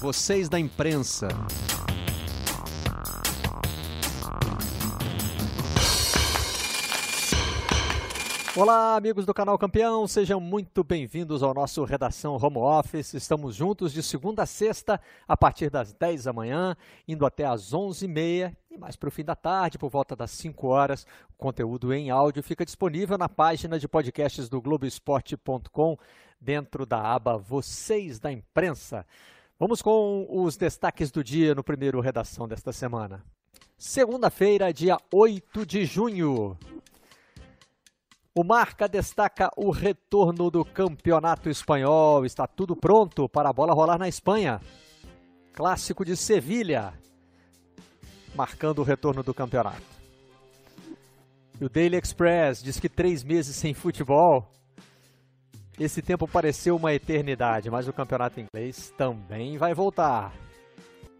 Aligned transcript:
vocês 0.00 0.48
da 0.48 0.58
imprensa. 0.58 1.28
Olá, 8.56 8.96
amigos 8.96 9.26
do 9.26 9.34
canal 9.34 9.58
Campeão, 9.58 10.08
sejam 10.08 10.40
muito 10.40 10.82
bem-vindos 10.82 11.42
ao 11.42 11.52
nosso 11.52 11.84
Redação 11.84 12.36
Home 12.36 12.56
Office. 12.56 13.12
Estamos 13.12 13.54
juntos 13.54 13.92
de 13.92 14.02
segunda 14.02 14.44
a 14.44 14.46
sexta, 14.46 14.98
a 15.28 15.36
partir 15.36 15.68
das 15.68 15.92
10 15.92 16.24
da 16.24 16.32
manhã, 16.32 16.74
indo 17.06 17.26
até 17.26 17.44
às 17.44 17.74
11h30 17.74 18.56
e 18.70 18.78
mais 18.78 18.96
para 18.96 19.08
o 19.08 19.12
fim 19.12 19.24
da 19.24 19.36
tarde, 19.36 19.78
por 19.78 19.90
volta 19.90 20.16
das 20.16 20.30
5 20.30 20.66
horas. 20.66 21.06
O 21.28 21.36
conteúdo 21.36 21.92
em 21.92 22.10
áudio 22.10 22.42
fica 22.42 22.64
disponível 22.64 23.18
na 23.18 23.28
página 23.28 23.78
de 23.78 23.86
podcasts 23.86 24.48
do 24.48 24.62
Globoesporte.com, 24.62 25.98
dentro 26.40 26.86
da 26.86 27.02
aba 27.02 27.36
Vocês 27.36 28.18
da 28.18 28.32
Imprensa. 28.32 29.04
Vamos 29.60 29.82
com 29.82 30.26
os 30.30 30.56
destaques 30.56 31.10
do 31.10 31.22
dia 31.22 31.54
no 31.54 31.62
primeiro 31.62 32.00
Redação 32.00 32.48
desta 32.48 32.72
semana. 32.72 33.22
Segunda-feira, 33.76 34.72
dia 34.72 34.96
8 35.12 35.66
de 35.66 35.84
junho. 35.84 36.56
O 38.34 38.42
Marca 38.42 38.88
destaca 38.88 39.50
o 39.58 39.70
retorno 39.70 40.50
do 40.50 40.64
campeonato 40.64 41.50
espanhol. 41.50 42.24
Está 42.24 42.46
tudo 42.46 42.74
pronto 42.74 43.28
para 43.28 43.50
a 43.50 43.52
bola 43.52 43.74
rolar 43.74 43.98
na 43.98 44.08
Espanha. 44.08 44.62
Clássico 45.52 46.06
de 46.06 46.16
Sevilha, 46.16 46.94
marcando 48.34 48.78
o 48.78 48.82
retorno 48.82 49.22
do 49.22 49.34
campeonato. 49.34 49.82
E 51.60 51.64
o 51.66 51.68
Daily 51.68 51.98
Express 51.98 52.62
diz 52.62 52.80
que 52.80 52.88
três 52.88 53.22
meses 53.22 53.56
sem 53.56 53.74
futebol. 53.74 54.50
Esse 55.80 56.02
tempo 56.02 56.28
pareceu 56.28 56.76
uma 56.76 56.92
eternidade, 56.92 57.70
mas 57.70 57.88
o 57.88 57.92
campeonato 57.94 58.38
inglês 58.38 58.92
também 58.98 59.56
vai 59.56 59.72
voltar. 59.72 60.30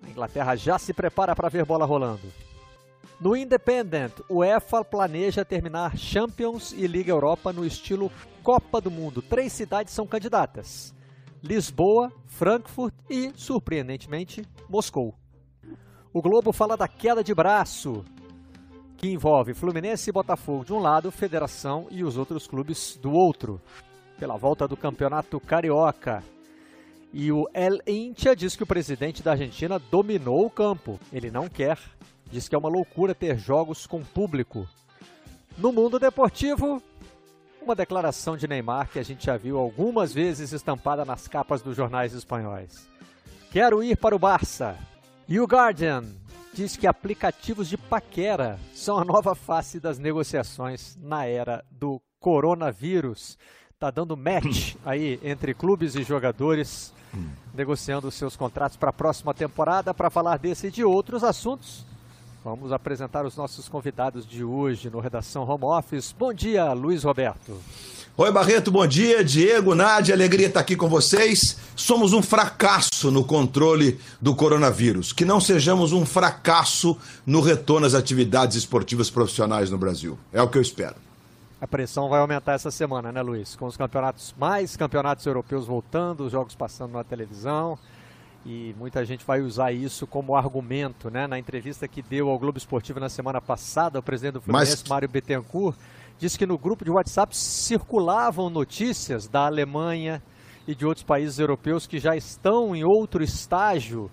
A 0.02 0.10
Inglaterra 0.10 0.54
já 0.54 0.78
se 0.78 0.92
prepara 0.92 1.34
para 1.34 1.48
ver 1.48 1.64
bola 1.64 1.86
rolando. 1.86 2.30
No 3.18 3.34
Independent, 3.34 4.12
o 4.28 4.44
EFA 4.44 4.84
planeja 4.84 5.46
terminar 5.46 5.96
Champions 5.96 6.72
e 6.72 6.86
Liga 6.86 7.10
Europa 7.10 7.54
no 7.54 7.64
estilo 7.64 8.12
Copa 8.42 8.82
do 8.82 8.90
Mundo. 8.90 9.22
Três 9.22 9.50
cidades 9.50 9.94
são 9.94 10.06
candidatas: 10.06 10.94
Lisboa, 11.42 12.12
Frankfurt 12.26 12.92
e, 13.08 13.32
surpreendentemente, 13.36 14.44
Moscou. 14.68 15.14
O 16.12 16.20
Globo 16.20 16.52
fala 16.52 16.76
da 16.76 16.86
queda 16.86 17.24
de 17.24 17.34
braço, 17.34 18.04
que 18.98 19.08
envolve 19.08 19.54
Fluminense 19.54 20.10
e 20.10 20.12
Botafogo 20.12 20.66
de 20.66 20.74
um 20.74 20.80
lado, 20.80 21.10
Federação 21.10 21.86
e 21.90 22.04
os 22.04 22.18
outros 22.18 22.46
clubes 22.46 22.98
do 23.00 23.10
outro, 23.10 23.58
pela 24.20 24.36
volta 24.36 24.68
do 24.68 24.76
Campeonato 24.76 25.40
Carioca. 25.40 26.22
E 27.12 27.32
o 27.32 27.48
El 27.52 27.80
Intia 27.84 28.36
diz 28.36 28.54
que 28.54 28.62
o 28.62 28.66
presidente 28.66 29.20
da 29.20 29.32
Argentina 29.32 29.80
dominou 29.90 30.46
o 30.46 30.50
campo. 30.50 31.00
Ele 31.12 31.28
não 31.28 31.48
quer 31.48 31.76
diz 32.30 32.48
que 32.48 32.54
é 32.54 32.58
uma 32.58 32.68
loucura 32.68 33.14
ter 33.14 33.36
jogos 33.36 33.86
com 33.86 34.02
público. 34.02 34.66
No 35.58 35.72
mundo 35.72 35.98
deportivo, 35.98 36.82
uma 37.60 37.74
declaração 37.74 38.36
de 38.36 38.46
Neymar 38.46 38.88
que 38.88 38.98
a 38.98 39.02
gente 39.02 39.26
já 39.26 39.36
viu 39.36 39.58
algumas 39.58 40.14
vezes 40.14 40.52
estampada 40.52 41.04
nas 41.04 41.26
capas 41.26 41.60
dos 41.60 41.76
jornais 41.76 42.14
espanhóis. 42.14 42.88
Quero 43.50 43.82
ir 43.82 43.96
para 43.96 44.14
o 44.14 44.18
Barça. 44.18 44.76
E 45.28 45.40
o 45.40 45.44
Guardian 45.44 46.04
diz 46.54 46.76
que 46.76 46.86
aplicativos 46.86 47.68
de 47.68 47.76
paquera 47.76 48.58
são 48.72 48.98
a 48.98 49.04
nova 49.04 49.34
face 49.34 49.80
das 49.80 49.98
negociações 49.98 50.96
na 50.96 51.26
era 51.26 51.64
do 51.70 52.00
coronavírus. 52.18 53.36
Tá 53.80 53.90
dando 53.90 54.14
match 54.14 54.74
aí 54.84 55.18
entre 55.22 55.54
clubes 55.54 55.94
e 55.94 56.02
jogadores 56.02 56.92
negociando 57.54 58.10
seus 58.10 58.36
contratos 58.36 58.76
para 58.76 58.90
a 58.90 58.92
próxima 58.92 59.32
temporada. 59.32 59.94
Para 59.94 60.10
falar 60.10 60.36
desse 60.36 60.66
e 60.66 60.70
de 60.70 60.84
outros 60.84 61.24
assuntos, 61.24 61.86
Vamos 62.42 62.72
apresentar 62.72 63.26
os 63.26 63.36
nossos 63.36 63.68
convidados 63.68 64.26
de 64.26 64.42
hoje 64.42 64.88
no 64.88 64.98
Redação 64.98 65.46
Home 65.46 65.64
Office. 65.64 66.14
Bom 66.18 66.32
dia, 66.32 66.72
Luiz 66.72 67.04
Roberto. 67.04 67.54
Oi, 68.16 68.32
Barreto, 68.32 68.70
bom 68.70 68.86
dia. 68.86 69.22
Diego, 69.22 69.74
Nádia, 69.74 70.14
alegria 70.14 70.46
estar 70.46 70.60
aqui 70.60 70.74
com 70.74 70.88
vocês. 70.88 71.58
Somos 71.76 72.14
um 72.14 72.22
fracasso 72.22 73.10
no 73.10 73.24
controle 73.24 74.00
do 74.18 74.34
coronavírus. 74.34 75.12
Que 75.12 75.26
não 75.26 75.38
sejamos 75.38 75.92
um 75.92 76.06
fracasso 76.06 76.96
no 77.26 77.42
retorno 77.42 77.86
às 77.86 77.92
atividades 77.92 78.56
esportivas 78.56 79.10
profissionais 79.10 79.70
no 79.70 79.76
Brasil. 79.76 80.18
É 80.32 80.40
o 80.40 80.48
que 80.48 80.56
eu 80.56 80.62
espero. 80.62 80.96
A 81.60 81.66
pressão 81.66 82.08
vai 82.08 82.20
aumentar 82.20 82.54
essa 82.54 82.70
semana, 82.70 83.12
né, 83.12 83.20
Luiz? 83.20 83.54
Com 83.54 83.66
os 83.66 83.76
campeonatos, 83.76 84.34
mais 84.38 84.76
campeonatos 84.76 85.26
europeus 85.26 85.66
voltando, 85.66 86.24
os 86.24 86.32
jogos 86.32 86.54
passando 86.54 86.92
na 86.92 87.04
televisão 87.04 87.78
e 88.46 88.74
muita 88.78 89.04
gente 89.04 89.24
vai 89.26 89.40
usar 89.40 89.70
isso 89.70 90.06
como 90.06 90.34
argumento, 90.34 91.10
né? 91.10 91.26
Na 91.26 91.38
entrevista 91.38 91.86
que 91.86 92.00
deu 92.00 92.30
ao 92.30 92.38
Globo 92.38 92.56
Esportivo 92.56 92.98
na 92.98 93.10
semana 93.10 93.40
passada, 93.40 93.98
o 93.98 94.02
presidente 94.02 94.34
do 94.34 94.40
Fluminense, 94.40 94.78
Mas... 94.82 94.88
Mário 94.88 95.08
Bittencourt, 95.08 95.76
disse 96.18 96.38
que 96.38 96.46
no 96.46 96.56
grupo 96.56 96.84
de 96.84 96.90
WhatsApp 96.90 97.36
circulavam 97.36 98.48
notícias 98.48 99.28
da 99.28 99.44
Alemanha 99.44 100.22
e 100.66 100.74
de 100.74 100.86
outros 100.86 101.04
países 101.04 101.38
europeus 101.38 101.86
que 101.86 101.98
já 101.98 102.16
estão 102.16 102.74
em 102.74 102.84
outro 102.84 103.22
estágio 103.22 104.10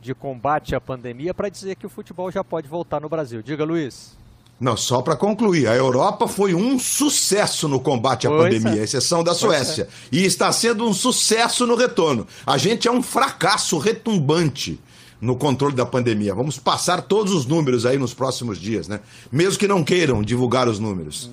de 0.00 0.14
combate 0.14 0.74
à 0.74 0.80
pandemia 0.80 1.34
para 1.34 1.48
dizer 1.50 1.76
que 1.76 1.86
o 1.86 1.90
futebol 1.90 2.30
já 2.30 2.42
pode 2.42 2.68
voltar 2.68 3.00
no 3.00 3.08
Brasil. 3.08 3.42
Diga, 3.42 3.64
Luiz. 3.64 4.16
Não, 4.58 4.74
só 4.74 5.02
para 5.02 5.14
concluir, 5.14 5.68
a 5.68 5.74
Europa 5.74 6.26
foi 6.26 6.54
um 6.54 6.78
sucesso 6.78 7.68
no 7.68 7.78
combate 7.78 8.26
à 8.26 8.30
pois 8.30 8.42
pandemia, 8.42 8.80
é. 8.80 8.84
exceção 8.84 9.22
da 9.22 9.34
Suécia. 9.34 9.82
É. 9.82 10.16
E 10.16 10.24
está 10.24 10.50
sendo 10.50 10.86
um 10.86 10.94
sucesso 10.94 11.66
no 11.66 11.76
retorno. 11.76 12.26
A 12.46 12.56
gente 12.56 12.88
é 12.88 12.90
um 12.90 13.02
fracasso 13.02 13.76
retumbante 13.76 14.80
no 15.20 15.36
controle 15.36 15.74
da 15.74 15.84
pandemia. 15.84 16.34
Vamos 16.34 16.58
passar 16.58 17.02
todos 17.02 17.34
os 17.34 17.44
números 17.44 17.84
aí 17.84 17.98
nos 17.98 18.14
próximos 18.14 18.58
dias, 18.58 18.88
né? 18.88 19.00
Mesmo 19.30 19.58
que 19.58 19.68
não 19.68 19.84
queiram 19.84 20.22
divulgar 20.22 20.68
os 20.68 20.78
números. 20.78 21.30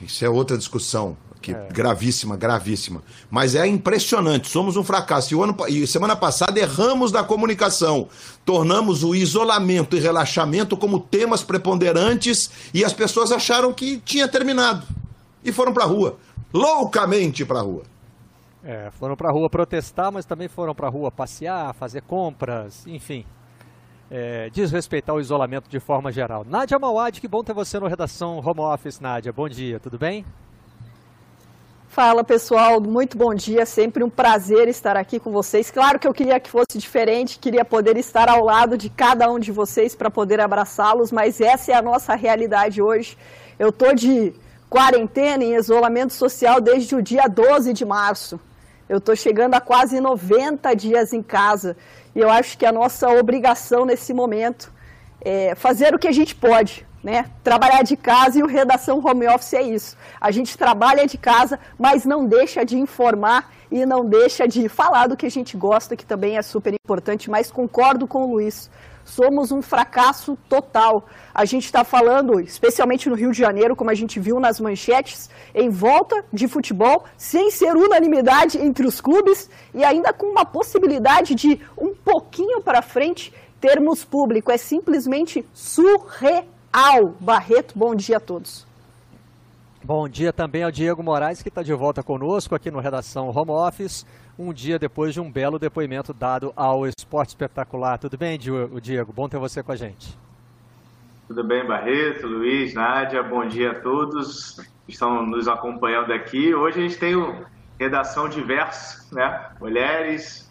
Isso 0.00 0.24
é 0.24 0.28
outra 0.28 0.56
discussão 0.56 1.16
que 1.40 1.52
é. 1.52 1.68
gravíssima, 1.70 2.36
gravíssima. 2.36 3.02
Mas 3.30 3.54
é 3.54 3.66
impressionante, 3.66 4.48
somos 4.48 4.76
um 4.76 4.84
fracasso. 4.84 5.32
E, 5.32 5.36
o 5.36 5.42
ano, 5.42 5.56
e 5.68 5.86
semana 5.86 6.16
passada 6.16 6.58
erramos 6.58 7.12
na 7.12 7.22
comunicação, 7.22 8.08
tornamos 8.44 9.02
o 9.04 9.14
isolamento 9.14 9.96
e 9.96 10.00
relaxamento 10.00 10.76
como 10.76 11.00
temas 11.00 11.42
preponderantes 11.42 12.50
e 12.72 12.84
as 12.84 12.92
pessoas 12.92 13.32
acharam 13.32 13.72
que 13.72 13.98
tinha 13.98 14.28
terminado 14.28 14.86
e 15.44 15.52
foram 15.52 15.72
para 15.72 15.84
a 15.84 15.86
rua, 15.86 16.18
loucamente 16.52 17.44
para 17.44 17.60
a 17.60 17.62
rua. 17.62 17.82
É, 18.62 18.90
foram 18.90 19.16
para 19.16 19.30
a 19.30 19.32
rua 19.32 19.48
protestar, 19.48 20.10
mas 20.10 20.24
também 20.24 20.48
foram 20.48 20.74
para 20.74 20.88
a 20.88 20.90
rua 20.90 21.10
passear, 21.10 21.72
fazer 21.74 22.02
compras, 22.02 22.86
enfim. 22.86 23.24
É, 24.10 24.48
desrespeitar 24.50 25.14
o 25.14 25.20
isolamento 25.20 25.68
de 25.68 25.78
forma 25.78 26.10
geral. 26.10 26.44
Nádia 26.44 26.78
Mauad, 26.78 27.20
que 27.20 27.28
bom 27.28 27.44
ter 27.44 27.52
você 27.52 27.78
no 27.78 27.86
Redação 27.86 28.38
Home 28.38 28.60
Office, 28.60 29.00
Nádia. 29.00 29.32
Bom 29.32 29.48
dia, 29.48 29.78
tudo 29.78 29.98
bem? 29.98 30.24
Fala 31.98 32.22
pessoal, 32.22 32.80
muito 32.80 33.18
bom 33.18 33.34
dia, 33.34 33.66
sempre 33.66 34.04
um 34.04 34.08
prazer 34.08 34.68
estar 34.68 34.96
aqui 34.96 35.18
com 35.18 35.32
vocês. 35.32 35.68
Claro 35.68 35.98
que 35.98 36.06
eu 36.06 36.14
queria 36.14 36.38
que 36.38 36.48
fosse 36.48 36.78
diferente, 36.78 37.40
queria 37.40 37.64
poder 37.64 37.96
estar 37.96 38.28
ao 38.28 38.44
lado 38.44 38.78
de 38.78 38.88
cada 38.88 39.28
um 39.28 39.36
de 39.36 39.50
vocês 39.50 39.96
para 39.96 40.08
poder 40.08 40.40
abraçá-los, 40.40 41.10
mas 41.10 41.40
essa 41.40 41.72
é 41.72 41.74
a 41.74 41.82
nossa 41.82 42.14
realidade 42.14 42.80
hoje. 42.80 43.18
Eu 43.58 43.70
estou 43.70 43.92
de 43.96 44.32
quarentena, 44.70 45.42
em 45.42 45.56
isolamento 45.56 46.12
social 46.12 46.60
desde 46.60 46.94
o 46.94 47.02
dia 47.02 47.26
12 47.26 47.72
de 47.72 47.84
março. 47.84 48.38
Eu 48.88 48.98
estou 48.98 49.16
chegando 49.16 49.54
a 49.54 49.60
quase 49.60 50.00
90 50.00 50.72
dias 50.74 51.12
em 51.12 51.20
casa 51.20 51.76
e 52.14 52.20
eu 52.20 52.30
acho 52.30 52.56
que 52.56 52.64
a 52.64 52.70
nossa 52.70 53.08
obrigação 53.08 53.84
nesse 53.84 54.14
momento 54.14 54.72
é 55.20 55.56
fazer 55.56 55.96
o 55.96 55.98
que 55.98 56.06
a 56.06 56.12
gente 56.12 56.36
pode, 56.36 56.86
né? 57.02 57.26
Trabalhar 57.42 57.82
de 57.82 57.96
casa 57.96 58.38
e 58.38 58.42
o 58.42 58.46
redação 58.46 59.00
home 59.04 59.26
office 59.28 59.54
é 59.54 59.62
isso. 59.62 59.96
A 60.20 60.30
gente 60.30 60.56
trabalha 60.56 61.06
de 61.06 61.16
casa, 61.16 61.58
mas 61.78 62.04
não 62.04 62.26
deixa 62.26 62.64
de 62.64 62.78
informar 62.78 63.50
e 63.70 63.84
não 63.84 64.04
deixa 64.04 64.48
de 64.48 64.68
falar 64.68 65.06
do 65.06 65.16
que 65.16 65.26
a 65.26 65.30
gente 65.30 65.56
gosta, 65.56 65.96
que 65.96 66.04
também 66.04 66.36
é 66.36 66.42
super 66.42 66.74
importante, 66.74 67.30
mas 67.30 67.50
concordo 67.50 68.06
com 68.06 68.24
o 68.24 68.32
Luiz. 68.32 68.70
Somos 69.04 69.50
um 69.50 69.62
fracasso 69.62 70.36
total. 70.50 71.06
A 71.34 71.46
gente 71.46 71.64
está 71.64 71.82
falando, 71.82 72.40
especialmente 72.40 73.08
no 73.08 73.14
Rio 73.14 73.32
de 73.32 73.38
Janeiro, 73.38 73.74
como 73.74 73.90
a 73.90 73.94
gente 73.94 74.20
viu 74.20 74.38
nas 74.38 74.60
manchetes, 74.60 75.30
em 75.54 75.70
volta 75.70 76.22
de 76.30 76.46
futebol, 76.46 77.04
sem 77.16 77.50
ser 77.50 77.74
unanimidade 77.74 78.58
entre 78.58 78.86
os 78.86 79.00
clubes 79.00 79.48
e 79.72 79.82
ainda 79.82 80.12
com 80.12 80.26
uma 80.26 80.44
possibilidade 80.44 81.34
de 81.34 81.58
um 81.76 81.94
pouquinho 81.94 82.60
para 82.60 82.82
frente 82.82 83.32
termos 83.58 84.04
público. 84.04 84.52
É 84.52 84.58
simplesmente 84.58 85.44
surreal 85.54 86.57
ao 86.72 87.08
Barreto. 87.20 87.78
Bom 87.78 87.94
dia 87.94 88.16
a 88.16 88.20
todos. 88.20 88.66
Bom 89.82 90.08
dia 90.08 90.32
também 90.32 90.62
ao 90.64 90.70
Diego 90.70 91.02
Moraes, 91.02 91.42
que 91.42 91.48
está 91.48 91.62
de 91.62 91.72
volta 91.72 92.02
conosco 92.02 92.54
aqui 92.54 92.70
no 92.70 92.80
Redação 92.80 93.30
Home 93.30 93.52
Office, 93.52 94.04
um 94.38 94.52
dia 94.52 94.78
depois 94.78 95.14
de 95.14 95.20
um 95.20 95.30
belo 95.30 95.58
depoimento 95.58 96.12
dado 96.12 96.52
ao 96.54 96.86
Esporte 96.86 97.30
Espetacular. 97.30 97.98
Tudo 97.98 98.18
bem, 98.18 98.38
Diego? 98.38 99.12
Bom 99.12 99.28
ter 99.28 99.38
você 99.38 99.62
com 99.62 99.72
a 99.72 99.76
gente. 99.76 100.18
Tudo 101.28 101.44
bem, 101.44 101.66
Barreto, 101.66 102.26
Luiz, 102.26 102.74
Nádia, 102.74 103.22
bom 103.22 103.46
dia 103.46 103.72
a 103.72 103.80
todos 103.80 104.56
que 104.86 104.92
estão 104.92 105.24
nos 105.26 105.46
acompanhando 105.46 106.12
aqui. 106.12 106.54
Hoje 106.54 106.78
a 106.78 106.82
gente 106.82 106.98
tem 106.98 107.14
o 107.14 107.44
Redação 107.78 108.28
Diverso, 108.28 109.14
né? 109.14 109.50
Mulheres, 109.60 110.50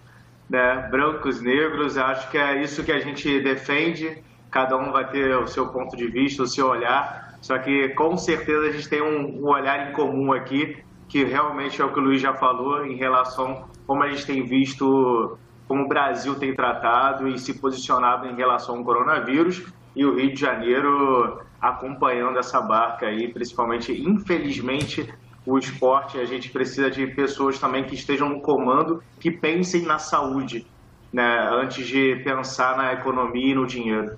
né? 0.50 0.88
brancos, 0.90 1.42
negros, 1.42 1.98
acho 1.98 2.30
que 2.30 2.38
é 2.38 2.62
isso 2.62 2.84
que 2.84 2.92
a 2.92 3.00
gente 3.00 3.42
defende, 3.42 4.24
cada 4.50 4.78
um 4.78 4.92
vai 4.92 5.10
ter 5.10 5.36
o 5.38 5.48
seu 5.48 5.68
ponto 5.68 5.96
de 5.96 6.08
vista, 6.08 6.44
o 6.44 6.48
seu 6.48 6.68
olhar, 6.68 7.38
só 7.42 7.58
que 7.58 7.90
com 7.90 8.18
certeza 8.18 8.68
a 8.68 8.72
gente 8.72 8.90
tem 8.90 9.02
um, 9.02 9.42
um 9.42 9.48
olhar 9.48 9.90
em 9.90 9.94
comum 9.94 10.34
aqui, 10.34 10.78
que 11.08 11.24
realmente 11.24 11.82
é 11.82 11.86
o 11.86 11.92
que 11.92 12.00
o 12.00 12.04
Luiz 12.04 12.22
já 12.22 12.34
falou 12.34 12.86
em 12.86 12.96
relação 12.96 13.66
como 13.86 14.04
a 14.04 14.10
gente 14.10 14.26
tem 14.26 14.44
visto 14.44 15.38
como 15.68 15.84
o 15.84 15.88
Brasil 15.88 16.36
tem 16.36 16.56
tratado 16.56 17.28
e 17.28 17.38
se 17.38 17.60
posicionado 17.60 18.26
em 18.28 18.36
relação 18.36 18.78
ao 18.78 18.84
coronavírus 18.84 19.66
e 19.96 20.06
o 20.06 20.16
Rio 20.16 20.34
de 20.34 20.40
Janeiro 20.40 21.42
acompanhando 21.60 22.40
essa 22.40 22.62
barca 22.62 23.08
aí, 23.08 23.28
principalmente, 23.28 23.92
infelizmente, 23.92 25.12
o 25.46 25.58
esporte, 25.58 26.20
a 26.20 26.26
gente 26.26 26.50
precisa 26.50 26.90
de 26.90 27.08
pessoas 27.08 27.58
também 27.58 27.84
que 27.84 27.96
estejam 27.96 28.30
no 28.30 28.42
comando, 28.42 29.02
que 29.20 29.32
pensem 29.32 29.82
na 29.82 29.98
saúde, 29.98 30.68
né, 31.12 31.50
antes 31.52 31.88
de 31.88 32.18
pensar 32.18 32.78
na 32.78 32.94
economia 32.94 33.52
e 33.52 33.56
no 33.56 33.66
dinheiro. 33.66 34.18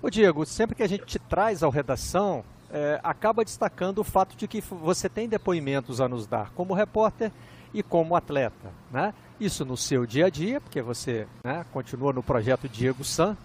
O 0.00 0.10
Diego, 0.10 0.46
sempre 0.46 0.76
que 0.76 0.82
a 0.82 0.88
gente 0.88 1.04
te 1.04 1.18
traz 1.18 1.62
ao 1.62 1.70
redação, 1.70 2.44
é, 2.70 3.00
acaba 3.02 3.44
destacando 3.44 3.98
o 3.98 4.04
fato 4.04 4.36
de 4.36 4.46
que 4.46 4.60
você 4.60 5.08
tem 5.08 5.28
depoimentos 5.28 6.00
a 6.00 6.08
nos 6.08 6.24
dar 6.24 6.50
como 6.52 6.72
repórter 6.72 7.32
e 7.74 7.82
como 7.82 8.14
atleta, 8.14 8.70
né? 8.92 9.12
Isso 9.40 9.64
no 9.64 9.76
seu 9.76 10.06
dia 10.06 10.26
a 10.26 10.30
dia, 10.30 10.60
porque 10.60 10.80
você 10.80 11.26
né, 11.44 11.64
continua 11.72 12.12
no 12.12 12.22
projeto 12.22 12.68
Diego 12.68 13.02
San, 13.02 13.36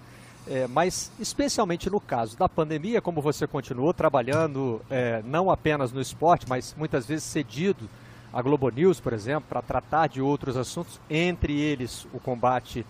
é, 0.48 0.68
mas 0.68 1.12
especialmente 1.20 1.90
no 1.90 2.00
caso 2.00 2.38
da 2.38 2.48
pandemia, 2.48 3.02
como 3.02 3.22
você 3.22 3.48
continuou 3.48 3.94
trabalhando 3.94 4.80
é, 4.90 5.24
não 5.26 5.50
apenas 5.50 5.92
no 5.92 6.02
esporte, 6.02 6.46
mas 6.48 6.76
muitas 6.78 7.08
vezes 7.08 7.24
cedido 7.24 7.90
à 8.32 8.42
Globo 8.42 8.70
News, 8.70 9.00
por 9.00 9.14
exemplo, 9.14 9.46
para 9.50 9.62
tratar 9.62 10.08
de 10.08 10.22
outros 10.22 10.56
assuntos, 10.56 11.00
entre 11.10 11.60
eles 11.60 12.06
o 12.14 12.20
combate 12.20 12.86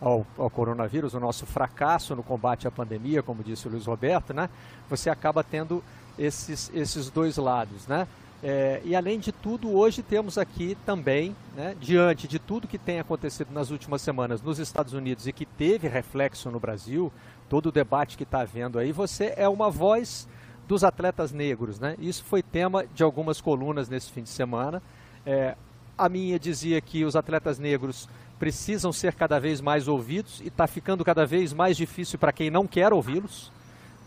ao, 0.00 0.26
ao, 0.36 0.50
coronavírus, 0.50 1.14
o 1.14 1.20
nosso 1.20 1.46
fracasso 1.46 2.14
no 2.14 2.22
combate 2.22 2.66
à 2.68 2.70
pandemia, 2.70 3.22
como 3.22 3.42
disse 3.42 3.66
o 3.66 3.70
Luiz 3.70 3.86
Roberto, 3.86 4.32
né? 4.32 4.48
Você 4.88 5.10
acaba 5.10 5.42
tendo 5.42 5.82
esses, 6.18 6.70
esses 6.74 7.10
dois 7.10 7.36
lados, 7.36 7.86
né? 7.86 8.06
É, 8.42 8.80
e 8.84 8.94
além 8.94 9.18
de 9.18 9.32
tudo, 9.32 9.76
hoje 9.76 10.00
temos 10.00 10.38
aqui 10.38 10.76
também, 10.86 11.34
né, 11.56 11.74
diante 11.80 12.28
de 12.28 12.38
tudo 12.38 12.68
que 12.68 12.78
tem 12.78 13.00
acontecido 13.00 13.52
nas 13.52 13.70
últimas 13.70 14.00
semanas 14.00 14.40
nos 14.40 14.60
Estados 14.60 14.92
Unidos 14.92 15.26
e 15.26 15.32
que 15.32 15.44
teve 15.44 15.88
reflexo 15.88 16.48
no 16.48 16.60
Brasil, 16.60 17.12
todo 17.48 17.66
o 17.66 17.72
debate 17.72 18.16
que 18.16 18.22
está 18.22 18.42
havendo 18.42 18.78
aí, 18.78 18.92
você 18.92 19.34
é 19.36 19.48
uma 19.48 19.68
voz 19.68 20.28
dos 20.68 20.84
atletas 20.84 21.32
negros. 21.32 21.80
Né? 21.80 21.96
Isso 21.98 22.22
foi 22.22 22.40
tema 22.40 22.84
de 22.94 23.02
algumas 23.02 23.40
colunas 23.40 23.88
nesse 23.88 24.12
fim 24.12 24.22
de 24.22 24.28
semana. 24.28 24.80
É, 25.26 25.56
a 25.96 26.08
minha 26.08 26.38
dizia 26.38 26.80
que 26.80 27.04
os 27.04 27.16
atletas 27.16 27.58
negros 27.58 28.08
precisam 28.38 28.92
ser 28.92 29.14
cada 29.14 29.38
vez 29.38 29.60
mais 29.60 29.88
ouvidos 29.88 30.40
e 30.40 30.48
está 30.48 30.66
ficando 30.66 31.04
cada 31.04 31.26
vez 31.26 31.52
mais 31.52 31.76
difícil 31.76 32.18
para 32.18 32.32
quem 32.32 32.50
não 32.50 32.66
quer 32.66 32.92
ouvi-los. 32.92 33.52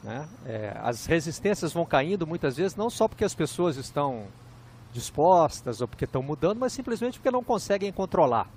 Né? 0.03 0.27
É, 0.45 0.77
as 0.81 1.05
resistências 1.05 1.73
vão 1.73 1.85
caindo 1.85 2.25
muitas 2.25 2.57
vezes, 2.57 2.75
não 2.75 2.89
só 2.89 3.07
porque 3.07 3.23
as 3.23 3.35
pessoas 3.35 3.77
estão 3.77 4.25
dispostas 4.93 5.81
ou 5.81 5.87
porque 5.87 6.05
estão 6.05 6.23
mudando, 6.23 6.59
mas 6.59 6.73
simplesmente 6.73 7.19
porque 7.19 7.31
não 7.31 7.43
conseguem 7.43 7.91
controlar. 7.91 8.47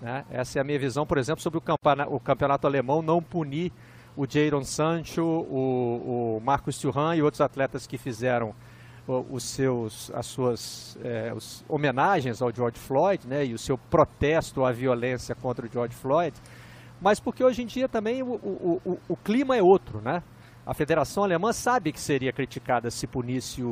Né? 0.00 0.24
Essa 0.30 0.58
é 0.58 0.60
a 0.60 0.64
minha 0.64 0.78
visão, 0.78 1.06
por 1.06 1.18
exemplo, 1.18 1.42
sobre 1.42 1.58
o 1.58 1.62
campeonato, 1.62 2.14
o 2.14 2.20
campeonato 2.20 2.66
alemão 2.66 3.00
não 3.00 3.22
punir 3.22 3.72
o 4.16 4.26
Jadon 4.28 4.64
Sancho, 4.64 5.22
o, 5.22 6.36
o 6.36 6.40
Marcos 6.44 6.78
Thuram 6.78 7.14
e 7.14 7.22
outros 7.22 7.40
atletas 7.40 7.86
que 7.86 7.96
fizeram 7.96 8.54
os 9.20 9.42
seus, 9.44 10.10
as 10.14 10.26
suas 10.26 10.98
é, 11.02 11.32
os 11.34 11.64
homenagens 11.68 12.40
ao 12.40 12.52
George 12.52 12.78
Floyd 12.78 13.26
né, 13.26 13.44
e 13.44 13.54
o 13.54 13.58
seu 13.58 13.76
protesto 13.76 14.64
à 14.64 14.72
violência 14.72 15.34
contra 15.34 15.66
o 15.66 15.68
George 15.70 15.94
Floyd, 15.94 16.34
mas 17.00 17.20
porque 17.20 17.42
hoje 17.42 17.62
em 17.62 17.66
dia 17.66 17.88
também 17.88 18.22
o, 18.22 18.34
o, 18.34 18.80
o, 18.84 18.98
o 19.08 19.16
clima 19.16 19.56
é 19.56 19.62
outro, 19.62 20.00
né? 20.00 20.22
a 20.64 20.72
Federação 20.74 21.24
Alemã 21.24 21.52
sabe 21.52 21.92
que 21.92 22.00
seria 22.00 22.32
criticada 22.32 22.90
se 22.90 23.06
punisse 23.06 23.62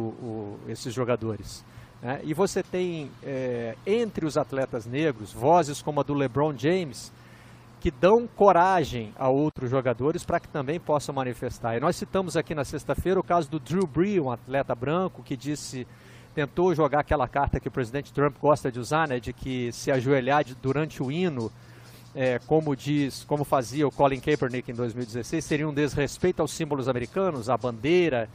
esses 0.69 0.93
jogadores. 0.93 1.65
Né? 2.03 2.21
E 2.25 2.35
você 2.35 2.63
tem 2.63 3.11
é, 3.23 3.77
entre 3.87 4.27
os 4.27 4.37
atletas 4.37 4.87
negros 4.87 5.33
vozes 5.33 5.81
como 5.81 6.01
a 6.01 6.03
do 6.03 6.15
LeBron 6.15 6.57
James 6.57 7.13
que 7.81 7.91
dão 7.91 8.27
coragem 8.27 9.13
a 9.19 9.29
outros 9.29 9.71
jogadores 9.71 10.23
para 10.23 10.39
que 10.39 10.49
também 10.49 10.79
possam 10.79 11.15
manifestar. 11.15 11.77
E 11.77 11.81
nós 11.81 11.97
citamos 11.97 12.37
aqui 12.37 12.55
na 12.55 12.65
sexta-feira 12.65 13.19
o 13.19 13.25
caso 13.25 13.51
do 13.51 13.59
Drew 13.59 13.87
Brees, 13.87 14.21
um 14.21 14.31
atleta 14.31 14.75
branco 14.75 15.23
que 15.23 15.37
disse 15.37 15.87
tentou 16.35 16.75
jogar 16.75 17.01
aquela 17.01 17.27
carta 17.27 17.59
que 17.59 17.67
o 17.67 17.71
presidente 17.73 18.13
Trump 18.13 18.37
gosta 18.41 18.71
de 18.71 18.79
usar, 18.79 19.09
né, 19.09 19.19
de 19.19 19.33
que 19.33 19.73
se 19.73 19.91
ajoelhar 19.91 20.45
durante 20.63 21.03
o 21.03 21.11
hino 21.11 21.51
é, 22.15 22.39
como 22.41 22.75
diz, 22.75 23.25
como 23.25 23.45
fazia 23.45 23.87
o 23.87 23.91
Colin 23.91 24.21
Kaepernick 24.21 24.71
em 24.71 24.75
2016, 24.75 25.45
seria 25.45 25.69
um 25.69 25.75
desrespeito 25.75 26.43
aos 26.43 26.53
símbolos 26.53 26.89
americanos, 26.89 27.49
à 27.49 27.57
bandeira, 27.57 28.29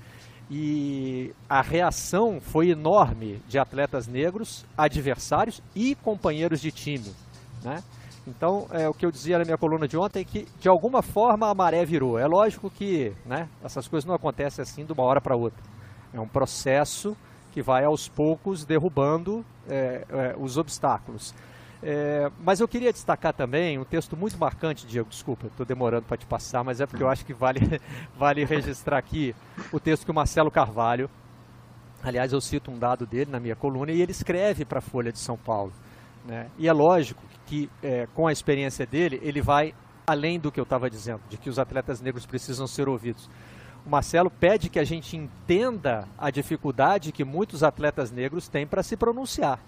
e 0.50 1.34
a 1.50 1.62
reação 1.62 2.40
foi 2.40 2.70
enorme 2.70 3.42
de 3.48 3.58
atletas 3.58 4.08
negros, 4.08 4.66
adversários 4.78 5.62
e 5.76 5.96
companheiros 5.96 6.62
de 6.62 6.72
time, 6.72 7.14
né? 7.64 7.84
Então, 8.28 8.68
é, 8.72 8.90
o 8.90 8.94
que 8.94 9.06
eu 9.06 9.12
dizia 9.12 9.38
na 9.38 9.46
minha 9.46 9.58
coluna 9.58 9.88
de 9.88 9.98
ontem 9.98 10.22
é 10.22 10.24
que, 10.24 10.48
de 10.60 10.68
alguma 10.68 11.04
forma, 11.04 11.50
a 11.50 11.54
maré 11.54 11.86
virou. 11.86 12.18
É 12.18 12.26
lógico 12.26 12.70
que 12.70 13.14
né, 13.26 13.48
essas 13.64 13.88
coisas 13.88 14.08
não 14.08 14.16
acontecem 14.16 14.64
assim 14.64 14.84
de 14.84 14.92
uma 14.92 15.04
hora 15.04 15.22
para 15.22 15.36
outra. 15.36 15.62
É 16.14 16.20
um 16.20 16.28
processo 16.28 17.16
que 17.52 17.62
vai 17.62 17.86
aos 17.86 18.10
poucos 18.10 18.66
derrubando 18.66 19.46
é, 19.70 20.06
é, 20.10 20.36
os 20.38 20.58
obstáculos. 20.58 21.34
É, 21.84 22.32
mas 22.40 22.60
eu 22.60 22.68
queria 22.68 22.92
destacar 22.92 23.32
também 23.32 23.78
um 23.78 23.84
texto 23.84 24.18
muito 24.18 24.38
marcante, 24.40 24.88
Diego, 24.88 25.08
desculpa, 25.08 25.48
estou 25.48 25.66
demorando 25.66 26.06
para 26.06 26.18
te 26.18 26.26
passar, 26.26 26.64
mas 26.64 26.82
é 26.82 26.88
porque 26.88 27.04
eu 27.04 27.08
acho 27.08 27.24
que 27.24 27.34
vale, 27.34 27.60
vale 28.18 28.44
registrar 28.44 28.98
aqui 28.98 29.36
o 29.72 29.80
texto 29.80 30.04
que 30.04 30.12
o 30.12 30.14
Marcelo 30.16 30.50
Carvalho, 30.50 31.10
aliás, 32.04 32.34
eu 32.34 32.42
cito 32.42 32.72
um 32.72 32.80
dado 32.80 33.06
dele 33.06 33.30
na 33.30 33.40
minha 33.40 33.56
coluna, 33.56 33.92
e 33.92 34.02
ele 34.02 34.12
escreve 34.12 34.66
para 34.66 34.80
a 34.80 34.82
Folha 34.82 35.12
de 35.12 35.20
São 35.20 35.38
Paulo. 35.38 35.72
Né? 36.26 36.50
E 36.58 36.68
é 36.68 36.74
lógico 36.74 37.22
que, 37.46 37.70
é, 37.84 38.08
com 38.14 38.28
a 38.28 38.32
experiência 38.32 38.86
dele, 38.86 39.20
ele 39.22 39.42
vai 39.42 39.74
além 40.08 40.40
do 40.40 40.52
que 40.52 40.60
eu 40.60 40.64
estava 40.64 40.90
dizendo, 40.90 41.22
de 41.30 41.38
que 41.38 41.50
os 41.50 41.58
atletas 41.58 42.02
negros 42.02 42.26
precisam 42.26 42.68
ser 42.68 42.88
ouvidos. 42.88 43.30
O 43.86 43.90
Marcelo 43.90 44.30
pede 44.30 44.70
que 44.70 44.80
a 44.80 44.84
gente 44.84 45.16
entenda 45.16 46.08
a 46.18 46.30
dificuldade 46.30 47.12
que 47.12 47.24
muitos 47.24 47.64
atletas 47.64 48.12
negros 48.12 48.48
têm 48.48 48.66
para 48.66 48.84
se 48.84 48.98
pronunciar 48.98 49.60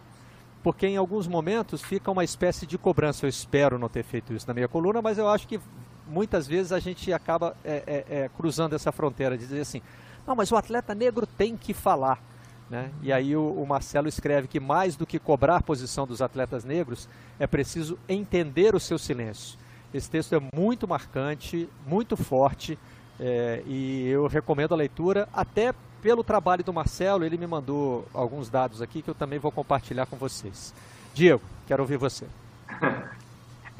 porque 0.68 0.86
em 0.86 0.98
alguns 0.98 1.28
momentos 1.28 1.82
fica 1.82 2.12
uma 2.12 2.26
espécie 2.26 2.66
de 2.66 2.78
cobrança. 2.78 3.26
Eu 3.26 3.30
espero 3.30 3.80
não 3.80 3.88
ter 3.88 4.04
feito 4.04 4.34
isso 4.34 4.46
na 4.48 4.54
minha 4.54 4.68
coluna, 4.68 5.02
mas 5.02 5.18
eu 5.18 5.30
acho 5.30 5.48
que 5.48 5.62
muitas 6.06 6.46
vezes 6.46 6.74
a 6.74 6.80
gente 6.80 7.14
acaba 7.14 7.56
é, 7.64 7.84
é, 7.88 8.24
é, 8.24 8.30
cruzando 8.30 8.76
essa 8.76 8.92
fronteira 8.92 9.38
de 9.38 9.46
dizer 9.46 9.62
assim: 9.62 9.82
não, 10.26 10.36
mas 10.36 10.52
o 10.52 10.58
atleta 10.58 10.94
negro 10.94 11.26
tem 11.26 11.56
que 11.56 11.74
falar. 11.74 12.20
Né? 12.70 12.92
E 13.02 13.14
aí 13.14 13.36
o, 13.36 13.42
o, 13.42 13.66
Marcelo 13.66 14.08
escreve 14.08 14.48
que 14.48 14.60
mais 14.60 14.96
do 14.96 15.06
que 15.06 15.18
cobrar 15.18 15.64
posição 15.64 16.06
dos 16.06 16.22
atletas 16.22 16.66
negros, 16.66 17.08
é 17.40 17.48
preciso 17.48 17.98
entender 18.10 18.76
o 18.76 18.80
seu 18.80 18.98
silêncio. 18.98 19.58
Esse 19.94 20.10
texto 20.10 20.36
é 20.36 20.40
muito 20.54 20.86
marcante, 20.88 21.70
muito 21.86 22.18
forte, 22.18 22.78
é, 23.20 23.64
e 23.66 24.08
eu 24.10 24.28
recomendo 24.28 24.74
a 24.74 24.78
leitura 24.78 25.30
até 25.34 25.74
pelo 26.02 26.24
trabalho 26.24 26.64
do 26.64 26.74
Marcelo, 26.74 27.24
ele 27.24 27.38
me 27.38 27.48
mandou 27.48 28.08
alguns 28.14 28.50
dados 28.50 28.82
aqui 28.82 29.02
que 29.02 29.10
eu 29.10 29.16
também 29.16 29.40
vou 29.40 29.52
compartilhar 29.52 30.06
com 30.06 30.16
vocês. 30.16 30.74
Diego, 31.14 31.42
quero 31.68 31.82
ouvir 31.82 31.98
você. 31.98 32.26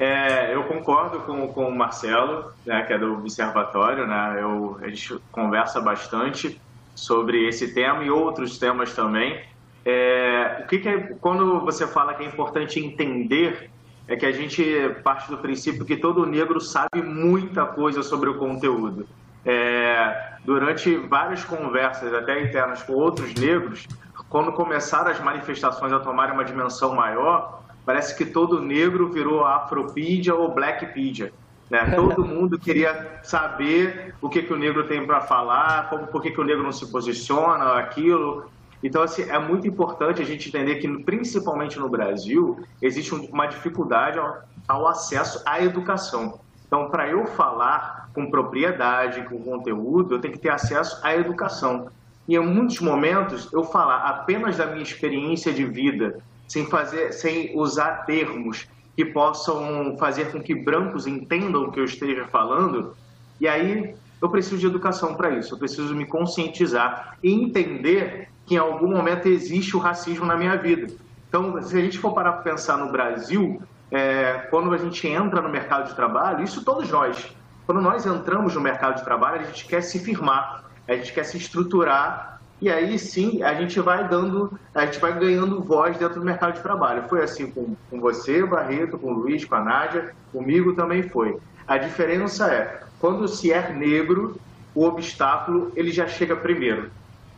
É, 0.00 0.54
eu 0.54 0.62
concordo 0.62 1.18
com, 1.22 1.48
com 1.48 1.64
o 1.68 1.76
Marcelo, 1.76 2.52
né, 2.64 2.84
que 2.84 2.92
é 2.92 2.98
do 2.98 3.14
Observatório, 3.14 4.06
né, 4.06 4.38
eu, 4.40 4.78
a 4.80 4.88
gente 4.88 5.18
conversa 5.32 5.80
bastante 5.80 6.60
sobre 6.98 7.48
esse 7.48 7.72
tema 7.72 8.04
e 8.04 8.10
outros 8.10 8.58
temas 8.58 8.94
também. 8.94 9.40
É, 9.84 10.62
o 10.64 10.66
que, 10.66 10.78
que 10.78 10.88
é, 10.88 10.98
quando 11.20 11.60
você 11.60 11.86
fala 11.86 12.14
que 12.14 12.22
é 12.22 12.26
importante 12.26 12.78
entender, 12.78 13.70
é 14.06 14.16
que 14.16 14.26
a 14.26 14.32
gente 14.32 14.64
parte 15.04 15.30
do 15.30 15.38
princípio 15.38 15.84
que 15.84 15.96
todo 15.96 16.26
negro 16.26 16.60
sabe 16.60 17.02
muita 17.02 17.66
coisa 17.66 18.02
sobre 18.02 18.28
o 18.30 18.38
conteúdo 18.38 19.06
é, 19.44 20.34
durante 20.44 20.96
várias 20.96 21.44
conversas, 21.44 22.12
até 22.12 22.42
internas 22.42 22.82
com 22.82 22.92
outros 22.92 23.32
negros, 23.34 23.86
quando 24.28 24.52
começaram 24.52 25.10
as 25.10 25.20
manifestações 25.20 25.92
a 25.92 26.00
tomarem 26.00 26.34
uma 26.34 26.44
dimensão 26.44 26.94
maior, 26.94 27.62
parece 27.86 28.16
que 28.16 28.26
todo 28.26 28.60
negro 28.60 29.10
virou 29.10 29.44
Afropedia 29.44 30.34
ou 30.34 30.52
Blackpedia. 30.54 31.32
Né? 31.70 31.92
Todo 31.94 32.24
mundo 32.24 32.58
queria 32.58 33.20
saber 33.22 34.14
o 34.20 34.28
que, 34.28 34.42
que 34.42 34.52
o 34.52 34.56
negro 34.56 34.86
tem 34.86 35.06
para 35.06 35.20
falar, 35.20 35.90
como, 35.90 36.06
por 36.06 36.22
que, 36.22 36.30
que 36.30 36.40
o 36.40 36.44
negro 36.44 36.62
não 36.62 36.72
se 36.72 36.90
posiciona, 36.90 37.78
aquilo. 37.78 38.50
Então, 38.82 39.02
assim, 39.02 39.22
é 39.22 39.38
muito 39.38 39.66
importante 39.66 40.22
a 40.22 40.24
gente 40.24 40.48
entender 40.48 40.76
que, 40.76 40.88
principalmente 41.04 41.78
no 41.78 41.88
Brasil, 41.88 42.60
existe 42.80 43.14
uma 43.14 43.46
dificuldade 43.46 44.18
ao, 44.18 44.42
ao 44.66 44.86
acesso 44.86 45.42
à 45.44 45.62
educação. 45.62 46.40
Então, 46.66 46.88
para 46.88 47.08
eu 47.08 47.26
falar 47.26 48.10
com 48.14 48.30
propriedade, 48.30 49.22
com 49.22 49.38
conteúdo, 49.42 50.14
eu 50.14 50.20
tenho 50.20 50.34
que 50.34 50.40
ter 50.40 50.50
acesso 50.50 51.00
à 51.02 51.14
educação. 51.14 51.88
E 52.26 52.36
em 52.36 52.40
muitos 52.40 52.78
momentos 52.80 53.50
eu 53.52 53.64
falar 53.64 54.02
apenas 54.04 54.58
da 54.58 54.66
minha 54.66 54.82
experiência 54.82 55.52
de 55.52 55.64
vida, 55.64 56.18
sem 56.46 56.66
fazer, 56.66 57.12
sem 57.12 57.58
usar 57.58 58.04
termos 58.04 58.68
que 58.98 59.04
possam 59.04 59.96
fazer 59.96 60.32
com 60.32 60.42
que 60.42 60.52
brancos 60.52 61.06
entendam 61.06 61.62
o 61.62 61.70
que 61.70 61.78
eu 61.78 61.84
esteja 61.84 62.26
falando. 62.26 62.96
E 63.40 63.46
aí 63.46 63.94
eu 64.20 64.28
preciso 64.28 64.58
de 64.58 64.66
educação 64.66 65.14
para 65.14 65.30
isso, 65.30 65.54
eu 65.54 65.58
preciso 65.58 65.94
me 65.94 66.04
conscientizar 66.04 67.16
e 67.22 67.32
entender 67.32 68.28
que 68.44 68.56
em 68.56 68.58
algum 68.58 68.88
momento 68.88 69.28
existe 69.28 69.76
o 69.76 69.78
racismo 69.78 70.26
na 70.26 70.36
minha 70.36 70.56
vida. 70.56 70.92
Então, 71.28 71.62
se 71.62 71.78
a 71.78 71.80
gente 71.80 71.96
for 71.96 72.12
parar 72.12 72.32
para 72.32 72.50
pensar 72.50 72.76
no 72.76 72.90
Brasil, 72.90 73.62
é, 73.92 74.48
quando 74.50 74.74
a 74.74 74.76
gente 74.76 75.06
entra 75.06 75.40
no 75.40 75.48
mercado 75.48 75.86
de 75.86 75.94
trabalho, 75.94 76.42
isso 76.42 76.64
todos 76.64 76.90
nós, 76.90 77.32
quando 77.66 77.80
nós 77.80 78.04
entramos 78.04 78.56
no 78.56 78.60
mercado 78.60 78.96
de 78.96 79.04
trabalho, 79.04 79.42
a 79.42 79.44
gente 79.44 79.64
quer 79.64 79.80
se 79.80 80.00
firmar, 80.00 80.64
a 80.88 80.96
gente 80.96 81.12
quer 81.12 81.22
se 81.22 81.36
estruturar 81.36 82.37
e 82.60 82.68
aí 82.68 82.98
sim 82.98 83.42
a 83.42 83.54
gente 83.54 83.78
vai 83.80 84.08
dando, 84.08 84.58
a 84.74 84.84
gente 84.86 84.98
vai 84.98 85.18
ganhando 85.18 85.62
voz 85.62 85.96
dentro 85.96 86.20
do 86.20 86.26
mercado 86.26 86.54
de 86.54 86.62
trabalho. 86.62 87.08
Foi 87.08 87.22
assim 87.22 87.50
com, 87.50 87.76
com 87.88 88.00
você, 88.00 88.44
Barreto, 88.44 88.98
com 88.98 89.12
o 89.12 89.14
Luiz, 89.14 89.44
com 89.44 89.54
a 89.54 89.62
Nádia, 89.62 90.14
comigo 90.32 90.74
também 90.74 91.02
foi. 91.02 91.38
A 91.66 91.78
diferença 91.78 92.52
é, 92.52 92.80
quando 92.98 93.28
se 93.28 93.52
é 93.52 93.72
negro, 93.72 94.36
o 94.74 94.84
obstáculo 94.84 95.72
ele 95.76 95.92
já 95.92 96.06
chega 96.06 96.34
primeiro. 96.34 96.90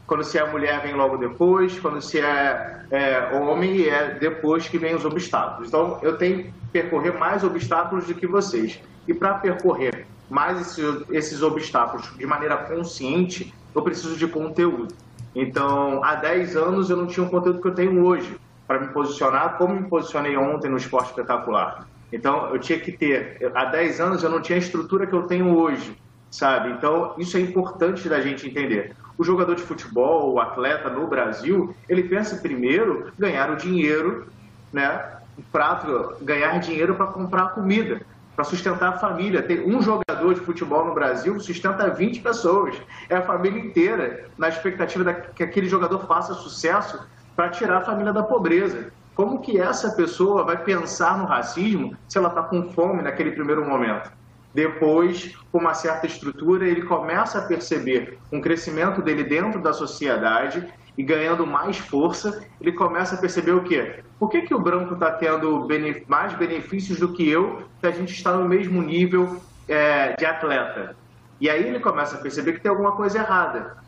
Quando 0.07 0.25
se 0.25 0.39
é 0.39 0.51
mulher, 0.51 0.83
vem 0.83 0.95
logo 0.95 1.17
depois. 1.17 1.79
Quando 1.79 2.03
se 2.03 2.19
é, 2.19 2.85
é 2.91 3.31
homem, 3.33 3.87
é 3.87 4.15
depois 4.15 4.69
que 4.69 4.77
vem 4.77 4.95
os 4.95 5.05
obstáculos. 5.05 5.69
Então, 5.69 6.01
eu 6.03 6.19
tenho 6.19 6.45
que 6.45 6.53
percorrer 6.73 7.17
mais 7.17 7.45
obstáculos 7.45 8.07
do 8.07 8.15
que 8.15 8.27
vocês. 8.27 8.81
E 9.07 9.15
para 9.15 9.35
percorrer 9.35 10.07
mais 10.29 10.61
esses, 10.61 11.05
esses 11.11 11.43
obstáculos 11.43 12.11
de 12.17 12.27
maneira 12.27 12.57
consciente, 12.57 13.55
eu 13.75 13.83
preciso 13.83 14.17
de 14.17 14.27
conteúdo. 14.27 14.93
Então, 15.35 16.03
há 16.05 16.17
10 16.17 16.57
anos 16.57 16.91
eu 16.91 16.97
não 16.97 17.07
tinha 17.07 17.25
o 17.25 17.31
conteúdo 17.31 17.61
que 17.61 17.69
eu 17.69 17.75
tenho 17.75 18.05
hoje 18.05 18.37
para 18.67 18.81
me 18.81 18.89
posicionar 18.89 19.57
como 19.59 19.75
me 19.75 19.89
posicionei 19.89 20.37
ontem 20.37 20.71
no 20.71 20.77
esporte 20.77 21.11
espetacular. 21.11 21.87
Então, 22.13 22.49
eu 22.53 22.59
tinha 22.59 22.79
que 22.79 22.93
ter, 22.93 23.39
há 23.55 23.67
10 23.67 24.01
anos 24.01 24.23
eu 24.23 24.31
não 24.31 24.41
tinha 24.41 24.57
a 24.57 24.61
estrutura 24.61 25.07
que 25.07 25.13
eu 25.13 25.25
tenho 25.25 25.57
hoje, 25.57 25.97
sabe? 26.31 26.71
Então, 26.71 27.15
isso 27.19 27.37
é 27.37 27.41
importante 27.41 28.09
da 28.09 28.21
gente 28.21 28.49
entender. 28.49 28.95
O 29.17 29.25
jogador 29.25 29.55
de 29.55 29.63
futebol, 29.63 30.33
o 30.33 30.41
atleta 30.41 30.89
no 30.91 31.07
Brasil, 31.07 31.75
ele 31.89 32.05
pensa 32.05 32.37
primeiro 32.37 33.13
ganhar 33.19 33.51
o 33.51 33.57
dinheiro, 33.57 34.27
né? 34.73 35.19
Prato, 35.53 36.17
ganhar 36.21 36.59
dinheiro 36.59 36.95
para 36.95 37.07
comprar 37.07 37.51
comida, 37.51 38.03
para 38.41 38.45
sustentar 38.45 38.89
a 38.89 38.99
família. 38.99 39.43
Tem 39.43 39.61
um 39.61 39.83
jogador 39.83 40.33
de 40.33 40.41
futebol 40.41 40.87
no 40.87 40.95
Brasil 40.95 41.39
sustenta 41.39 41.91
20 41.91 42.23
pessoas. 42.23 42.75
É 43.11 43.17
a 43.17 43.23
família 43.23 43.61
inteira, 43.61 44.31
na 44.39 44.49
expectativa 44.49 45.05
de 45.05 45.15
que 45.35 45.43
aquele 45.43 45.69
jogador 45.69 46.07
faça 46.07 46.33
sucesso 46.33 47.07
para 47.37 47.51
tirar 47.51 47.79
a 47.79 47.85
família 47.85 48.15
da 48.15 48.23
pobreza. 48.23 48.91
Como 49.15 49.41
que 49.41 49.61
essa 49.61 49.91
pessoa 49.91 50.43
vai 50.43 50.57
pensar 50.57 51.19
no 51.19 51.27
racismo 51.27 51.95
se 52.09 52.17
ela 52.17 52.29
está 52.29 52.43
com 52.45 52.71
fome 52.73 53.03
naquele 53.03 53.33
primeiro 53.33 53.63
momento? 53.69 54.11
Depois, 54.55 55.37
com 55.53 55.59
uma 55.59 55.75
certa 55.75 56.07
estrutura, 56.07 56.67
ele 56.67 56.83
começa 56.83 57.41
a 57.41 57.43
perceber 57.43 58.19
um 58.33 58.41
crescimento 58.41 59.03
dele 59.03 59.23
dentro 59.23 59.61
da 59.61 59.75
sociedade 59.75 60.67
e 61.01 61.03
ganhando 61.03 61.47
mais 61.47 61.79
força, 61.79 62.45
ele 62.61 62.73
começa 62.73 63.15
a 63.15 63.19
perceber 63.19 63.53
o 63.53 63.65
quê? 63.65 64.01
Por 64.19 64.29
que, 64.29 64.43
que 64.43 64.55
o 64.55 64.61
branco 64.61 64.93
está 64.93 65.11
tendo 65.13 65.67
mais 66.07 66.35
benefícios 66.35 67.01
do 67.01 67.15
que 67.15 67.27
eu, 67.27 67.63
se 67.81 67.87
a 67.87 67.91
gente 67.91 68.13
está 68.13 68.37
no 68.37 68.47
mesmo 68.47 68.83
nível 68.83 69.41
é, 69.67 70.15
de 70.15 70.27
atleta? 70.27 70.95
E 71.41 71.49
aí 71.49 71.67
ele 71.67 71.81
começa 71.81 72.17
a 72.17 72.21
perceber 72.21 72.53
que 72.53 72.61
tem 72.61 72.69
alguma 72.69 72.93
coisa 72.93 73.17
errada. 73.17 73.79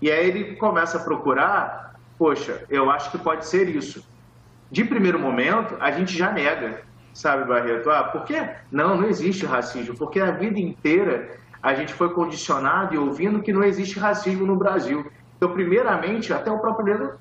E 0.00 0.10
aí 0.10 0.26
ele 0.26 0.56
começa 0.56 0.96
a 0.96 1.04
procurar, 1.04 1.96
poxa, 2.16 2.64
eu 2.70 2.90
acho 2.90 3.10
que 3.10 3.18
pode 3.18 3.44
ser 3.44 3.68
isso 3.68 4.02
de 4.70 4.84
primeiro 4.86 5.18
momento, 5.18 5.76
a 5.80 5.90
gente 5.90 6.16
já 6.16 6.32
nega, 6.32 6.80
sabe, 7.12 7.46
Barreto? 7.46 7.90
Ah, 7.90 8.04
por 8.04 8.24
quê? 8.24 8.48
Não, 8.72 8.96
não 8.96 9.06
existe 9.06 9.44
racismo, 9.44 9.94
porque 9.98 10.18
a 10.18 10.30
vida 10.30 10.58
inteira 10.58 11.36
a 11.62 11.74
gente 11.74 11.92
foi 11.92 12.08
condicionado 12.08 12.94
e 12.94 12.98
ouvindo 12.98 13.42
que 13.42 13.52
não 13.52 13.62
existe 13.62 13.98
racismo 13.98 14.46
no 14.46 14.56
Brasil. 14.56 15.04
Então, 15.36 15.52
primeiramente, 15.52 16.32
até 16.32 16.50
o 16.50 16.58
próprio 16.58 16.84
dedo, 16.86 17.12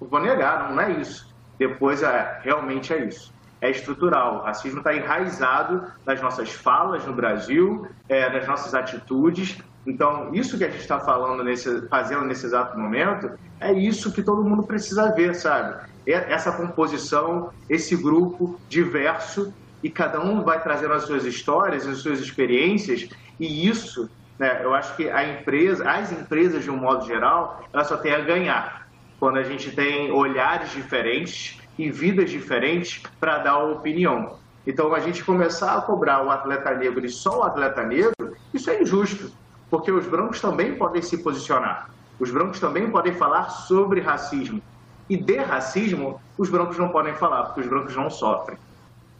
vou 0.00 0.20
negar, 0.20 0.70
não 0.70 0.80
é 0.80 0.92
isso. 0.92 1.32
Depois, 1.58 2.02
é, 2.02 2.40
realmente 2.42 2.92
é 2.92 3.04
isso. 3.04 3.32
É 3.60 3.70
estrutural. 3.70 4.38
O 4.38 4.42
racismo 4.42 4.78
está 4.78 4.94
enraizado 4.94 5.86
nas 6.04 6.20
nossas 6.20 6.52
falas 6.52 7.04
no 7.06 7.12
Brasil, 7.12 7.86
é, 8.08 8.28
nas 8.32 8.46
nossas 8.46 8.74
atitudes. 8.74 9.58
Então, 9.86 10.34
isso 10.34 10.58
que 10.58 10.64
a 10.64 10.70
gente 10.70 10.80
está 10.80 10.98
falando, 11.00 11.44
nesse, 11.44 11.88
fazendo 11.88 12.24
nesse 12.24 12.46
exato 12.46 12.78
momento, 12.78 13.30
é 13.60 13.72
isso 13.72 14.12
que 14.12 14.22
todo 14.22 14.44
mundo 14.44 14.62
precisa 14.62 15.12
ver, 15.14 15.34
sabe? 15.34 15.92
essa 16.06 16.52
composição, 16.52 17.52
esse 17.68 17.96
grupo 17.96 18.58
diverso 18.68 19.54
e 19.82 19.90
cada 19.90 20.20
um 20.20 20.42
vai 20.42 20.60
trazendo 20.62 20.94
as 20.94 21.04
suas 21.04 21.24
histórias, 21.24 21.86
as 21.86 21.98
suas 21.98 22.20
experiências 22.20 23.08
e 23.38 23.68
isso, 23.68 24.10
né, 24.42 24.58
eu 24.64 24.74
acho 24.74 24.96
que 24.96 25.08
a 25.08 25.22
empresa, 25.24 25.88
as 25.88 26.10
empresas 26.10 26.64
de 26.64 26.70
um 26.70 26.76
modo 26.76 27.06
geral, 27.06 27.62
elas 27.72 27.86
só 27.86 27.96
têm 27.96 28.12
a 28.12 28.18
ganhar 28.18 28.88
quando 29.20 29.38
a 29.38 29.44
gente 29.44 29.70
tem 29.70 30.10
olhares 30.10 30.72
diferentes 30.72 31.60
e 31.78 31.88
vidas 31.92 32.28
diferentes 32.28 33.00
para 33.20 33.38
dar 33.38 33.58
opinião. 33.58 34.36
Então, 34.66 34.92
a 34.92 34.98
gente 34.98 35.22
começar 35.22 35.76
a 35.76 35.80
cobrar 35.82 36.26
o 36.26 36.30
atleta 36.30 36.74
negro 36.74 37.06
e 37.06 37.08
só 37.08 37.38
o 37.38 37.42
atleta 37.44 37.84
negro, 37.84 38.36
isso 38.52 38.68
é 38.68 38.82
injusto, 38.82 39.30
porque 39.70 39.92
os 39.92 40.08
brancos 40.08 40.40
também 40.40 40.74
podem 40.74 41.02
se 41.02 41.18
posicionar. 41.18 41.88
Os 42.18 42.32
brancos 42.32 42.58
também 42.58 42.90
podem 42.90 43.14
falar 43.14 43.48
sobre 43.48 44.00
racismo. 44.00 44.60
E 45.08 45.16
de 45.16 45.36
racismo, 45.36 46.20
os 46.36 46.50
brancos 46.50 46.78
não 46.78 46.88
podem 46.88 47.14
falar, 47.14 47.44
porque 47.44 47.60
os 47.60 47.68
brancos 47.68 47.94
não 47.94 48.10
sofrem. 48.10 48.58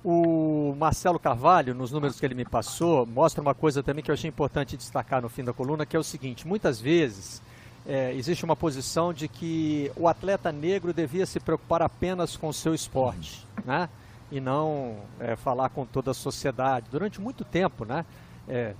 O 0.04 0.74
Marcelo 0.76 1.18
Carvalho, 1.18 1.74
nos 1.74 1.92
números 1.92 2.18
que 2.18 2.26
ele 2.26 2.34
me 2.34 2.44
passou, 2.44 3.06
mostra 3.06 3.40
uma 3.40 3.54
coisa 3.54 3.84
também 3.84 4.02
que 4.02 4.10
eu 4.10 4.14
achei 4.14 4.28
importante 4.28 4.76
destacar 4.76 5.22
no 5.22 5.28
fim 5.28 5.44
da 5.44 5.52
coluna, 5.52 5.86
que 5.86 5.96
é 5.96 5.98
o 5.98 6.02
seguinte: 6.02 6.46
muitas 6.46 6.80
vezes 6.80 7.40
é, 7.86 8.12
existe 8.14 8.44
uma 8.44 8.56
posição 8.56 9.12
de 9.12 9.28
que 9.28 9.92
o 9.96 10.08
atleta 10.08 10.50
negro 10.50 10.92
devia 10.92 11.24
se 11.24 11.38
preocupar 11.38 11.82
apenas 11.82 12.36
com 12.36 12.48
o 12.48 12.52
seu 12.52 12.74
esporte, 12.74 13.46
né? 13.64 13.88
E 14.30 14.40
não 14.40 14.96
é, 15.20 15.36
falar 15.36 15.68
com 15.68 15.86
toda 15.86 16.10
a 16.10 16.14
sociedade. 16.14 16.86
Durante 16.90 17.20
muito 17.20 17.44
tempo, 17.44 17.84
né? 17.84 18.04
É, 18.48 18.74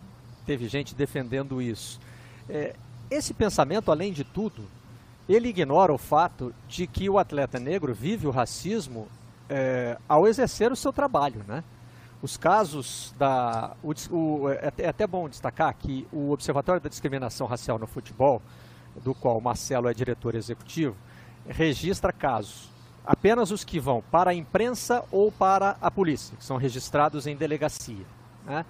teve 0.45 0.67
gente 0.67 0.93
defendendo 0.93 1.63
isso. 1.63 2.01
É, 2.49 2.75
esse 3.09 3.33
pensamento, 3.33 3.93
além 3.93 4.13
de 4.13 4.25
tudo, 4.25 4.65
ele 5.29 5.49
ignora 5.49 5.93
o 5.93 5.99
fato 5.99 6.53
de 6.67 6.87
que 6.87 7.09
o 7.09 7.19
atleta 7.19 7.61
negro 7.61 7.95
vive 7.95 8.27
o 8.27 8.31
racismo 8.31 9.07
é, 9.49 9.99
ao 10.09 10.27
exercer 10.27 10.73
o 10.73 10.77
seu 10.77 10.93
trabalho, 10.93 11.45
né? 11.47 11.63
Os 12.23 12.37
casos 12.37 13.13
da... 13.19 13.75
O, 13.83 13.93
o, 14.15 14.49
é, 14.51 14.73
é 14.79 14.89
até 14.89 15.07
bom 15.07 15.29
destacar 15.29 15.75
que 15.75 16.07
o 16.13 16.31
Observatório 16.31 16.81
da 16.81 16.89
Discriminação 16.89 17.47
Racial 17.47 17.79
no 17.79 17.87
Futebol, 17.87 18.41
do 19.03 19.15
qual 19.15 19.39
o 19.39 19.43
Marcelo 19.43 19.89
é 19.89 19.95
diretor 19.95 20.35
executivo, 20.35 20.97
registra 21.49 22.13
casos, 22.13 22.71
apenas 23.05 23.51
os 23.51 23.65
que 23.65 23.81
vão 23.81 24.03
para 24.11 24.31
a 24.31 24.35
imprensa 24.35 25.05
ou 25.11 25.33
para 25.33 25.77
a 25.81 25.91
polícia, 25.91 26.37
que 26.37 26.45
são 26.45 26.57
registrados 26.57 27.27
em 27.27 27.35
delegacia. 27.35 28.07
Né? 28.47 28.65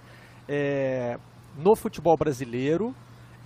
É, 0.47 1.19
no 1.55 1.75
futebol 1.75 2.17
brasileiro 2.17 2.95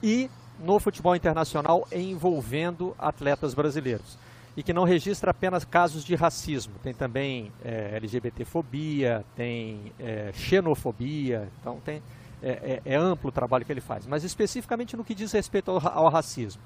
e 0.02 0.30
no 0.60 0.80
futebol 0.80 1.16
internacional 1.16 1.88
envolvendo 1.92 2.96
atletas 2.98 3.54
brasileiros. 3.54 4.18
E 4.58 4.64
que 4.64 4.74
não 4.74 4.84
registra 4.84 5.30
apenas 5.30 5.64
casos 5.64 6.04
de 6.04 6.16
racismo, 6.16 6.74
tem 6.82 6.92
também 6.92 7.52
é, 7.64 7.96
LGBTfobia, 7.96 9.24
tem 9.36 9.94
é, 10.00 10.32
xenofobia, 10.34 11.48
então 11.62 11.80
tem, 11.80 12.02
é, 12.42 12.82
é, 12.84 12.94
é, 12.94 12.96
amplo 12.96 13.30
o 13.30 13.32
trabalho 13.32 13.64
que 13.64 13.72
ele 13.72 13.82
faz. 13.82 14.08
Mas 14.08 14.24
especificamente 14.24 14.98
no 14.98 15.04
que 15.04 15.14
diz 15.14 15.32
respeito 15.32 15.70
ao, 15.70 15.88
ao 15.88 16.10
racismo. 16.10 16.60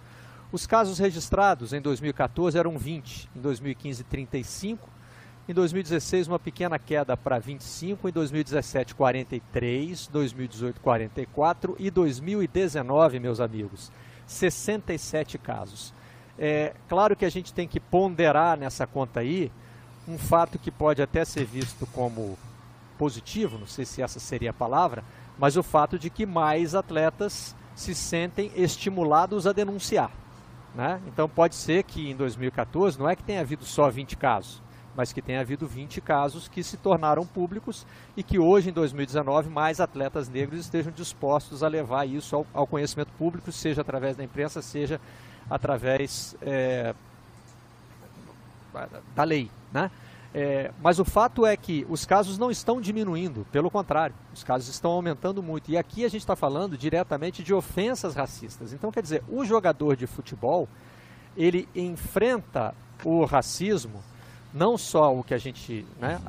Os 0.54 0.66
casos 0.66 1.00
registrados 1.00 1.74
em 1.74 1.82
2014 1.82 2.58
eram 2.58 2.78
20, 2.78 3.30
em 3.36 3.42
2015 3.42 4.04
35, 4.06 4.90
em 5.50 5.54
2016, 5.54 6.30
uma 6.30 6.40
pequena 6.40 6.80
queda 6.80 7.18
para 7.18 7.38
25, 7.38 8.08
em 8.08 8.12
2017, 8.14 8.96
43, 8.96 10.08
2018, 10.08 10.80
44 10.80 11.76
e 11.78 11.92
2019, 11.92 13.20
meus 13.20 13.42
amigos, 13.42 13.92
67 14.26 15.38
casos. 15.38 15.94
É 16.44 16.74
claro 16.90 17.16
que 17.16 17.24
a 17.24 17.30
gente 17.30 17.54
tem 17.54 17.68
que 17.68 17.80
ponderar 17.80 18.58
nessa 18.58 18.88
conta 18.88 19.20
aí 19.20 19.52
um 20.08 20.18
fato 20.18 20.58
que 20.58 20.72
pode 20.72 21.00
até 21.00 21.24
ser 21.24 21.46
visto 21.46 21.86
como 21.86 22.36
positivo, 22.98 23.60
não 23.60 23.68
sei 23.68 23.86
se 23.86 24.02
essa 24.02 24.20
seria 24.20 24.50
a 24.50 24.54
palavra, 24.54 25.04
mas 25.38 25.56
o 25.56 25.62
fato 25.62 26.00
de 26.00 26.10
que 26.10 26.26
mais 26.26 26.74
atletas 26.74 27.56
se 27.76 27.94
sentem 27.94 28.52
estimulados 28.56 29.46
a 29.46 29.54
denunciar. 29.54 30.10
Né? 30.74 31.00
Então 31.06 31.30
pode 31.30 31.54
ser 31.54 31.84
que 31.84 32.10
em 32.10 32.16
2014 32.16 32.98
não 32.98 33.08
é 33.08 33.16
que 33.16 33.24
tenha 33.24 33.42
havido 33.42 33.64
só 33.64 33.88
20 33.92 34.18
casos, 34.18 34.64
mas 34.96 35.14
que 35.14 35.22
tem 35.22 35.38
havido 35.38 35.68
20 35.68 36.02
casos 36.02 36.48
que 36.48 36.64
se 36.64 36.76
tornaram 36.76 37.24
públicos 37.24 37.86
e 38.18 38.24
que 38.24 38.40
hoje, 38.40 38.72
em 38.72 38.74
2019, 38.74 39.48
mais 39.48 39.80
atletas 39.80 40.28
negros 40.28 40.62
estejam 40.62 40.92
dispostos 40.92 41.62
a 41.62 41.68
levar 41.68 42.08
isso 42.08 42.36
ao, 42.36 42.48
ao 42.52 42.66
conhecimento 42.66 43.12
público, 43.14 43.52
seja 43.52 43.82
através 43.82 44.18
da 44.18 44.24
imprensa, 44.24 44.60
seja 44.60 45.00
através 45.52 46.34
é, 46.42 46.96
da 49.14 49.24
lei. 49.26 49.52
Né? 49.72 49.92
É, 50.34 50.72
mas 50.82 50.98
o 50.98 51.04
fato 51.04 51.46
é 51.46 51.58
que 51.58 51.86
os 51.90 52.06
casos 52.06 52.38
não 52.38 52.50
estão 52.50 52.80
diminuindo, 52.80 53.46
pelo 53.52 53.70
contrário, 53.70 54.16
os 54.34 54.46
casos 54.46 54.70
estão 54.70 54.92
aumentando 54.92 55.44
muito. 55.44 55.70
E 55.70 55.78
aqui 55.78 56.06
a 56.06 56.10
gente 56.10 56.22
está 56.22 56.38
falando 56.38 56.78
diretamente 56.78 57.44
de 57.44 57.54
ofensas 57.54 58.16
racistas. 58.16 58.72
Então, 58.72 58.92
quer 58.92 59.04
dizer, 59.04 59.24
o 59.28 59.44
jogador 59.44 59.98
de 59.98 60.08
futebol, 60.08 60.70
ele 61.36 61.68
enfrenta 61.76 62.74
o 63.04 63.26
racismo, 63.26 64.02
não 64.54 64.78
só 64.78 65.14
o 65.14 65.22
que 65.22 65.34
a 65.34 65.38
gente 65.38 65.86
né, 66.00 66.22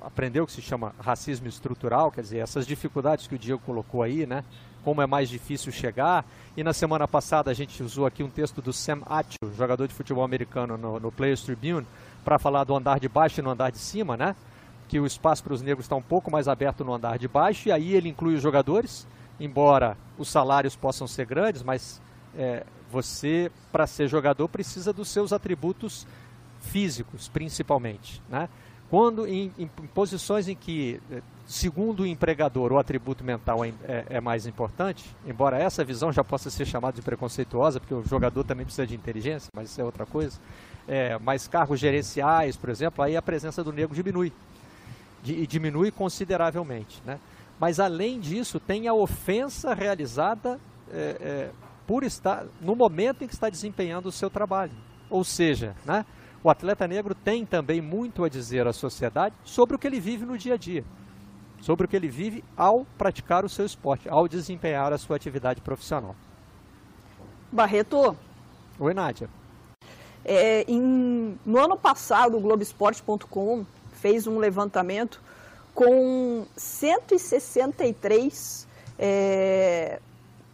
aprendeu 0.00 0.46
que 0.46 0.52
se 0.52 0.62
chama 0.62 0.94
racismo 0.98 1.46
estrutural, 1.46 2.10
quer 2.10 2.22
dizer, 2.22 2.38
essas 2.38 2.66
dificuldades 2.66 3.26
que 3.26 3.34
o 3.34 3.38
Diego 3.38 3.60
colocou 3.64 4.02
aí, 4.02 4.26
né? 4.26 4.42
Como 4.84 5.02
é 5.02 5.06
mais 5.06 5.28
difícil 5.28 5.72
chegar. 5.72 6.24
E 6.56 6.64
na 6.64 6.72
semana 6.72 7.06
passada 7.06 7.50
a 7.50 7.54
gente 7.54 7.82
usou 7.82 8.06
aqui 8.06 8.22
um 8.22 8.30
texto 8.30 8.60
do 8.60 8.72
Sam 8.72 9.02
Atchell, 9.06 9.54
jogador 9.56 9.86
de 9.86 9.94
futebol 9.94 10.24
americano 10.24 10.76
no, 10.76 10.98
no 10.98 11.12
Players 11.12 11.42
Tribune, 11.42 11.86
para 12.24 12.38
falar 12.38 12.64
do 12.64 12.74
andar 12.74 12.98
de 12.98 13.08
baixo 13.08 13.40
e 13.40 13.42
no 13.42 13.50
andar 13.50 13.70
de 13.70 13.78
cima, 13.78 14.16
né? 14.16 14.34
Que 14.88 14.98
o 14.98 15.06
espaço 15.06 15.42
para 15.42 15.54
os 15.54 15.62
negros 15.62 15.84
está 15.84 15.96
um 15.96 16.02
pouco 16.02 16.30
mais 16.30 16.48
aberto 16.48 16.84
no 16.84 16.92
andar 16.92 17.18
de 17.18 17.28
baixo, 17.28 17.68
e 17.68 17.72
aí 17.72 17.94
ele 17.94 18.08
inclui 18.08 18.34
os 18.34 18.42
jogadores, 18.42 19.06
embora 19.38 19.96
os 20.18 20.28
salários 20.28 20.74
possam 20.76 21.06
ser 21.06 21.26
grandes, 21.26 21.62
mas 21.62 22.00
é, 22.36 22.64
você, 22.90 23.50
para 23.70 23.86
ser 23.86 24.08
jogador, 24.08 24.48
precisa 24.48 24.92
dos 24.92 25.08
seus 25.08 25.32
atributos 25.32 26.06
físicos, 26.60 27.28
principalmente, 27.28 28.20
né? 28.28 28.48
Quando 28.90 29.24
em, 29.24 29.52
em, 29.56 29.68
posições 29.94 30.48
em 30.48 30.56
que, 30.56 31.00
eh, 31.12 31.22
segundo 31.46 32.00
o 32.00 32.06
empregador, 32.06 32.72
o 32.72 32.78
atributo 32.78 33.22
mental 33.22 33.64
é, 33.64 33.68
é, 33.84 34.04
é, 34.10 34.20
mais 34.20 34.46
importante, 34.46 35.04
embora 35.24 35.56
essa 35.56 35.84
visão 35.84 36.12
já 36.12 36.24
possa 36.24 36.50
ser 36.50 36.66
chamada 36.66 36.96
de 36.96 37.02
preconceituosa, 37.02 37.78
porque 37.78 37.94
o 37.94 38.02
jogador 38.02 38.42
também 38.42 38.64
precisa 38.64 38.84
de 38.84 38.96
inteligência, 38.96 39.48
mas 39.54 39.70
isso 39.70 39.80
é 39.80 39.84
outra 39.84 40.04
coisa, 40.04 40.40
é, 40.88 41.16
mas 41.20 41.46
cargos 41.46 41.78
gerenciais, 41.78 42.56
por 42.56 42.68
exemplo, 42.68 43.04
aí 43.04 43.16
a 43.16 43.22
presença 43.22 43.62
do 43.62 43.72
negro 43.72 43.94
diminui, 43.94 44.32
e 45.24 45.46
diminui 45.46 45.92
consideravelmente. 45.92 47.00
Né? 47.06 47.20
Mas 47.60 47.78
além 47.78 48.18
disso, 48.18 48.58
tem 48.58 48.88
a 48.88 48.94
ofensa 48.94 49.72
realizada 49.72 50.58
é, 50.90 51.16
é, 51.20 51.50
por 51.86 52.02
estar 52.02 52.44
no 52.60 52.74
momento 52.74 53.22
em 53.22 53.28
que 53.28 53.34
está 53.34 53.48
desempenhando 53.48 54.06
o 54.06 54.12
seu 54.12 54.28
trabalho. 54.28 54.72
Ou 55.08 55.22
seja, 55.22 55.76
né? 55.84 56.04
O 56.42 56.48
atleta 56.48 56.88
negro 56.88 57.14
tem 57.14 57.44
também 57.44 57.80
muito 57.80 58.24
a 58.24 58.28
dizer 58.28 58.66
à 58.66 58.72
sociedade 58.72 59.34
sobre 59.44 59.76
o 59.76 59.78
que 59.78 59.86
ele 59.86 60.00
vive 60.00 60.24
no 60.24 60.38
dia 60.38 60.54
a 60.54 60.56
dia, 60.56 60.84
sobre 61.60 61.84
o 61.84 61.88
que 61.88 61.94
ele 61.94 62.08
vive 62.08 62.42
ao 62.56 62.86
praticar 62.96 63.44
o 63.44 63.48
seu 63.48 63.66
esporte, 63.66 64.08
ao 64.08 64.26
desempenhar 64.26 64.92
a 64.92 64.98
sua 64.98 65.16
atividade 65.16 65.60
profissional. 65.60 66.16
Barreto. 67.52 68.16
Oi, 68.78 68.94
Nádia. 68.94 69.28
É, 70.24 70.64
em, 70.68 71.36
no 71.44 71.58
ano 71.58 71.76
passado, 71.76 72.36
o 72.36 72.40
Globoesporte.com 72.40 73.66
fez 73.92 74.26
um 74.26 74.38
levantamento 74.38 75.20
com 75.74 76.46
163 76.56 78.66
é, 78.98 80.00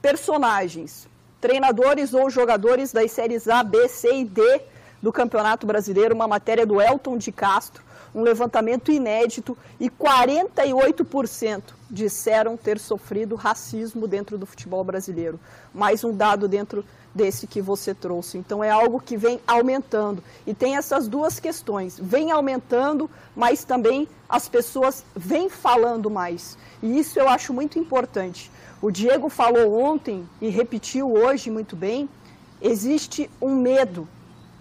personagens, 0.02 1.08
treinadores 1.40 2.12
ou 2.14 2.28
jogadores 2.30 2.92
das 2.92 3.12
séries 3.12 3.46
A, 3.48 3.62
B, 3.62 3.88
C 3.88 4.20
e 4.20 4.24
D 4.24 4.60
do 5.06 5.12
Campeonato 5.12 5.68
Brasileiro, 5.68 6.16
uma 6.16 6.26
matéria 6.26 6.66
do 6.66 6.80
Elton 6.82 7.16
de 7.16 7.30
Castro, 7.30 7.80
um 8.12 8.22
levantamento 8.22 8.90
inédito 8.90 9.56
e 9.78 9.88
48% 9.88 11.62
disseram 11.88 12.56
ter 12.56 12.76
sofrido 12.80 13.36
racismo 13.36 14.08
dentro 14.08 14.36
do 14.36 14.44
futebol 14.44 14.82
brasileiro. 14.82 15.38
Mais 15.72 16.02
um 16.02 16.12
dado 16.12 16.48
dentro 16.48 16.84
desse 17.14 17.46
que 17.46 17.62
você 17.62 17.94
trouxe. 17.94 18.36
Então 18.36 18.64
é 18.64 18.68
algo 18.68 18.98
que 18.98 19.16
vem 19.16 19.38
aumentando. 19.46 20.24
E 20.44 20.52
tem 20.52 20.76
essas 20.76 21.06
duas 21.06 21.38
questões. 21.38 22.00
Vem 22.02 22.32
aumentando, 22.32 23.08
mas 23.36 23.62
também 23.62 24.08
as 24.28 24.48
pessoas 24.48 25.04
vêm 25.14 25.48
falando 25.48 26.10
mais. 26.10 26.58
E 26.82 26.98
isso 26.98 27.16
eu 27.16 27.28
acho 27.28 27.54
muito 27.54 27.78
importante. 27.78 28.50
O 28.82 28.90
Diego 28.90 29.28
falou 29.28 29.80
ontem 29.80 30.28
e 30.40 30.48
repetiu 30.48 31.12
hoje 31.12 31.48
muito 31.48 31.76
bem, 31.76 32.08
existe 32.60 33.30
um 33.40 33.54
medo 33.54 34.08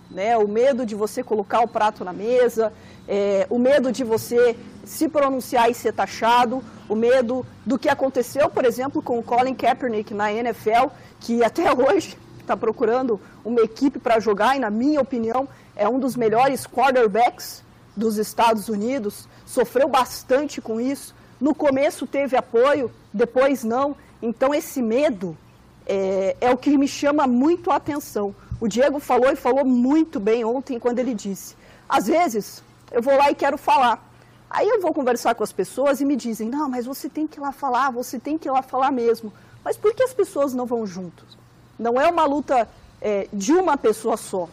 né? 0.10 0.38
O 0.38 0.48
medo 0.48 0.86
de 0.86 0.96
você 0.96 1.24
colocar 1.24 1.62
o 1.62 1.68
prato 1.68 2.04
na 2.04 2.14
mesa, 2.14 2.72
é, 3.08 3.46
o 3.50 3.58
medo 3.58 3.92
de 3.92 4.04
você 4.04 4.56
se 4.84 5.08
pronunciar 5.10 5.70
e 5.70 5.74
ser 5.74 5.94
taxado, 5.94 6.64
o 6.88 6.96
medo 6.96 7.46
do 7.66 7.78
que 7.78 7.90
aconteceu, 7.90 8.50
por 8.50 8.66
exemplo, 8.66 9.02
com 9.02 9.18
o 9.18 9.24
Colin 9.24 9.56
Kaepernick 9.56 10.14
na 10.14 10.32
NFL, 10.32 10.88
que 11.20 11.44
até 11.44 11.72
hoje 11.74 12.18
está 12.40 12.56
procurando 12.56 13.20
uma 13.44 13.62
equipe 13.62 14.00
para 14.00 14.20
jogar 14.20 14.56
e, 14.56 14.60
na 14.60 14.70
minha 14.70 15.02
opinião, 15.02 15.48
é 15.76 15.90
um 15.90 16.00
dos 16.00 16.16
melhores 16.16 16.66
quarterbacks 16.66 17.64
dos 17.96 18.18
Estados 18.18 18.70
Unidos, 18.70 19.28
sofreu 19.46 19.88
bastante 19.88 20.62
com 20.62 20.80
isso. 20.80 21.16
No 21.40 21.56
começo 21.56 22.06
teve 22.06 22.38
apoio, 22.38 22.92
depois 23.14 23.64
não. 23.64 23.96
Então, 24.22 24.54
esse 24.54 24.82
medo 24.82 25.36
é, 25.86 26.36
é 26.42 26.52
o 26.52 26.58
que 26.58 26.78
me 26.78 26.88
chama 26.88 27.28
muito 27.28 27.72
a 27.72 27.76
atenção. 27.76 28.36
O 28.60 28.68
Diego 28.68 29.00
falou 29.00 29.32
e 29.32 29.36
falou 29.36 29.66
muito 29.66 30.20
bem 30.20 30.46
ontem 30.46 30.80
quando 30.80 31.00
ele 31.00 31.14
disse: 31.14 31.56
às 31.90 32.08
vezes 32.08 32.64
eu 32.92 33.02
vou 33.02 33.16
lá 33.18 33.30
e 33.30 33.36
quero 33.36 33.58
falar. 33.58 34.04
Aí 34.50 34.68
eu 34.68 34.82
vou 34.82 34.94
conversar 34.94 35.36
com 35.36 35.44
as 35.44 35.52
pessoas 35.52 36.00
e 36.00 36.06
me 36.06 36.16
dizem: 36.16 36.50
não, 36.50 36.70
mas 36.70 36.86
você 36.86 37.10
tem 37.10 37.28
que 37.28 37.40
ir 37.40 37.42
lá 37.42 37.52
falar, 37.52 37.92
você 37.92 38.18
tem 38.18 38.38
que 38.38 38.48
ir 38.48 38.52
lá 38.52 38.62
falar 38.62 38.92
mesmo. 38.92 39.32
Mas 39.64 39.76
por 39.76 39.94
que 39.94 40.04
as 40.04 40.14
pessoas 40.14 40.54
não 40.54 40.66
vão 40.66 40.86
juntos? 40.86 41.38
Não 41.78 42.00
é 42.00 42.10
uma 42.10 42.26
luta 42.26 42.68
é, 43.02 43.28
de 43.34 43.52
uma 43.52 43.76
pessoa 43.76 44.16
só, 44.16 44.48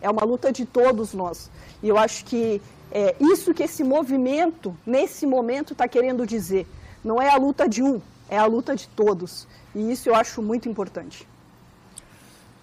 é 0.00 0.10
uma 0.10 0.24
luta 0.24 0.52
de 0.52 0.66
todos 0.66 1.14
nós. 1.14 1.50
E 1.82 1.88
eu 1.88 1.96
acho 1.96 2.24
que 2.24 2.60
é 2.92 3.14
isso 3.20 3.54
que 3.54 3.62
esse 3.62 3.82
movimento, 3.82 4.76
nesse 4.84 5.24
momento, 5.24 5.72
está 5.72 5.88
querendo 5.88 6.26
dizer. 6.26 6.66
Não 7.02 7.22
é 7.22 7.30
a 7.30 7.36
luta 7.36 7.66
de 7.66 7.82
um, 7.82 8.00
é 8.28 8.36
a 8.36 8.44
luta 8.44 8.76
de 8.76 8.86
todos. 8.88 9.46
E 9.74 9.90
isso 9.90 10.08
eu 10.08 10.14
acho 10.14 10.42
muito 10.42 10.68
importante. 10.68 11.26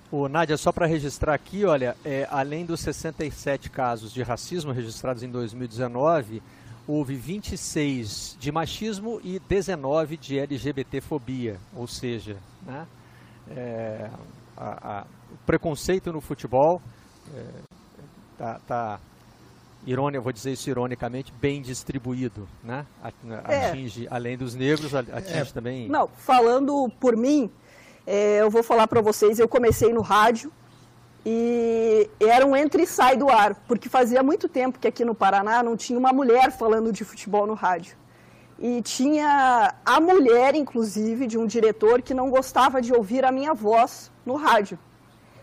O 0.09 0.29
Nádia, 0.29 0.55
só 0.55 0.71
para 0.71 0.85
registrar 0.85 1.33
aqui, 1.33 1.65
olha, 1.65 1.95
é, 2.05 2.25
além 2.31 2.65
dos 2.65 2.79
67 2.79 3.69
casos 3.69 4.13
de 4.13 4.23
racismo 4.23 4.71
registrados 4.71 5.21
em 5.21 5.29
2019, 5.29 6.41
houve 6.87 7.15
26 7.15 8.37
de 8.39 8.49
machismo 8.49 9.19
e 9.21 9.37
19 9.37 10.15
de 10.15 10.39
LGBTfobia, 10.39 11.57
ou 11.75 11.87
seja, 11.87 12.37
né, 12.65 12.87
é, 13.49 14.09
a, 14.55 14.99
a, 14.99 15.05
o 15.33 15.37
preconceito 15.45 16.13
no 16.13 16.21
futebol 16.21 16.81
está, 18.31 18.51
é, 18.51 18.59
tá, 18.65 18.99
irônica, 19.85 20.21
vou 20.21 20.31
dizer 20.31 20.53
isso 20.53 20.69
ironicamente, 20.69 21.33
bem 21.33 21.61
distribuído, 21.61 22.47
né? 22.63 22.85
É. 23.45 23.67
Atinge, 23.67 24.05
é. 24.05 24.09
além 24.09 24.37
dos 24.37 24.55
negros, 24.55 24.95
atinge 24.95 25.49
é. 25.49 25.53
também... 25.53 25.89
Não, 25.89 26.07
falando 26.07 26.89
por 26.97 27.17
mim, 27.17 27.51
é, 28.07 28.37
eu 28.41 28.49
vou 28.49 28.63
falar 28.63 28.87
para 28.87 29.01
vocês, 29.01 29.37
eu 29.37 29.49
comecei 29.49 29.91
no 29.91 29.99
rádio 29.99 30.49
e 31.25 32.09
era 32.21 32.47
um 32.47 32.55
entra 32.55 32.81
e 32.81 32.87
sai 32.87 33.17
do 33.17 33.29
ar, 33.29 33.53
porque 33.67 33.89
fazia 33.89 34.23
muito 34.23 34.47
tempo 34.47 34.79
que 34.79 34.87
aqui 34.87 35.03
no 35.03 35.13
Paraná 35.13 35.61
não 35.61 35.75
tinha 35.75 35.99
uma 35.99 36.13
mulher 36.13 36.53
falando 36.53 36.89
de 36.93 37.03
futebol 37.03 37.45
no 37.45 37.53
rádio. 37.53 37.97
E 38.57 38.81
tinha 38.81 39.75
a 39.85 39.99
mulher, 39.99 40.55
inclusive, 40.55 41.27
de 41.27 41.37
um 41.37 41.45
diretor 41.45 42.01
que 42.01 42.13
não 42.13 42.29
gostava 42.29 42.81
de 42.81 42.93
ouvir 42.93 43.25
a 43.25 43.31
minha 43.31 43.53
voz 43.53 44.09
no 44.25 44.35
rádio. 44.35 44.79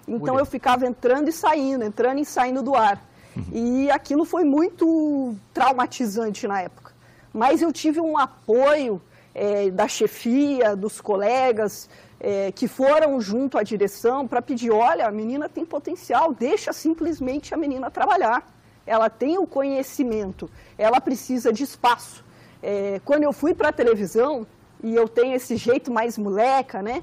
Então 0.08 0.34
mulher. 0.34 0.40
eu 0.40 0.46
ficava 0.46 0.86
entrando 0.86 1.28
e 1.28 1.32
saindo, 1.32 1.84
entrando 1.84 2.18
e 2.18 2.24
saindo 2.24 2.62
do 2.62 2.74
ar. 2.74 2.98
Uhum. 3.36 3.44
E 3.52 3.90
aquilo 3.90 4.24
foi 4.24 4.42
muito 4.42 5.36
traumatizante 5.52 6.48
na 6.48 6.62
época. 6.62 6.92
Mas 7.30 7.60
eu 7.60 7.70
tive 7.70 8.00
um 8.00 8.16
apoio 8.16 9.02
é, 9.34 9.70
da 9.70 9.86
chefia, 9.86 10.74
dos 10.74 11.00
colegas, 11.00 11.90
é, 12.24 12.50
que 12.50 12.66
foram 12.66 13.20
junto 13.20 13.58
à 13.58 13.62
direção 13.62 14.26
para 14.26 14.40
pedir, 14.40 14.70
olha, 14.70 15.06
a 15.06 15.12
menina 15.12 15.46
tem 15.46 15.62
potencial, 15.62 16.32
deixa 16.32 16.72
simplesmente 16.72 17.52
a 17.52 17.56
menina 17.56 17.90
trabalhar. 17.90 18.50
Ela 18.86 19.10
tem 19.10 19.36
o 19.36 19.46
conhecimento, 19.46 20.50
ela 20.78 21.02
precisa 21.02 21.52
de 21.52 21.64
espaço. 21.64 22.24
É, 22.62 22.98
quando 23.04 23.24
eu 23.24 23.32
fui 23.32 23.52
para 23.52 23.68
a 23.68 23.72
televisão, 23.72 24.46
e 24.82 24.94
eu 24.94 25.06
tenho 25.06 25.34
esse 25.34 25.54
jeito 25.56 25.92
mais 25.92 26.16
moleca, 26.16 26.80
né? 26.80 27.02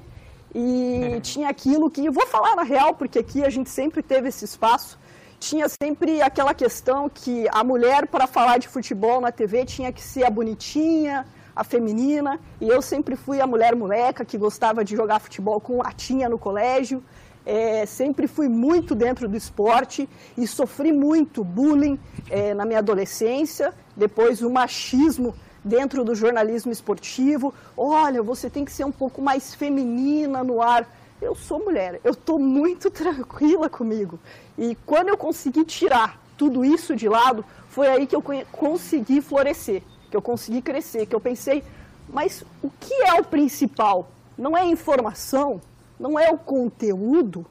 E 0.52 1.20
tinha 1.22 1.48
aquilo 1.48 1.88
que, 1.88 2.10
vou 2.10 2.26
falar 2.26 2.56
na 2.56 2.64
real, 2.64 2.92
porque 2.94 3.20
aqui 3.20 3.44
a 3.44 3.50
gente 3.50 3.70
sempre 3.70 4.02
teve 4.02 4.28
esse 4.28 4.44
espaço, 4.44 4.98
tinha 5.38 5.68
sempre 5.68 6.20
aquela 6.20 6.52
questão 6.52 7.08
que 7.08 7.46
a 7.52 7.62
mulher, 7.62 8.08
para 8.08 8.26
falar 8.26 8.58
de 8.58 8.66
futebol 8.66 9.20
na 9.20 9.30
TV, 9.30 9.64
tinha 9.64 9.92
que 9.92 10.02
ser 10.02 10.24
a 10.24 10.30
bonitinha, 10.30 11.24
a 11.54 11.62
feminina, 11.64 12.40
e 12.60 12.68
eu 12.68 12.80
sempre 12.80 13.16
fui 13.16 13.40
a 13.40 13.46
mulher 13.46 13.74
moleca 13.74 14.24
que 14.24 14.38
gostava 14.38 14.84
de 14.84 14.96
jogar 14.96 15.20
futebol 15.20 15.60
com 15.60 15.78
latinha 15.78 16.28
no 16.28 16.38
colégio. 16.38 17.02
É, 17.44 17.84
sempre 17.86 18.26
fui 18.26 18.48
muito 18.48 18.94
dentro 18.94 19.28
do 19.28 19.36
esporte 19.36 20.08
e 20.38 20.46
sofri 20.46 20.92
muito 20.92 21.42
bullying 21.42 21.98
é, 22.30 22.54
na 22.54 22.64
minha 22.64 22.78
adolescência, 22.78 23.74
depois 23.96 24.42
o 24.42 24.50
machismo 24.50 25.34
dentro 25.64 26.04
do 26.04 26.14
jornalismo 26.14 26.72
esportivo. 26.72 27.52
Olha, 27.76 28.22
você 28.22 28.48
tem 28.48 28.64
que 28.64 28.72
ser 28.72 28.84
um 28.84 28.92
pouco 28.92 29.20
mais 29.20 29.54
feminina 29.54 30.42
no 30.42 30.62
ar. 30.62 30.88
Eu 31.20 31.34
sou 31.34 31.58
mulher, 31.58 32.00
eu 32.02 32.12
estou 32.12 32.38
muito 32.38 32.90
tranquila 32.90 33.68
comigo. 33.68 34.18
E 34.56 34.76
quando 34.86 35.08
eu 35.08 35.16
consegui 35.16 35.64
tirar 35.64 36.20
tudo 36.36 36.64
isso 36.64 36.96
de 36.96 37.08
lado, 37.08 37.44
foi 37.68 37.88
aí 37.88 38.06
que 38.06 38.16
eu 38.16 38.22
consegui 38.50 39.20
florescer, 39.20 39.82
que 40.12 40.16
eu 40.16 40.22
consegui 40.22 40.60
crescer, 40.60 41.06
que 41.06 41.14
eu 41.14 41.20
pensei, 41.20 41.64
mas 42.06 42.44
o 42.62 42.68
que 42.68 42.92
é 43.02 43.14
o 43.14 43.24
principal? 43.24 44.10
Não 44.36 44.54
é 44.54 44.60
a 44.60 44.66
informação, 44.66 45.58
não 45.98 46.18
é 46.18 46.30
o 46.30 46.36
conteúdo? 46.36 47.46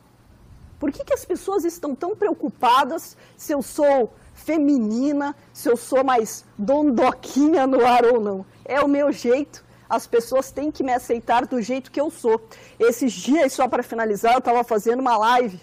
Por 0.79 0.91
que, 0.91 1.03
que 1.03 1.13
as 1.13 1.25
pessoas 1.25 1.65
estão 1.65 1.95
tão 1.95 2.15
preocupadas 2.15 3.17
se 3.35 3.51
eu 3.51 3.63
sou 3.63 4.13
feminina, 4.35 5.35
se 5.51 5.69
eu 5.69 5.75
sou 5.75 6.03
mais 6.03 6.45
dondoquinha 6.55 7.65
no 7.65 7.83
ar 7.83 8.05
ou 8.05 8.19
não? 8.21 8.45
É 8.63 8.79
o 8.79 8.87
meu 8.87 9.11
jeito, 9.11 9.65
as 9.89 10.05
pessoas 10.05 10.51
têm 10.51 10.71
que 10.71 10.83
me 10.83 10.93
aceitar 10.93 11.47
do 11.47 11.59
jeito 11.63 11.91
que 11.91 11.99
eu 11.99 12.11
sou. 12.11 12.47
Esses 12.79 13.11
dias, 13.11 13.53
só 13.53 13.67
para 13.67 13.81
finalizar, 13.81 14.33
eu 14.33 14.39
estava 14.39 14.63
fazendo 14.63 14.99
uma 14.99 15.17
live 15.17 15.59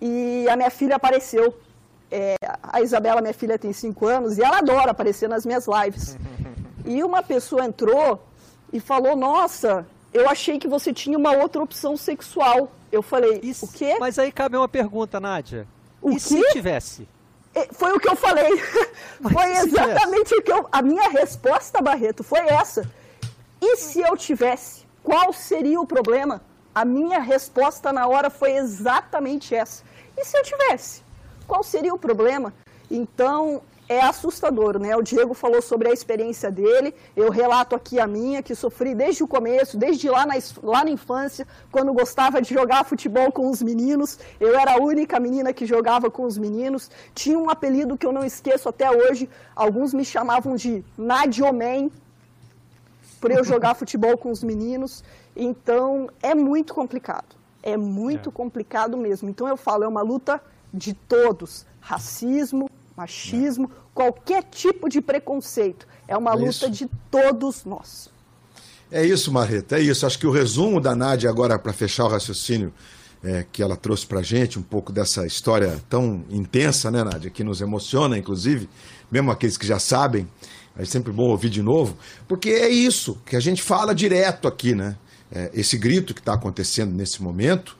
e 0.00 0.48
a 0.48 0.56
minha 0.56 0.70
filha 0.70 0.96
apareceu. 0.96 1.54
É, 2.14 2.36
a 2.62 2.82
Isabela, 2.82 3.22
minha 3.22 3.32
filha, 3.32 3.58
tem 3.58 3.72
5 3.72 4.06
anos 4.06 4.36
e 4.36 4.42
ela 4.42 4.58
adora 4.58 4.90
aparecer 4.90 5.28
nas 5.28 5.46
minhas 5.46 5.66
lives. 5.66 6.16
E 6.84 7.00
uma 7.04 7.22
pessoa 7.22 7.64
entrou 7.64 8.20
e 8.72 8.80
falou: 8.80 9.14
Nossa, 9.14 9.86
eu 10.12 10.28
achei 10.28 10.58
que 10.58 10.66
você 10.66 10.92
tinha 10.92 11.16
uma 11.16 11.30
outra 11.30 11.62
opção 11.62 11.96
sexual. 11.96 12.72
Eu 12.90 13.02
falei: 13.02 13.38
Isso, 13.40 13.66
O 13.66 13.68
quê? 13.68 13.96
Mas 14.00 14.18
aí 14.18 14.32
cabe 14.32 14.56
uma 14.56 14.68
pergunta, 14.68 15.20
Nádia. 15.20 15.66
O 16.00 16.10
e 16.10 16.14
quê? 16.14 16.20
se 16.20 16.42
tivesse? 16.50 17.06
Foi 17.72 17.92
o 17.92 18.00
que 18.00 18.08
eu 18.08 18.16
falei. 18.16 18.50
Mas 19.20 19.32
foi 19.32 19.52
exatamente 19.52 20.34
o 20.34 20.42
que 20.42 20.50
eu. 20.50 20.66
A 20.72 20.82
minha 20.82 21.08
resposta, 21.08 21.80
Barreto, 21.80 22.24
foi 22.24 22.40
essa. 22.40 22.90
E 23.60 23.76
se 23.76 24.00
eu 24.00 24.16
tivesse? 24.16 24.84
Qual 25.04 25.32
seria 25.32 25.80
o 25.80 25.86
problema? 25.86 26.42
A 26.74 26.84
minha 26.84 27.20
resposta 27.20 27.92
na 27.92 28.06
hora 28.08 28.30
foi 28.30 28.56
exatamente 28.56 29.54
essa. 29.54 29.84
E 30.16 30.24
se 30.24 30.36
eu 30.36 30.42
tivesse? 30.42 31.02
Qual 31.46 31.62
seria 31.62 31.94
o 31.94 31.98
problema? 31.98 32.52
Então, 32.90 33.62
é 33.88 34.00
assustador, 34.00 34.78
né? 34.78 34.96
O 34.96 35.02
Diego 35.02 35.34
falou 35.34 35.60
sobre 35.60 35.88
a 35.88 35.92
experiência 35.92 36.50
dele, 36.50 36.94
eu 37.16 37.30
relato 37.30 37.74
aqui 37.74 37.98
a 38.00 38.06
minha, 38.06 38.42
que 38.42 38.54
sofri 38.54 38.94
desde 38.94 39.22
o 39.22 39.28
começo, 39.28 39.76
desde 39.76 40.08
lá 40.08 40.24
na, 40.24 40.34
lá 40.62 40.84
na 40.84 40.90
infância, 40.90 41.46
quando 41.70 41.92
gostava 41.92 42.40
de 42.40 42.54
jogar 42.54 42.84
futebol 42.84 43.30
com 43.30 43.50
os 43.50 43.62
meninos, 43.62 44.18
eu 44.40 44.58
era 44.58 44.74
a 44.74 44.80
única 44.80 45.18
menina 45.20 45.52
que 45.52 45.66
jogava 45.66 46.10
com 46.10 46.24
os 46.24 46.38
meninos, 46.38 46.90
tinha 47.14 47.38
um 47.38 47.50
apelido 47.50 47.98
que 47.98 48.06
eu 48.06 48.12
não 48.12 48.24
esqueço 48.24 48.68
até 48.68 48.90
hoje, 48.90 49.28
alguns 49.54 49.92
me 49.92 50.04
chamavam 50.04 50.56
de 50.56 50.84
Nadiomen, 50.96 51.90
por 53.20 53.30
eu 53.30 53.44
jogar 53.44 53.74
futebol 53.82 54.16
com 54.16 54.30
os 54.30 54.42
meninos. 54.42 55.04
Então, 55.36 56.08
é 56.22 56.34
muito 56.34 56.74
complicado. 56.74 57.36
É 57.62 57.76
muito 57.76 58.28
é. 58.30 58.32
complicado 58.32 58.96
mesmo. 58.96 59.28
Então, 59.28 59.46
eu 59.46 59.56
falo, 59.56 59.84
é 59.84 59.88
uma 59.88 60.02
luta 60.02 60.42
de 60.72 60.94
todos. 60.94 61.66
Racismo, 61.80 62.70
machismo, 62.96 63.70
qualquer 63.94 64.44
tipo 64.44 64.88
de 64.88 65.00
preconceito. 65.00 65.86
É 66.06 66.16
uma 66.16 66.32
é 66.32 66.34
luta 66.34 66.48
isso. 66.48 66.70
de 66.70 66.88
todos 67.10 67.64
nós. 67.64 68.10
É 68.90 69.04
isso, 69.04 69.32
Marreta, 69.32 69.78
é 69.78 69.80
isso. 69.80 70.06
Acho 70.06 70.18
que 70.18 70.26
o 70.26 70.30
resumo 70.30 70.80
da 70.80 70.94
Nádia, 70.94 71.30
agora 71.30 71.58
para 71.58 71.72
fechar 71.72 72.04
o 72.04 72.08
raciocínio 72.08 72.72
é, 73.24 73.46
que 73.50 73.62
ela 73.62 73.76
trouxe 73.76 74.06
para 74.06 74.20
gente, 74.20 74.58
um 74.58 74.62
pouco 74.62 74.92
dessa 74.92 75.26
história 75.26 75.80
tão 75.88 76.24
intensa, 76.28 76.90
né, 76.90 77.04
Nádia, 77.04 77.30
que 77.30 77.44
nos 77.44 77.60
emociona, 77.60 78.18
inclusive, 78.18 78.68
mesmo 79.10 79.30
aqueles 79.30 79.56
que 79.56 79.66
já 79.66 79.78
sabem, 79.78 80.26
é 80.76 80.84
sempre 80.84 81.12
bom 81.12 81.28
ouvir 81.30 81.50
de 81.50 81.62
novo, 81.62 81.96
porque 82.26 82.50
é 82.50 82.68
isso 82.68 83.18
que 83.24 83.36
a 83.36 83.40
gente 83.40 83.62
fala 83.62 83.94
direto 83.94 84.48
aqui, 84.48 84.74
né? 84.74 84.96
É, 85.30 85.50
esse 85.54 85.78
grito 85.78 86.12
que 86.12 86.20
está 86.20 86.34
acontecendo 86.34 86.92
nesse 86.92 87.22
momento, 87.22 87.76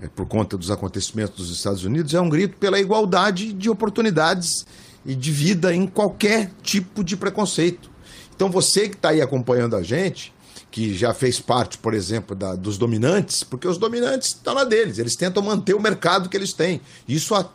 é, 0.00 0.08
por 0.08 0.26
conta 0.26 0.56
dos 0.56 0.70
acontecimentos 0.70 1.36
dos 1.36 1.56
Estados 1.56 1.84
Unidos, 1.84 2.14
é 2.14 2.20
um 2.20 2.28
grito 2.28 2.56
pela 2.58 2.78
igualdade 2.78 3.52
de 3.52 3.70
oportunidades 3.70 4.66
e 5.04 5.14
de 5.14 5.30
vida 5.30 5.74
em 5.74 5.86
qualquer 5.86 6.50
tipo 6.62 7.02
de 7.02 7.16
preconceito. 7.16 7.90
Então 8.34 8.50
você 8.50 8.88
que 8.88 8.96
está 8.96 9.10
aí 9.10 9.22
acompanhando 9.22 9.76
a 9.76 9.82
gente, 9.82 10.34
que 10.70 10.94
já 10.94 11.14
fez 11.14 11.40
parte, 11.40 11.78
por 11.78 11.94
exemplo, 11.94 12.36
da, 12.36 12.54
dos 12.54 12.76
dominantes, 12.76 13.42
porque 13.42 13.66
os 13.66 13.78
dominantes 13.78 14.28
estão 14.28 14.54
na 14.54 14.64
deles, 14.64 14.98
eles 14.98 15.16
tentam 15.16 15.42
manter 15.42 15.74
o 15.74 15.80
mercado 15.80 16.28
que 16.28 16.36
eles 16.36 16.52
têm. 16.52 16.80
Isso 17.08 17.34
a, 17.34 17.48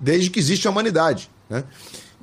desde 0.00 0.30
que 0.30 0.38
existe 0.38 0.66
a 0.66 0.70
humanidade. 0.70 1.28
Né? 1.50 1.64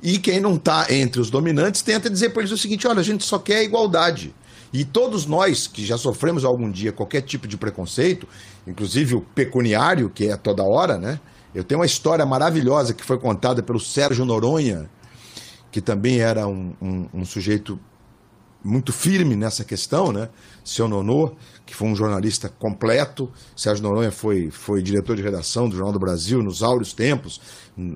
E 0.02 0.18
quem 0.18 0.40
não 0.40 0.56
está 0.56 0.86
entre 0.92 1.20
os 1.20 1.30
dominantes 1.30 1.82
tenta 1.82 2.10
dizer 2.10 2.30
para 2.30 2.42
eles 2.42 2.52
o 2.52 2.58
seguinte: 2.58 2.86
olha, 2.88 3.00
a 3.00 3.04
gente 3.04 3.24
só 3.24 3.38
quer 3.38 3.62
igualdade. 3.62 4.34
E 4.72 4.84
todos 4.84 5.26
nós 5.26 5.66
que 5.66 5.84
já 5.84 5.98
sofremos 5.98 6.44
algum 6.44 6.70
dia 6.70 6.92
qualquer 6.92 7.22
tipo 7.22 7.48
de 7.48 7.56
preconceito, 7.56 8.26
inclusive 8.66 9.16
o 9.16 9.20
pecuniário, 9.20 10.08
que 10.08 10.28
é 10.28 10.36
toda 10.36 10.62
hora, 10.62 10.98
né? 10.98 11.20
Eu 11.52 11.64
tenho 11.64 11.80
uma 11.80 11.86
história 11.86 12.24
maravilhosa 12.24 12.94
que 12.94 13.04
foi 13.04 13.18
contada 13.18 13.62
pelo 13.62 13.80
Sérgio 13.80 14.24
Noronha, 14.24 14.88
que 15.72 15.80
também 15.80 16.20
era 16.20 16.46
um, 16.46 16.74
um, 16.80 17.08
um 17.12 17.24
sujeito 17.24 17.78
muito 18.62 18.92
firme 18.92 19.34
nessa 19.34 19.64
questão, 19.64 20.12
né? 20.12 20.28
Seu 20.64 20.86
Nonô, 20.86 21.34
que 21.64 21.74
foi 21.74 21.88
um 21.88 21.96
jornalista 21.96 22.48
completo. 22.48 23.30
Sérgio 23.56 23.82
Noronha 23.82 24.12
foi, 24.12 24.50
foi 24.50 24.82
diretor 24.82 25.16
de 25.16 25.22
redação 25.22 25.68
do 25.68 25.76
Jornal 25.76 25.92
do 25.92 25.98
Brasil 25.98 26.42
nos 26.42 26.62
áureos 26.62 26.92
tempos, 26.92 27.40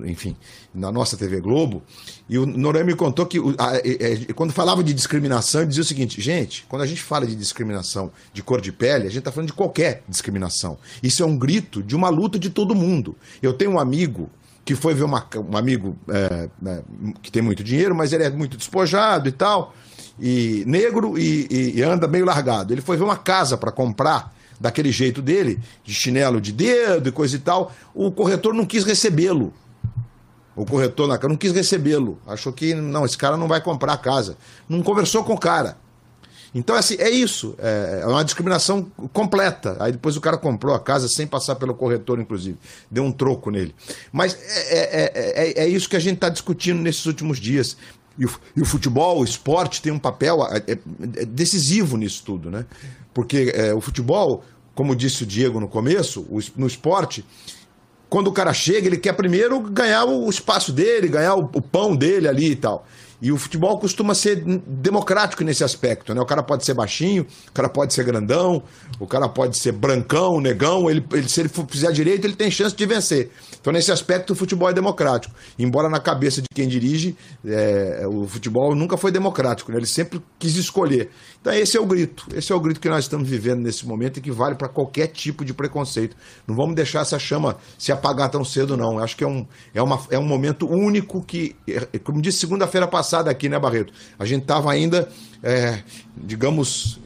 enfim, 0.05 0.35
na 0.73 0.91
nossa 0.91 1.17
TV 1.17 1.39
Globo. 1.39 1.83
E 2.27 2.37
o 2.37 2.45
Noronha 2.45 2.83
me 2.83 2.95
contou 2.95 3.25
que 3.25 3.37
a, 3.57 3.63
a, 3.63 3.75
a, 3.75 4.33
quando 4.33 4.51
falava 4.51 4.83
de 4.83 4.93
discriminação, 4.93 5.61
ele 5.61 5.69
dizia 5.69 5.83
o 5.83 5.85
seguinte: 5.85 6.21
gente, 6.21 6.65
quando 6.67 6.81
a 6.81 6.85
gente 6.85 7.01
fala 7.01 7.25
de 7.25 7.35
discriminação 7.35 8.11
de 8.33 8.41
cor 8.41 8.61
de 8.61 8.71
pele, 8.71 9.03
a 9.03 9.09
gente 9.09 9.19
está 9.19 9.31
falando 9.31 9.47
de 9.47 9.53
qualquer 9.53 10.03
discriminação. 10.07 10.77
Isso 11.01 11.23
é 11.23 11.25
um 11.25 11.37
grito 11.37 11.83
de 11.83 11.95
uma 11.95 12.09
luta 12.09 12.39
de 12.39 12.49
todo 12.49 12.75
mundo. 12.75 13.15
Eu 13.41 13.53
tenho 13.53 13.71
um 13.71 13.79
amigo 13.79 14.29
que 14.63 14.73
foi 14.75 14.93
ver 14.95 15.03
uma, 15.03 15.25
um 15.49 15.55
amigo 15.55 15.95
é, 16.09 16.49
é, 16.65 16.81
que 17.21 17.31
tem 17.31 17.41
muito 17.41 17.63
dinheiro, 17.63 17.93
mas 17.93 18.11
ele 18.13 18.23
é 18.23 18.29
muito 18.31 18.57
despojado 18.57 19.29
e 19.29 19.31
tal 19.31 19.75
e 20.19 20.63
negro 20.65 21.17
e, 21.17 21.47
e, 21.49 21.77
e 21.77 21.83
anda 21.83 22.07
meio 22.07 22.25
largado. 22.25 22.73
Ele 22.73 22.81
foi 22.81 22.97
ver 22.97 23.03
uma 23.03 23.17
casa 23.17 23.57
para 23.57 23.71
comprar 23.71 24.33
daquele 24.59 24.91
jeito 24.91 25.21
dele, 25.21 25.59
de 25.83 25.93
chinelo 25.93 26.39
de 26.39 26.51
dedo 26.51 27.09
e 27.09 27.11
coisa 27.11 27.35
e 27.35 27.39
tal. 27.39 27.73
O 27.93 28.11
corretor 28.11 28.53
não 28.53 28.65
quis 28.65 28.83
recebê-lo. 28.83 29.53
O 30.55 30.65
corretor 30.65 31.07
na 31.07 31.17
casa 31.17 31.29
não 31.29 31.37
quis 31.37 31.51
recebê-lo. 31.51 32.19
Achou 32.25 32.53
que 32.53 32.73
não, 32.73 33.05
esse 33.05 33.17
cara 33.17 33.35
não 33.35 33.47
vai 33.47 33.61
comprar 33.61 33.93
a 33.93 33.97
casa. 33.97 34.37
Não 34.69 34.81
conversou 34.81 35.23
com 35.23 35.33
o 35.33 35.37
cara. 35.37 35.77
Então, 36.53 36.73
assim, 36.73 36.95
é 36.97 37.09
isso. 37.09 37.53
É, 37.57 37.99
é 38.03 38.07
uma 38.07 38.23
discriminação 38.23 38.89
completa. 39.11 39.75
Aí 39.77 39.91
depois 39.91 40.15
o 40.15 40.21
cara 40.21 40.37
comprou 40.37 40.73
a 40.73 40.79
casa 40.79 41.09
sem 41.09 41.27
passar 41.27 41.55
pelo 41.55 41.73
corretor, 41.73 42.17
inclusive. 42.17 42.57
Deu 42.89 43.03
um 43.03 43.11
troco 43.11 43.51
nele. 43.51 43.75
Mas 44.13 44.33
é, 44.33 44.77
é, 44.77 45.11
é, 45.13 45.63
é, 45.63 45.63
é 45.65 45.67
isso 45.67 45.89
que 45.89 45.97
a 45.97 45.99
gente 45.99 46.15
está 46.15 46.29
discutindo 46.29 46.79
nesses 46.81 47.05
últimos 47.05 47.37
dias. 47.39 47.75
E 48.17 48.25
o, 48.25 48.31
e 48.55 48.61
o, 48.61 48.65
futebol, 48.65 49.19
o 49.19 49.25
esporte 49.25 49.81
tem 49.81 49.91
um 49.91 49.99
papel 49.99 50.47
é, 50.49 50.59
é, 50.59 50.71
é 51.17 51.25
decisivo 51.25 51.97
nisso 51.97 52.23
tudo, 52.25 52.49
né? 52.49 52.65
Porque 53.13 53.51
é, 53.53 53.73
o 53.73 53.81
futebol, 53.81 54.41
como 54.73 54.95
disse 54.95 55.23
o 55.23 55.25
Diego 55.25 55.59
no 55.59 55.67
começo, 55.67 56.21
o, 56.21 56.39
no 56.55 56.67
esporte, 56.67 57.25
quando 58.15 58.27
o 58.27 58.31
cara 58.31 58.53
chega, 58.53 58.87
ele 58.87 58.95
quer 58.95 59.11
primeiro 59.11 59.59
ganhar 59.59 60.05
o 60.05 60.29
espaço 60.29 60.71
dele, 60.71 61.09
ganhar 61.09 61.35
o, 61.35 61.51
o 61.53 61.61
pão 61.61 61.93
dele 61.93 62.29
ali 62.29 62.51
e 62.51 62.55
tal. 62.55 62.87
E 63.21 63.29
o 63.29 63.37
futebol 63.37 63.77
costuma 63.77 64.15
ser 64.15 64.41
democrático 64.65 65.43
nesse 65.43 65.65
aspecto, 65.65 66.13
né? 66.13 66.21
O 66.21 66.25
cara 66.25 66.41
pode 66.41 66.63
ser 66.63 66.73
baixinho, 66.73 67.27
o 67.49 67.51
cara 67.51 67.67
pode 67.67 67.93
ser 67.93 68.05
grandão, 68.05 68.63
o 69.01 69.05
cara 69.05 69.27
pode 69.27 69.57
ser 69.57 69.73
brancão, 69.73 70.39
negão, 70.39 70.89
ele, 70.89 71.05
ele, 71.11 71.27
se 71.27 71.41
ele 71.41 71.49
fizer 71.67 71.91
direito, 71.91 72.25
ele 72.25 72.37
tem 72.37 72.49
chance 72.49 72.73
de 72.73 72.85
vencer. 72.85 73.31
Então, 73.65 73.73
nesse 73.73 73.91
aspecto, 73.91 74.33
o 74.33 74.35
futebol 74.35 74.69
é 74.69 74.73
democrático. 74.73 75.33
Embora 75.57 75.89
na 75.89 75.99
cabeça 75.99 76.39
de 76.39 76.47
quem 76.53 76.67
dirige, 76.67 77.17
é, 77.43 78.05
o 78.07 78.27
futebol 78.27 78.75
nunca 78.75 78.95
foi 78.95 79.11
democrático, 79.11 79.71
né? 79.71 79.79
ele 79.79 79.87
sempre 79.87 80.21
quis 80.37 80.55
escolher. 80.55 81.09
Então, 81.41 81.51
esse 81.51 81.75
é 81.75 81.81
o 81.81 81.85
grito. 81.87 82.27
Esse 82.35 82.51
é 82.51 82.55
o 82.55 82.59
grito 82.59 82.79
que 82.79 82.87
nós 82.87 83.05
estamos 83.05 83.27
vivendo 83.27 83.61
nesse 83.61 83.87
momento 83.87 84.17
e 84.17 84.21
que 84.21 84.29
vale 84.29 84.53
para 84.53 84.67
qualquer 84.69 85.07
tipo 85.07 85.43
de 85.43 85.51
preconceito. 85.51 86.15
Não 86.45 86.55
vamos 86.55 86.75
deixar 86.75 86.99
essa 86.99 87.17
chama 87.17 87.57
se 87.75 87.91
apagar 87.91 88.29
tão 88.29 88.45
cedo, 88.45 88.77
não. 88.77 88.99
Acho 88.99 89.17
que 89.17 89.23
é 89.23 89.27
um, 89.27 89.47
é 89.73 89.81
uma, 89.81 89.99
é 90.11 90.19
um 90.19 90.27
momento 90.27 90.69
único 90.69 91.23
que, 91.23 91.55
é, 91.67 91.97
como 91.97 92.21
disse 92.21 92.37
segunda-feira 92.37 92.87
passada 92.87 93.31
aqui, 93.31 93.49
né, 93.49 93.57
Barreto? 93.57 93.91
A 94.19 94.25
gente 94.25 94.43
estava 94.43 94.71
ainda, 94.71 95.09
é, 95.41 95.81
digamos, 96.15 96.99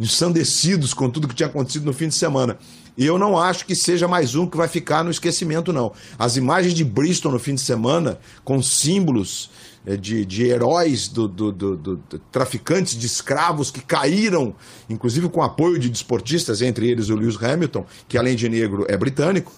ensandecidos 0.00 0.94
com 0.94 1.10
tudo 1.10 1.28
que 1.28 1.34
tinha 1.34 1.50
acontecido 1.50 1.84
no 1.84 1.92
fim 1.92 2.08
de 2.08 2.14
semana. 2.14 2.56
E 2.96 3.04
eu 3.04 3.18
não 3.18 3.36
acho 3.36 3.66
que 3.66 3.74
seja 3.74 4.06
mais 4.06 4.34
um 4.34 4.46
que 4.46 4.56
vai 4.56 4.68
ficar 4.68 5.02
no 5.02 5.10
esquecimento, 5.10 5.72
não. 5.72 5.92
As 6.18 6.36
imagens 6.36 6.74
de 6.74 6.84
Bristol 6.84 7.32
no 7.32 7.38
fim 7.38 7.54
de 7.54 7.60
semana, 7.60 8.20
com 8.44 8.62
símbolos 8.62 9.50
é, 9.84 9.96
de, 9.96 10.24
de 10.24 10.44
heróis, 10.44 11.08
do, 11.08 11.26
do, 11.26 11.50
do, 11.50 11.76
do, 11.76 11.96
traficantes 12.30 12.96
de 12.96 13.06
escravos 13.06 13.70
que 13.70 13.80
caíram, 13.80 14.54
inclusive 14.88 15.28
com 15.28 15.42
apoio 15.42 15.78
de 15.78 15.90
desportistas, 15.90 16.62
entre 16.62 16.88
eles 16.88 17.08
o 17.08 17.16
Lewis 17.16 17.42
Hamilton, 17.42 17.84
que 18.08 18.16
além 18.16 18.36
de 18.36 18.48
negro 18.48 18.86
é 18.88 18.96
britânico. 18.96 19.52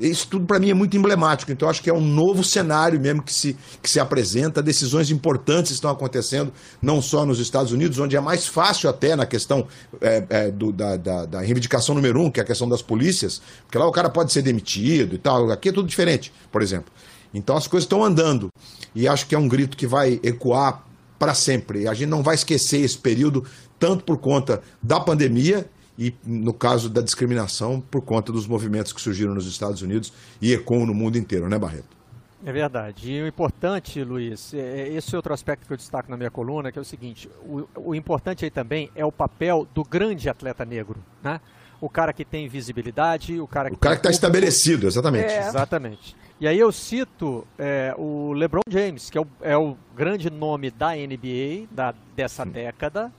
Isso 0.00 0.26
tudo 0.28 0.46
para 0.46 0.58
mim 0.58 0.70
é 0.70 0.74
muito 0.74 0.96
emblemático. 0.96 1.52
Então 1.52 1.68
acho 1.68 1.82
que 1.82 1.90
é 1.90 1.94
um 1.94 2.00
novo 2.00 2.42
cenário 2.42 2.98
mesmo 2.98 3.22
que 3.22 3.32
se, 3.32 3.56
que 3.82 3.90
se 3.90 4.00
apresenta. 4.00 4.62
Decisões 4.62 5.10
importantes 5.10 5.72
estão 5.72 5.90
acontecendo, 5.90 6.52
não 6.80 7.02
só 7.02 7.26
nos 7.26 7.38
Estados 7.38 7.70
Unidos, 7.70 7.98
onde 7.98 8.16
é 8.16 8.20
mais 8.20 8.46
fácil 8.46 8.88
até 8.88 9.14
na 9.14 9.26
questão 9.26 9.66
é, 10.00 10.24
é, 10.30 10.50
do, 10.50 10.72
da, 10.72 10.96
da, 10.96 11.26
da, 11.26 11.40
reivindicação 11.40 11.94
número 11.94 12.20
um, 12.20 12.30
que 12.30 12.40
é 12.40 12.42
a 12.42 12.46
questão 12.46 12.68
das 12.68 12.80
polícias, 12.80 13.42
porque 13.66 13.76
lá 13.76 13.86
o 13.86 13.92
cara 13.92 14.08
pode 14.08 14.32
ser 14.32 14.42
demitido 14.42 15.14
e 15.14 15.18
tal. 15.18 15.50
Aqui 15.50 15.68
é 15.68 15.72
tudo 15.72 15.86
diferente, 15.86 16.32
por 16.50 16.62
exemplo. 16.62 16.90
Então 17.34 17.56
as 17.56 17.66
coisas 17.66 17.84
estão 17.84 18.02
andando. 18.02 18.48
E 18.94 19.06
acho 19.06 19.26
que 19.26 19.34
é 19.34 19.38
um 19.38 19.48
grito 19.48 19.76
que 19.76 19.86
vai 19.86 20.18
ecoar 20.22 20.82
para 21.18 21.34
sempre. 21.34 21.86
A 21.86 21.92
gente 21.92 22.08
não 22.08 22.22
vai 22.22 22.34
esquecer 22.34 22.80
esse 22.80 22.96
período, 22.96 23.44
tanto 23.78 24.04
por 24.04 24.16
conta 24.18 24.62
da 24.82 24.98
pandemia 24.98 25.68
e, 26.00 26.14
no 26.24 26.54
caso 26.54 26.88
da 26.88 27.02
discriminação, 27.02 27.78
por 27.78 28.00
conta 28.00 28.32
dos 28.32 28.46
movimentos 28.46 28.90
que 28.90 29.00
surgiram 29.02 29.34
nos 29.34 29.46
Estados 29.46 29.82
Unidos 29.82 30.10
e 30.40 30.54
ecoam 30.54 30.86
no 30.86 30.94
mundo 30.94 31.18
inteiro, 31.18 31.46
né, 31.46 31.58
Barreto? 31.58 32.00
É 32.42 32.50
verdade. 32.50 33.12
E 33.12 33.22
o 33.22 33.26
importante, 33.26 34.02
Luiz, 34.02 34.54
é, 34.54 34.58
é 34.58 34.88
esse 34.94 35.14
outro 35.14 35.34
aspecto 35.34 35.66
que 35.66 35.72
eu 35.74 35.76
destaco 35.76 36.10
na 36.10 36.16
minha 36.16 36.30
coluna, 36.30 36.72
que 36.72 36.78
é 36.78 36.82
o 36.82 36.84
seguinte: 36.84 37.28
o, 37.42 37.68
o 37.76 37.94
importante 37.94 38.46
aí 38.46 38.50
também 38.50 38.90
é 38.94 39.04
o 39.04 39.12
papel 39.12 39.68
do 39.74 39.84
grande 39.84 40.26
atleta 40.26 40.64
negro, 40.64 40.96
né? 41.22 41.38
O 41.82 41.88
cara 41.90 42.14
que 42.14 42.24
tem 42.24 42.48
visibilidade, 42.48 43.38
o 43.38 43.46
cara 43.46 43.68
que. 43.68 43.76
O 43.76 43.78
cara 43.78 43.96
que 43.96 44.00
está 44.00 44.10
estabelecido, 44.10 44.86
exatamente. 44.86 45.30
É. 45.30 45.48
Exatamente. 45.48 46.16
E 46.40 46.48
aí 46.48 46.58
eu 46.58 46.72
cito 46.72 47.46
é, 47.58 47.94
o 47.98 48.32
LeBron 48.32 48.62
James, 48.66 49.10
que 49.10 49.18
é 49.18 49.20
o, 49.20 49.26
é 49.42 49.58
o, 49.58 49.76
grande 49.94 50.30
nome 50.30 50.70
da 50.70 50.92
NBA 50.94 51.66
da, 51.70 51.94
dessa 52.16 52.46
década, 52.46 53.12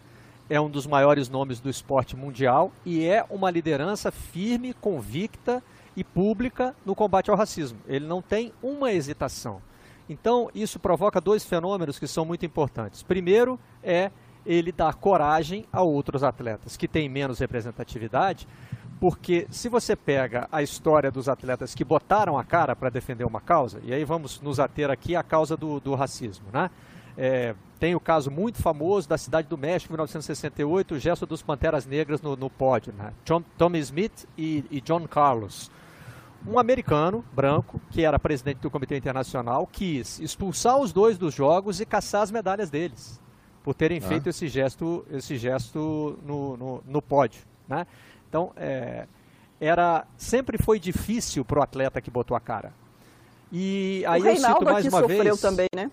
é 0.51 0.59
um 0.59 0.69
dos 0.69 0.85
maiores 0.85 1.29
nomes 1.29 1.61
do 1.61 1.69
esporte 1.69 2.13
mundial 2.13 2.73
e 2.85 3.05
é 3.05 3.25
uma 3.29 3.49
liderança 3.49 4.11
firme, 4.11 4.73
convicta 4.73 5.63
e 5.95 6.03
pública 6.03 6.75
no 6.85 6.93
combate 6.93 7.31
ao 7.31 7.37
racismo. 7.37 7.79
Ele 7.87 8.05
não 8.05 8.21
tem 8.21 8.51
uma 8.61 8.91
hesitação. 8.91 9.61
Então, 10.09 10.49
isso 10.53 10.77
provoca 10.77 11.21
dois 11.21 11.45
fenômenos 11.45 11.97
que 11.97 12.05
são 12.05 12.25
muito 12.25 12.45
importantes. 12.45 13.01
Primeiro 13.01 13.57
é 13.81 14.11
ele 14.45 14.73
dar 14.73 14.93
coragem 14.95 15.65
a 15.71 15.83
outros 15.83 16.21
atletas 16.21 16.75
que 16.75 16.85
têm 16.85 17.07
menos 17.07 17.39
representatividade, 17.39 18.45
porque 18.99 19.47
se 19.49 19.69
você 19.69 19.95
pega 19.95 20.49
a 20.51 20.61
história 20.61 21.09
dos 21.09 21.29
atletas 21.29 21.73
que 21.73 21.85
botaram 21.85 22.37
a 22.37 22.43
cara 22.43 22.75
para 22.75 22.89
defender 22.89 23.23
uma 23.23 23.39
causa, 23.39 23.79
e 23.85 23.93
aí 23.93 24.03
vamos 24.03 24.41
nos 24.41 24.59
ater 24.59 24.91
aqui 24.91 25.15
à 25.15 25.23
causa 25.23 25.55
do, 25.55 25.79
do 25.79 25.95
racismo, 25.95 26.47
né? 26.51 26.69
É, 27.17 27.55
tem 27.81 27.95
o 27.95 27.99
caso 27.99 28.29
muito 28.29 28.61
famoso 28.61 29.09
da 29.09 29.17
Cidade 29.17 29.47
do 29.47 29.57
México, 29.57 29.91
1968, 29.91 30.93
o 30.93 30.99
gesto 30.99 31.25
dos 31.25 31.41
Panteras 31.41 31.83
Negras 31.83 32.21
no, 32.21 32.35
no 32.35 32.47
pódio, 32.47 32.93
né? 32.95 33.11
John, 33.25 33.41
Tommy 33.57 33.79
Smith 33.79 34.27
e, 34.37 34.63
e 34.69 34.79
John 34.79 35.07
Carlos 35.07 35.71
um 36.47 36.59
americano 36.59 37.25
branco, 37.33 37.81
que 37.89 38.03
era 38.03 38.19
presidente 38.19 38.59
do 38.59 38.69
Comitê 38.69 38.95
Internacional, 38.95 39.67
quis 39.71 40.19
expulsar 40.19 40.77
os 40.77 40.93
dois 40.93 41.17
dos 41.17 41.33
jogos 41.33 41.81
e 41.81 41.85
caçar 41.85 42.21
as 42.21 42.29
medalhas 42.29 42.69
deles, 42.69 43.19
por 43.63 43.73
terem 43.73 43.97
ah. 43.97 44.01
feito 44.01 44.29
esse 44.29 44.47
gesto, 44.47 45.03
esse 45.11 45.35
gesto 45.35 46.19
no, 46.23 46.57
no, 46.57 46.83
no 46.85 47.01
pódio. 47.01 47.41
Né? 47.67 47.87
Então, 48.29 48.51
é, 48.57 49.07
era, 49.59 50.05
sempre 50.17 50.59
foi 50.59 50.79
difícil 50.79 51.43
para 51.43 51.59
o 51.59 51.63
atleta 51.63 51.99
que 51.99 52.11
botou 52.11 52.37
a 52.37 52.39
cara. 52.39 52.73
E 53.51 54.03
aí 54.07 54.21
o 54.21 54.23
Reinaldo 54.23 54.47
eu 54.47 54.59
cito 54.59 54.65
mais 54.65 54.85
aqui 54.85 54.95
uma 54.95 55.01
sofreu 55.01 55.23
vez, 55.23 55.41
também, 55.41 55.67
né? 55.75 55.91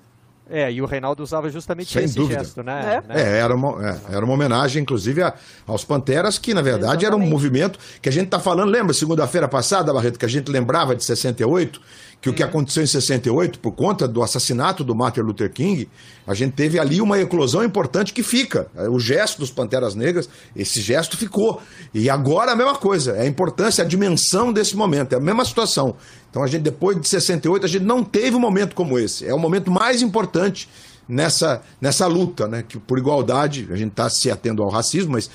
É, 0.50 0.72
e 0.72 0.80
o 0.80 0.86
Reinaldo 0.86 1.22
usava 1.22 1.50
justamente 1.50 1.92
Sem 1.92 2.04
esse 2.04 2.14
dúvida. 2.14 2.40
gesto, 2.40 2.62
né? 2.62 3.02
É, 3.08 3.20
é 3.20 3.38
era, 3.38 3.54
uma, 3.54 3.86
é, 3.86 4.16
era 4.16 4.24
uma 4.24 4.34
homenagem, 4.34 4.82
inclusive, 4.82 5.22
a, 5.22 5.34
aos 5.66 5.84
Panteras, 5.84 6.38
que 6.38 6.54
na 6.54 6.62
verdade 6.62 7.04
Exatamente. 7.04 7.06
era 7.06 7.16
um 7.16 7.28
movimento 7.28 7.78
que 8.00 8.08
a 8.08 8.12
gente 8.12 8.26
está 8.26 8.40
falando. 8.40 8.70
Lembra, 8.70 8.94
segunda-feira 8.94 9.46
passada, 9.46 9.92
Barreto, 9.92 10.18
que 10.18 10.24
a 10.24 10.28
gente 10.28 10.50
lembrava 10.50 10.96
de 10.96 11.04
68? 11.04 11.80
que 12.20 12.28
o 12.28 12.34
que 12.34 12.42
aconteceu 12.42 12.82
em 12.82 12.86
68, 12.86 13.60
por 13.60 13.72
conta 13.72 14.08
do 14.08 14.22
assassinato 14.22 14.82
do 14.82 14.94
Martin 14.94 15.20
Luther 15.20 15.52
King, 15.52 15.88
a 16.26 16.34
gente 16.34 16.52
teve 16.52 16.78
ali 16.78 17.00
uma 17.00 17.18
eclosão 17.18 17.62
importante 17.62 18.12
que 18.12 18.22
fica. 18.22 18.66
O 18.90 18.98
gesto 18.98 19.38
dos 19.38 19.50
Panteras 19.50 19.94
Negras, 19.94 20.28
esse 20.54 20.80
gesto 20.80 21.16
ficou. 21.16 21.62
E 21.94 22.10
agora 22.10 22.52
a 22.52 22.56
mesma 22.56 22.74
coisa, 22.74 23.12
é 23.12 23.22
a 23.22 23.26
importância, 23.26 23.84
a 23.84 23.86
dimensão 23.86 24.52
desse 24.52 24.76
momento, 24.76 25.12
é 25.12 25.16
a 25.16 25.20
mesma 25.20 25.44
situação. 25.44 25.94
Então 26.30 26.42
a 26.42 26.46
gente, 26.46 26.62
depois 26.62 27.00
de 27.00 27.08
68, 27.08 27.64
a 27.64 27.68
gente 27.68 27.84
não 27.84 28.04
teve 28.04 28.36
um 28.36 28.40
momento 28.40 28.74
como 28.74 28.98
esse. 28.98 29.26
É 29.26 29.34
o 29.34 29.38
momento 29.38 29.70
mais 29.70 30.02
importante 30.02 30.68
nessa, 31.08 31.62
nessa 31.80 32.06
luta, 32.06 32.46
né? 32.46 32.62
Que 32.66 32.78
por 32.78 32.98
igualdade, 32.98 33.66
a 33.70 33.76
gente 33.76 33.90
está 33.90 34.10
se 34.10 34.30
atendo 34.30 34.62
ao 34.62 34.68
racismo, 34.68 35.12
mas 35.12 35.30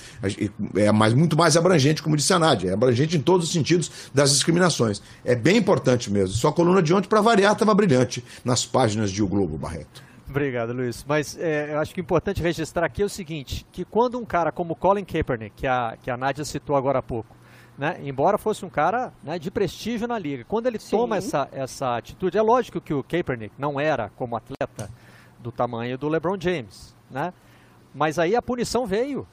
é 0.75 0.91
mais, 0.91 1.13
muito 1.13 1.36
mais 1.36 1.58
abrangente, 1.58 2.03
como 2.03 2.15
disse 2.15 2.32
a 2.32 2.39
Nádia, 2.39 2.69
é 2.69 2.73
abrangente 2.73 3.17
em 3.17 3.21
todos 3.21 3.47
os 3.47 3.53
sentidos 3.53 3.91
das 4.13 4.32
discriminações. 4.32 5.01
É 5.25 5.36
bem 5.36 5.58
importante 5.58 6.12
mesmo. 6.12 6.36
Sua 6.36 6.53
coluna 6.53 6.82
de 6.82 6.93
ontem, 6.93 7.08
para 7.08 7.21
variar, 7.21 7.53
estava 7.53 7.73
brilhante 7.73 8.23
nas 8.45 8.65
páginas 8.65 9.12
de 9.12 9.23
O 9.23 9.27
Globo, 9.27 9.58
Barreto. 9.58 10.03
Obrigado, 10.29 10.73
Luiz. 10.73 11.03
Mas 11.08 11.38
é, 11.38 11.73
eu 11.73 11.79
acho 11.79 11.93
que 11.93 11.99
é 11.99 12.03
importante 12.03 12.41
registrar 12.41 12.86
aqui 12.86 13.01
é 13.01 13.06
o 13.06 13.10
seguinte, 13.10 13.65
que 13.71 13.86
quando 13.86 14.17
um 14.17 14.25
cara 14.25 14.51
como 14.51 14.75
Colin 14.75 15.03
Kaepernick, 15.03 15.53
que 15.56 15.67
a, 15.67 15.97
que 16.01 16.10
a 16.10 16.17
Nádia 16.17 16.45
citou 16.45 16.75
agora 16.75 16.99
há 16.99 17.03
pouco, 17.03 17.36
né, 17.77 17.99
embora 18.03 18.38
fosse 18.38 18.65
um 18.65 18.69
cara 18.69 19.12
né, 19.23 19.39
de 19.39 19.49
prestígio 19.49 20.07
na 20.07 20.17
liga, 20.19 20.45
quando 20.45 20.67
ele 20.67 20.79
Sim. 20.79 20.97
toma 20.97 21.17
essa, 21.17 21.49
essa 21.51 21.97
atitude, 21.97 22.38
é 22.38 22.41
lógico 22.41 22.79
que 22.79 22.93
o 22.93 23.03
Kaepernick 23.03 23.53
não 23.57 23.79
era, 23.79 24.09
como 24.15 24.36
atleta, 24.36 24.91
do 25.39 25.51
tamanho 25.51 25.97
do 25.97 26.07
LeBron 26.07 26.39
James, 26.39 26.95
né? 27.09 27.33
Mas 27.93 28.17
aí 28.17 28.36
a 28.36 28.41
punição 28.41 28.86
veio. 28.86 29.27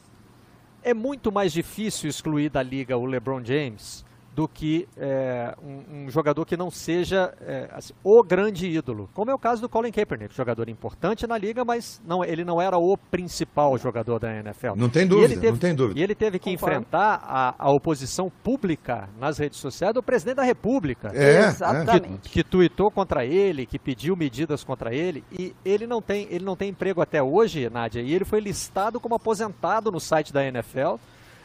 É 0.82 0.92
muito 0.92 1.30
mais 1.30 1.52
difícil 1.52 2.08
excluir 2.08 2.50
da 2.50 2.62
liga 2.62 2.96
o 2.96 3.04
LeBron 3.04 3.44
James 3.44 4.04
do 4.34 4.46
que 4.46 4.88
é, 4.96 5.54
um, 5.62 6.04
um, 6.04 6.10
jogador 6.10 6.44
que 6.44 6.56
não 6.56 6.70
seja 6.70 7.34
é, 7.40 7.68
assim, 7.72 7.92
o 8.02 8.22
grande 8.22 8.66
ídolo, 8.66 9.08
como 9.12 9.30
é 9.30 9.34
o 9.34 9.38
caso 9.38 9.60
do 9.60 9.68
Colin 9.68 9.90
Kaepernick, 9.90 10.34
jogador 10.34 10.68
importante 10.68 11.26
na 11.26 11.36
liga, 11.36 11.64
mas 11.64 12.00
não, 12.06 12.24
ele 12.24 12.44
não 12.44 12.60
era 12.60 12.78
o 12.78 12.96
principal 12.96 13.76
jogador 13.76 14.18
da 14.20 14.32
NFL. 14.32 14.74
Não 14.76 14.88
tem 14.88 15.06
dúvida, 15.06 15.34
teve, 15.34 15.50
não 15.50 15.58
tem 15.58 15.74
dúvida. 15.74 15.98
E 15.98 16.02
ele 16.02 16.14
teve 16.14 16.38
que 16.38 16.50
Concordo. 16.50 16.76
enfrentar 16.76 17.22
a, 17.24 17.54
a, 17.58 17.70
oposição 17.70 18.30
pública 18.42 19.08
nas 19.18 19.36
redes 19.38 19.58
sociais 19.58 19.94
do 19.94 20.02
presidente 20.02 20.36
da 20.36 20.44
República, 20.44 21.10
é, 21.12 21.46
exatamente, 21.46 22.20
que, 22.22 22.28
que 22.30 22.44
tuitou 22.44 22.90
contra 22.90 23.24
ele, 23.24 23.66
que 23.66 23.78
pediu 23.78 24.14
medidas 24.14 24.62
contra 24.62 24.94
ele, 24.94 25.24
e 25.32 25.54
ele 25.64 25.86
não 25.86 26.00
tem, 26.00 26.28
ele 26.30 26.44
não 26.44 26.54
tem 26.54 26.70
emprego 26.70 27.02
até 27.02 27.22
hoje, 27.22 27.68
Nádia, 27.68 28.00
e 28.00 28.14
ele 28.14 28.24
foi 28.24 28.40
listado 28.40 29.00
como 29.00 29.16
aposentado 29.16 29.90
no 29.90 29.98
site 29.98 30.32
da 30.32 30.44
NFL 30.44 30.96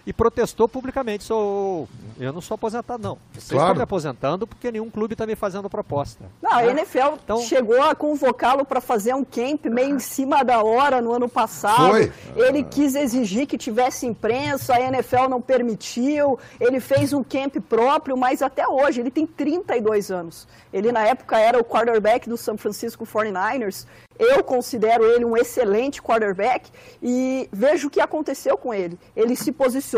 e 0.06 0.14
protestou 0.14 0.68
publicamente. 0.68 1.24
Sou, 1.24 1.88
eu 2.20 2.32
não 2.32 2.42
sou 2.42 2.56
aposentado, 2.56 3.02
não. 3.02 3.18
Vocês 3.34 3.50
claro. 3.50 3.66
estão 3.66 3.76
me 3.76 3.82
aposentando 3.82 4.48
porque 4.48 4.72
nenhum 4.72 4.90
clube 4.90 5.14
está 5.14 5.26
me 5.26 5.36
fazendo 5.36 5.70
proposta. 5.70 6.26
Não, 6.42 6.52
né? 6.52 6.58
a 6.58 6.66
NFL 6.68 7.16
então, 7.24 7.40
chegou 7.40 7.82
a 7.82 7.96
convocá-lo 7.96 8.66
para 8.66 8.80
fazer 8.80 9.16
um 9.16 9.24
camp 9.24 9.66
meio 9.66 9.96
em 9.96 10.00
cima 10.00 10.44
da 10.44 10.62
hora 10.62 11.02
no 11.02 11.14
ano 11.14 11.28
passado. 11.28 11.92
Foi. 11.92 12.12
Ele 12.36 12.64
quis 12.64 12.96
exigir 12.96 13.48
que 13.48 13.58
tivesse 13.58 14.06
imprensa, 14.06 14.76
a 14.76 14.82
NFL 14.82 15.28
não 15.30 15.42
permitiu. 15.42 16.38
Ele 16.60 16.80
fez 16.80 17.12
um 17.12 17.24
camp 17.24 17.56
próprio, 17.68 18.16
mas 18.16 18.42
até 18.42 18.68
hoje, 18.68 19.00
ele 19.00 19.12
tem 19.12 19.26
32 19.26 20.12
anos. 20.12 20.48
Ele, 20.72 20.92
na 20.92 21.06
época, 21.06 21.40
era 21.40 21.60
o 21.60 21.64
quarterback 21.64 22.30
do 22.30 22.38
San 22.38 22.58
Francisco 22.58 23.06
49ers 23.06 23.86
eu 24.18 24.44
considero 24.44 25.04
ele 25.04 25.26
um 25.26 25.36
excelente 25.36 26.02
quarterback 26.02 26.70
e 27.02 27.50
vejo 27.52 27.88
o 27.88 27.92
que 27.92 28.00
aconteceu 28.00 28.58
com 28.58 28.74
ele. 28.74 28.98
Ele 29.16 29.36
se 29.36 29.52
posicionou. 29.52 29.95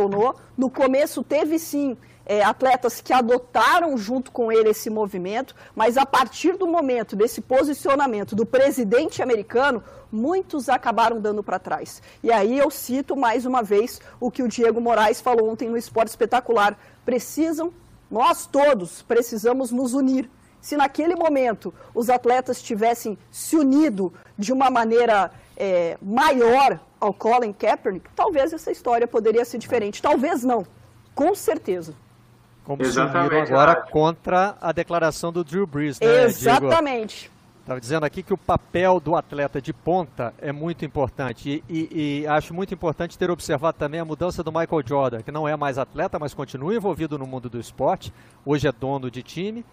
No 0.57 0.69
começo 0.69 1.23
teve 1.23 1.57
sim 1.57 1.97
é, 2.25 2.43
atletas 2.43 2.99
que 2.99 3.13
adotaram 3.13 3.97
junto 3.97 4.31
com 4.31 4.51
ele 4.51 4.69
esse 4.69 4.89
movimento, 4.89 5.55
mas 5.73 5.97
a 5.97 6.05
partir 6.05 6.57
do 6.57 6.67
momento 6.67 7.15
desse 7.15 7.39
posicionamento 7.39 8.35
do 8.35 8.45
presidente 8.45 9.23
americano, 9.23 9.81
muitos 10.11 10.67
acabaram 10.67 11.21
dando 11.21 11.41
para 11.41 11.57
trás. 11.57 12.01
E 12.21 12.31
aí 12.31 12.57
eu 12.57 12.69
cito 12.69 13.15
mais 13.15 13.45
uma 13.45 13.63
vez 13.63 14.01
o 14.19 14.29
que 14.29 14.43
o 14.43 14.47
Diego 14.47 14.81
Moraes 14.81 15.21
falou 15.21 15.49
ontem 15.49 15.69
no 15.69 15.77
Esporte 15.77 16.09
Espetacular. 16.09 16.77
Precisam, 17.05 17.71
nós 18.11 18.45
todos 18.45 19.01
precisamos 19.01 19.71
nos 19.71 19.93
unir 19.93 20.29
se 20.59 20.75
naquele 20.75 21.15
momento 21.15 21.73
os 21.95 22.09
atletas 22.09 22.61
tivessem 22.61 23.17
se 23.31 23.55
unido 23.55 24.11
de 24.37 24.51
uma 24.51 24.69
maneira 24.69 25.31
é, 25.55 25.97
maior 26.01 26.79
ao 26.99 27.13
Colin 27.13 27.53
Kaepernick, 27.53 28.09
talvez 28.15 28.53
essa 28.53 28.71
história 28.71 29.07
poderia 29.07 29.45
ser 29.45 29.57
diferente. 29.57 30.01
Talvez 30.01 30.43
não, 30.43 30.65
com 31.13 31.33
certeza. 31.35 31.93
Como 32.63 32.83
Exatamente. 32.83 33.51
agora 33.51 33.75
contra 33.75 34.57
a 34.59 34.71
declaração 34.71 35.31
do 35.31 35.43
Drew 35.43 35.65
Brees, 35.65 35.99
né, 35.99 36.25
Exatamente. 36.25 37.31
Estava 37.61 37.81
dizendo 37.81 38.05
aqui 38.05 38.23
que 38.23 38.33
o 38.33 38.37
papel 38.37 38.97
do 38.99 39.13
atleta 39.13 39.61
de 39.61 39.73
ponta 39.73 40.33
é 40.39 40.53
muito 40.53 40.85
importante 40.85 41.61
e, 41.67 41.89
e, 41.91 42.21
e, 42.21 42.27
acho 42.27 42.53
muito 42.53 42.73
importante 42.73 43.17
ter 43.17 43.29
observado 43.29 43.77
também 43.77 43.99
a 43.99 44.05
mudança 44.05 44.41
do 44.41 44.53
Michael 44.53 44.83
Jordan, 44.85 45.21
que 45.21 45.33
não 45.33 45.45
é 45.45 45.53
mais 45.57 45.77
atleta, 45.77 46.17
mas 46.17 46.33
continua 46.33 46.73
envolvido 46.73 47.17
no 47.17 47.27
mundo 47.27 47.49
do 47.49 47.59
esporte. 47.59 48.13
Hoje 48.45 48.69
é 48.69 48.71
dono 48.71 49.11
de 49.11 49.21
time 49.21 49.65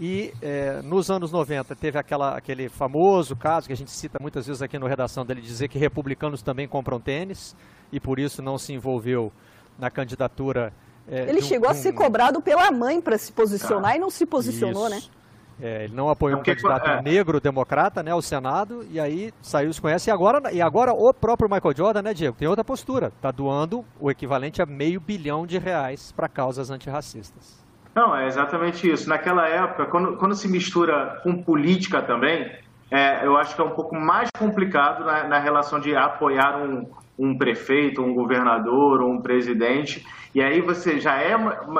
e 0.00 0.32
é, 0.40 0.80
nos 0.80 1.10
anos 1.10 1.30
90 1.30 1.76
teve 1.76 1.98
aquela, 1.98 2.34
aquele 2.34 2.70
famoso 2.70 3.36
caso 3.36 3.66
que 3.66 3.72
a 3.74 3.76
gente 3.76 3.90
cita 3.90 4.18
muitas 4.18 4.46
vezes 4.46 4.62
aqui 4.62 4.78
no 4.78 4.86
redação 4.86 5.26
dele 5.26 5.42
dizer 5.42 5.68
que 5.68 5.78
republicanos 5.78 6.40
também 6.40 6.66
compram 6.66 6.98
tênis 6.98 7.54
e 7.92 8.00
por 8.00 8.18
isso 8.18 8.40
não 8.40 8.56
se 8.56 8.72
envolveu 8.72 9.30
na 9.78 9.90
candidatura. 9.90 10.72
É, 11.06 11.28
ele 11.28 11.40
um, 11.40 11.42
chegou 11.42 11.68
um... 11.68 11.72
a 11.72 11.74
ser 11.74 11.92
cobrado 11.92 12.40
pela 12.40 12.70
mãe 12.70 12.98
para 12.98 13.18
se 13.18 13.30
posicionar 13.30 13.92
ah, 13.92 13.96
e 13.96 13.98
não 13.98 14.08
se 14.08 14.24
posicionou, 14.24 14.88
isso. 14.88 14.94
né? 14.96 15.02
É, 15.62 15.84
ele 15.84 15.94
não 15.94 16.08
apoiou 16.08 16.40
um 16.40 16.42
candidato 16.42 16.88
é. 16.88 17.02
negro 17.02 17.38
democrata 17.38 18.02
né, 18.02 18.10
ao 18.10 18.22
Senado 18.22 18.86
e 18.90 18.98
aí 18.98 19.34
saiu 19.42 19.70
se 19.70 19.82
conhece. 19.82 20.08
E 20.08 20.10
agora, 20.10 20.50
e 20.50 20.62
agora 20.62 20.94
o 20.94 21.12
próprio 21.12 21.50
Michael 21.50 21.76
Jordan, 21.76 22.00
né, 22.00 22.14
Diego, 22.14 22.38
tem 22.38 22.48
outra 22.48 22.64
postura. 22.64 23.08
Está 23.08 23.30
doando 23.30 23.84
o 24.00 24.10
equivalente 24.10 24.62
a 24.62 24.66
meio 24.66 24.98
bilhão 24.98 25.46
de 25.46 25.58
reais 25.58 26.10
para 26.12 26.26
causas 26.26 26.70
antirracistas. 26.70 27.59
Não, 27.94 28.16
é 28.16 28.26
exatamente 28.26 28.88
isso. 28.90 29.08
Naquela 29.08 29.48
época, 29.48 29.86
quando, 29.86 30.16
quando 30.16 30.34
se 30.34 30.48
mistura 30.48 31.20
com 31.22 31.42
política 31.42 32.00
também, 32.00 32.50
é, 32.90 33.24
eu 33.24 33.36
acho 33.36 33.54
que 33.54 33.60
é 33.60 33.64
um 33.64 33.70
pouco 33.70 33.94
mais 33.94 34.28
complicado 34.36 35.04
na, 35.04 35.24
na 35.24 35.38
relação 35.38 35.80
de 35.80 35.94
apoiar 35.94 36.56
um, 36.58 36.88
um 37.18 37.36
prefeito, 37.36 38.02
um 38.02 38.14
governador 38.14 39.00
ou 39.00 39.10
um 39.10 39.20
presidente, 39.20 40.04
e 40.34 40.40
aí 40.40 40.60
você 40.60 41.00
já 41.00 41.20
é, 41.20 41.36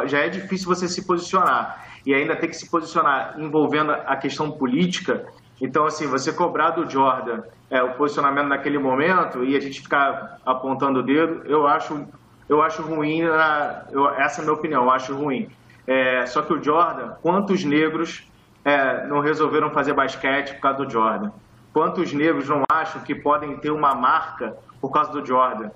já 0.06 0.18
é 0.18 0.28
difícil 0.28 0.68
você 0.68 0.88
se 0.88 1.06
posicionar. 1.06 1.86
E 2.04 2.14
ainda 2.14 2.34
tem 2.34 2.48
que 2.48 2.56
se 2.56 2.68
posicionar 2.68 3.34
envolvendo 3.38 3.92
a 3.92 4.16
questão 4.16 4.50
política. 4.50 5.26
Então, 5.60 5.84
assim, 5.84 6.06
você 6.06 6.32
cobrar 6.32 6.70
do 6.70 6.88
Jordan 6.88 7.42
é, 7.70 7.82
o 7.82 7.92
posicionamento 7.94 8.48
naquele 8.48 8.78
momento 8.78 9.44
e 9.44 9.56
a 9.56 9.60
gente 9.60 9.82
ficar 9.82 10.38
apontando 10.44 11.00
o 11.00 11.02
dedo, 11.02 11.42
eu 11.44 11.66
acho, 11.66 12.06
eu 12.48 12.62
acho 12.62 12.82
ruim, 12.82 13.20
eu, 13.20 14.08
essa 14.16 14.40
é 14.40 14.42
a 14.42 14.44
minha 14.44 14.54
opinião, 14.54 14.84
eu 14.84 14.90
acho 14.90 15.14
ruim. 15.14 15.48
É, 15.90 16.24
só 16.24 16.40
que 16.42 16.52
o 16.52 16.62
Jordan, 16.62 17.14
quantos 17.20 17.64
negros 17.64 18.24
é, 18.64 19.08
não 19.08 19.18
resolveram 19.18 19.70
fazer 19.70 19.92
basquete 19.92 20.54
por 20.54 20.60
causa 20.60 20.84
do 20.84 20.88
Jordan? 20.88 21.32
Quantos 21.72 22.12
negros 22.12 22.48
não 22.48 22.62
acham 22.70 23.02
que 23.02 23.12
podem 23.12 23.56
ter 23.56 23.72
uma 23.72 23.92
marca 23.92 24.56
por 24.80 24.92
causa 24.92 25.10
do 25.10 25.26
Jordan? 25.26 25.70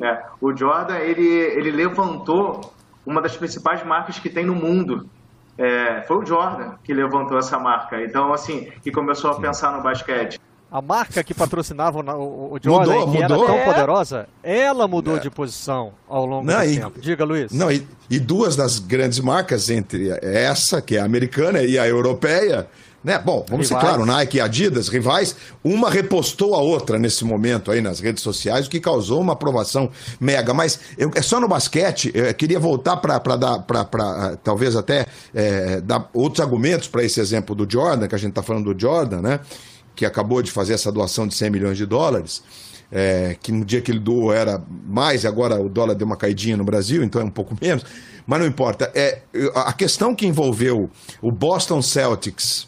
É, 0.00 0.24
o 0.40 0.56
Jordan, 0.56 0.96
ele, 0.96 1.24
ele 1.24 1.70
levantou 1.70 2.74
uma 3.06 3.22
das 3.22 3.36
principais 3.36 3.84
marcas 3.84 4.18
que 4.18 4.28
tem 4.28 4.44
no 4.44 4.56
mundo. 4.56 5.08
É, 5.56 6.02
foi 6.02 6.16
o 6.16 6.26
Jordan 6.26 6.74
que 6.82 6.92
levantou 6.92 7.38
essa 7.38 7.56
marca. 7.56 8.02
Então, 8.02 8.32
assim, 8.32 8.72
que 8.82 8.90
começou 8.90 9.30
a 9.30 9.40
pensar 9.40 9.70
no 9.70 9.84
basquete 9.84 10.40
a 10.70 10.80
marca 10.80 11.24
que 11.24 11.34
patrocinava 11.34 11.98
o, 11.98 12.54
o 12.54 12.58
Jordan, 12.62 12.92
mudou, 12.92 13.12
que 13.12 13.22
mudou. 13.22 13.44
era 13.44 13.46
tão 13.46 13.58
é. 13.58 13.64
poderosa, 13.64 14.28
ela 14.42 14.86
mudou 14.86 15.16
é. 15.16 15.20
de 15.20 15.28
posição 15.28 15.92
ao 16.08 16.24
longo 16.24 16.46
não, 16.46 16.58
do 16.58 16.64
e, 16.64 16.78
tempo. 16.78 17.00
Diga, 17.00 17.24
Luiz. 17.24 17.50
Não, 17.50 17.72
e, 17.72 17.86
e, 18.08 18.20
duas 18.20 18.54
das 18.54 18.78
grandes 18.78 19.18
marcas, 19.18 19.68
entre 19.68 20.10
essa, 20.22 20.80
que 20.80 20.96
é 20.96 21.00
a 21.00 21.04
americana, 21.04 21.62
e 21.62 21.76
a 21.76 21.88
europeia, 21.88 22.68
né? 23.02 23.18
Bom, 23.18 23.44
vamos 23.48 23.68
rivais. 23.68 23.82
ser 23.82 23.88
claro, 23.88 24.06
Nike 24.06 24.36
e 24.36 24.40
Adidas, 24.40 24.88
rivais, 24.88 25.34
uma 25.64 25.90
repostou 25.90 26.54
a 26.54 26.58
outra 26.58 26.98
nesse 26.98 27.24
momento 27.24 27.72
aí 27.72 27.80
nas 27.80 27.98
redes 27.98 28.22
sociais, 28.22 28.66
o 28.66 28.70
que 28.70 28.78
causou 28.78 29.20
uma 29.20 29.32
aprovação 29.32 29.90
mega. 30.20 30.54
Mas 30.54 30.78
eu, 30.96 31.10
é 31.16 31.22
só 31.22 31.40
no 31.40 31.48
basquete, 31.48 32.12
eu 32.14 32.32
queria 32.34 32.60
voltar 32.60 32.98
para 32.98 33.18
dar, 33.36 33.58
para 33.60 34.36
talvez 34.44 34.76
até 34.76 35.06
é, 35.34 35.80
dar 35.80 36.08
outros 36.12 36.40
argumentos 36.40 36.86
para 36.86 37.02
esse 37.02 37.18
exemplo 37.18 37.56
do 37.56 37.70
Jordan, 37.70 38.06
que 38.06 38.14
a 38.14 38.18
gente 38.18 38.30
está 38.30 38.42
falando 38.42 38.72
do 38.72 38.80
Jordan, 38.80 39.20
né? 39.20 39.40
Que 40.00 40.06
acabou 40.06 40.40
de 40.40 40.50
fazer 40.50 40.72
essa 40.72 40.90
doação 40.90 41.28
de 41.28 41.34
100 41.34 41.50
milhões 41.50 41.76
de 41.76 41.84
dólares, 41.84 42.42
é, 42.90 43.36
que 43.38 43.52
no 43.52 43.66
dia 43.66 43.82
que 43.82 43.92
ele 43.92 43.98
doou 43.98 44.32
era 44.32 44.58
mais, 44.86 45.26
agora 45.26 45.60
o 45.60 45.68
dólar 45.68 45.94
deu 45.94 46.06
uma 46.06 46.16
caidinha 46.16 46.56
no 46.56 46.64
Brasil, 46.64 47.04
então 47.04 47.20
é 47.20 47.24
um 47.24 47.30
pouco 47.30 47.54
menos, 47.60 47.84
mas 48.26 48.40
não 48.40 48.46
importa. 48.46 48.90
É, 48.94 49.20
a 49.54 49.74
questão 49.74 50.14
que 50.14 50.26
envolveu 50.26 50.88
o 51.20 51.30
Boston 51.30 51.82
Celtics 51.82 52.66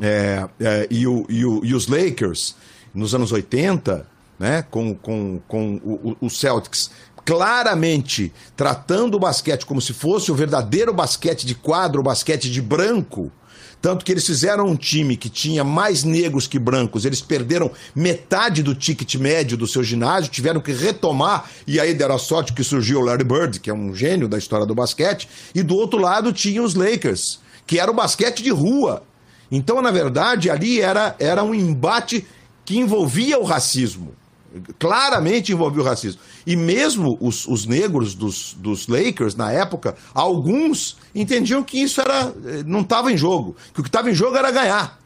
é, 0.00 0.48
é, 0.60 0.86
e, 0.88 1.04
o, 1.04 1.26
e, 1.28 1.44
o, 1.44 1.64
e, 1.64 1.74
os 1.74 1.88
Lakers 1.88 2.54
nos 2.94 3.12
anos 3.12 3.32
80, 3.32 4.06
né, 4.38 4.62
com, 4.70 4.94
com, 4.94 5.40
com 5.48 5.80
o, 5.82 6.16
o 6.20 6.30
Celtics 6.30 6.92
claramente 7.24 8.32
tratando 8.54 9.16
o 9.16 9.18
basquete 9.18 9.66
como 9.66 9.80
se 9.80 9.92
fosse 9.92 10.30
o 10.30 10.34
verdadeiro 10.36 10.94
basquete 10.94 11.44
de 11.44 11.56
quadro, 11.56 12.02
o 12.02 12.04
basquete 12.04 12.48
de 12.48 12.62
branco, 12.62 13.32
tanto 13.86 14.04
que 14.04 14.10
eles 14.10 14.26
fizeram 14.26 14.66
um 14.66 14.74
time 14.74 15.16
que 15.16 15.28
tinha 15.28 15.62
mais 15.62 16.02
negros 16.02 16.48
que 16.48 16.58
brancos. 16.58 17.04
Eles 17.04 17.20
perderam 17.20 17.70
metade 17.94 18.60
do 18.60 18.74
ticket 18.74 19.14
médio 19.14 19.56
do 19.56 19.64
seu 19.64 19.84
ginásio, 19.84 20.28
tiveram 20.28 20.60
que 20.60 20.72
retomar. 20.72 21.48
E 21.68 21.78
aí 21.78 21.94
deram 21.94 22.16
a 22.16 22.18
sorte 22.18 22.52
que 22.52 22.64
surgiu 22.64 22.98
o 22.98 23.04
Larry 23.04 23.22
Bird, 23.22 23.60
que 23.60 23.70
é 23.70 23.72
um 23.72 23.94
gênio 23.94 24.26
da 24.26 24.38
história 24.38 24.66
do 24.66 24.74
basquete. 24.74 25.28
E 25.54 25.62
do 25.62 25.76
outro 25.76 26.00
lado 26.00 26.32
tinha 26.32 26.60
os 26.64 26.74
Lakers, 26.74 27.38
que 27.64 27.78
era 27.78 27.88
o 27.88 27.94
basquete 27.94 28.42
de 28.42 28.50
rua. 28.50 29.04
Então, 29.52 29.80
na 29.80 29.92
verdade, 29.92 30.50
ali 30.50 30.80
era, 30.80 31.14
era 31.20 31.44
um 31.44 31.54
embate 31.54 32.26
que 32.64 32.76
envolvia 32.76 33.38
o 33.38 33.44
racismo 33.44 34.16
claramente 34.78 35.52
envolveu 35.52 35.82
o 35.82 35.86
racismo. 35.86 36.20
E 36.46 36.56
mesmo 36.56 37.16
os, 37.20 37.46
os 37.46 37.66
negros 37.66 38.14
dos, 38.14 38.54
dos 38.58 38.86
Lakers, 38.88 39.34
na 39.34 39.52
época, 39.52 39.96
alguns 40.14 40.96
entendiam 41.14 41.62
que 41.62 41.80
isso 41.80 42.00
era 42.00 42.32
eh, 42.44 42.62
não 42.64 42.80
estava 42.80 43.12
em 43.12 43.16
jogo, 43.16 43.56
que 43.72 43.80
o 43.80 43.82
que 43.82 43.88
estava 43.88 44.10
em 44.10 44.14
jogo 44.14 44.36
era 44.36 44.50
ganhar. 44.50 44.98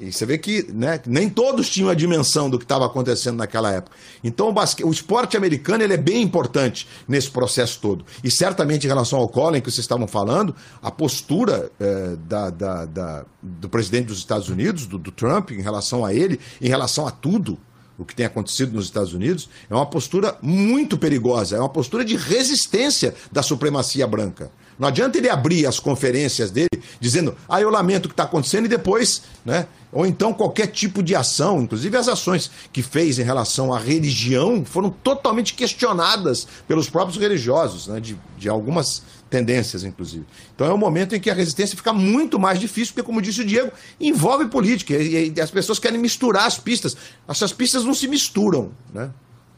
E 0.00 0.12
você 0.12 0.24
vê 0.24 0.38
que 0.38 0.70
né, 0.72 1.00
nem 1.06 1.28
todos 1.28 1.68
tinham 1.68 1.88
a 1.88 1.94
dimensão 1.94 2.48
do 2.48 2.58
que 2.58 2.64
estava 2.64 2.86
acontecendo 2.86 3.36
naquela 3.36 3.72
época. 3.72 3.96
Então, 4.22 4.48
o, 4.48 4.52
basque... 4.52 4.84
o 4.84 4.90
esporte 4.90 5.36
americano 5.36 5.82
ele 5.82 5.94
é 5.94 5.96
bem 5.96 6.22
importante 6.22 6.86
nesse 7.06 7.30
processo 7.30 7.80
todo. 7.80 8.04
E 8.22 8.30
certamente, 8.30 8.84
em 8.84 8.88
relação 8.88 9.18
ao 9.18 9.28
Colin, 9.28 9.60
que 9.60 9.70
vocês 9.70 9.84
estavam 9.84 10.06
falando, 10.06 10.54
a 10.80 10.90
postura 10.90 11.70
é, 11.80 12.16
da, 12.16 12.50
da, 12.50 12.84
da, 12.86 13.24
do 13.42 13.68
presidente 13.68 14.06
dos 14.06 14.18
Estados 14.18 14.48
Unidos, 14.48 14.86
do, 14.86 14.98
do 14.98 15.10
Trump, 15.10 15.50
em 15.50 15.62
relação 15.62 16.04
a 16.04 16.14
ele, 16.14 16.38
em 16.60 16.68
relação 16.68 17.06
a 17.06 17.10
tudo, 17.10 17.58
o 17.98 18.04
que 18.04 18.14
tem 18.14 18.24
acontecido 18.24 18.72
nos 18.72 18.84
Estados 18.84 19.12
Unidos, 19.12 19.48
é 19.68 19.74
uma 19.74 19.84
postura 19.84 20.38
muito 20.40 20.96
perigosa, 20.96 21.56
é 21.56 21.58
uma 21.58 21.68
postura 21.68 22.04
de 22.04 22.16
resistência 22.16 23.12
da 23.32 23.42
supremacia 23.42 24.06
branca. 24.06 24.50
Não 24.78 24.86
adianta 24.86 25.18
ele 25.18 25.28
abrir 25.28 25.66
as 25.66 25.80
conferências 25.80 26.52
dele 26.52 26.68
dizendo, 27.00 27.36
ah, 27.48 27.60
eu 27.60 27.68
lamento 27.68 28.06
o 28.06 28.08
que 28.08 28.12
está 28.12 28.22
acontecendo 28.22 28.66
e 28.66 28.68
depois, 28.68 29.22
né? 29.44 29.66
Ou 29.90 30.06
então 30.06 30.32
qualquer 30.32 30.68
tipo 30.68 31.02
de 31.02 31.16
ação, 31.16 31.62
inclusive 31.62 31.96
as 31.96 32.06
ações 32.08 32.50
que 32.72 32.82
fez 32.82 33.18
em 33.18 33.24
relação 33.24 33.72
à 33.72 33.78
religião 33.78 34.64
foram 34.64 34.90
totalmente 34.90 35.54
questionadas 35.54 36.46
pelos 36.68 36.88
próprios 36.88 37.18
religiosos, 37.18 37.88
né? 37.88 37.98
De, 37.98 38.16
de 38.38 38.48
algumas 38.48 39.02
tendências, 39.28 39.84
inclusive. 39.84 40.24
Então 40.54 40.66
é 40.66 40.72
um 40.72 40.78
momento 40.78 41.14
em 41.14 41.20
que 41.20 41.30
a 41.30 41.34
resistência 41.34 41.76
fica 41.76 41.92
muito 41.92 42.38
mais 42.38 42.58
difícil, 42.58 42.94
porque, 42.94 43.06
como 43.06 43.22
disse 43.22 43.42
o 43.42 43.44
Diego, 43.44 43.70
envolve 44.00 44.46
política 44.46 44.94
e, 44.94 45.32
e 45.34 45.40
as 45.40 45.50
pessoas 45.50 45.78
querem 45.78 45.98
misturar 45.98 46.46
as 46.46 46.58
pistas. 46.58 46.96
Essas 47.26 47.52
pistas 47.52 47.84
não 47.84 47.94
se 47.94 48.08
misturam, 48.08 48.72
né? 48.92 49.10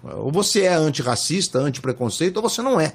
Ou 0.02 0.32
você 0.32 0.62
é 0.62 0.74
antirracista, 0.74 1.58
antipreconceito, 1.58 2.38
ou 2.38 2.48
você 2.48 2.62
não 2.62 2.80
é. 2.80 2.94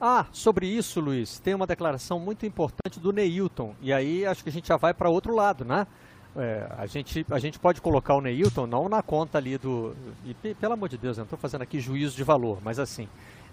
Ah, 0.00 0.26
sobre 0.30 0.66
isso, 0.66 1.00
Luiz, 1.00 1.38
tem 1.38 1.54
uma 1.54 1.66
declaração 1.66 2.20
muito 2.20 2.44
importante 2.44 3.00
do 3.00 3.12
Neilton. 3.12 3.74
E 3.80 3.92
aí 3.92 4.26
acho 4.26 4.42
que 4.42 4.50
a 4.50 4.52
gente 4.52 4.68
já 4.68 4.76
vai 4.76 4.92
para 4.92 5.08
outro 5.08 5.34
lado, 5.34 5.64
né? 5.64 5.86
É, 6.36 6.66
a, 6.76 6.84
gente, 6.84 7.24
a 7.30 7.38
gente 7.38 7.58
pode 7.58 7.80
colocar 7.80 8.14
o 8.14 8.20
Neilton 8.20 8.66
não 8.66 8.90
na 8.90 9.02
conta 9.02 9.38
ali 9.38 9.56
do. 9.56 9.96
E, 10.26 10.54
pelo 10.54 10.74
amor 10.74 10.90
de 10.90 10.98
Deus, 10.98 11.16
eu 11.16 11.22
não 11.22 11.26
estou 11.26 11.38
fazendo 11.38 11.62
aqui 11.62 11.80
juízo 11.80 12.14
de 12.14 12.22
valor, 12.22 12.58
mas 12.62 12.78
assim, 12.78 13.08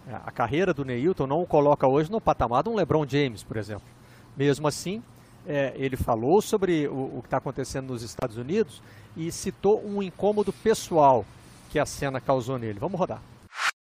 a 0.07 0.31
carreira 0.31 0.73
do 0.73 0.83
Neilton 0.83 1.27
não 1.27 1.41
o 1.41 1.47
coloca 1.47 1.87
hoje 1.87 2.11
no 2.11 2.19
patamar 2.19 2.63
de 2.63 2.69
um 2.69 2.75
LeBron 2.75 3.07
James, 3.07 3.43
por 3.43 3.57
exemplo. 3.57 3.87
Mesmo 4.35 4.67
assim, 4.67 5.01
é, 5.45 5.73
ele 5.75 5.95
falou 5.95 6.41
sobre 6.41 6.87
o, 6.87 7.17
o 7.17 7.21
que 7.21 7.27
está 7.27 7.37
acontecendo 7.37 7.87
nos 7.87 8.03
Estados 8.03 8.37
Unidos 8.37 8.81
e 9.15 9.31
citou 9.31 9.85
um 9.85 10.01
incômodo 10.01 10.51
pessoal 10.51 11.25
que 11.71 11.79
a 11.79 11.85
cena 11.85 12.19
causou 12.19 12.57
nele. 12.57 12.79
Vamos 12.79 12.99
rodar. 12.99 13.21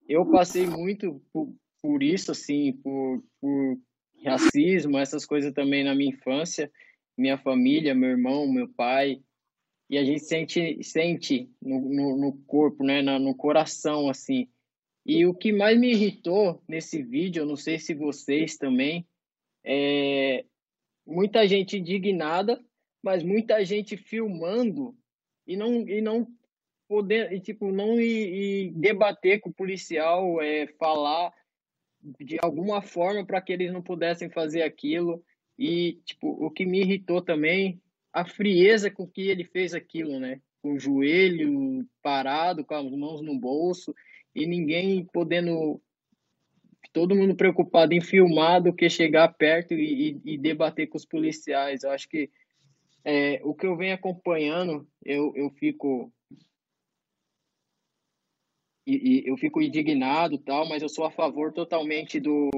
Eu 0.08 0.26
passei 0.26 0.68
muito 0.68 1.22
por, 1.34 1.54
por 1.82 2.04
isso, 2.04 2.32
assim, 2.32 2.74
por, 2.84 3.24
por 3.42 3.78
racismo, 4.24 4.98
essas 4.98 5.26
coisas 5.26 5.54
também 5.54 5.84
na 5.84 5.96
minha 5.96 6.12
infância. 6.12 6.72
Minha 7.18 7.38
família, 7.38 7.96
meu 7.96 8.10
irmão, 8.10 8.48
meu 8.48 8.68
pai, 8.68 9.22
e 9.90 9.98
a 9.98 10.04
gente 10.04 10.22
sente 10.22 10.84
sente 10.84 11.50
no, 11.62 11.80
no, 11.80 12.18
no 12.18 12.34
corpo, 12.46 12.84
né, 12.84 13.02
no 13.02 13.36
coração, 13.36 14.10
assim, 14.10 14.50
e 15.06 15.26
o 15.26 15.36
que 15.36 15.52
mais 15.52 15.80
me 15.80 15.92
irritou 15.92 16.64
nesse 16.68 17.04
vídeo, 17.04 17.42
eu 17.42 17.46
não 17.46 17.56
sei 17.56 17.78
se 17.78 17.94
vocês 17.94 18.58
também, 18.58 19.06
é 19.64 20.44
muita 21.06 21.48
gente 21.48 21.78
indignada, 21.78 22.60
mas 23.04 23.22
muita 23.22 23.64
gente 23.64 23.96
filmando 23.96 24.98
e 25.46 25.56
não 25.56 25.88
e 25.88 26.02
não 26.02 26.28
poder 26.88 27.32
e 27.32 27.40
tipo 27.40 27.72
não 27.72 28.00
ir 28.00 28.72
debater 28.72 29.40
com 29.40 29.52
o 29.52 29.54
policial, 29.54 30.42
é, 30.42 30.66
falar 30.80 31.32
de 32.20 32.38
alguma 32.42 32.82
forma 32.82 33.24
para 33.24 33.42
que 33.42 33.54
eles 33.54 33.72
não 33.72 33.84
pudessem 33.84 34.30
fazer 34.30 34.64
aquilo. 34.64 35.24
E 35.58 36.00
tipo, 36.04 36.30
o 36.30 36.50
que 36.50 36.66
me 36.66 36.82
irritou 36.82 37.22
também, 37.22 37.80
a 38.12 38.26
frieza 38.26 38.90
com 38.90 39.08
que 39.08 39.30
ele 39.30 39.44
fez 39.44 39.76
aquilo, 39.76 40.20
né? 40.20 40.42
Com 40.62 40.74
o 40.74 40.80
joelho 40.80 41.88
parado, 42.02 42.66
com 42.66 42.74
as 42.74 42.92
mãos 42.92 43.22
no 43.22 43.40
bolso 43.40 43.94
e 44.36 44.46
ninguém 44.46 45.06
podendo 45.06 45.82
todo 46.92 47.16
mundo 47.16 47.36
preocupado 47.36 47.94
em 47.94 48.02
filmar 48.02 48.62
do 48.62 48.74
que 48.74 48.90
chegar 48.90 49.34
perto 49.34 49.74
e, 49.74 50.22
e, 50.26 50.34
e 50.34 50.38
debater 50.38 50.88
com 50.88 50.98
os 50.98 51.06
policiais. 51.06 51.84
Eu 51.84 51.92
acho 51.92 52.08
que 52.08 52.30
é, 53.04 53.40
o 53.44 53.54
que 53.54 53.66
eu 53.66 53.78
venho 53.78 53.94
acompanhando, 53.94 54.88
eu, 55.04 55.32
eu 55.36 55.50
fico 55.52 56.12
e, 58.86 59.24
e, 59.26 59.30
eu 59.30 59.36
fico 59.38 59.62
indignado 59.62 60.38
tal, 60.38 60.68
mas 60.68 60.82
eu 60.82 60.90
sou 60.90 61.06
a 61.06 61.12
favor 61.12 61.52
totalmente 61.52 62.20
do, 62.20 62.50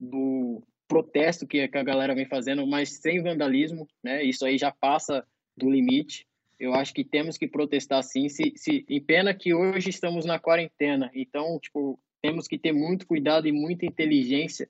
do 0.00 0.62
protesto 0.88 1.46
que, 1.46 1.68
que 1.68 1.78
a 1.78 1.82
galera 1.82 2.14
vem 2.14 2.26
fazendo, 2.26 2.66
mas 2.66 3.00
sem 3.00 3.22
vandalismo, 3.22 3.86
né? 4.02 4.22
Isso 4.22 4.44
aí 4.44 4.56
já 4.56 4.72
passa 4.72 5.26
do 5.56 5.70
limite. 5.70 6.26
Eu 6.58 6.74
acho 6.74 6.94
que 6.94 7.04
temos 7.04 7.36
que 7.36 7.48
protestar 7.48 8.02
sim. 8.02 8.28
Se, 8.28 8.52
se, 8.56 8.84
e 8.88 9.00
pena 9.00 9.34
que 9.34 9.52
hoje 9.52 9.90
estamos 9.90 10.24
na 10.24 10.38
quarentena. 10.38 11.10
Então, 11.14 11.58
tipo, 11.58 11.98
temos 12.20 12.46
que 12.46 12.58
ter 12.58 12.72
muito 12.72 13.06
cuidado 13.06 13.48
e 13.48 13.52
muita 13.52 13.84
inteligência 13.84 14.68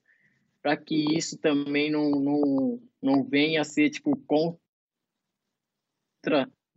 para 0.62 0.76
que 0.76 1.16
isso 1.16 1.36
também 1.38 1.90
não, 1.90 2.10
não, 2.10 2.80
não 3.02 3.24
venha 3.24 3.60
a 3.60 3.64
ser 3.64 3.90
tipo 3.90 4.16
contra 4.16 4.58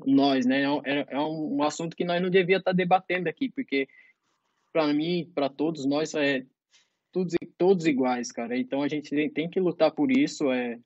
nós, 0.05 0.45
né? 0.45 0.63
É, 0.83 1.05
é 1.15 1.19
um 1.19 1.61
assunto 1.63 1.95
que 1.95 2.03
nós 2.03 2.21
não 2.21 2.29
devia 2.29 2.57
estar 2.57 2.71
tá 2.71 2.75
debatendo 2.75 3.29
aqui, 3.29 3.49
porque 3.49 3.87
para 4.73 4.91
mim, 4.93 5.31
para 5.33 5.47
todos 5.47 5.85
nós 5.85 6.13
é 6.15 6.45
todos, 7.11 7.33
todos 7.57 7.85
iguais, 7.85 8.31
cara. 8.31 8.57
Então 8.57 8.81
a 8.81 8.87
gente 8.87 9.29
tem 9.29 9.49
que 9.49 9.59
lutar 9.59 9.91
por 9.91 10.11
isso, 10.11 10.51
é 10.51 10.77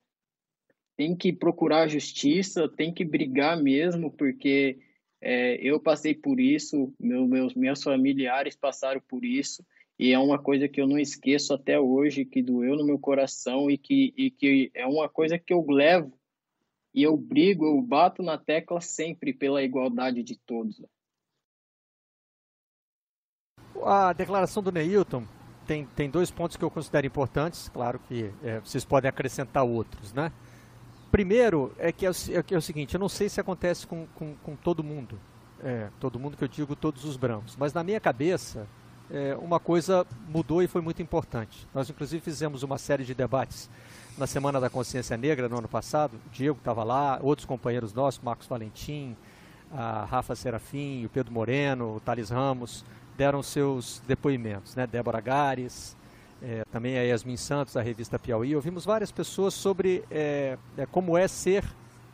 tem 1.00 1.16
que 1.16 1.32
procurar 1.32 1.88
justiça, 1.88 2.68
tem 2.68 2.92
que 2.92 3.06
brigar 3.06 3.56
mesmo, 3.56 4.10
porque 4.10 4.78
é, 5.18 5.56
eu 5.66 5.80
passei 5.80 6.14
por 6.14 6.38
isso, 6.38 6.92
meu, 7.00 7.26
meus, 7.26 7.54
meus 7.54 7.82
familiares 7.82 8.54
passaram 8.54 9.00
por 9.08 9.24
isso, 9.24 9.64
e 9.98 10.12
é 10.12 10.18
uma 10.18 10.38
coisa 10.38 10.68
que 10.68 10.78
eu 10.78 10.86
não 10.86 10.98
esqueço 10.98 11.54
até 11.54 11.80
hoje, 11.80 12.26
que 12.26 12.42
doeu 12.42 12.76
no 12.76 12.84
meu 12.84 12.98
coração 12.98 13.70
e 13.70 13.78
que, 13.78 14.12
e 14.14 14.30
que 14.30 14.70
é 14.74 14.86
uma 14.86 15.08
coisa 15.08 15.38
que 15.38 15.54
eu 15.54 15.64
levo 15.66 16.12
e 16.92 17.02
eu 17.02 17.16
brigo, 17.16 17.64
eu 17.64 17.80
bato 17.80 18.22
na 18.22 18.36
tecla 18.36 18.82
sempre 18.82 19.32
pela 19.32 19.62
igualdade 19.62 20.22
de 20.22 20.36
todos. 20.36 20.82
A 23.82 24.12
declaração 24.12 24.62
do 24.62 24.70
Neilton 24.70 25.24
tem, 25.66 25.86
tem 25.96 26.10
dois 26.10 26.30
pontos 26.30 26.58
que 26.58 26.62
eu 26.62 26.70
considero 26.70 27.06
importantes, 27.06 27.70
claro 27.70 27.98
que 28.00 28.30
é, 28.44 28.60
vocês 28.60 28.84
podem 28.84 29.08
acrescentar 29.08 29.64
outros, 29.64 30.12
né? 30.12 30.30
Primeiro 31.10 31.72
é 31.78 31.90
que 31.90 32.06
é, 32.06 32.10
o, 32.10 32.14
é, 32.30 32.42
que 32.42 32.54
é 32.54 32.58
o 32.58 32.62
seguinte, 32.62 32.94
eu 32.94 33.00
não 33.00 33.08
sei 33.08 33.28
se 33.28 33.40
acontece 33.40 33.86
com, 33.86 34.06
com, 34.14 34.34
com 34.36 34.54
todo 34.54 34.82
mundo, 34.84 35.18
é, 35.62 35.88
todo 35.98 36.18
mundo 36.18 36.36
que 36.36 36.44
eu 36.44 36.48
digo, 36.48 36.76
todos 36.76 37.04
os 37.04 37.16
brancos, 37.16 37.56
mas 37.58 37.72
na 37.72 37.82
minha 37.82 37.98
cabeça 37.98 38.66
é, 39.10 39.36
uma 39.36 39.58
coisa 39.58 40.06
mudou 40.28 40.62
e 40.62 40.68
foi 40.68 40.80
muito 40.80 41.02
importante. 41.02 41.66
Nós 41.74 41.90
inclusive 41.90 42.22
fizemos 42.22 42.62
uma 42.62 42.78
série 42.78 43.04
de 43.04 43.12
debates 43.12 43.68
na 44.16 44.26
Semana 44.26 44.60
da 44.60 44.70
Consciência 44.70 45.16
Negra 45.16 45.48
no 45.48 45.58
ano 45.58 45.68
passado, 45.68 46.14
o 46.26 46.30
Diego 46.30 46.58
estava 46.58 46.84
lá, 46.84 47.18
outros 47.22 47.44
companheiros 47.44 47.92
nossos, 47.92 48.22
Marcos 48.22 48.46
Valentim, 48.46 49.16
a 49.72 50.04
Rafa 50.04 50.34
Serafim, 50.36 51.04
o 51.04 51.08
Pedro 51.08 51.32
Moreno, 51.32 51.96
o 51.96 52.00
Thales 52.00 52.30
Ramos, 52.30 52.84
deram 53.16 53.42
seus 53.42 54.02
depoimentos, 54.06 54.74
né? 54.74 54.86
Débora 54.86 55.20
Gares, 55.20 55.96
é, 56.42 56.64
também 56.70 56.98
a 56.98 57.02
Yasmin 57.02 57.36
Santos, 57.36 57.74
da 57.74 57.82
revista 57.82 58.18
Piauí. 58.18 58.54
Ouvimos 58.54 58.84
várias 58.84 59.10
pessoas 59.12 59.54
sobre 59.54 60.04
é, 60.10 60.56
é, 60.76 60.86
como 60.86 61.16
é 61.16 61.28
ser 61.28 61.64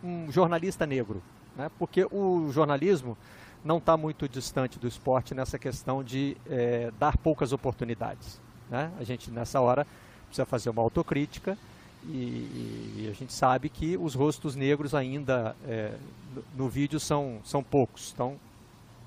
um 0.02 0.30
jornalista 0.30 0.86
negro, 0.86 1.22
né? 1.56 1.70
porque 1.78 2.06
o 2.10 2.50
jornalismo 2.52 3.16
não 3.64 3.78
está 3.78 3.96
muito 3.96 4.28
distante 4.28 4.78
do 4.78 4.86
esporte 4.86 5.34
nessa 5.34 5.58
questão 5.58 6.02
de 6.02 6.36
é, 6.48 6.92
dar 6.98 7.16
poucas 7.16 7.52
oportunidades. 7.52 8.40
Né? 8.70 8.90
A 8.98 9.04
gente, 9.04 9.30
nessa 9.30 9.60
hora, 9.60 9.86
precisa 10.26 10.44
fazer 10.44 10.70
uma 10.70 10.82
autocrítica 10.82 11.56
e, 12.04 12.98
e 12.98 13.08
a 13.10 13.14
gente 13.14 13.32
sabe 13.32 13.68
que 13.68 13.96
os 13.96 14.14
rostos 14.14 14.54
negros 14.54 14.94
ainda 14.94 15.56
é, 15.66 15.92
no, 16.34 16.64
no, 16.64 16.68
vídeo 16.68 17.00
são, 17.00 17.40
são 17.44 17.62
poucos, 17.62 18.06
estão 18.06 18.36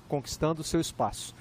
conquistando 0.08 0.60
o 0.60 0.64
seu 0.64 0.80
espaço. 0.80 1.34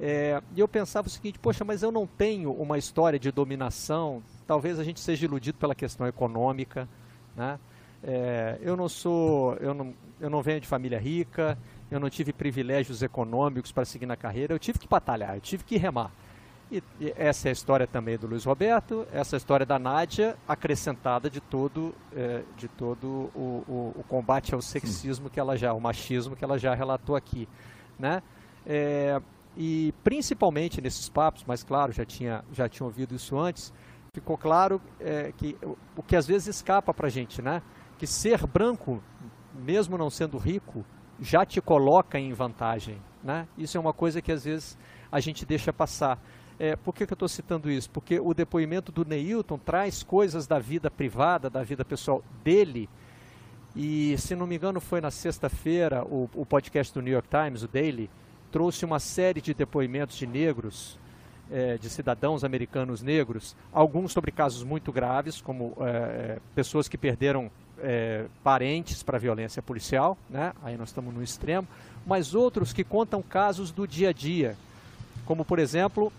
É, 0.00 0.42
e 0.54 0.60
eu 0.60 0.68
pensava 0.68 1.06
o 1.06 1.10
seguinte, 1.10 1.38
poxa, 1.38 1.64
mas 1.64 1.82
eu 1.82 1.92
não 1.92 2.06
tenho 2.06 2.52
uma 2.52 2.78
história 2.78 3.18
de 3.18 3.30
dominação, 3.30 4.22
talvez 4.46 4.78
a 4.78 4.84
gente 4.84 5.00
seja 5.00 5.24
iludido 5.24 5.58
pela 5.58 5.74
questão 5.74 6.06
econômica, 6.06 6.88
né? 7.36 7.58
É, 8.04 8.58
eu 8.60 8.76
não 8.76 8.88
sou, 8.88 9.54
eu 9.56 9.72
não, 9.72 9.94
eu 10.20 10.28
não 10.28 10.42
venho 10.42 10.60
de 10.60 10.66
família 10.66 10.98
rica, 10.98 11.56
eu 11.88 12.00
não 12.00 12.10
tive 12.10 12.32
privilégios 12.32 13.00
econômicos 13.02 13.70
para 13.70 13.84
seguir 13.84 14.06
na 14.06 14.16
carreira, 14.16 14.52
eu 14.52 14.58
tive 14.58 14.78
que 14.78 14.88
batalhar, 14.88 15.36
eu 15.36 15.40
tive 15.40 15.62
que 15.62 15.76
remar. 15.76 16.10
E, 16.70 16.82
e 16.98 17.12
essa 17.16 17.48
é 17.48 17.50
a 17.50 17.52
história 17.52 17.86
também 17.86 18.16
do 18.16 18.26
Luiz 18.26 18.44
Roberto, 18.44 19.06
essa 19.12 19.34
é 19.34 19.36
a 19.36 19.38
história 19.38 19.66
da 19.66 19.78
Nádia, 19.78 20.36
acrescentada 20.48 21.28
de 21.30 21.40
todo, 21.40 21.94
é, 22.16 22.42
de 22.56 22.66
todo 22.66 23.30
o, 23.34 23.62
o, 23.68 23.94
o, 24.00 24.04
combate 24.08 24.54
ao 24.54 24.62
sexismo 24.62 25.28
que 25.28 25.38
ela 25.38 25.56
já, 25.56 25.72
o 25.72 25.80
machismo 25.80 26.34
que 26.34 26.42
ela 26.42 26.58
já 26.58 26.74
relatou 26.74 27.14
aqui, 27.14 27.46
né? 27.98 28.22
É, 28.66 29.20
e 29.56 29.92
principalmente 30.02 30.80
nesses 30.80 31.08
papos, 31.08 31.44
mas 31.46 31.62
claro, 31.62 31.92
já 31.92 32.04
tinha, 32.04 32.44
já 32.52 32.68
tinha 32.68 32.86
ouvido 32.86 33.14
isso 33.14 33.38
antes, 33.38 33.72
ficou 34.14 34.36
claro 34.36 34.80
é, 35.00 35.32
que 35.32 35.56
o 35.96 36.02
que 36.02 36.16
às 36.16 36.26
vezes 36.26 36.56
escapa 36.56 36.92
para 36.92 37.06
a 37.06 37.10
gente, 37.10 37.40
né? 37.42 37.62
Que 37.98 38.06
ser 38.06 38.46
branco, 38.46 39.02
mesmo 39.54 39.96
não 39.96 40.10
sendo 40.10 40.38
rico, 40.38 40.84
já 41.20 41.44
te 41.44 41.60
coloca 41.60 42.18
em 42.18 42.32
vantagem, 42.32 43.00
né? 43.22 43.46
Isso 43.56 43.76
é 43.76 43.80
uma 43.80 43.92
coisa 43.92 44.20
que 44.20 44.32
às 44.32 44.44
vezes 44.44 44.78
a 45.10 45.20
gente 45.20 45.44
deixa 45.44 45.72
passar. 45.72 46.20
É, 46.58 46.76
por 46.76 46.94
que, 46.94 47.06
que 47.06 47.12
eu 47.12 47.16
estou 47.16 47.28
citando 47.28 47.70
isso? 47.70 47.90
Porque 47.90 48.20
o 48.20 48.34
depoimento 48.34 48.92
do 48.92 49.04
Neilton 49.04 49.58
traz 49.58 50.02
coisas 50.02 50.46
da 50.46 50.58
vida 50.58 50.90
privada, 50.90 51.48
da 51.50 51.62
vida 51.62 51.84
pessoal 51.84 52.22
dele, 52.42 52.88
e 53.74 54.16
se 54.18 54.34
não 54.34 54.46
me 54.46 54.56
engano 54.56 54.80
foi 54.80 55.00
na 55.00 55.10
sexta-feira 55.10 56.04
o, 56.04 56.28
o 56.34 56.44
podcast 56.44 56.92
do 56.92 57.00
New 57.00 57.12
York 57.12 57.28
Times, 57.28 57.62
o 57.62 57.68
Daily, 57.68 58.10
trouxe 58.52 58.84
uma 58.84 59.00
série 59.00 59.40
de 59.40 59.54
depoimentos 59.54 60.16
de 60.16 60.26
negros, 60.26 60.98
é, 61.50 61.78
de 61.78 61.88
cidadãos 61.88 62.44
americanos 62.44 63.02
negros, 63.02 63.56
alguns 63.72 64.12
sobre 64.12 64.30
casos 64.30 64.62
muito 64.62 64.92
graves, 64.92 65.40
como 65.40 65.74
é, 65.80 66.38
pessoas 66.54 66.86
que 66.86 66.98
perderam 66.98 67.50
é, 67.82 68.26
parentes 68.44 69.02
para 69.02 69.18
violência 69.18 69.62
policial, 69.62 70.16
né? 70.28 70.52
aí 70.62 70.76
nós 70.76 70.90
estamos 70.90 71.12
no 71.12 71.22
extremo, 71.22 71.66
mas 72.06 72.34
outros 72.34 72.72
que 72.72 72.84
contam 72.84 73.22
casos 73.22 73.72
do 73.72 73.88
dia 73.88 74.10
a 74.10 74.12
dia, 74.12 74.54
como 75.24 75.44
por 75.44 75.58
exemplo, 75.58 76.12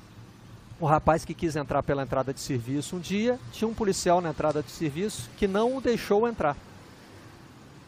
um 0.82 0.86
rapaz 0.86 1.24
que 1.24 1.36
quis 1.36 1.56
entrar 1.56 1.84
pela 1.84 2.02
entrada 2.02 2.34
de 2.34 2.40
serviço 2.40 2.96
um 2.96 3.00
dia, 3.00 3.40
tinha 3.52 3.68
um 3.68 3.74
policial 3.76 4.20
na 4.22 4.32
entrada 4.32 4.64
de 4.64 4.72
serviço 4.72 5.30
que 5.38 5.48
não 5.48 5.78
o 5.78 5.82
deixou 5.82 6.28
entrar 6.28 6.58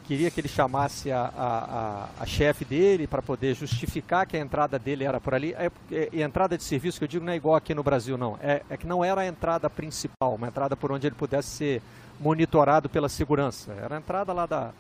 queria 0.08 0.30
que 0.30 0.40
ele 0.40 0.48
chamasse 0.48 1.12
a, 1.12 1.22
a, 1.22 1.58
a, 1.58 2.10
a 2.20 2.26
chefe 2.26 2.64
dele 2.64 3.08
para 3.08 3.22
poder 3.22 3.56
justificar 3.56 4.26
que 4.26 4.38
a 4.38 4.40
entrada 4.40 4.78
dele 4.78 5.04
era 5.04 5.20
por 5.20 5.34
ali. 5.34 5.54
É, 5.54 5.72
é, 5.92 6.22
entrada 6.22 6.58
de 6.58 6.64
serviço, 6.64 7.00
que 7.00 7.04
eu 7.04 7.08
digo, 7.08 7.26
não 7.26 7.34
é 7.34 7.36
igual 7.36 7.56
aqui 7.56 7.74
no 7.74 7.84
Brasil, 7.84 8.18
não. 8.18 8.38
É, 8.42 8.62
é, 8.70 8.78
que 8.78 8.86
não 8.86 9.04
era 9.04 9.22
a 9.22 9.28
entrada 9.28 9.70
principal, 9.70 10.36
uma 10.36 10.48
entrada 10.48 10.76
por 10.76 10.92
onde 10.92 11.08
ele 11.08 11.16
pudesse 11.16 11.50
ser 11.50 11.82
monitorado 12.20 12.88
pela 12.88 13.10
segurança. 13.10 13.72
Era 13.74 13.96
a 13.96 13.98
entrada 13.98 14.32
lá 14.32 14.46
da. 14.46 14.72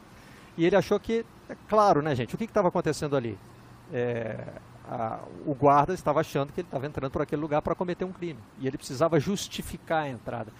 E 0.57 0.65
ele 0.65 0.75
achou 0.75 0.99
que, 0.99 1.25
é 1.49 1.55
claro, 1.67 2.01
né, 2.01 2.15
gente, 2.15 2.35
o 2.35 2.37
que 2.37 2.45
estava 2.45 2.67
acontecendo 2.67 3.15
ali? 3.15 3.37
É, 3.91 4.37
a, 4.89 5.19
o 5.45 5.53
guarda 5.53 5.93
estava 5.93 6.19
achando 6.21 6.53
que 6.53 6.61
ele 6.61 6.67
estava 6.67 6.85
entrando 6.85 7.11
por 7.11 7.21
aquele 7.21 7.41
lugar 7.41 7.61
para 7.61 7.75
cometer 7.75 8.05
um 8.05 8.13
crime. 8.13 8.39
E 8.59 8.67
ele 8.67 8.77
precisava 8.77 9.19
justificar 9.19 10.03
a 10.03 10.09
entrada. 10.09 10.51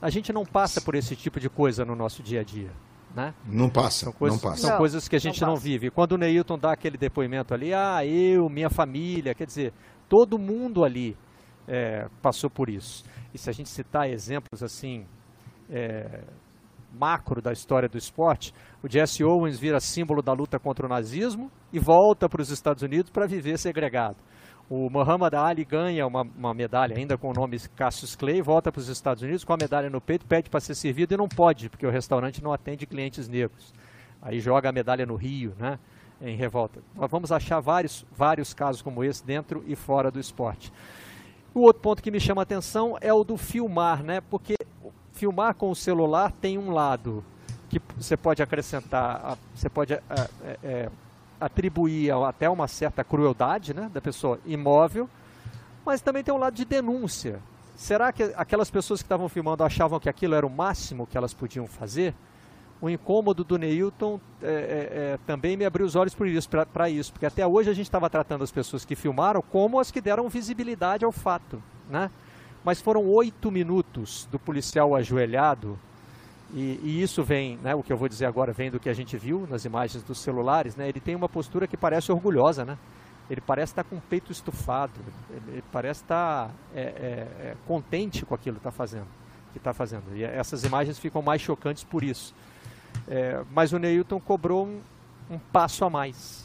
A 0.00 0.10
gente 0.10 0.32
não 0.32 0.46
passa 0.46 0.80
por 0.80 0.94
esse 0.94 1.14
tipo 1.14 1.38
de 1.38 1.48
coisa 1.48 1.84
no 1.84 1.94
nosso 1.94 2.22
dia 2.22 2.40
a 2.40 2.44
dia. 2.44 2.70
Né? 3.14 3.34
Não 3.44 3.68
passa, 3.68 4.06
são 4.06 4.12
coisas, 4.12 4.42
não 4.42 4.50
passa. 4.50 4.68
São 4.68 4.78
coisas 4.78 5.06
que 5.06 5.16
a 5.16 5.18
gente 5.18 5.40
não, 5.42 5.48
não 5.48 5.56
vive. 5.56 5.90
Quando 5.90 6.12
o 6.12 6.18
Neilton 6.18 6.58
dá 6.58 6.72
aquele 6.72 6.96
depoimento 6.96 7.52
ali, 7.52 7.74
ah, 7.74 8.04
eu, 8.06 8.48
minha 8.48 8.70
família, 8.70 9.34
quer 9.34 9.46
dizer, 9.46 9.72
todo 10.08 10.38
mundo 10.38 10.82
ali 10.82 11.16
é, 11.68 12.08
passou 12.22 12.48
por 12.48 12.70
isso. 12.70 13.04
E 13.34 13.38
se 13.38 13.50
a 13.50 13.52
gente 13.52 13.68
citar 13.68 14.08
exemplos 14.08 14.62
assim, 14.62 15.06
é, 15.70 16.24
macro 16.92 17.40
da 17.40 17.52
história 17.52 17.88
do 17.88 17.96
esporte, 17.96 18.52
o 18.82 18.88
Jesse 18.88 19.24
Owens 19.24 19.58
vira 19.58 19.80
símbolo 19.80 20.22
da 20.22 20.32
luta 20.32 20.58
contra 20.58 20.86
o 20.86 20.88
nazismo 20.88 21.50
e 21.72 21.78
volta 21.78 22.28
para 22.28 22.42
os 22.42 22.50
Estados 22.50 22.82
Unidos 22.82 23.10
para 23.10 23.26
viver 23.26 23.58
segregado. 23.58 24.16
O 24.70 24.88
Muhammad 24.88 25.34
Ali 25.34 25.64
ganha 25.64 26.06
uma, 26.06 26.22
uma, 26.22 26.54
medalha, 26.54 26.96
ainda 26.96 27.18
com 27.18 27.30
o 27.30 27.32
nome 27.34 27.58
Cassius 27.76 28.16
Clay, 28.16 28.40
volta 28.40 28.72
para 28.72 28.80
os 28.80 28.88
Estados 28.88 29.22
Unidos 29.22 29.44
com 29.44 29.52
a 29.52 29.56
medalha 29.56 29.90
no 29.90 30.00
peito, 30.00 30.24
pede 30.24 30.48
para 30.48 30.60
ser 30.60 30.74
servido 30.74 31.12
e 31.12 31.16
não 31.16 31.28
pode, 31.28 31.68
porque 31.68 31.86
o 31.86 31.90
restaurante 31.90 32.42
não 32.42 32.52
atende 32.52 32.86
clientes 32.86 33.28
negros. 33.28 33.72
Aí 34.20 34.40
joga 34.40 34.70
a 34.70 34.72
medalha 34.72 35.04
no 35.04 35.14
Rio, 35.14 35.54
né, 35.58 35.78
em 36.20 36.36
revolta. 36.36 36.80
Nós 36.94 37.10
vamos 37.10 37.30
achar 37.30 37.60
vários, 37.60 38.06
vários 38.16 38.54
casos 38.54 38.80
como 38.80 39.04
esse 39.04 39.24
dentro 39.24 39.62
e 39.66 39.76
fora 39.76 40.10
do 40.10 40.18
esporte. 40.18 40.72
O 41.52 41.60
outro 41.60 41.82
ponto 41.82 42.02
que 42.02 42.10
me 42.10 42.18
chama 42.18 42.40
a 42.40 42.44
atenção 42.44 42.96
é 43.00 43.12
o 43.12 43.24
do 43.24 43.36
filmar, 43.36 44.02
né, 44.02 44.20
porque 44.22 44.54
filmar 45.12 45.54
com 45.54 45.70
o 45.70 45.76
celular 45.76 46.32
tem 46.32 46.56
um 46.56 46.70
lado 46.70 47.22
que 47.68 47.80
você 47.96 48.16
pode 48.16 48.42
acrescentar, 48.42 49.36
você 49.54 49.68
pode 49.68 49.94
é, 49.94 50.00
é, 50.62 50.90
atribuir 51.44 52.12
até 52.12 52.48
uma 52.48 52.68
certa 52.68 53.02
crueldade 53.02 53.74
né, 53.74 53.90
da 53.92 54.00
pessoa 54.00 54.38
imóvel, 54.46 55.08
mas 55.84 56.00
também 56.00 56.22
tem 56.22 56.32
um 56.32 56.38
lado 56.38 56.54
de 56.54 56.64
denúncia. 56.64 57.40
Será 57.74 58.12
que 58.12 58.22
aquelas 58.36 58.70
pessoas 58.70 59.00
que 59.00 59.06
estavam 59.06 59.28
filmando 59.28 59.64
achavam 59.64 59.98
que 59.98 60.08
aquilo 60.08 60.34
era 60.34 60.46
o 60.46 60.50
máximo 60.50 61.06
que 61.06 61.16
elas 61.16 61.34
podiam 61.34 61.66
fazer? 61.66 62.14
O 62.80 62.90
incômodo 62.90 63.44
do 63.44 63.56
Neilton 63.56 64.20
é, 64.42 64.46
é, 64.46 64.50
é, 64.50 65.18
também 65.26 65.56
me 65.56 65.64
abriu 65.64 65.86
os 65.86 65.94
olhos 65.94 66.14
para 66.14 66.26
isso, 66.28 66.48
isso, 66.90 67.12
porque 67.12 67.26
até 67.26 67.46
hoje 67.46 67.70
a 67.70 67.74
gente 67.74 67.86
estava 67.86 68.10
tratando 68.10 68.42
as 68.42 68.50
pessoas 68.50 68.84
que 68.84 68.94
filmaram 68.94 69.42
como 69.42 69.78
as 69.78 69.90
que 69.90 70.00
deram 70.00 70.28
visibilidade 70.28 71.04
ao 71.04 71.12
fato. 71.12 71.62
Né? 71.88 72.10
Mas 72.64 72.80
foram 72.80 73.04
oito 73.06 73.50
minutos 73.50 74.28
do 74.30 74.38
policial 74.38 74.94
ajoelhado 74.94 75.78
e, 76.52 76.78
e, 76.82 77.02
isso 77.02 77.22
vem, 77.22 77.56
né, 77.58 77.74
o 77.74 77.82
que 77.82 77.92
eu 77.92 77.96
vou 77.96 78.08
dizer 78.08 78.26
agora 78.26 78.52
vem 78.52 78.70
do 78.70 78.78
que 78.78 78.88
a 78.88 78.92
gente 78.92 79.16
viu 79.16 79.46
nas 79.48 79.64
imagens 79.64 80.02
dos 80.02 80.18
celulares, 80.18 80.76
né, 80.76 80.88
ele 80.88 81.00
tem 81.00 81.16
uma 81.16 81.28
postura 81.28 81.66
que 81.66 81.76
parece 81.76 82.12
orgulhosa, 82.12 82.64
né? 82.64 82.76
Ele 83.30 83.40
parece 83.40 83.72
estar 83.72 83.84
com 83.84 83.96
o 83.96 84.00
peito 84.00 84.30
estufado, 84.30 84.92
ele, 85.48 85.62
parece 85.72 86.02
estar 86.02 86.50
é, 86.74 86.82
é, 86.82 87.48
é, 87.48 87.56
contente 87.66 88.26
com 88.26 88.34
aquilo 88.34 88.56
que 88.56 88.60
está 88.60 88.70
fazendo. 88.70 89.06
que 89.52 89.58
está 89.58 89.72
fazendo. 89.72 90.14
E 90.14 90.24
essas 90.24 90.64
imagens 90.64 90.98
ficam 90.98 91.22
mais 91.22 91.40
chocantes 91.40 91.84
por 91.84 92.02
isso. 92.02 92.34
É, 93.08 93.42
mas 93.50 93.72
o 93.72 93.78
Neilton 93.78 94.20
cobrou 94.20 94.66
um, 94.66 94.80
um, 95.30 95.38
passo 95.38 95.84
a 95.84 95.88
mais. 95.88 96.44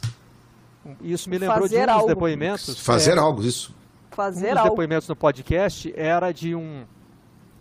Isso 1.02 1.28
me 1.28 1.36
lembrou 1.36 1.62
Fazer 1.62 1.76
de 1.76 1.82
um 1.82 1.86
dos 1.86 1.94
algo. 1.94 2.08
depoimentos. 2.08 2.80
Fazer 2.80 3.16
é, 3.16 3.20
algo, 3.20 3.42
isso. 3.42 3.74
Fazer 4.12 4.46
um 4.46 4.50
dos 4.50 4.58
algo. 4.58 4.70
depoimentos 4.70 5.08
no 5.08 5.16
podcast 5.16 5.92
era 5.94 6.32
de 6.32 6.54
um 6.54 6.86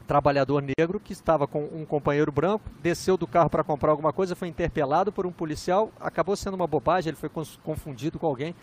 trabalhador 0.08 0.64
negro 0.78 0.99
que 0.99 1.12
estava 1.12 1.45
com 1.45 1.66
um 1.66 1.86
companheiro 1.86 2.32
branco, 2.32 2.64
desceu 2.82 3.18
do 3.18 3.28
carro 3.28 3.49
para 3.49 3.64
comprar 3.64 3.91
alguma 3.91 4.14
coisa, 4.14 4.36
foi 4.36 4.47
interpelado 4.47 5.12
por 5.12 5.26
um 5.26 5.32
policial, 5.32 5.91
acabou 5.99 6.36
sendo 6.36 6.55
uma 6.55 6.66
bobagem, 6.66 7.10
ele 7.10 7.18
foi 7.18 7.30
confundido 7.64 8.18
com 8.18 8.26
alguém. 8.26 8.55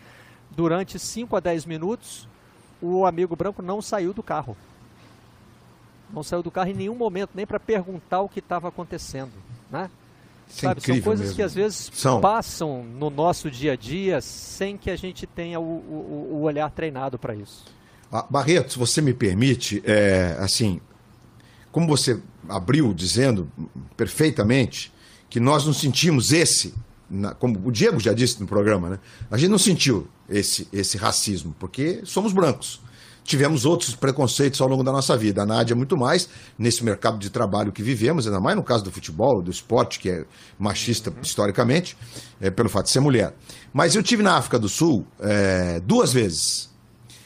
Durante 0.51 0.97
5 0.97 1.35
a 1.35 1.39
10 1.39 1.65
minutos, 1.65 2.27
o 2.81 3.05
amigo 3.05 3.35
branco 3.35 3.61
não 3.61 3.81
saiu 3.81 4.13
do 4.13 4.23
carro. 4.23 4.57
Não 6.11 6.23
saiu 6.23 6.41
do 6.41 6.51
carro 6.51 6.69
em 6.69 6.73
nenhum 6.73 6.95
momento, 6.95 7.31
nem 7.35 7.45
para 7.45 7.59
perguntar 7.59 8.21
o 8.21 8.29
que 8.29 8.39
estava 8.39 8.67
acontecendo. 8.67 9.31
Né? 9.69 9.89
Isso 10.47 10.65
é 10.65 10.69
Sabe, 10.69 10.81
são 10.81 11.01
coisas 11.01 11.25
mesmo. 11.27 11.35
que 11.35 11.41
às 11.41 11.53
vezes 11.53 11.91
São. 11.93 12.21
passam 12.21 12.83
no 12.83 13.09
nosso 13.09 13.49
dia 13.49 13.73
a 13.73 13.75
dia 13.75 14.21
sem 14.21 14.77
que 14.77 14.89
a 14.89 14.95
gente 14.95 15.25
tenha 15.25 15.59
o, 15.59 15.63
o, 15.63 16.29
o 16.33 16.41
olhar 16.41 16.69
treinado 16.69 17.17
para 17.17 17.35
isso. 17.35 17.65
Ah, 18.11 18.25
Barreto, 18.29 18.73
se 18.73 18.79
você 18.79 19.01
me 19.01 19.13
permite, 19.13 19.81
é, 19.85 20.37
assim, 20.39 20.79
como 21.75 21.87
você 21.87 22.17
abriu 22.47 22.93
dizendo 22.93 23.51
perfeitamente 23.97 24.93
que 25.29 25.41
nós 25.41 25.65
não 25.65 25.73
sentimos 25.73 26.31
esse, 26.31 26.73
como 27.37 27.59
o 27.67 27.69
Diego 27.69 27.99
já 27.99 28.13
disse 28.13 28.39
no 28.39 28.47
programa, 28.47 28.91
né? 28.91 28.99
A 29.29 29.35
gente 29.35 29.49
não 29.49 29.57
sentiu 29.57 30.07
esse, 30.29 30.69
esse 30.71 30.97
racismo, 30.97 31.53
porque 31.59 31.99
somos 32.05 32.31
brancos. 32.31 32.79
Tivemos 33.25 33.65
outros 33.65 33.93
preconceitos 33.93 34.61
ao 34.61 34.69
longo 34.69 34.85
da 34.85 34.91
nossa 34.93 35.17
vida. 35.17 35.41
A 35.41 35.45
Nádia, 35.45 35.75
muito 35.75 35.97
mais 35.97 36.29
nesse 36.57 36.81
mercado 36.81 37.17
de 37.17 37.29
trabalho 37.29 37.73
que 37.73 37.83
vivemos, 37.83 38.25
ainda 38.25 38.39
mais 38.39 38.55
no 38.55 38.63
caso 38.63 38.85
do 38.85 38.91
futebol, 38.91 39.41
do 39.41 39.51
esporte, 39.51 39.99
que 39.99 40.09
é 40.09 40.25
machista 40.57 41.11
historicamente, 41.21 41.97
é, 42.39 42.49
pelo 42.49 42.69
fato 42.69 42.85
de 42.85 42.91
ser 42.91 43.01
mulher. 43.01 43.35
Mas 43.73 43.95
eu 43.95 44.01
tive 44.01 44.23
na 44.23 44.37
África 44.37 44.57
do 44.57 44.69
Sul 44.69 45.05
é, 45.19 45.81
duas 45.81 46.13
vezes. 46.13 46.73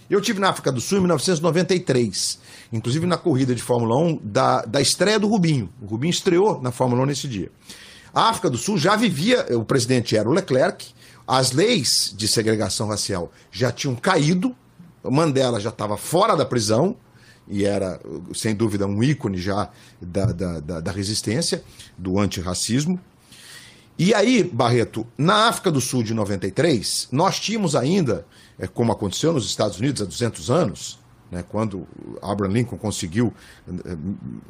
Eu 0.09 0.19
tive 0.19 0.39
na 0.39 0.49
África 0.49 0.71
do 0.71 0.81
Sul 0.81 0.97
em 0.97 1.01
1993, 1.01 2.39
inclusive 2.73 3.05
na 3.05 3.15
corrida 3.15 3.53
de 3.53 3.61
Fórmula 3.61 3.95
1 3.97 4.19
da, 4.23 4.61
da 4.63 4.81
estreia 4.81 5.19
do 5.19 5.27
Rubinho. 5.27 5.69
O 5.81 5.85
Rubinho 5.85 6.09
estreou 6.09 6.59
na 6.61 6.71
Fórmula 6.71 7.03
1 7.03 7.05
nesse 7.05 7.27
dia. 7.27 7.51
A 8.11 8.29
África 8.29 8.49
do 8.49 8.57
Sul 8.57 8.77
já 8.77 8.95
vivia, 8.95 9.45
o 9.55 9.63
presidente 9.63 10.17
era 10.17 10.27
o 10.27 10.33
Leclerc, 10.33 10.93
as 11.27 11.51
leis 11.51 12.11
de 12.17 12.27
segregação 12.27 12.87
racial 12.87 13.31
já 13.51 13.71
tinham 13.71 13.95
caído, 13.95 14.55
Mandela 15.03 15.59
já 15.59 15.69
estava 15.69 15.95
fora 15.95 16.35
da 16.35 16.43
prisão, 16.43 16.97
e 17.47 17.65
era, 17.65 17.99
sem 18.33 18.55
dúvida, 18.55 18.87
um 18.87 19.03
ícone 19.03 19.37
já 19.37 19.69
da, 20.01 20.25
da, 20.25 20.59
da, 20.59 20.79
da 20.79 20.91
resistência, 20.91 21.63
do 21.97 22.19
antirracismo. 22.19 22.99
E 23.97 24.13
aí, 24.13 24.43
Barreto, 24.43 25.05
na 25.17 25.49
África 25.49 25.71
do 25.71 25.81
Sul 25.81 26.03
de 26.03 26.13
93, 26.13 27.09
nós 27.11 27.39
tínhamos 27.39 27.75
ainda, 27.75 28.25
é, 28.59 28.67
como 28.67 28.91
aconteceu 28.91 29.33
nos 29.33 29.45
Estados 29.45 29.79
Unidos 29.79 30.01
há 30.01 30.05
200 30.05 30.51
anos, 30.51 30.99
né, 31.31 31.43
quando 31.47 31.87
Abraham 32.21 32.53
Lincoln 32.53 32.77
conseguiu, 32.77 33.33
eh, 33.67 33.95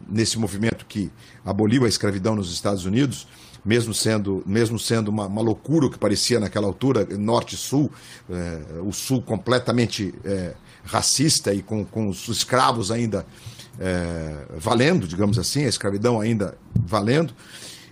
nesse 0.07 0.39
movimento 0.39 0.86
que 0.86 1.12
aboliu 1.45 1.86
a 1.86 1.89
escravidão 1.89 2.36
nos 2.36 2.51
Estados 2.53 2.86
Unidos, 2.86 3.28
mesmo 3.66 3.93
sendo, 3.93 4.41
mesmo 4.45 4.80
sendo 4.80 5.10
uma, 5.10 5.28
uma 5.28 5.41
loucura 5.41 5.88
o 5.88 5.91
que 5.91 5.99
parecia 5.99 6.39
naquela 6.39 6.66
altura, 6.66 7.05
norte 7.18 7.55
e 7.55 7.57
sul, 7.57 7.91
eh, 8.30 8.62
o 8.82 8.93
sul 8.93 9.22
completamente 9.22 10.14
eh, 10.24 10.53
racista 10.84 11.53
e 11.53 11.62
com, 11.62 11.84
com 11.84 12.07
os 12.07 12.28
escravos 12.30 12.91
ainda 12.91 13.26
valendo, 14.57 15.07
digamos 15.07 15.39
assim, 15.39 15.64
a 15.64 15.70
escravidão 15.70 16.20
ainda 16.20 16.57
valendo 16.76 17.34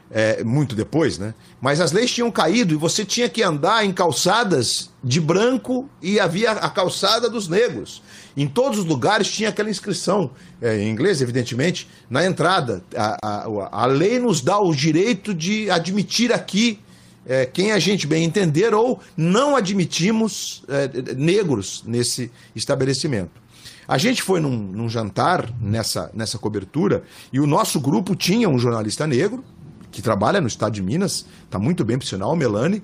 é, 0.10 0.43
muito 0.43 0.76
depois, 0.76 1.18
né? 1.18 1.34
Mas 1.60 1.82
as 1.82 1.91
leis 1.91 2.12
tinham 2.12 2.32
caído 2.32 2.74
e 2.74 2.78
você 2.78 3.03
tinha 3.03 3.28
que 3.28 3.43
andar 3.43 3.86
em 3.86 3.91
calçadas 3.91 4.89
de 5.03 5.20
branco 5.20 5.89
e 6.01 6.20
havia 6.20 6.51
a 6.51 6.70
calçada 6.70 7.30
dos 7.30 7.47
negros. 7.47 8.01
Em 8.36 8.47
todos 8.47 8.80
os 8.80 8.86
lugares 8.86 9.28
tinha 9.28 9.49
aquela 9.49 9.70
inscrição, 9.70 10.32
é, 10.62 10.78
em 10.78 10.89
inglês, 10.89 11.22
evidentemente, 11.22 11.89
na 12.10 12.26
entrada. 12.26 12.84
A, 12.95 13.18
a, 13.22 13.84
a 13.84 13.86
lei 13.86 14.20
nos 14.20 14.41
dá 14.41 14.60
o 14.60 14.74
direito 14.74 15.34
de 15.34 15.70
admitir 15.70 16.32
aqui 16.32 16.80
é, 17.26 17.45
quem 17.45 17.74
a 17.74 17.80
gente 17.80 18.08
bem 18.08 18.24
entender 18.24 18.74
ou 18.74 19.01
não 19.16 19.55
admitimos 19.55 20.64
é, 20.70 21.14
negros 21.14 21.84
nesse 21.86 22.32
estabelecimento. 22.55 23.47
A 23.88 23.97
gente 23.97 24.22
foi 24.22 24.39
num, 24.39 24.58
num 24.58 24.89
jantar 24.89 25.49
nessa, 25.62 26.12
nessa 26.14 26.38
cobertura 26.38 27.03
e 27.32 27.39
o 27.39 27.47
nosso 27.47 27.80
grupo 27.80 28.16
tinha 28.16 28.49
um 28.49 28.60
jornalista 28.60 29.08
negro 29.08 29.43
que 29.91 30.01
trabalha 30.01 30.41
no 30.41 30.47
estado 30.47 30.73
de 30.73 30.81
Minas, 30.81 31.25
está 31.45 31.57
muito 31.59 31.83
bem, 31.83 31.97
por 31.97 32.05
sinal, 32.05 32.33
o 32.33 32.35
Melanie, 32.35 32.83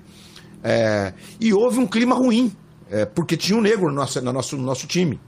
é, 0.62 1.12
e 1.40 1.52
houve 1.52 1.78
um 1.78 1.86
clima 1.86 2.14
ruim, 2.14 2.52
é, 2.90 3.04
porque 3.04 3.36
tinha 3.36 3.58
um 3.58 3.62
negro 3.62 3.88
no 3.88 3.94
nosso, 3.94 4.20
no, 4.22 4.32
nosso, 4.32 4.56
no 4.56 4.62
nosso 4.62 4.86
time. 4.86 5.20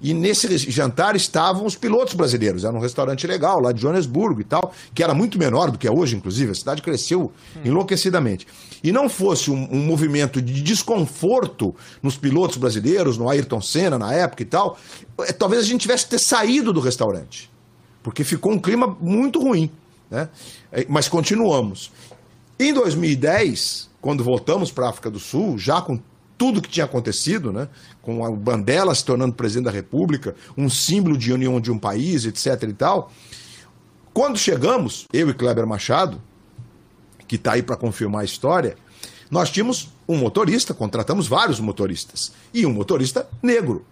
E 0.00 0.12
nesse 0.12 0.58
jantar 0.70 1.16
estavam 1.16 1.64
os 1.64 1.74
pilotos 1.74 2.14
brasileiros. 2.14 2.64
Era 2.64 2.76
um 2.76 2.80
restaurante 2.80 3.26
legal 3.26 3.60
lá 3.60 3.72
de 3.72 3.80
Joanesburgo 3.80 4.40
e 4.40 4.44
tal, 4.44 4.72
que 4.94 5.02
era 5.02 5.14
muito 5.14 5.38
menor 5.38 5.70
do 5.70 5.78
que 5.78 5.88
é 5.88 5.90
hoje, 5.90 6.16
inclusive. 6.16 6.52
A 6.52 6.54
cidade 6.54 6.82
cresceu 6.82 7.32
enlouquecidamente. 7.64 8.46
E 8.84 8.92
não 8.92 9.08
fosse 9.08 9.50
um, 9.50 9.68
um 9.72 9.86
movimento 9.86 10.42
de 10.42 10.62
desconforto 10.62 11.74
nos 12.02 12.16
pilotos 12.16 12.58
brasileiros, 12.58 13.16
no 13.16 13.28
Ayrton 13.28 13.60
Senna 13.60 13.98
na 13.98 14.12
época 14.12 14.42
e 14.42 14.46
tal, 14.46 14.76
eh, 15.20 15.32
talvez 15.32 15.62
a 15.62 15.66
gente 15.66 15.80
tivesse 15.80 16.08
ter 16.08 16.18
saído 16.18 16.72
do 16.72 16.80
restaurante. 16.80 17.50
Porque 18.02 18.22
ficou 18.22 18.52
um 18.52 18.58
clima 18.58 18.96
muito 19.00 19.40
ruim. 19.40 19.70
Né? 20.10 20.28
Eh, 20.72 20.86
Mas 20.88 21.08
continuamos. 21.08 21.92
Em 22.58 22.72
2010, 22.72 23.90
quando 24.00 24.24
voltamos 24.24 24.70
para 24.70 24.86
a 24.86 24.90
África 24.90 25.10
do 25.10 25.18
Sul, 25.18 25.58
já 25.58 25.80
com 25.80 26.00
tudo 26.38 26.60
que 26.60 26.68
tinha 26.68 26.84
acontecido, 26.84 27.52
né? 27.52 27.68
com 28.02 28.22
o 28.22 28.36
Bandela 28.36 28.94
se 28.94 29.04
tornando 29.04 29.34
presidente 29.34 29.66
da 29.66 29.70
República, 29.70 30.34
um 30.56 30.68
símbolo 30.68 31.16
de 31.16 31.32
união 31.32 31.60
de 31.60 31.70
um 31.70 31.78
país, 31.78 32.24
etc. 32.24 32.62
e 32.68 32.72
tal. 32.72 33.10
Quando 34.12 34.38
chegamos, 34.38 35.06
eu 35.12 35.28
e 35.28 35.34
Kleber 35.34 35.66
Machado, 35.66 36.20
que 37.26 37.36
está 37.36 37.52
aí 37.52 37.62
para 37.62 37.76
confirmar 37.76 38.22
a 38.22 38.24
história, 38.24 38.76
nós 39.30 39.50
tínhamos 39.50 39.90
um 40.08 40.16
motorista, 40.16 40.72
contratamos 40.72 41.26
vários 41.26 41.58
motoristas, 41.58 42.32
e 42.54 42.64
um 42.64 42.72
motorista 42.72 43.28
negro, 43.42 43.84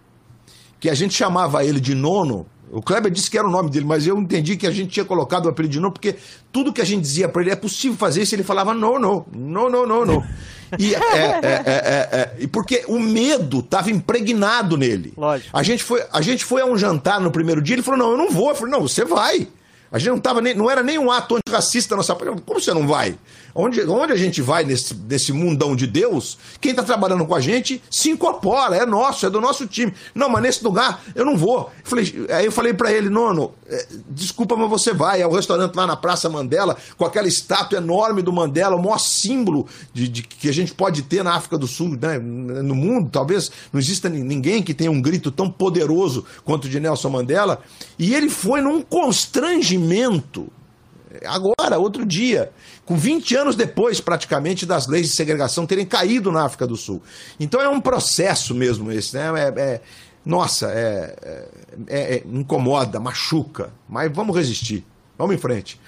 que 0.79 0.89
a 0.89 0.93
gente 0.93 1.13
chamava 1.13 1.63
ele 1.63 1.79
de 1.79 1.93
nono. 1.93 2.45
O 2.71 2.81
Kleber 2.81 3.11
disse 3.11 3.29
que 3.29 3.37
era 3.37 3.47
o 3.47 3.51
nome 3.51 3.69
dele, 3.69 3.85
mas 3.85 4.05
eu 4.05 4.17
entendi 4.17 4.57
que 4.57 4.67
a 4.67 4.71
gente 4.71 4.89
tinha 4.89 5.05
colocado 5.05 5.45
o 5.45 5.49
apelido 5.49 5.73
de 5.73 5.79
nono, 5.79 5.93
porque 5.93 6.15
tudo 6.51 6.73
que 6.73 6.81
a 6.81 6.85
gente 6.85 7.01
dizia 7.01 7.29
para 7.29 7.41
ele 7.41 7.51
é 7.51 7.55
possível 7.55 7.97
fazer 7.97 8.23
isso, 8.23 8.35
ele 8.35 8.43
falava 8.43 8.73
não, 8.73 8.99
não, 8.99 9.25
não, 9.33 9.69
não, 9.69 9.85
não, 9.85 10.05
não. 10.05 10.23
E, 10.79 10.95
é, 10.95 10.97
é, 10.97 11.63
é, 11.65 12.09
é, 12.11 12.35
e 12.39 12.47
porque 12.47 12.83
o 12.87 12.99
medo 12.99 13.59
estava 13.59 13.91
impregnado 13.91 14.75
nele. 14.75 15.13
Lógico. 15.15 15.55
A 15.55 15.61
gente, 15.61 15.83
foi, 15.83 16.03
a 16.11 16.21
gente 16.21 16.43
foi 16.43 16.61
a 16.61 16.65
um 16.65 16.75
jantar 16.75 17.21
no 17.21 17.31
primeiro 17.31 17.61
dia, 17.61 17.75
ele 17.75 17.83
falou, 17.83 17.99
não, 17.99 18.11
eu 18.11 18.17
não 18.17 18.31
vou. 18.31 18.49
Eu 18.49 18.55
falei, 18.55 18.71
não, 18.71 18.81
você 18.81 19.05
vai. 19.05 19.47
A 19.91 19.99
gente 19.99 20.09
não, 20.09 20.19
tava 20.19 20.41
nem, 20.41 20.53
não 20.53 20.69
era 20.69 20.81
nem 20.81 20.97
um 20.97 21.11
ato 21.11 21.35
antirracista 21.35 21.95
nossa 21.95 22.15
parte. 22.15 22.41
Como 22.41 22.59
você 22.59 22.73
não 22.73 22.87
vai? 22.87 23.15
Onde, 23.57 23.81
onde 23.83 24.11
a 24.11 24.17
gente 24.17 24.41
vai 24.41 24.65
nesse, 24.65 24.93
nesse 24.93 25.31
mundão 25.31 25.77
de 25.77 25.87
Deus, 25.87 26.37
quem 26.59 26.71
está 26.71 26.83
trabalhando 26.83 27.25
com 27.25 27.33
a 27.33 27.39
gente 27.39 27.81
se 27.89 28.09
incorpora, 28.09 28.75
é 28.75 28.85
nosso, 28.85 29.25
é 29.25 29.29
do 29.29 29.39
nosso 29.39 29.65
time. 29.65 29.93
Não, 30.13 30.27
mas 30.27 30.41
nesse 30.43 30.61
lugar 30.61 31.01
eu 31.15 31.23
não 31.23 31.37
vou. 31.37 31.71
Falei, 31.85 32.27
aí 32.31 32.45
eu 32.45 32.51
falei 32.51 32.73
para 32.73 32.91
ele, 32.91 33.07
nono, 33.07 33.53
é, 33.67 33.87
desculpa, 34.09 34.57
mas 34.57 34.69
você 34.69 34.93
vai. 34.93 35.21
É 35.21 35.25
o 35.27 35.31
restaurante 35.31 35.73
lá 35.73 35.87
na 35.87 35.95
Praça 35.95 36.29
Mandela, 36.29 36.75
com 36.97 37.05
aquela 37.05 37.29
estátua 37.29 37.77
enorme 37.77 38.21
do 38.21 38.33
Mandela, 38.33 38.75
o 38.75 38.83
maior 38.83 38.97
símbolo 38.99 39.65
de, 39.93 40.09
de- 40.09 40.23
que 40.23 40.49
a 40.49 40.53
gente 40.53 40.73
pode 40.73 41.03
ter 41.03 41.23
na 41.23 41.33
África 41.35 41.57
do 41.57 41.65
Sul, 41.65 41.97
né, 41.97 42.19
no 42.19 42.75
mundo. 42.75 43.09
Talvez 43.09 43.49
não 43.71 43.79
exista 43.79 44.09
ni- 44.09 44.21
ninguém 44.21 44.61
que 44.61 44.73
tenha 44.73 44.91
um 44.91 45.01
grito 45.01 45.31
tão 45.31 45.49
poderoso 45.49 46.25
quanto 46.43 46.65
o 46.65 46.69
de 46.69 46.77
Nelson 46.81 47.09
Mandela. 47.09 47.61
E 47.97 48.13
ele 48.13 48.29
foi 48.29 48.59
num 48.59 48.81
constrangimento 48.81 50.47
agora, 51.25 51.77
outro 51.77 52.05
dia, 52.05 52.51
com 52.85 52.97
20 52.97 53.35
anos 53.35 53.55
depois, 53.55 54.01
praticamente, 54.01 54.65
das 54.65 54.87
leis 54.87 55.09
de 55.09 55.15
segregação 55.15 55.65
terem 55.65 55.85
caído 55.85 56.31
na 56.31 56.43
África 56.45 56.65
do 56.65 56.75
Sul. 56.75 57.01
Então 57.39 57.61
é 57.61 57.69
um 57.69 57.79
processo 57.81 58.53
mesmo 58.55 58.91
esse, 58.91 59.15
né? 59.15 59.31
É, 59.37 59.61
é- 59.61 59.81
nossa, 60.25 60.71
é, 60.71 61.47
é- 61.87 62.15
é- 62.15 62.23
incomoda, 62.25 62.99
machuca, 62.99 63.71
mas 63.87 64.11
vamos 64.11 64.35
resistir, 64.35 64.83
vamos 65.17 65.35
em 65.35 65.37
frente. 65.37 65.79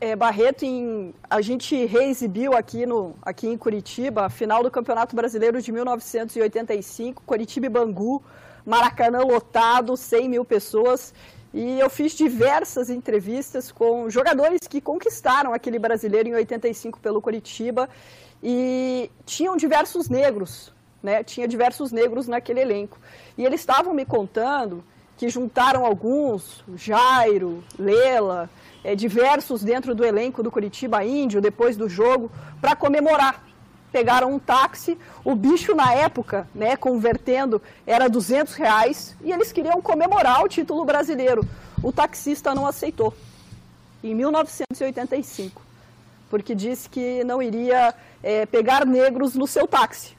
É, 0.00 0.16
Barreto, 0.16 0.64
em- 0.64 1.12
a 1.28 1.42
gente 1.42 1.84
reexibiu 1.84 2.54
aqui, 2.54 2.86
no, 2.86 3.14
aqui 3.20 3.46
em 3.46 3.56
Curitiba 3.58 4.24
a 4.24 4.30
final 4.30 4.62
do 4.62 4.70
Campeonato 4.70 5.14
Brasileiro 5.14 5.60
de 5.60 5.70
1985, 5.70 7.22
Curitiba 7.26 7.66
e 7.66 7.68
Bangu, 7.68 8.22
Maracanã 8.64 9.18
lotado, 9.20 9.96
100 9.98 10.28
mil 10.28 10.44
pessoas. 10.44 11.12
E 11.52 11.80
eu 11.80 11.90
fiz 11.90 12.12
diversas 12.12 12.90
entrevistas 12.90 13.72
com 13.72 14.08
jogadores 14.08 14.60
que 14.68 14.80
conquistaram 14.80 15.52
aquele 15.52 15.78
brasileiro 15.78 16.28
em 16.28 16.34
85 16.34 17.00
pelo 17.00 17.20
Curitiba 17.20 17.88
e 18.42 19.10
tinham 19.26 19.56
diversos 19.56 20.08
negros, 20.08 20.72
né? 21.02 21.24
Tinha 21.24 21.48
diversos 21.48 21.90
negros 21.90 22.28
naquele 22.28 22.60
elenco. 22.60 22.98
E 23.36 23.44
eles 23.44 23.60
estavam 23.60 23.92
me 23.92 24.04
contando 24.04 24.84
que 25.16 25.28
juntaram 25.28 25.84
alguns, 25.84 26.64
Jairo, 26.76 27.64
Lela, 27.78 28.48
é, 28.82 28.94
diversos 28.94 29.62
dentro 29.62 29.94
do 29.94 30.04
elenco 30.04 30.42
do 30.42 30.50
Curitiba 30.50 31.04
Índio, 31.04 31.40
depois 31.40 31.76
do 31.76 31.88
jogo, 31.88 32.30
para 32.60 32.76
comemorar. 32.76 33.49
Pegaram 33.92 34.32
um 34.32 34.38
táxi, 34.38 34.96
o 35.24 35.34
bicho 35.34 35.74
na 35.74 35.92
época, 35.92 36.46
né, 36.54 36.76
convertendo, 36.76 37.60
era 37.86 38.08
200 38.08 38.54
reais, 38.54 39.16
e 39.22 39.32
eles 39.32 39.50
queriam 39.50 39.82
comemorar 39.82 40.44
o 40.44 40.48
título 40.48 40.84
brasileiro. 40.84 41.44
O 41.82 41.92
taxista 41.92 42.54
não 42.54 42.66
aceitou, 42.66 43.14
em 44.02 44.14
1985, 44.14 45.62
porque 46.28 46.54
disse 46.54 46.88
que 46.88 47.24
não 47.24 47.42
iria 47.42 47.94
é, 48.22 48.46
pegar 48.46 48.86
negros 48.86 49.34
no 49.34 49.46
seu 49.46 49.66
táxi. 49.66 50.16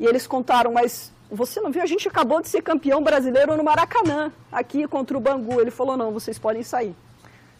E 0.00 0.04
eles 0.04 0.26
contaram, 0.26 0.72
mas 0.72 1.12
você 1.30 1.60
não 1.60 1.70
viu? 1.70 1.82
A 1.82 1.86
gente 1.86 2.06
acabou 2.08 2.42
de 2.42 2.48
ser 2.48 2.60
campeão 2.60 3.02
brasileiro 3.02 3.56
no 3.56 3.64
Maracanã, 3.64 4.32
aqui 4.50 4.86
contra 4.86 5.16
o 5.16 5.20
Bangu. 5.20 5.60
Ele 5.60 5.70
falou, 5.70 5.96
não, 5.96 6.12
vocês 6.12 6.38
podem 6.38 6.62
sair. 6.62 6.94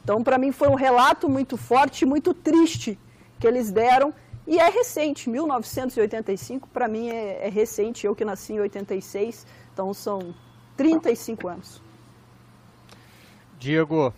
Então, 0.02 0.22
para 0.22 0.36
mim, 0.36 0.52
foi 0.52 0.68
um 0.68 0.74
relato 0.74 1.28
muito 1.28 1.56
forte, 1.56 2.04
muito 2.04 2.34
triste 2.34 2.98
que 3.38 3.46
eles 3.46 3.70
deram. 3.70 4.12
E 4.47 4.59
é 4.59 4.68
recente, 4.68 5.30
1985, 5.30 6.68
para 6.68 6.88
mim 6.88 7.09
é, 7.11 7.47
é 7.47 7.49
recente. 7.49 8.07
Eu 8.07 8.14
que 8.14 8.24
nasci 8.24 8.55
em 8.55 8.61
86, 8.61 9.47
então 9.72 9.95
são 9.95 10.34
35 10.76 11.49
anos. 11.49 11.82
Diego, 13.59 14.12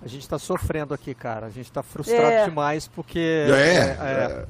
a 0.00 0.06
gente 0.06 0.22
está 0.22 0.38
sofrendo 0.38 0.94
aqui, 0.94 1.14
cara. 1.14 1.46
A 1.46 1.50
gente 1.50 1.66
está 1.66 1.82
frustrado 1.82 2.30
é. 2.30 2.44
demais 2.44 2.86
porque 2.86 3.18
é, 3.18 3.50
é, 3.50 3.96
é. 3.98 4.46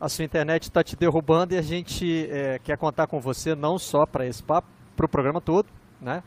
a 0.00 0.08
sua 0.08 0.24
internet 0.24 0.64
está 0.64 0.84
te 0.84 0.94
derrubando 0.94 1.54
e 1.54 1.58
a 1.58 1.62
gente 1.62 2.28
é, 2.30 2.60
quer 2.62 2.78
contar 2.78 3.08
com 3.08 3.20
você 3.20 3.54
não 3.54 3.78
só 3.78 4.06
para 4.06 4.24
esse 4.26 4.42
papo, 4.42 4.68
para 4.94 5.06
o 5.06 5.08
programa 5.08 5.40
todo, 5.40 5.66
né? 6.00 6.22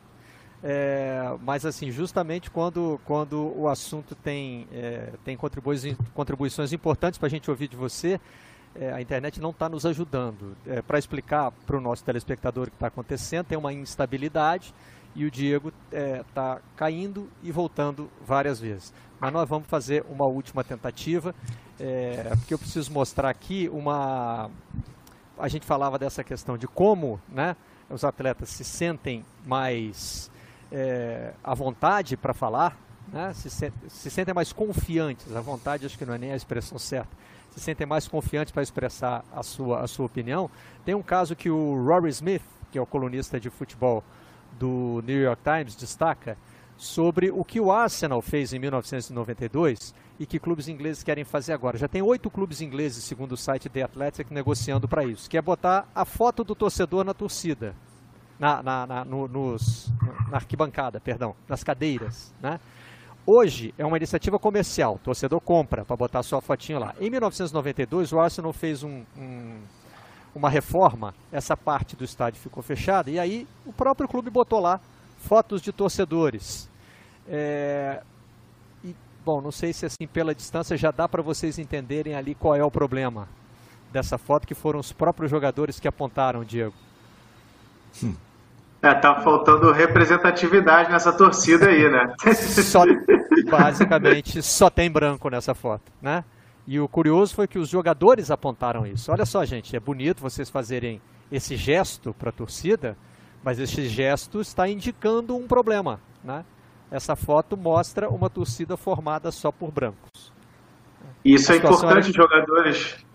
É, 0.64 1.36
mas 1.44 1.66
assim, 1.66 1.92
justamente 1.92 2.50
quando, 2.50 3.00
quando 3.06 3.54
o 3.56 3.68
assunto 3.68 4.16
tem, 4.16 4.68
é, 4.72 5.12
tem 5.24 5.38
contribuições, 5.38 5.96
contribuições 6.14 6.74
importantes 6.74 7.20
para 7.20 7.28
a 7.28 7.30
gente 7.30 7.50
ouvir 7.50 7.68
de 7.68 7.76
você, 7.76 8.20
é, 8.76 8.92
a 8.92 9.02
internet 9.02 9.40
não 9.40 9.52
está 9.52 9.70
nos 9.70 9.86
ajudando. 9.86 10.56
É, 10.66 10.82
para 10.82 10.98
explicar 10.98 11.52
para 11.52 11.78
o 11.78 11.82
nosso 11.82 12.04
telespectador 12.04 12.68
o 12.68 12.72
que 12.72 12.76
está 12.76 12.88
acontecendo, 12.88 13.46
tem 13.46 13.58
uma 13.58 13.74
instabilidade 13.74 14.74
e 15.16 15.26
o 15.26 15.32
Diego 15.32 15.74
está 15.92 16.56
é, 16.58 16.62
caindo 16.76 17.30
e 17.42 17.52
voltando 17.52 18.10
várias 18.26 18.60
vezes. 18.60 18.94
Mas 19.20 19.34
nós 19.34 19.50
vamos 19.50 19.68
fazer 19.68 20.06
uma 20.10 20.26
última 20.26 20.64
tentativa, 20.64 21.34
é, 21.80 22.30
porque 22.38 22.54
eu 22.54 22.60
preciso 22.60 22.92
mostrar 22.92 23.30
aqui 23.30 23.68
uma. 23.70 24.52
A 25.40 25.48
gente 25.48 25.66
falava 25.66 25.98
dessa 25.98 26.24
questão 26.24 26.58
de 26.58 26.68
como 26.68 27.20
né, 27.30 27.56
os 27.90 28.04
atletas 28.04 28.50
se 28.50 28.64
sentem 28.64 29.26
mais 29.46 30.30
é, 30.72 31.34
vontade 31.56 32.18
para 32.18 32.34
falar, 32.34 32.78
né? 33.12 33.34
se, 33.34 33.50
se, 33.50 33.72
se, 33.88 34.10
sentem 34.10 34.34
mais 34.34 34.52
confiantes, 34.52 35.36
à 35.36 35.42
vontade 35.42 35.86
acho 35.86 35.98
que 35.98 36.06
não 36.06 36.14
é 36.14 36.18
nem 36.18 36.32
a 36.32 36.36
expressão 36.36 36.78
certa, 36.78 37.10
se 37.52 37.60
sentem 37.60 37.88
mais 37.88 38.08
confiantes 38.08 38.52
para 38.52 38.64
expressar 38.64 39.24
a 39.34 39.42
sua, 39.42 39.82
a 39.82 39.88
sua 39.88 40.06
opinião. 40.06 40.50
Tem 40.86 40.94
um 40.94 41.02
caso 41.02 41.36
que 41.36 41.50
o 41.50 41.84
Rory 41.84 42.10
Smith, 42.10 42.44
que 42.72 42.78
é 42.78 42.82
o 42.82 42.86
colunista 42.86 43.40
de 43.40 43.50
futebol 43.50 44.04
do 44.60 45.02
New 45.06 45.20
York 45.22 45.42
Times, 45.44 45.76
destaca 45.76 46.38
sobre 46.76 47.32
o 47.32 47.44
que 47.44 47.60
o 47.60 47.72
Arsenal 47.72 48.22
fez 48.22 48.54
em 48.54 48.60
1992 48.60 49.96
e 50.20 50.26
que 50.26 50.40
clubes 50.40 50.68
ingleses 50.68 51.04
querem 51.04 51.24
fazer 51.24 51.54
agora. 51.54 51.78
Já 51.78 51.88
tem 51.88 52.02
oito 52.02 52.30
clubes 52.30 52.62
ingleses, 52.62 53.04
segundo 53.04 53.32
o 53.32 53.38
site 53.38 53.70
The 53.70 53.84
Athletic, 53.84 54.32
negociando 54.32 54.88
para 54.88 55.04
isso, 55.04 55.30
que 55.30 55.38
é 55.38 55.42
botar 55.42 55.90
a 55.96 56.06
foto 56.06 56.44
do 56.44 56.54
torcedor 56.54 57.04
na 57.04 57.14
torcida 57.14 57.76
na, 58.40 58.62
na, 58.62 58.88
na, 58.88 59.06
no, 59.06 59.28
nos, 59.28 59.92
na 60.30 60.38
arquibancada, 60.38 61.00
perdão, 61.00 61.36
nas 61.48 61.64
cadeiras, 61.64 62.34
né? 62.42 62.60
Hoje 63.26 63.74
é 63.78 63.86
uma 63.86 63.98
iniciativa 63.98 64.40
comercial, 64.40 65.00
torcedor 65.04 65.42
compra 65.42 65.84
para 65.84 65.98
botar 65.98 66.24
sua 66.24 66.40
fotinho 66.40 66.80
lá. 66.80 66.96
Em 66.98 67.10
1992, 67.10 68.14
o 68.14 68.20
Arsenal 68.22 68.54
fez 68.54 68.84
um, 68.84 69.04
um, 69.18 69.60
uma 70.34 70.50
reforma, 70.50 71.14
essa 71.30 71.58
parte 71.58 71.94
do 71.96 72.06
estádio 72.06 72.40
ficou 72.40 72.64
fechada, 72.64 73.12
e 73.12 73.20
aí 73.20 73.46
o 73.66 73.74
próprio 73.74 74.08
clube 74.08 74.30
botou 74.30 74.62
lá 74.62 74.80
fotos 75.18 75.62
de 75.62 75.74
torcedores. 75.74 76.70
É, 77.28 78.02
e, 78.82 78.96
bom, 79.26 79.42
não 79.42 79.52
sei 79.52 79.74
se 79.74 79.86
assim 79.86 80.08
pela 80.08 80.34
distância 80.34 80.78
já 80.78 80.92
dá 80.92 81.06
para 81.10 81.22
vocês 81.22 81.60
entenderem 81.60 82.16
ali 82.16 82.34
qual 82.34 82.56
é 82.56 82.64
o 82.64 82.72
problema 82.72 83.28
dessa 83.92 84.18
foto, 84.18 84.48
que 84.48 84.56
foram 84.56 84.80
os 84.80 84.94
próprios 84.94 85.30
jogadores 85.30 85.82
que 85.82 85.88
apontaram, 85.88 86.46
Diego. 86.46 86.74
Hum. 88.02 88.16
É, 88.82 88.94
tá 88.94 89.22
faltando 89.22 89.72
representatividade 89.72 90.92
nessa 90.92 91.12
torcida 91.12 91.68
aí, 91.68 91.90
né? 91.90 92.14
Só, 92.34 92.84
basicamente, 93.50 94.42
só 94.42 94.70
tem 94.70 94.90
branco 94.90 95.30
nessa 95.30 95.56
foto, 95.56 95.92
né? 96.02 96.24
E 96.68 96.80
o 96.80 96.88
curioso 96.88 97.34
foi 97.34 97.48
que 97.48 97.58
os 97.58 97.70
jogadores 97.70 98.30
apontaram 98.30 98.86
isso. 98.86 99.12
Olha 99.12 99.26
só, 99.26 99.44
gente, 99.46 99.76
é 99.76 99.80
bonito 99.80 100.22
vocês 100.22 100.50
fazerem 100.50 101.02
esse 101.32 101.56
gesto 101.56 102.14
para 102.14 102.30
a 102.30 102.34
torcida, 102.34 102.98
mas 103.44 103.60
esse 103.60 103.88
gesto 103.88 104.42
está 104.42 104.68
indicando 104.68 105.36
um 105.36 105.48
problema, 105.48 106.00
né? 106.24 106.46
Essa 106.92 107.16
foto 107.16 107.58
mostra 107.58 108.10
uma 108.10 108.30
torcida 108.30 108.78
formada 108.78 109.32
só 109.32 109.52
por 109.52 109.72
brancos. 109.72 110.32
Isso 111.24 111.52
é 111.52 111.58
importante, 111.58 112.10
era... 112.10 112.14
jogadores 112.14 113.07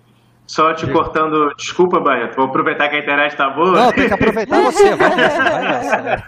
só 0.52 0.74
te 0.74 0.86
cortando, 0.86 1.50
desculpa, 1.56 1.98
Barreto, 1.98 2.36
vou 2.36 2.44
aproveitar 2.44 2.90
que 2.90 2.96
a 2.96 2.98
internet 2.98 3.34
tá 3.34 3.48
boa. 3.48 3.72
Não, 3.72 3.90
tem 3.90 4.06
que 4.06 4.12
aproveitar 4.12 4.60
você, 4.60 4.94
vai 4.94 5.16
nessa, 5.16 5.50
vai 5.50 5.62
nessa. 5.62 6.24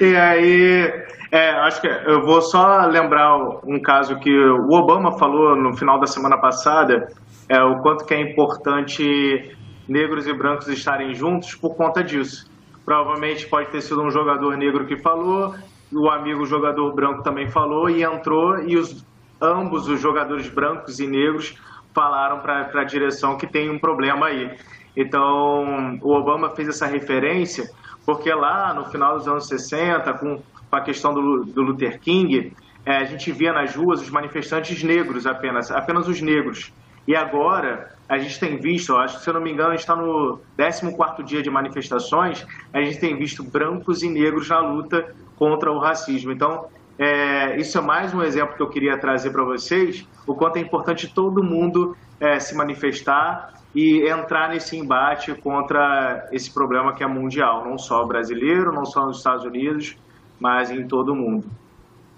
E 0.00 0.16
aí, 0.16 1.04
é, 1.30 1.50
acho 1.50 1.78
que 1.82 1.86
eu 1.86 2.24
vou 2.24 2.40
só 2.40 2.86
lembrar 2.86 3.36
um 3.66 3.78
caso 3.82 4.18
que 4.18 4.34
o 4.34 4.72
Obama 4.72 5.18
falou 5.18 5.54
no 5.54 5.76
final 5.76 6.00
da 6.00 6.06
semana 6.06 6.38
passada, 6.38 7.12
é, 7.46 7.62
o 7.62 7.82
quanto 7.82 8.06
que 8.06 8.14
é 8.14 8.20
importante 8.22 9.54
negros 9.86 10.26
e 10.26 10.32
brancos 10.32 10.66
estarem 10.68 11.14
juntos 11.14 11.54
por 11.54 11.76
conta 11.76 12.02
disso. 12.02 12.50
Provavelmente 12.82 13.46
pode 13.46 13.68
ter 13.68 13.82
sido 13.82 14.00
um 14.00 14.10
jogador 14.10 14.56
negro 14.56 14.86
que 14.86 14.96
falou, 14.96 15.54
o 15.92 16.08
amigo 16.08 16.46
jogador 16.46 16.94
branco 16.94 17.22
também 17.22 17.46
falou 17.50 17.90
e 17.90 18.04
entrou, 18.04 18.58
e 18.60 18.78
os, 18.78 19.04
ambos 19.38 19.86
os 19.86 20.00
jogadores 20.00 20.48
brancos 20.48 20.98
e 20.98 21.06
negros 21.06 21.54
falaram 21.94 22.40
para 22.40 22.80
a 22.80 22.84
direção 22.84 23.36
que 23.36 23.46
tem 23.46 23.70
um 23.70 23.78
problema 23.78 24.26
aí. 24.26 24.50
Então, 24.96 25.98
o 26.02 26.12
Obama 26.12 26.50
fez 26.50 26.68
essa 26.68 26.86
referência 26.86 27.64
porque 28.04 28.32
lá 28.32 28.74
no 28.74 28.84
final 28.86 29.16
dos 29.16 29.26
anos 29.26 29.46
60, 29.48 30.12
com, 30.14 30.42
a 30.70 30.80
questão 30.80 31.14
do, 31.14 31.44
do 31.44 31.62
Luther 31.62 32.00
King, 32.00 32.52
é, 32.84 32.96
a 32.96 33.04
gente 33.04 33.30
via 33.30 33.52
nas 33.52 33.74
ruas 33.74 34.02
os 34.02 34.10
manifestantes 34.10 34.82
negros 34.82 35.26
apenas, 35.26 35.70
apenas 35.70 36.08
os 36.08 36.20
negros. 36.20 36.72
E 37.06 37.14
agora 37.14 37.94
a 38.08 38.18
gente 38.18 38.38
tem 38.40 38.58
visto, 38.58 38.96
acho 38.96 39.18
que 39.18 39.22
se 39.22 39.30
eu 39.30 39.34
não 39.34 39.40
me 39.40 39.52
engano, 39.52 39.70
a 39.70 39.72
gente 39.72 39.80
está 39.80 39.94
no 39.94 40.40
14 40.56 41.22
dia 41.22 41.42
de 41.42 41.50
manifestações, 41.50 42.46
a 42.72 42.82
gente 42.82 42.98
tem 42.98 43.16
visto 43.16 43.42
brancos 43.44 44.02
e 44.02 44.10
negros 44.10 44.48
na 44.48 44.58
luta 44.58 45.14
contra 45.36 45.70
o 45.70 45.78
racismo. 45.78 46.32
Então, 46.32 46.66
é, 46.98 47.56
isso 47.58 47.76
é 47.76 47.80
mais 47.80 48.14
um 48.14 48.22
exemplo 48.22 48.54
que 48.56 48.62
eu 48.62 48.70
queria 48.70 48.96
trazer 48.98 49.30
para 49.30 49.44
vocês, 49.44 50.06
o 50.26 50.34
quanto 50.34 50.56
é 50.56 50.60
importante 50.60 51.12
todo 51.12 51.42
mundo 51.42 51.96
é, 52.20 52.38
se 52.38 52.54
manifestar 52.54 53.54
e 53.74 54.08
entrar 54.08 54.50
nesse 54.50 54.76
embate 54.76 55.34
contra 55.34 56.28
esse 56.30 56.52
problema 56.52 56.94
que 56.94 57.02
é 57.02 57.06
mundial, 57.06 57.64
não 57.64 57.76
só 57.76 58.04
brasileiro, 58.04 58.72
não 58.72 58.84
só 58.84 59.06
nos 59.06 59.18
Estados 59.18 59.44
Unidos, 59.44 59.96
mas 60.38 60.70
em 60.70 60.86
todo 60.86 61.12
o 61.12 61.16
mundo. 61.16 61.48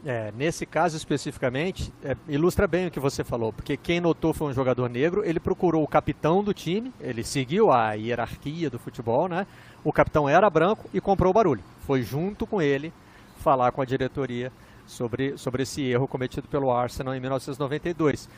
É, 0.04 0.30
nesse 0.36 0.66
caso 0.66 0.96
especificamente, 0.96 1.92
é, 2.04 2.14
ilustra 2.28 2.68
bem 2.68 2.86
o 2.86 2.90
que 2.90 3.00
você 3.00 3.24
falou, 3.24 3.52
porque 3.52 3.76
quem 3.76 4.00
notou 4.00 4.32
foi 4.32 4.48
um 4.48 4.52
jogador 4.52 4.88
negro, 4.88 5.24
ele 5.24 5.40
procurou 5.40 5.82
o 5.82 5.88
capitão 5.88 6.44
do 6.44 6.52
time, 6.52 6.92
ele 7.00 7.24
seguiu 7.24 7.72
a 7.72 7.94
hierarquia 7.94 8.70
do 8.70 8.78
futebol, 8.78 9.26
né? 9.26 9.46
O 9.82 9.92
capitão 9.92 10.28
era 10.28 10.48
branco 10.50 10.88
e 10.92 11.00
comprou 11.00 11.30
o 11.30 11.34
barulho. 11.34 11.62
Foi 11.80 12.02
junto 12.02 12.46
com 12.46 12.60
ele 12.60 12.92
falar 13.38 13.72
com 13.72 13.80
a 13.80 13.84
diretoria 13.84 14.52
sobre, 14.86 15.36
sobre 15.36 15.62
esse 15.62 15.82
erro 15.82 16.08
cometido 16.08 16.48
pelo 16.48 16.70
Arsenal 16.70 17.14
em 17.14 17.20
1992. 17.20 18.28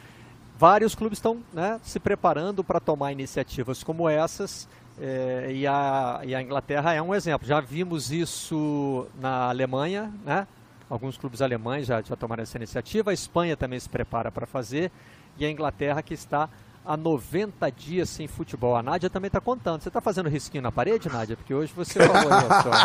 Vários 0.58 0.94
clubes 0.94 1.18
estão 1.18 1.42
né, 1.52 1.78
se 1.82 2.00
preparando 2.00 2.64
para 2.64 2.80
tomar 2.80 3.12
iniciativas 3.12 3.82
como 3.84 4.08
essas 4.08 4.68
é, 5.00 5.52
e, 5.52 5.66
a, 5.66 6.20
e 6.24 6.34
a 6.34 6.42
Inglaterra 6.42 6.92
é 6.92 7.00
um 7.00 7.14
exemplo. 7.14 7.46
Já 7.46 7.60
vimos 7.60 8.10
isso 8.10 9.06
na 9.20 9.48
Alemanha, 9.48 10.12
né? 10.24 10.46
alguns 10.90 11.16
clubes 11.16 11.42
alemães 11.42 11.86
já, 11.86 12.00
já 12.02 12.16
tomaram 12.16 12.42
essa 12.42 12.56
iniciativa, 12.56 13.10
a 13.10 13.14
Espanha 13.14 13.56
também 13.56 13.78
se 13.78 13.88
prepara 13.88 14.32
para 14.32 14.46
fazer 14.46 14.90
e 15.38 15.44
a 15.44 15.50
Inglaterra 15.50 16.02
que 16.02 16.14
está 16.14 16.48
a 16.88 16.96
90 16.96 17.70
dias 17.70 18.08
sem 18.08 18.26
futebol. 18.26 18.74
A 18.74 18.82
Nádia 18.82 19.10
também 19.10 19.26
está 19.26 19.42
contando. 19.42 19.82
Você 19.82 19.90
está 19.90 20.00
fazendo 20.00 20.30
risquinho 20.30 20.62
na 20.62 20.72
parede, 20.72 21.06
Nádia? 21.12 21.36
Porque 21.36 21.52
hoje 21.52 21.70
você 21.76 22.00
falou 22.00 22.32
aí 22.32 22.46
a 22.48 22.62
sua, 22.62 22.78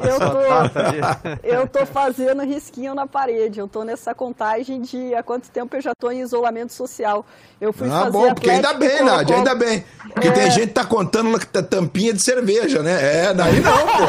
eu, 0.08 0.18
tô, 0.18 1.44
eu 1.46 1.68
tô 1.68 1.84
fazendo 1.84 2.42
risquinho 2.42 2.94
na 2.94 3.06
parede. 3.06 3.60
Eu 3.60 3.68
tô 3.68 3.84
nessa 3.84 4.14
contagem 4.14 4.80
de 4.80 5.14
há 5.14 5.22
quanto 5.22 5.50
tempo 5.50 5.76
eu 5.76 5.80
já 5.82 5.92
tô 5.94 6.10
em 6.10 6.22
isolamento 6.22 6.72
social. 6.72 7.26
Eu 7.60 7.70
fui 7.70 7.86
ah, 7.86 8.00
fazer 8.00 8.10
bom, 8.12 8.32
porque 8.32 8.48
ainda 8.48 8.72
bem, 8.72 8.88
colocou... 8.88 9.16
Nádia, 9.16 9.36
ainda 9.36 9.54
bem. 9.54 9.84
Porque 10.14 10.28
é... 10.28 10.32
tem 10.32 10.50
gente 10.50 10.68
que 10.68 10.74
tá 10.74 10.84
contando 10.86 11.38
tampinha 11.68 12.14
de 12.14 12.22
cerveja, 12.22 12.82
né? 12.82 13.26
É, 13.26 13.34
daí 13.34 13.60
não, 13.60 13.76
pô. 13.76 14.06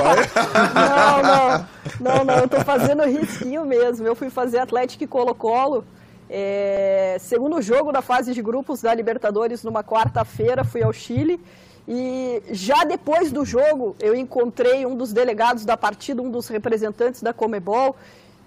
não, 0.74 1.24
não. 1.24 1.68
Não, 2.00 2.24
não, 2.24 2.36
eu 2.36 2.48
tô 2.48 2.62
fazendo 2.62 3.04
risquinho 3.04 3.66
mesmo. 3.66 4.08
Eu 4.08 4.16
fui 4.16 4.30
fazer 4.30 4.60
Atlético 4.60 5.04
e 5.04 5.08
Colo-Colo. 5.08 5.84
É, 6.30 7.18
segundo 7.20 7.62
jogo 7.62 7.92
da 7.92 8.02
fase 8.02 8.34
de 8.34 8.42
grupos 8.42 8.82
da 8.82 8.94
Libertadores, 8.94 9.64
numa 9.64 9.84
quarta-feira, 9.84 10.64
fui 10.64 10.84
ao 10.84 10.92
Chile. 10.92 11.40
E 11.88 12.44
já 12.52 12.84
depois 12.84 13.32
do 13.32 13.46
jogo, 13.46 13.96
eu 14.00 14.14
encontrei 14.14 14.86
um 14.86 14.96
dos 14.96 15.14
delegados 15.14 15.64
da 15.64 15.78
partida, 15.78 16.22
um 16.22 16.30
dos 16.30 16.48
representantes 16.50 17.22
da 17.22 17.34
Comebol, 17.34 17.96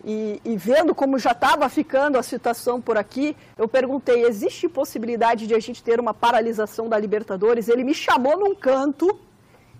e, 0.05 0.41
e 0.45 0.57
vendo 0.57 0.95
como 0.95 1.19
já 1.19 1.33
estava 1.33 1.69
ficando 1.69 2.19
a 2.19 2.23
situação 2.23 2.81
por 2.81 2.97
aqui, 2.99 3.37
eu 3.57 3.69
perguntei: 3.69 4.25
existe 4.25 4.69
possibilidade 4.69 5.47
de 5.47 5.55
a 5.55 5.59
gente 5.59 5.83
ter 5.83 6.01
uma 6.01 6.13
paralisação 6.13 6.89
da 6.89 6.99
Libertadores? 6.99 7.69
Ele 7.69 7.85
me 7.85 7.95
chamou 7.95 8.39
num 8.39 8.55
canto 8.55 9.19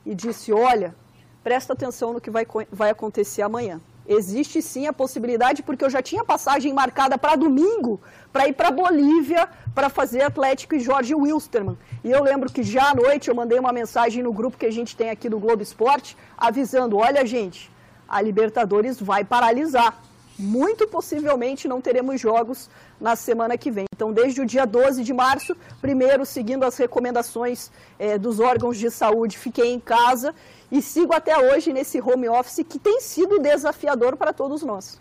e 0.05 0.15
disse: 0.15 0.53
Olha, 0.53 0.95
presta 1.43 1.73
atenção 1.73 2.13
no 2.15 2.21
que 2.21 2.31
vai, 2.31 2.47
vai 2.71 2.91
acontecer 2.91 3.43
amanhã. 3.43 3.81
Existe 4.19 4.61
sim 4.61 4.89
a 4.89 4.93
possibilidade, 4.93 5.63
porque 5.63 5.85
eu 5.85 5.89
já 5.89 6.03
tinha 6.03 6.25
passagem 6.25 6.73
marcada 6.75 7.17
para 7.17 7.37
domingo, 7.37 8.01
para 8.33 8.49
ir 8.49 8.55
para 8.55 8.69
Bolívia, 8.73 9.49
para 9.73 9.89
fazer 9.89 10.23
Atlético 10.23 10.75
e 10.75 10.81
Jorge 10.81 11.15
Wilstermann. 11.15 11.79
E 12.03 12.11
eu 12.11 12.21
lembro 12.21 12.51
que 12.51 12.65
já 12.65 12.91
à 12.91 12.95
noite 12.95 13.29
eu 13.29 13.37
mandei 13.37 13.57
uma 13.61 13.73
mensagem 13.73 14.21
no 14.21 14.33
grupo 14.33 14.59
que 14.59 14.67
a 14.67 14.73
gente 14.73 14.97
tem 14.97 15.11
aqui 15.11 15.29
do 15.29 15.39
Globo 15.39 15.63
Esporte, 15.63 16.17
avisando: 16.37 16.97
olha, 16.97 17.25
gente, 17.25 17.71
a 18.09 18.21
Libertadores 18.21 19.01
vai 19.01 19.23
paralisar. 19.23 19.97
Muito 20.41 20.87
possivelmente 20.87 21.69
não 21.69 21.83
teremos 21.83 22.19
jogos 22.19 22.71
na 22.99 23.15
semana 23.15 23.59
que 23.59 23.71
vem. 23.71 23.85
Então, 23.95 24.11
desde 24.11 24.41
o 24.41 24.47
dia 24.47 24.65
12 24.65 25.05
de 25.05 25.13
março, 25.13 25.55
primeiro, 25.83 26.25
seguindo 26.25 26.65
as 26.65 26.79
recomendações 26.79 27.71
é, 27.99 28.17
dos 28.17 28.41
órgãos 28.41 28.79
de 28.79 28.91
saúde, 28.91 29.37
fiquei 29.37 29.71
em 29.71 29.79
casa 29.79 30.35
e 30.73 30.81
sigo 30.81 31.13
até 31.13 31.37
hoje 31.37 31.75
nesse 31.75 32.01
home 32.01 32.27
office 32.27 32.65
que 32.67 32.79
tem 32.79 33.03
sido 33.03 33.39
desafiador 33.39 34.17
para 34.17 34.33
todos 34.33 34.63
nós. 34.63 34.99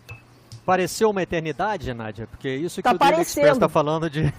Pareceu 0.66 1.08
uma 1.08 1.22
eternidade, 1.22 1.94
Nádia? 1.94 2.26
Porque 2.26 2.48
isso 2.48 2.76
que 2.76 2.82
tá 2.82 2.92
o 2.92 2.98
Daily 2.98 3.22
Express 3.22 3.52
está 3.52 3.68
falando 3.68 4.10
de... 4.10 4.32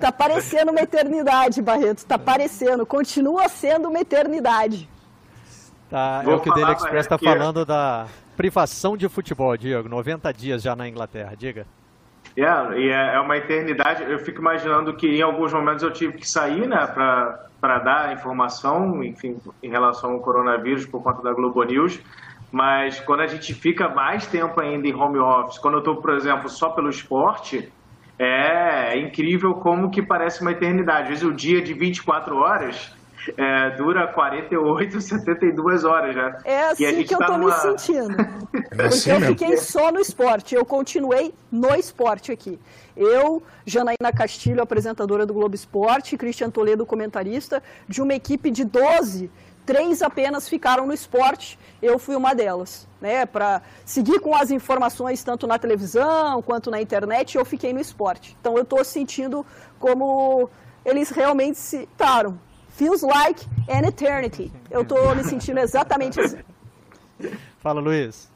tá 0.00 0.12
parecendo 0.12 0.70
uma 0.70 0.80
eternidade, 0.80 1.60
Barreto. 1.60 2.06
Tá 2.06 2.16
parecendo. 2.16 2.86
Continua 2.86 3.48
sendo 3.48 3.88
uma 3.88 3.98
eternidade. 3.98 4.88
Tá, 5.90 6.22
é 6.24 6.28
o 6.28 6.40
que 6.40 6.48
o 6.48 6.54
Daily 6.54 6.72
Express 6.72 7.04
está 7.06 7.18
falando 7.18 7.66
da 7.66 8.06
privação 8.36 8.96
de 8.96 9.08
futebol, 9.08 9.56
Diego. 9.56 9.88
90 9.88 10.32
dias 10.32 10.62
já 10.62 10.74
na 10.74 10.88
Inglaterra. 10.88 11.34
Diga. 11.36 11.66
Yeah, 12.36 12.78
e 12.78 12.88
é, 12.88 13.14
é 13.14 13.20
uma 13.20 13.36
eternidade. 13.36 14.04
Eu 14.04 14.18
fico 14.18 14.40
imaginando 14.40 14.94
que 14.94 15.06
em 15.06 15.22
alguns 15.22 15.52
momentos 15.52 15.82
eu 15.82 15.92
tive 15.92 16.14
que 16.14 16.28
sair, 16.28 16.66
né, 16.66 16.86
para 17.60 17.78
dar 17.78 18.12
informação, 18.12 19.04
enfim, 19.04 19.36
em 19.62 19.68
relação 19.68 20.12
ao 20.12 20.20
coronavírus 20.20 20.86
por 20.86 21.02
conta 21.02 21.22
da 21.22 21.32
Globo 21.32 21.62
News. 21.62 22.00
Mas 22.50 23.00
quando 23.00 23.20
a 23.20 23.26
gente 23.26 23.54
fica 23.54 23.88
mais 23.88 24.26
tempo 24.26 24.60
ainda 24.60 24.86
em 24.86 24.94
home 24.94 25.18
office, 25.18 25.58
quando 25.58 25.74
eu 25.74 25.78
estou, 25.78 25.96
por 25.96 26.10
exemplo, 26.14 26.48
só 26.48 26.70
pelo 26.70 26.88
esporte, 26.88 27.70
é 28.18 28.98
incrível 28.98 29.54
como 29.54 29.90
que 29.90 30.02
parece 30.02 30.42
uma 30.42 30.52
eternidade. 30.52 31.04
Às 31.04 31.08
vezes 31.08 31.24
o 31.24 31.32
dia 31.32 31.60
de 31.60 31.74
24 31.74 32.36
horas 32.36 32.94
é, 33.36 33.70
dura 33.70 34.06
48, 34.08 35.00
72 35.00 35.84
horas 35.84 36.14
já. 36.14 36.38
É 36.44 36.64
assim 36.64 37.04
que 37.04 37.14
eu 37.14 37.18
tá 37.18 37.26
tô 37.26 37.38
numa... 37.38 37.54
me 37.54 37.60
sentindo. 37.60 38.16
É 38.78 38.86
assim 38.86 38.98
porque 38.98 39.10
eu 39.10 39.20
mesmo. 39.20 39.36
fiquei 39.36 39.56
só 39.58 39.92
no 39.92 40.00
esporte, 40.00 40.54
eu 40.54 40.64
continuei 40.64 41.34
no 41.50 41.74
esporte 41.74 42.32
aqui. 42.32 42.58
Eu, 42.96 43.42
Janaína 43.66 44.12
Castilho, 44.14 44.62
apresentadora 44.62 45.26
do 45.26 45.34
Globo 45.34 45.54
Esporte, 45.54 46.16
Cristian 46.16 46.50
Toledo, 46.50 46.86
comentarista, 46.86 47.62
de 47.88 48.00
uma 48.02 48.14
equipe 48.14 48.50
de 48.50 48.64
12, 48.64 49.30
três 49.64 50.02
apenas 50.02 50.48
ficaram 50.48 50.86
no 50.86 50.92
esporte, 50.92 51.58
eu 51.80 51.98
fui 51.98 52.14
uma 52.16 52.34
delas. 52.34 52.86
Né, 53.00 53.26
para 53.26 53.62
seguir 53.84 54.20
com 54.20 54.32
as 54.34 54.52
informações 54.52 55.24
tanto 55.24 55.44
na 55.44 55.58
televisão 55.58 56.40
quanto 56.40 56.70
na 56.70 56.80
internet, 56.80 57.36
eu 57.36 57.44
fiquei 57.44 57.72
no 57.72 57.80
esporte. 57.80 58.36
Então 58.40 58.56
eu 58.56 58.62
estou 58.62 58.84
sentindo 58.84 59.44
como 59.78 60.48
eles 60.84 61.10
realmente 61.10 61.58
citaram. 61.58 62.38
Feels 62.72 63.02
like 63.02 63.46
an 63.68 63.86
eternity. 63.86 64.52
Eu 64.70 64.82
estou 64.82 65.14
me 65.14 65.24
sentindo 65.24 65.60
exatamente 65.60 66.20
assim. 66.20 66.38
Fala, 67.62 67.80
Luiz. 67.80 68.32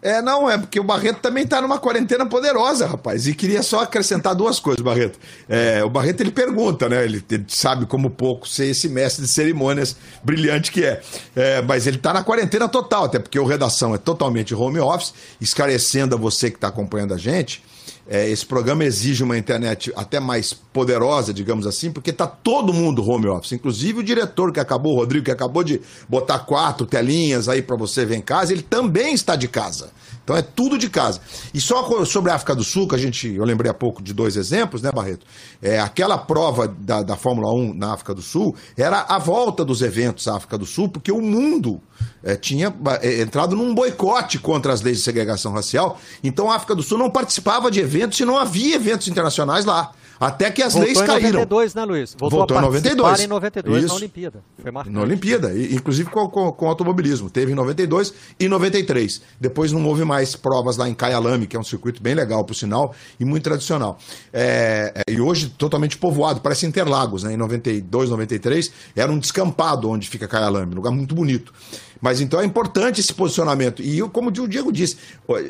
É, 0.00 0.22
não, 0.22 0.48
é 0.48 0.56
porque 0.56 0.78
o 0.78 0.84
Barreto 0.84 1.18
também 1.20 1.42
está 1.42 1.60
numa 1.60 1.78
quarentena 1.78 2.24
poderosa, 2.24 2.86
rapaz. 2.86 3.26
E 3.26 3.34
queria 3.34 3.64
só 3.64 3.80
acrescentar 3.80 4.32
duas 4.34 4.60
coisas, 4.60 4.80
Barreto. 4.80 5.18
É, 5.48 5.82
o 5.82 5.90
Barreto 5.90 6.20
ele 6.20 6.30
pergunta, 6.30 6.88
né? 6.88 7.04
Ele, 7.04 7.24
ele, 7.28 7.44
sabe 7.48 7.84
como 7.84 8.08
pouco 8.08 8.48
ser 8.48 8.66
esse 8.66 8.88
mestre 8.88 9.24
de 9.24 9.32
cerimônias 9.32 9.96
brilhante 10.22 10.70
que 10.70 10.84
é. 10.84 11.00
é 11.34 11.62
mas 11.62 11.88
ele 11.88 11.96
está 11.96 12.12
na 12.12 12.22
quarentena 12.22 12.68
total, 12.68 13.04
até 13.04 13.18
porque 13.18 13.38
o 13.40 13.44
redação 13.44 13.92
é 13.92 13.98
totalmente 13.98 14.54
home 14.54 14.78
office, 14.78 15.12
esclarecendo 15.40 16.14
a 16.14 16.18
você 16.18 16.48
que 16.48 16.58
está 16.58 16.68
acompanhando 16.68 17.14
a 17.14 17.18
gente. 17.18 17.64
É, 18.10 18.26
esse 18.30 18.46
programa 18.46 18.84
exige 18.84 19.22
uma 19.22 19.36
internet 19.36 19.92
até 19.94 20.18
mais 20.18 20.54
poderosa, 20.54 21.34
digamos 21.34 21.66
assim, 21.66 21.92
porque 21.92 22.08
está 22.08 22.26
todo 22.26 22.72
mundo 22.72 23.06
home 23.06 23.28
office, 23.28 23.52
inclusive 23.52 23.98
o 24.00 24.02
diretor 24.02 24.50
que 24.50 24.58
acabou, 24.58 24.94
o 24.94 24.96
Rodrigo, 24.96 25.26
que 25.26 25.30
acabou 25.30 25.62
de 25.62 25.78
botar 26.08 26.38
quatro 26.38 26.86
telinhas 26.86 27.50
aí 27.50 27.60
para 27.60 27.76
você 27.76 28.06
ver 28.06 28.16
em 28.16 28.22
casa, 28.22 28.52
ele 28.52 28.62
também 28.62 29.12
está 29.12 29.36
de 29.36 29.46
casa. 29.46 29.90
Então 30.28 30.36
é 30.36 30.42
tudo 30.42 30.76
de 30.76 30.90
casa. 30.90 31.22
E 31.54 31.60
só 31.60 32.04
sobre 32.04 32.30
a 32.30 32.34
África 32.34 32.54
do 32.54 32.62
Sul, 32.62 32.86
que 32.86 32.94
a 32.94 32.98
gente, 32.98 33.32
eu 33.32 33.46
lembrei 33.46 33.70
há 33.70 33.74
pouco 33.74 34.02
de 34.02 34.12
dois 34.12 34.36
exemplos, 34.36 34.82
né, 34.82 34.92
Barreto? 34.92 35.24
É, 35.62 35.80
aquela 35.80 36.18
prova 36.18 36.68
da, 36.68 37.02
da 37.02 37.16
Fórmula 37.16 37.50
1 37.50 37.72
na 37.72 37.94
África 37.94 38.12
do 38.12 38.20
Sul 38.20 38.54
era 38.76 39.06
a 39.08 39.18
volta 39.18 39.64
dos 39.64 39.80
eventos 39.80 40.28
à 40.28 40.36
África 40.36 40.58
do 40.58 40.66
Sul, 40.66 40.90
porque 40.90 41.10
o 41.10 41.22
mundo 41.22 41.80
é, 42.22 42.36
tinha 42.36 42.74
é, 43.00 43.22
entrado 43.22 43.56
num 43.56 43.74
boicote 43.74 44.38
contra 44.38 44.70
as 44.70 44.82
leis 44.82 44.98
de 44.98 45.04
segregação 45.04 45.50
racial. 45.50 45.98
Então 46.22 46.50
a 46.50 46.56
África 46.56 46.74
do 46.74 46.82
Sul 46.82 46.98
não 46.98 47.08
participava 47.08 47.70
de 47.70 47.80
eventos 47.80 48.20
e 48.20 48.24
não 48.26 48.36
havia 48.36 48.76
eventos 48.76 49.08
internacionais 49.08 49.64
lá. 49.64 49.92
Até 50.20 50.50
que 50.50 50.62
as 50.62 50.72
Voltou 50.72 50.86
leis 50.86 50.98
caíram. 50.98 51.10
Voltou 51.12 51.28
em 51.28 51.32
92, 51.32 51.74
né, 51.74 51.84
Luiz? 51.84 52.16
Voltou, 52.18 52.38
Voltou 52.38 52.58
em 52.58 52.60
92. 52.60 53.20
em 53.20 53.26
92 53.26 53.84
Isso. 53.84 53.88
na 53.88 53.94
Olimpíada. 53.94 54.44
Foi 54.60 54.70
marcante. 54.70 54.96
Na 54.96 55.02
Olimpíada, 55.02 55.52
inclusive 55.58 56.10
com, 56.10 56.28
com, 56.28 56.52
com 56.52 56.68
automobilismo. 56.68 57.30
Teve 57.30 57.52
em 57.52 57.54
92 57.54 58.12
e 58.38 58.48
93. 58.48 59.22
Depois 59.40 59.72
não 59.72 59.84
houve 59.86 60.04
mais 60.04 60.34
provas 60.34 60.76
lá 60.76 60.88
em 60.88 60.94
Kyalami, 60.94 61.46
que 61.46 61.56
é 61.56 61.60
um 61.60 61.64
circuito 61.64 62.02
bem 62.02 62.14
legal, 62.14 62.44
por 62.44 62.54
sinal, 62.54 62.94
e 63.18 63.24
muito 63.24 63.44
tradicional. 63.44 63.98
É, 64.32 64.92
é, 65.06 65.12
e 65.12 65.20
hoje 65.20 65.48
totalmente 65.50 65.96
povoado, 65.96 66.40
parece 66.40 66.66
Interlagos, 66.66 67.22
né? 67.22 67.34
Em 67.34 67.36
92, 67.36 68.10
93, 68.10 68.72
era 68.96 69.10
um 69.10 69.18
descampado 69.18 69.88
onde 69.88 70.08
fica 70.08 70.28
um 70.48 70.74
lugar 70.74 70.90
muito 70.90 71.14
bonito. 71.14 71.52
Mas 72.00 72.20
então 72.20 72.40
é 72.40 72.44
importante 72.44 73.00
esse 73.00 73.12
posicionamento. 73.12 73.82
E 73.82 73.98
eu, 73.98 74.08
como 74.08 74.28
o 74.28 74.48
Diego 74.48 74.72
disse, 74.72 74.96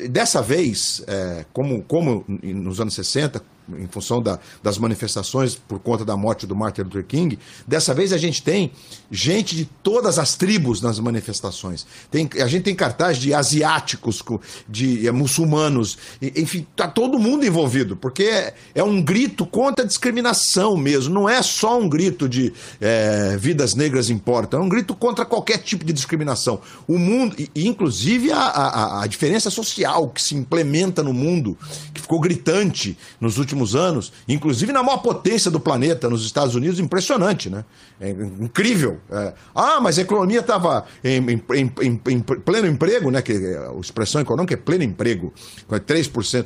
dessa 0.09 0.41
vez, 0.41 1.03
é, 1.07 1.45
como, 1.53 1.83
como 1.83 2.25
nos 2.27 2.79
anos 2.79 2.93
60, 2.93 3.41
em 3.77 3.87
função 3.87 4.21
da, 4.21 4.39
das 4.63 4.77
manifestações 4.77 5.55
por 5.55 5.79
conta 5.79 6.05
da 6.05 6.15
morte 6.15 6.47
do 6.47 6.55
Martin 6.55 6.81
Luther 6.81 7.05
King, 7.05 7.37
dessa 7.67 7.93
vez 7.93 8.13
a 8.13 8.17
gente 8.17 8.41
tem 8.41 8.71
gente 9.11 9.55
de 9.55 9.65
todas 9.65 10.17
as 10.19 10.35
tribos 10.35 10.81
nas 10.81 10.99
manifestações. 10.99 11.85
Tem, 12.09 12.29
a 12.41 12.47
gente 12.47 12.63
tem 12.63 12.75
cartaz 12.75 13.17
de 13.17 13.33
asiáticos, 13.33 14.23
de 14.67 15.07
é, 15.07 15.11
muçulmanos, 15.11 15.97
enfim, 16.21 16.65
está 16.71 16.87
todo 16.87 17.19
mundo 17.19 17.45
envolvido, 17.45 17.95
porque 17.95 18.23
é, 18.23 18.53
é, 18.75 18.83
um 18.83 19.01
grito 19.01 19.45
contra 19.45 19.83
a 19.83 19.87
discriminação 19.87 20.77
mesmo, 20.77 21.13
não 21.13 21.27
é 21.27 21.41
só 21.41 21.79
um 21.79 21.89
grito 21.89 22.27
de 22.29 22.53
é, 22.79 23.37
vidas 23.37 23.75
negras 23.75 24.09
importam, 24.09 24.61
é 24.61 24.63
um 24.63 24.69
grito 24.69 24.95
contra 24.95 25.25
qualquer 25.25 25.57
tipo 25.59 25.83
de 25.83 25.93
discriminação. 25.93 26.61
O 26.87 26.97
mundo, 26.97 27.35
e, 27.37 27.67
inclusive 27.67 28.31
a, 28.31 28.39
a, 28.39 29.03
a 29.03 29.07
diferença 29.07 29.49
social 29.49 30.09
que 30.09 30.21
se 30.21 30.35
implementa 30.35 31.03
no 31.03 31.13
mundo, 31.13 31.57
que 31.93 32.01
ficou 32.01 32.19
gritante 32.19 32.97
nos 33.19 33.37
últimos 33.37 33.58
últimos 33.59 33.75
anos, 33.75 34.13
inclusive 34.27 34.71
na 34.71 34.81
maior 34.81 34.99
potência 34.99 35.51
do 35.51 35.59
planeta, 35.59 36.09
nos 36.09 36.25
Estados 36.25 36.55
Unidos, 36.55 36.79
impressionante, 36.79 37.49
né? 37.49 37.65
É 37.99 38.09
incrível. 38.09 38.99
É. 39.11 39.33
Ah, 39.53 39.79
mas 39.81 39.99
a 39.99 40.01
economia 40.01 40.39
estava 40.39 40.85
em, 41.03 41.17
em, 41.17 41.71
em, 41.81 42.01
em, 42.07 42.19
pleno 42.21 42.67
emprego, 42.67 43.11
né? 43.11 43.21
Que, 43.21 43.33
a 43.33 43.79
expressão 43.79 44.21
econômica 44.21 44.53
é 44.53 44.57
pleno 44.57 44.83
emprego, 44.83 45.33
com 45.67 45.75
3%. 45.75 46.45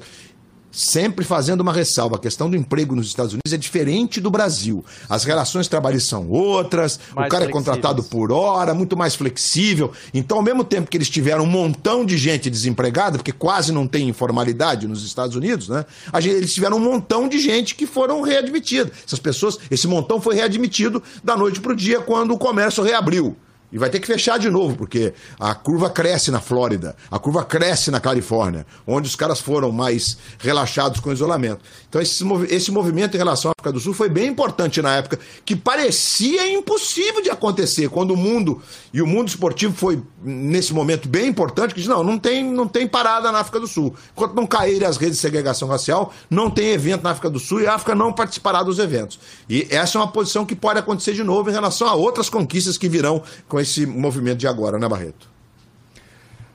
Sempre 0.74 1.24
fazendo 1.24 1.61
uma 1.61 1.71
ressalva, 1.71 2.15
a 2.15 2.19
questão 2.19 2.49
do 2.49 2.57
emprego 2.57 2.95
nos 2.95 3.07
Estados 3.07 3.34
Unidos 3.34 3.53
é 3.53 3.57
diferente 3.57 4.19
do 4.19 4.32
Brasil. 4.32 4.84
As 5.07 5.24
relações 5.24 5.67
trabalhistas 5.67 6.09
são 6.09 6.28
outras, 6.30 6.99
mais 7.15 7.28
o 7.28 7.30
cara 7.30 7.45
é 7.45 7.47
contratado 7.47 8.03
por 8.03 8.32
hora, 8.32 8.74
muito 8.74 8.97
mais 8.97 9.13
flexível. 9.13 9.91
Então, 10.13 10.38
ao 10.38 10.43
mesmo 10.43 10.63
tempo 10.63 10.89
que 10.89 10.97
eles 10.97 11.09
tiveram 11.09 11.43
um 11.43 11.47
montão 11.47 12.03
de 12.03 12.17
gente 12.17 12.49
desempregada, 12.49 13.17
porque 13.17 13.32
quase 13.32 13.71
não 13.71 13.88
tem 13.88 14.09
informalidade 14.09 14.88
nos 14.88 15.05
Estados 15.05 15.36
Unidos, 15.36 15.69
né? 15.69 15.86
Eles 16.15 16.53
tiveram 16.53 16.78
um 16.78 16.80
montão 16.80 17.30
de 17.30 17.38
gente 17.38 17.76
que 17.76 17.86
foram 17.86 18.21
readmitidas. 18.21 18.91
Essas 19.05 19.19
pessoas, 19.19 19.59
esse 19.69 19.88
montão 19.88 20.19
foi 20.19 20.36
readmitido 20.36 21.03
da 21.24 21.38
noite 21.38 21.61
para 21.61 21.74
o 21.74 21.76
dia 21.76 21.99
quando 21.99 22.34
o 22.34 22.38
comércio 22.38 22.84
reabriu. 22.84 23.38
E 23.74 23.78
vai 23.80 23.89
ter 23.89 23.99
que 23.99 24.05
fechar 24.05 24.38
de 24.38 24.51
novo, 24.51 24.76
porque 24.76 25.15
a 25.39 25.55
curva 25.55 25.89
cresce 25.89 26.30
na 26.30 26.39
Flórida, 26.39 26.95
a 27.09 27.17
curva 27.17 27.43
cresce 27.43 27.89
na 27.89 27.99
Califórnia, 27.99 28.67
onde 28.86 29.07
os 29.07 29.15
caras 29.15 29.41
foram 29.41 29.71
mais 29.71 30.15
relaxados 30.38 30.99
com 30.99 31.09
o 31.09 31.13
isolamento. 31.13 31.61
Então, 31.89 31.99
esse, 31.99 32.24
esse 32.51 32.71
movimento 32.71 33.15
em 33.15 33.17
relação 33.17 33.49
à 33.49 33.53
África 33.57 33.71
do 33.71 33.80
Sul 33.80 33.95
foi 33.95 34.09
bem 34.09 34.28
importante 34.28 34.80
na 34.80 34.95
época, 34.95 35.17
que 35.43 35.55
parecia 35.55 36.53
impossível 36.53 37.19
de 37.24 37.32
acontecer, 37.32 37.89
quando 37.89 38.11
o 38.11 38.17
mundo, 38.17 38.61
e 38.93 39.01
o 39.01 39.07
mundo 39.07 39.30
esportivo 39.30 39.74
foi, 39.74 39.99
nesse 40.21 40.71
momento, 40.71 41.09
bem 41.09 41.28
importante, 41.28 41.74
que 41.74 41.80
diz, 41.80 41.89
não, 41.89 42.03
não 42.03 42.19
tem, 42.19 42.43
não 42.43 42.67
tem 42.67 42.88
parada 42.88 43.32
na 43.32 43.39
África 43.39 43.59
do 43.59 43.65
Sul. 43.65 43.95
Enquanto 44.11 44.36
não 44.36 44.45
caírem 44.45 44.88
as 44.88 44.97
redes 44.97 45.15
de 45.15 45.21
segregação 45.24 45.67
racial, 45.67 46.13
não 46.30 46.47
tem 46.47 46.74
evento 46.74 47.01
na 47.01 47.09
África 47.09 47.28
do 47.28 47.39
Sul 47.39 47.61
e 47.61 47.65
a 47.65 47.74
África 47.74 47.95
não 47.95 48.13
participará 48.13 48.61
dos 48.61 48.78
eventos. 48.78 49.19
E 49.49 49.65
essa 49.71 49.97
é 49.97 50.01
uma 50.01 50.11
posição 50.11 50.45
que 50.45 50.55
pode 50.55 50.78
acontecer 50.78 51.13
de 51.13 51.24
novo 51.24 51.49
em 51.49 51.53
relação 51.53 51.88
a 51.88 51.95
outras 51.95 52.30
conquistas 52.30 52.78
que 52.78 52.88
virão 52.88 53.24
com 53.47 53.62
esse 53.64 53.86
movimento 53.86 54.38
de 54.38 54.47
agora, 54.47 54.78
né, 54.78 54.88
Barreto? 54.88 55.34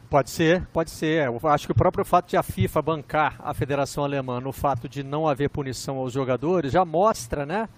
Pode 0.08 0.30
ser, 0.30 0.66
pode 0.72 0.90
ser. 0.90 1.26
Eu 1.26 1.38
acho 1.50 1.66
que 1.66 1.72
o 1.72 1.74
próprio 1.74 2.04
fato 2.04 2.30
de 2.30 2.36
a 2.36 2.42
FIFA 2.42 2.80
bancar 2.80 3.36
a 3.40 3.52
Federação 3.52 4.04
Alemã 4.04 4.40
no 4.40 4.52
fato 4.52 4.88
de 4.88 5.02
não 5.02 5.28
haver 5.28 5.50
punição 5.50 5.98
aos 5.98 6.12
jogadores 6.14 6.72
já 6.72 6.84
mostra, 6.84 7.44
né? 7.44 7.68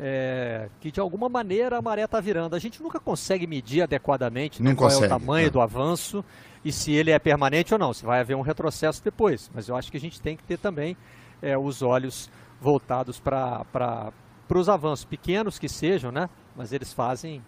É, 0.00 0.68
que 0.80 0.90
de 0.90 0.98
alguma 0.98 1.28
maneira 1.28 1.78
a 1.78 1.82
maré 1.82 2.04
está 2.04 2.20
virando. 2.20 2.56
A 2.56 2.58
gente 2.58 2.82
nunca 2.82 2.98
consegue 2.98 3.46
medir 3.46 3.82
adequadamente 3.82 4.62
né, 4.62 4.74
qual 4.74 4.88
consegue, 4.88 5.12
é 5.12 5.14
o 5.14 5.18
tamanho 5.18 5.46
é. 5.46 5.50
do 5.50 5.60
avanço 5.60 6.24
e 6.64 6.72
se 6.72 6.90
ele 6.92 7.10
é 7.10 7.18
permanente 7.18 7.74
ou 7.74 7.78
não, 7.78 7.92
se 7.92 8.04
vai 8.04 8.20
haver 8.20 8.34
um 8.34 8.40
retrocesso 8.40 9.04
depois. 9.04 9.50
Mas 9.54 9.68
eu 9.68 9.76
acho 9.76 9.90
que 9.90 9.96
a 9.98 10.00
gente 10.00 10.20
tem 10.20 10.36
que 10.36 10.42
ter 10.42 10.58
também 10.58 10.96
é, 11.42 11.56
os 11.56 11.82
olhos 11.82 12.30
voltados 12.60 13.20
para 13.20 14.12
os 14.48 14.68
avanços, 14.68 15.04
pequenos 15.04 15.58
que 15.58 15.68
sejam, 15.68 16.10
né? 16.10 16.30
Mas 16.56 16.72
eles 16.72 16.92
fazem 16.92 17.42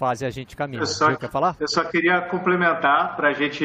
fazem 0.00 0.26
a 0.26 0.30
gente 0.30 0.56
caminhar. 0.56 0.80
Eu 0.80 0.86
só, 0.86 1.14
quer 1.14 1.30
falar? 1.30 1.54
Eu 1.60 1.68
só 1.68 1.84
queria 1.84 2.22
complementar 2.22 3.14
para 3.16 3.28
a 3.28 3.32
gente 3.34 3.62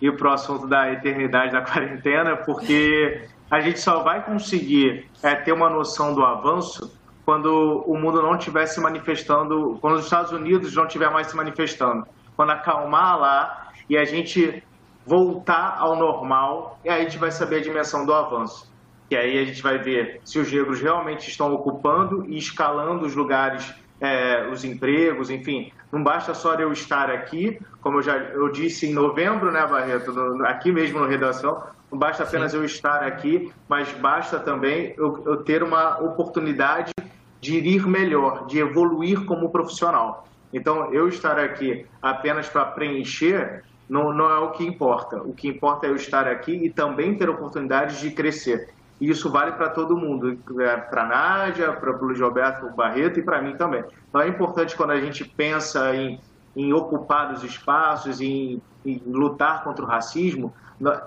ir 0.00 0.16
para 0.16 0.30
o 0.30 0.32
assunto 0.32 0.66
da 0.66 0.90
eternidade 0.90 1.52
da 1.52 1.60
quarentena, 1.70 2.38
porque 2.38 3.28
a 3.50 3.60
gente 3.60 3.78
só 3.78 4.02
vai 4.02 4.24
conseguir 4.24 5.10
é, 5.22 5.34
ter 5.34 5.52
uma 5.52 5.68
noção 5.68 6.14
do 6.14 6.24
avanço 6.24 6.98
quando 7.26 7.84
o 7.86 7.98
mundo 7.98 8.22
não 8.22 8.34
estiver 8.36 8.64
se 8.66 8.80
manifestando, 8.80 9.78
quando 9.80 9.96
os 9.96 10.04
Estados 10.04 10.32
Unidos 10.32 10.74
não 10.74 10.86
estiver 10.86 11.10
mais 11.10 11.26
se 11.26 11.36
manifestando, 11.36 12.06
quando 12.34 12.50
acalmar 12.50 13.18
lá 13.18 13.68
e 13.88 13.98
a 13.98 14.04
gente 14.04 14.62
voltar 15.06 15.76
ao 15.78 15.96
normal, 15.96 16.78
e 16.82 16.88
aí 16.88 17.02
a 17.02 17.04
gente 17.04 17.18
vai 17.18 17.30
saber 17.30 17.56
a 17.56 17.60
dimensão 17.60 18.06
do 18.06 18.14
avanço. 18.14 18.72
E 19.10 19.16
aí 19.16 19.38
a 19.38 19.44
gente 19.44 19.62
vai 19.62 19.78
ver 19.78 20.20
se 20.24 20.38
os 20.38 20.50
negros 20.50 20.80
realmente 20.80 21.28
estão 21.28 21.52
ocupando 21.52 22.24
e 22.26 22.38
escalando 22.38 23.04
os 23.04 23.14
lugares 23.14 23.74
é, 24.04 24.46
os 24.48 24.64
empregos, 24.64 25.30
enfim. 25.30 25.72
Não 25.90 26.02
basta 26.02 26.34
só 26.34 26.54
eu 26.54 26.72
estar 26.72 27.10
aqui, 27.10 27.58
como 27.80 27.98
eu 27.98 28.02
já 28.02 28.16
eu 28.16 28.50
disse 28.50 28.86
em 28.86 28.92
novembro, 28.92 29.50
né, 29.50 29.66
Barreto, 29.66 30.12
no, 30.12 30.46
aqui 30.46 30.70
mesmo 30.70 31.00
no 31.00 31.06
Redação, 31.06 31.62
não 31.90 31.98
basta 31.98 32.22
apenas 32.22 32.52
Sim. 32.52 32.58
eu 32.58 32.64
estar 32.64 33.02
aqui, 33.02 33.50
mas 33.68 33.90
basta 33.92 34.38
também 34.38 34.94
eu, 34.98 35.22
eu 35.24 35.36
ter 35.38 35.62
uma 35.62 36.00
oportunidade 36.02 36.92
de 37.40 37.58
ir 37.58 37.86
melhor, 37.86 38.46
de 38.46 38.58
evoluir 38.58 39.24
como 39.24 39.50
profissional. 39.50 40.26
Então, 40.52 40.92
eu 40.92 41.08
estar 41.08 41.38
aqui 41.38 41.86
apenas 42.00 42.48
para 42.48 42.64
preencher 42.66 43.64
não, 43.88 44.12
não 44.12 44.30
é 44.30 44.38
o 44.38 44.50
que 44.52 44.64
importa. 44.64 45.16
O 45.22 45.32
que 45.32 45.48
importa 45.48 45.86
é 45.86 45.90
eu 45.90 45.96
estar 45.96 46.26
aqui 46.26 46.52
e 46.52 46.70
também 46.70 47.16
ter 47.16 47.28
oportunidades 47.28 48.00
de 48.00 48.10
crescer. 48.10 48.68
E 49.00 49.10
isso 49.10 49.30
vale 49.30 49.52
para 49.52 49.68
todo 49.70 49.96
mundo, 49.96 50.38
é, 50.60 50.76
para 50.76 51.02
a 51.02 51.06
Nádia, 51.06 51.72
para 51.72 51.90
o 51.90 52.04
Luiz 52.04 52.20
Roberto 52.20 52.70
Barreto 52.74 53.18
e 53.18 53.22
para 53.22 53.42
mim 53.42 53.56
também. 53.56 53.84
Então 54.08 54.20
é 54.20 54.28
importante 54.28 54.76
quando 54.76 54.90
a 54.90 55.00
gente 55.00 55.24
pensa 55.24 55.94
em, 55.94 56.20
em 56.56 56.72
ocupar 56.72 57.32
os 57.32 57.42
espaços, 57.42 58.20
em, 58.20 58.62
em 58.84 59.02
lutar 59.06 59.64
contra 59.64 59.84
o 59.84 59.88
racismo, 59.88 60.54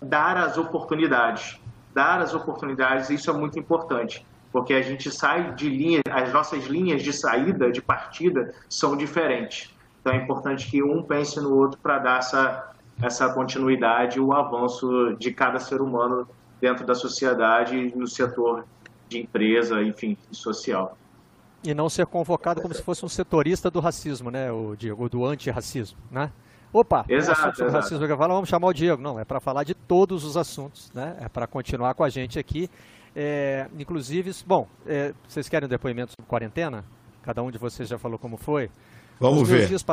dar 0.02 0.38
as 0.38 0.58
oportunidades. 0.58 1.60
Dar 1.94 2.22
as 2.22 2.36
oportunidades, 2.36 3.10
isso 3.10 3.30
é 3.30 3.34
muito 3.34 3.58
importante 3.58 4.24
porque 4.52 4.74
a 4.74 4.82
gente 4.82 5.12
sai 5.12 5.54
de 5.54 5.70
linha, 5.70 6.02
as 6.10 6.32
nossas 6.34 6.66
linhas 6.66 7.04
de 7.04 7.14
saída, 7.14 7.72
de 7.72 7.82
partida, 7.82 8.54
são 8.70 8.96
diferentes. 8.96 9.74
Então 10.02 10.14
é 10.14 10.18
importante 10.18 10.70
que 10.70 10.82
um 10.82 11.04
pense 11.04 11.40
no 11.40 11.56
outro 11.56 11.78
para 11.80 12.00
dar 12.00 12.20
essa, 12.20 12.72
essa 13.02 13.34
continuidade, 13.34 14.20
o 14.20 14.34
avanço 14.34 15.16
de 15.20 15.32
cada 15.32 15.60
ser 15.60 15.82
humano 15.82 16.28
dentro 16.60 16.86
da 16.86 16.96
sociedade, 16.96 17.94
no 17.96 18.08
setor 18.08 18.66
de 19.08 19.20
empresa, 19.20 19.82
enfim, 19.82 20.18
social. 20.32 20.98
E 21.64 21.74
não 21.74 21.90
ser 21.90 22.06
convocado 22.06 22.62
como 22.62 22.74
se 22.74 22.82
fosse 22.82 23.04
um 23.06 23.10
setorista 23.10 23.70
do 23.70 23.80
racismo, 23.80 24.30
né, 24.30 24.52
o 24.52 24.76
Diego, 24.76 25.10
do 25.10 25.26
antirracismo, 25.26 25.98
né? 26.12 26.32
Opa, 26.72 27.06
exato, 27.08 27.50
exato. 27.50 27.72
racismo 27.72 28.06
que 28.06 28.12
eu 28.12 28.18
falo, 28.18 28.34
vamos 28.34 28.50
chamar 28.50 28.68
o 28.68 28.74
Diego. 28.74 29.02
Não, 29.02 29.20
é 29.20 29.26
para 29.26 29.40
falar 29.40 29.64
de 29.64 29.74
todos 29.74 30.24
os 30.24 30.36
assuntos, 30.36 30.92
né? 30.94 31.16
É 31.22 31.30
para 31.30 31.48
continuar 31.48 31.94
com 31.94 32.04
a 32.04 32.10
gente 32.10 32.38
aqui. 32.38 32.70
É, 33.16 33.68
inclusive, 33.80 34.32
bom, 34.46 34.68
é, 34.86 35.14
vocês 35.28 35.50
querem 35.50 35.66
um 35.66 35.70
depoimento 35.70 36.12
sobre 36.12 36.30
quarentena? 36.30 36.84
Cada 37.24 37.42
um 37.42 37.50
de 37.50 37.58
vocês 37.58 37.90
já 37.90 37.98
falou 37.98 38.20
como 38.20 38.38
foi. 38.38 38.70
Vamos 39.20 39.44
os 39.44 39.50
ver. 39.50 39.68
Dias 39.68 39.84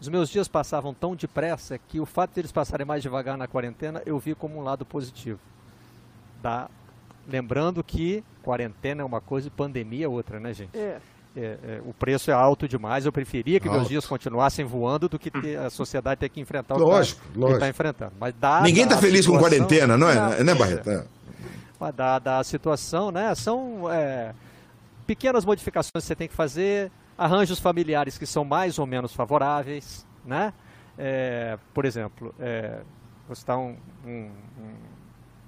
os 0.00 0.08
meus 0.08 0.28
dias 0.28 0.46
passavam 0.46 0.94
tão 0.94 1.16
depressa 1.16 1.78
que 1.78 1.98
o 1.98 2.06
fato 2.06 2.34
de 2.34 2.40
eles 2.40 2.52
passarem 2.52 2.86
mais 2.86 3.02
devagar 3.02 3.36
na 3.36 3.48
quarentena 3.48 4.02
eu 4.06 4.18
vi 4.18 4.34
como 4.34 4.58
um 4.58 4.62
lado 4.62 4.84
positivo. 4.86 5.40
Tá? 6.42 6.68
Lembrando 7.26 7.82
que 7.82 8.24
quarentena 8.42 9.02
é 9.02 9.04
uma 9.04 9.20
coisa 9.20 9.48
e 9.48 9.50
pandemia 9.50 10.06
é 10.06 10.08
outra, 10.08 10.40
né, 10.40 10.52
gente? 10.52 10.76
É. 10.76 10.98
É, 11.36 11.58
é, 11.62 11.82
o 11.84 11.92
preço 11.92 12.30
é 12.30 12.34
alto 12.34 12.66
demais. 12.66 13.06
Eu 13.06 13.12
preferia 13.12 13.60
que 13.60 13.68
alto. 13.68 13.78
meus 13.78 13.88
dias 13.88 14.06
continuassem 14.06 14.64
voando 14.64 15.08
do 15.08 15.18
que 15.18 15.30
ter, 15.30 15.56
a 15.60 15.70
sociedade 15.70 16.18
ter 16.18 16.28
que 16.28 16.40
enfrentar 16.40 16.74
o 16.74 16.78
lógico, 16.78 17.20
que 17.32 17.52
está 17.52 17.68
enfrentando. 17.68 18.12
Mas 18.18 18.34
dá, 18.34 18.60
Ninguém 18.62 18.84
está 18.84 18.98
feliz 18.98 19.24
situação, 19.24 19.34
com 19.34 19.56
quarentena, 19.56 19.96
não 19.96 20.08
é, 20.08 20.14
não, 20.14 20.44
né, 20.44 20.54
Barreto? 20.54 20.90
É. 20.90 21.04
Mas 21.78 21.94
dada 21.94 22.38
a 22.38 22.44
situação, 22.44 23.12
né? 23.12 23.32
São 23.36 23.88
é, 23.92 24.34
pequenas 25.06 25.44
modificações 25.44 25.92
que 25.92 26.08
você 26.08 26.16
tem 26.16 26.26
que 26.26 26.34
fazer, 26.34 26.90
arranjos 27.16 27.60
familiares 27.60 28.18
que 28.18 28.26
são 28.26 28.44
mais 28.44 28.78
ou 28.78 28.86
menos 28.86 29.12
favoráveis, 29.12 30.04
né? 30.24 30.52
É, 30.98 31.56
por 31.72 31.84
exemplo, 31.84 32.34
é, 32.40 32.80
vou 33.28 33.36
citar 33.36 33.56
um, 33.56 33.76
um, 34.04 34.30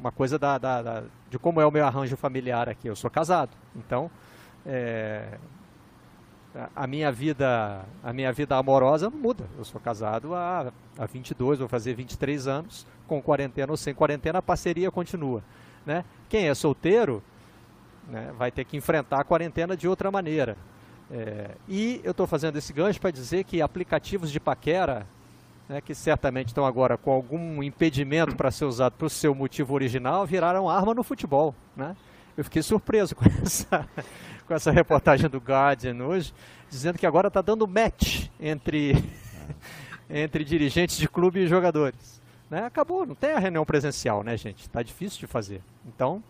uma 0.00 0.10
coisa 0.10 0.38
da, 0.38 0.56
da, 0.56 0.82
da, 0.82 1.02
de 1.28 1.38
como 1.38 1.60
é 1.60 1.66
o 1.66 1.70
meu 1.70 1.84
arranjo 1.84 2.16
familiar 2.16 2.68
aqui. 2.68 2.88
Eu 2.88 2.96
sou 2.96 3.10
casado, 3.10 3.50
então 3.76 4.10
é, 4.64 5.38
a 6.74 6.86
minha 6.86 7.12
vida 7.12 7.84
a 8.02 8.12
minha 8.12 8.32
vida 8.32 8.56
amorosa 8.56 9.10
muda. 9.10 9.44
Eu 9.58 9.64
sou 9.64 9.80
casado 9.80 10.34
há, 10.34 10.72
há 10.98 11.06
22, 11.06 11.58
vou 11.58 11.68
fazer 11.68 11.94
23 11.94 12.48
anos, 12.48 12.86
com 13.06 13.20
quarentena 13.20 13.70
ou 13.70 13.76
sem 13.76 13.94
quarentena, 13.94 14.38
a 14.38 14.42
parceria 14.42 14.90
continua. 14.90 15.44
Né? 15.84 16.04
Quem 16.28 16.48
é 16.48 16.54
solteiro 16.54 17.22
né, 18.08 18.32
vai 18.36 18.50
ter 18.50 18.64
que 18.64 18.76
enfrentar 18.76 19.20
a 19.20 19.24
quarentena 19.24 19.76
de 19.76 19.86
outra 19.86 20.10
maneira. 20.10 20.56
É, 21.10 21.56
e 21.68 22.00
eu 22.04 22.12
estou 22.12 22.26
fazendo 22.26 22.56
esse 22.56 22.72
gancho 22.72 23.00
para 23.00 23.10
dizer 23.10 23.44
que 23.44 23.60
aplicativos 23.60 24.30
de 24.30 24.40
paquera 24.40 25.06
né, 25.70 25.80
que 25.80 25.94
certamente 25.94 26.48
estão 26.48 26.66
agora 26.66 26.98
com 26.98 27.12
algum 27.12 27.62
impedimento 27.62 28.34
para 28.34 28.50
ser 28.50 28.64
usado 28.64 28.94
para 28.94 29.06
o 29.06 29.10
seu 29.10 29.32
motivo 29.32 29.72
original, 29.72 30.26
viraram 30.26 30.68
arma 30.68 30.92
no 30.92 31.04
futebol. 31.04 31.54
Né? 31.76 31.96
Eu 32.36 32.42
fiquei 32.42 32.60
surpreso 32.60 33.14
com 33.14 33.24
essa, 33.24 33.88
com 34.48 34.52
essa 34.52 34.72
reportagem 34.72 35.30
do 35.30 35.38
Guardian 35.38 36.04
hoje, 36.04 36.34
dizendo 36.68 36.98
que 36.98 37.06
agora 37.06 37.28
está 37.28 37.40
dando 37.40 37.68
match 37.68 38.26
entre, 38.40 38.94
entre 40.10 40.42
dirigentes 40.42 40.96
de 40.96 41.08
clube 41.08 41.38
e 41.38 41.46
jogadores. 41.46 42.20
Né? 42.50 42.64
Acabou, 42.64 43.06
não 43.06 43.14
tem 43.14 43.30
a 43.30 43.38
reunião 43.38 43.64
presencial, 43.64 44.24
né, 44.24 44.36
gente? 44.36 44.62
Está 44.62 44.82
difícil 44.82 45.20
de 45.20 45.28
fazer. 45.28 45.62
Então, 45.86 46.20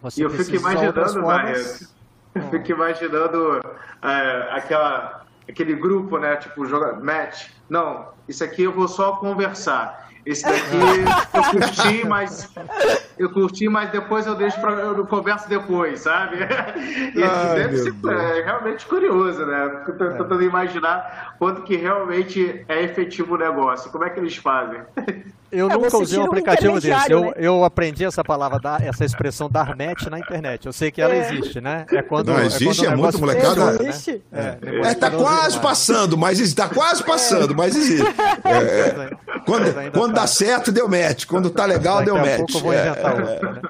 você 0.00 0.22
e 0.22 0.24
eu 0.24 0.30
fico 0.30 0.56
imaginando, 0.56 1.12
formas... 1.12 1.94
eu 2.34 2.50
fico 2.50 2.72
imaginando 2.72 3.60
é, 4.02 4.48
aquela 4.52 5.23
aquele 5.48 5.74
grupo, 5.74 6.18
né? 6.18 6.36
Tipo, 6.36 6.66
joga, 6.66 6.94
match. 6.94 7.48
Não, 7.68 8.08
isso 8.28 8.42
aqui 8.44 8.62
eu 8.62 8.72
vou 8.72 8.88
só 8.88 9.12
conversar. 9.12 10.10
Esse 10.24 10.42
daqui 10.42 10.76
eu 11.34 11.42
curti, 11.50 12.06
mas 12.06 12.50
eu 13.18 13.30
curti, 13.30 13.68
mas 13.68 13.90
depois 13.90 14.26
eu 14.26 14.34
deixo 14.34 14.60
para 14.60 14.72
eu 14.72 15.06
converso 15.06 15.48
depois, 15.48 16.00
sabe? 16.00 16.38
E 17.14 17.22
Ai, 17.22 17.54
deve 17.54 17.76
ser 17.78 17.94
é, 18.08 18.42
realmente 18.42 18.86
curioso, 18.86 19.44
né? 19.46 19.82
Tô 19.86 20.04
é. 20.04 20.10
tentando 20.10 20.42
imaginar 20.42 21.36
quanto 21.38 21.62
que 21.62 21.76
realmente 21.76 22.64
é 22.68 22.82
efetivo 22.82 23.34
o 23.34 23.38
negócio. 23.38 23.90
Como 23.90 24.04
é 24.04 24.10
que 24.10 24.18
eles 24.18 24.36
fazem? 24.36 24.80
Eu 25.54 25.70
é, 25.70 25.74
nunca 25.74 25.96
usei 25.98 26.18
um 26.18 26.24
aplicativo 26.24 26.80
desse. 26.80 27.12
Eu, 27.12 27.20
né? 27.20 27.32
eu 27.36 27.64
aprendi 27.64 28.04
essa 28.04 28.24
palavra, 28.24 28.58
da, 28.58 28.78
essa 28.82 29.04
expressão 29.04 29.48
Darnet 29.48 30.10
na 30.10 30.18
internet. 30.18 30.66
Eu 30.66 30.72
sei 30.72 30.90
que 30.90 31.00
ela 31.00 31.14
é. 31.14 31.20
existe, 31.20 31.60
né? 31.60 31.86
É 31.92 32.02
quando. 32.02 32.32
Não, 32.32 32.40
existe, 32.40 32.84
é, 32.84 32.88
é 32.88 32.96
muito 32.96 33.20
molecada. 33.20 33.80
Existe. 33.84 34.20
Né? 34.32 34.58
É, 34.60 34.90
é, 34.90 34.94
tá 34.94 35.12
quase 35.12 35.60
passando, 35.60 36.18
mas 36.18 36.40
está 36.40 36.68
quase 36.68 37.04
passando, 37.04 37.54
mas 37.54 37.76
existe. 37.76 38.04
É, 38.44 39.10
quando, 39.46 39.92
quando 39.92 40.14
dá 40.14 40.26
certo, 40.26 40.72
deu 40.72 40.88
match. 40.88 41.24
Quando 41.26 41.48
tá 41.50 41.66
legal, 41.66 41.98
Daqui 41.98 42.06
deu 42.06 42.16
match. 42.16 42.36
Pouco 42.36 42.52
eu 42.56 42.60
vou 42.60 42.74
inventar 42.74 43.03
outro, 43.12 43.52
né? 43.52 43.60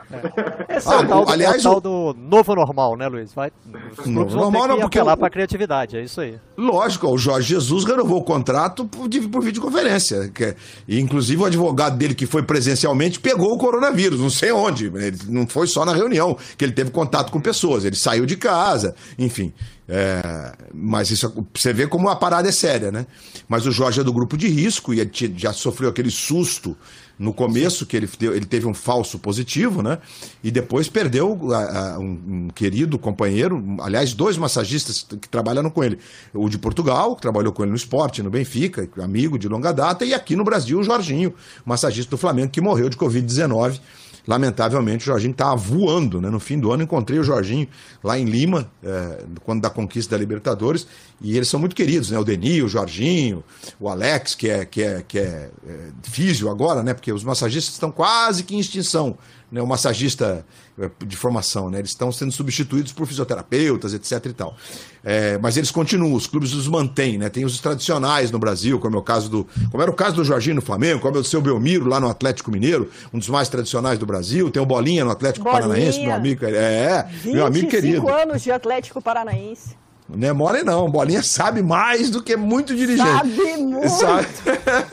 Esse 0.68 0.88
ah, 0.88 1.00
é 1.00 1.06
tal, 1.06 1.28
aliás, 1.28 1.64
o 1.64 1.70
tal 1.70 1.80
do 1.80 2.16
novo 2.18 2.54
normal, 2.54 2.96
né, 2.96 3.08
Luiz? 3.08 3.32
Vai, 3.32 3.50
os 3.98 4.06
novo 4.06 4.36
normal 4.36 4.68
não, 4.68 4.80
porque 4.80 4.98
apelar 4.98 5.16
para 5.16 5.30
criatividade, 5.30 5.96
é 5.96 6.02
isso 6.02 6.20
aí. 6.20 6.38
Lógico, 6.56 7.08
o 7.08 7.18
Jorge 7.18 7.48
Jesus 7.48 7.84
renovou 7.84 8.18
o 8.18 8.24
contrato 8.24 8.84
por, 8.84 9.08
por 9.30 9.42
videoconferência. 9.42 10.28
Que, 10.28 10.54
inclusive 10.88 11.42
o 11.42 11.44
advogado 11.44 11.96
dele 11.96 12.14
que 12.14 12.26
foi 12.26 12.42
presencialmente 12.42 13.20
pegou 13.20 13.52
o 13.52 13.58
coronavírus, 13.58 14.20
não 14.20 14.30
sei 14.30 14.52
onde. 14.52 14.86
Ele 14.86 15.18
não 15.28 15.46
foi 15.46 15.66
só 15.66 15.84
na 15.84 15.94
reunião 15.94 16.36
que 16.56 16.64
ele 16.64 16.72
teve 16.72 16.90
contato 16.90 17.30
com 17.30 17.40
pessoas, 17.40 17.84
ele 17.84 17.96
saiu 17.96 18.26
de 18.26 18.36
casa, 18.36 18.94
enfim. 19.18 19.52
É, 19.86 20.52
mas 20.72 21.10
isso 21.10 21.46
você 21.54 21.72
vê 21.72 21.86
como 21.86 22.08
a 22.08 22.16
parada 22.16 22.48
é 22.48 22.52
séria, 22.52 22.90
né? 22.90 23.06
Mas 23.46 23.66
o 23.66 23.70
Jorge 23.70 24.00
é 24.00 24.04
do 24.04 24.12
grupo 24.12 24.36
de 24.36 24.48
risco 24.48 24.94
e 24.94 25.00
ele 25.00 25.10
já 25.36 25.52
sofreu 25.52 25.90
aquele 25.90 26.10
susto 26.10 26.76
no 27.18 27.32
começo, 27.32 27.86
que 27.86 27.96
ele, 27.96 28.08
ele 28.20 28.44
teve 28.44 28.66
um 28.66 28.74
falso 28.74 29.18
positivo, 29.18 29.82
né? 29.82 29.98
E 30.42 30.50
depois 30.50 30.88
perdeu 30.88 31.52
a, 31.52 31.94
a, 31.94 31.98
um, 31.98 32.20
um, 32.28 32.48
querido 32.48 32.98
companheiro, 32.98 33.62
aliás, 33.80 34.12
dois 34.12 34.36
massagistas 34.36 35.06
que 35.20 35.28
trabalharam 35.28 35.70
com 35.70 35.84
ele. 35.84 35.98
O 36.32 36.48
de 36.48 36.58
Portugal, 36.58 37.14
que 37.14 37.22
trabalhou 37.22 37.52
com 37.52 37.62
ele 37.62 37.70
no 37.70 37.76
esporte, 37.76 38.22
no 38.22 38.30
Benfica, 38.30 38.88
amigo 39.02 39.38
de 39.38 39.48
longa 39.48 39.72
data, 39.72 40.04
e 40.04 40.12
aqui 40.12 40.34
no 40.34 40.44
Brasil, 40.44 40.78
o 40.78 40.84
Jorginho, 40.84 41.34
massagista 41.64 42.10
do 42.10 42.18
Flamengo, 42.18 42.50
que 42.50 42.60
morreu 42.60 42.88
de 42.88 42.96
Covid-19 42.96 43.80
lamentavelmente, 44.26 45.04
o 45.04 45.06
Jorginho 45.06 45.32
estava 45.32 45.54
voando. 45.56 46.20
Né? 46.20 46.30
No 46.30 46.40
fim 46.40 46.58
do 46.58 46.72
ano, 46.72 46.82
encontrei 46.82 47.18
o 47.18 47.24
Jorginho 47.24 47.68
lá 48.02 48.18
em 48.18 48.24
Lima, 48.24 48.70
é, 48.82 49.24
quando 49.44 49.62
da 49.62 49.70
conquista 49.70 50.14
da 50.14 50.18
Libertadores, 50.18 50.86
e 51.20 51.36
eles 51.36 51.48
são 51.48 51.60
muito 51.60 51.76
queridos, 51.76 52.10
né? 52.10 52.18
O 52.18 52.24
Deni, 52.24 52.62
o 52.62 52.68
Jorginho, 52.68 53.44
o 53.78 53.88
Alex, 53.88 54.34
que 54.34 54.48
é, 54.48 54.64
que 54.64 54.82
é, 54.82 55.04
que 55.06 55.18
é, 55.18 55.50
é 55.66 55.90
físio 56.02 56.50
agora, 56.50 56.82
né? 56.82 56.94
Porque 56.94 57.12
os 57.12 57.24
massagistas 57.24 57.74
estão 57.74 57.90
quase 57.90 58.44
que 58.44 58.54
em 58.54 58.58
extinção 58.58 59.16
né, 59.54 59.62
o 59.62 59.66
massagista 59.68 60.44
eh, 60.76 60.90
de 61.06 61.16
formação, 61.16 61.70
né? 61.70 61.78
Eles 61.78 61.90
estão 61.90 62.10
sendo 62.10 62.32
substituídos 62.32 62.92
por 62.92 63.06
fisioterapeutas, 63.06 63.94
etc 63.94 64.26
e 64.26 64.32
tal. 64.32 64.56
É, 65.04 65.38
mas 65.38 65.56
eles 65.56 65.70
continuam, 65.70 66.12
os 66.12 66.26
clubes 66.26 66.52
os 66.54 66.66
mantêm, 66.66 67.18
né? 67.18 67.28
Tem 67.28 67.44
os 67.44 67.60
tradicionais 67.60 68.32
no 68.32 68.38
Brasil, 68.40 68.80
como 68.80 68.96
é 68.96 68.98
o 68.98 69.02
caso 69.02 69.30
do. 69.30 69.46
Como 69.70 69.80
era 69.80 69.88
o 69.88 69.94
caso 69.94 70.16
do 70.16 70.24
Jorginho 70.24 70.56
no 70.56 70.62
Flamengo, 70.62 71.00
como 71.00 71.16
é 71.16 71.20
o 71.20 71.24
seu 71.24 71.40
Belmiro 71.40 71.86
lá 71.86 72.00
no 72.00 72.08
Atlético 72.08 72.50
Mineiro, 72.50 72.90
um 73.12 73.18
dos 73.20 73.28
mais 73.28 73.48
tradicionais 73.48 73.96
do 73.96 74.04
Brasil. 74.04 74.50
Tem 74.50 74.60
o 74.60 74.66
Bolinha 74.66 75.04
no 75.04 75.12
Atlético 75.12 75.44
Bolinha. 75.44 75.62
Paranaense, 75.62 76.00
meu 76.00 76.12
amigo. 76.12 76.44
É, 76.44 77.08
meu 77.24 77.46
amigo 77.46 77.68
querido. 77.68 78.00
25 78.00 78.12
anos 78.12 78.42
de 78.42 78.50
Atlético 78.50 79.00
Paranaense. 79.00 79.76
Não 80.08 80.28
é 80.28 80.32
mole, 80.32 80.62
não. 80.62 80.90
Bolinha 80.90 81.22
sabe 81.22 81.62
mais 81.62 82.10
do 82.10 82.22
que 82.22 82.36
muito 82.36 82.76
dirigente. 82.76 83.08
Sabe 83.08 83.56
muito. 83.56 83.88
Sabe? 83.88 84.26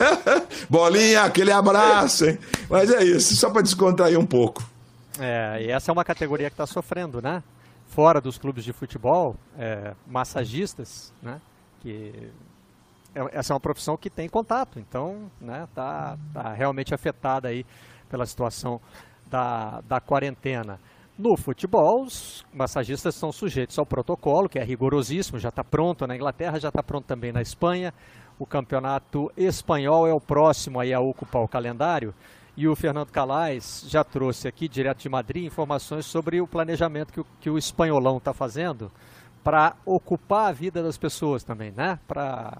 Bolinha, 0.70 1.24
aquele 1.24 1.52
abraço, 1.52 2.24
hein? 2.24 2.38
Mas 2.68 2.90
é 2.90 3.04
isso, 3.04 3.36
só 3.36 3.50
para 3.50 3.62
descontrair 3.62 4.18
um 4.18 4.26
pouco. 4.26 4.62
É, 5.18 5.58
e 5.62 5.70
essa 5.70 5.90
é 5.90 5.92
uma 5.92 6.04
categoria 6.04 6.48
que 6.48 6.54
está 6.54 6.66
sofrendo, 6.66 7.20
né? 7.20 7.42
Fora 7.88 8.20
dos 8.20 8.38
clubes 8.38 8.64
de 8.64 8.72
futebol, 8.72 9.36
é, 9.58 9.92
massagistas, 10.06 11.12
né? 11.22 11.40
Que 11.80 12.30
é, 13.14 13.38
essa 13.38 13.52
é 13.52 13.54
uma 13.54 13.60
profissão 13.60 13.96
que 13.98 14.08
tem 14.08 14.28
contato, 14.28 14.78
então, 14.78 15.30
né? 15.38 15.68
Tá, 15.74 16.16
tá 16.32 16.54
realmente 16.54 16.94
afetada 16.94 17.48
aí 17.48 17.66
pela 18.08 18.24
situação 18.24 18.80
da, 19.26 19.82
da 19.86 20.00
quarentena. 20.00 20.80
No 21.18 21.36
futebol, 21.36 22.04
os 22.04 22.42
massagistas 22.54 23.14
são 23.14 23.30
sujeitos 23.30 23.78
ao 23.78 23.84
protocolo, 23.84 24.48
que 24.48 24.58
é 24.58 24.64
rigorosíssimo, 24.64 25.38
já 25.38 25.50
está 25.50 25.62
pronto 25.62 26.06
na 26.06 26.16
Inglaterra, 26.16 26.58
já 26.58 26.68
está 26.68 26.82
pronto 26.82 27.04
também 27.04 27.30
na 27.30 27.42
Espanha. 27.42 27.92
O 28.38 28.46
campeonato 28.46 29.30
espanhol 29.36 30.08
é 30.08 30.12
o 30.14 30.20
próximo 30.20 30.80
a 30.80 31.00
ocupar 31.00 31.42
o 31.42 31.48
calendário. 31.48 32.14
E 32.56 32.66
o 32.66 32.74
Fernando 32.74 33.10
Calais 33.10 33.84
já 33.86 34.02
trouxe 34.02 34.48
aqui, 34.48 34.66
direto 34.66 35.02
de 35.02 35.08
Madrid, 35.10 35.44
informações 35.44 36.06
sobre 36.06 36.40
o 36.40 36.46
planejamento 36.46 37.12
que 37.12 37.20
o, 37.20 37.26
que 37.40 37.50
o 37.50 37.58
espanholão 37.58 38.16
está 38.16 38.32
fazendo 38.32 38.90
para 39.44 39.76
ocupar 39.84 40.48
a 40.48 40.52
vida 40.52 40.82
das 40.82 40.96
pessoas 40.96 41.44
também, 41.44 41.72
né? 41.72 41.98
Para 42.08 42.58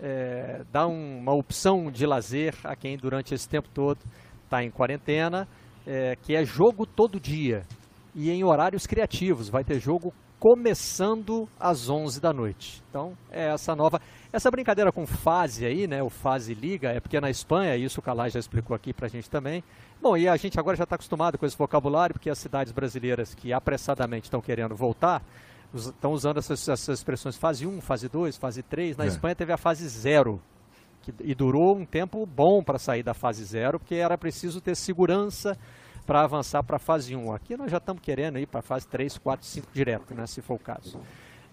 é, 0.00 0.64
dar 0.72 0.88
um, 0.88 1.18
uma 1.20 1.32
opção 1.32 1.92
de 1.92 2.04
lazer 2.06 2.56
a 2.64 2.74
quem 2.74 2.96
durante 2.96 3.34
esse 3.34 3.48
tempo 3.48 3.68
todo 3.72 4.00
está 4.44 4.64
em 4.64 4.70
quarentena, 4.70 5.46
é, 5.86 6.16
que 6.16 6.34
é 6.34 6.44
jogo 6.44 6.86
todo 6.86 7.20
dia 7.20 7.62
e 8.14 8.30
em 8.30 8.44
horários 8.44 8.86
criativos. 8.86 9.48
Vai 9.48 9.64
ter 9.64 9.78
jogo 9.80 10.12
começando 10.38 11.48
às 11.58 11.88
11 11.88 12.20
da 12.20 12.30
noite. 12.30 12.82
Então, 12.90 13.16
é 13.30 13.46
essa 13.46 13.74
nova. 13.74 13.98
Essa 14.30 14.50
brincadeira 14.50 14.92
com 14.92 15.06
fase 15.06 15.64
aí, 15.64 15.86
né? 15.86 16.02
O 16.02 16.10
fase 16.10 16.52
liga, 16.52 16.90
é 16.90 17.00
porque 17.00 17.18
na 17.18 17.30
Espanha, 17.30 17.76
isso 17.76 18.00
o 18.00 18.02
Calais 18.02 18.32
já 18.32 18.40
explicou 18.40 18.76
aqui 18.76 18.92
pra 18.92 19.08
gente 19.08 19.30
também. 19.30 19.64
Bom, 20.02 20.18
e 20.18 20.28
a 20.28 20.36
gente 20.36 20.60
agora 20.60 20.76
já 20.76 20.84
está 20.84 20.96
acostumado 20.96 21.38
com 21.38 21.46
esse 21.46 21.56
vocabulário, 21.56 22.12
porque 22.12 22.28
as 22.28 22.38
cidades 22.38 22.72
brasileiras 22.72 23.34
que 23.34 23.54
apressadamente 23.54 24.24
estão 24.24 24.42
querendo 24.42 24.74
voltar, 24.74 25.22
estão 25.72 26.12
usando 26.12 26.36
essas, 26.36 26.68
essas, 26.68 26.98
expressões 26.98 27.38
fase 27.38 27.66
1, 27.66 27.80
fase 27.80 28.08
2, 28.08 28.36
fase 28.36 28.62
3. 28.62 28.98
Na 28.98 29.04
é. 29.04 29.08
Espanha 29.08 29.34
teve 29.34 29.52
a 29.52 29.56
fase 29.56 29.88
0. 29.88 30.38
Que, 31.00 31.14
e 31.20 31.34
durou 31.34 31.74
um 31.74 31.86
tempo 31.86 32.26
bom 32.26 32.62
para 32.62 32.78
sair 32.78 33.02
da 33.02 33.14
fase 33.14 33.42
0, 33.44 33.78
porque 33.78 33.94
era 33.94 34.18
preciso 34.18 34.60
ter 34.60 34.76
segurança 34.76 35.56
para 36.06 36.22
avançar 36.22 36.62
para 36.62 36.76
a 36.76 36.78
fase 36.78 37.14
1. 37.16 37.32
Aqui 37.32 37.56
nós 37.56 37.70
já 37.70 37.78
estamos 37.78 38.02
querendo 38.02 38.38
ir 38.38 38.46
para 38.46 38.60
a 38.60 38.62
fase 38.62 38.86
3, 38.86 39.18
4, 39.18 39.46
5 39.46 39.68
direto, 39.72 40.14
né, 40.14 40.26
se 40.26 40.40
for 40.42 40.54
o 40.54 40.58
caso. 40.58 41.00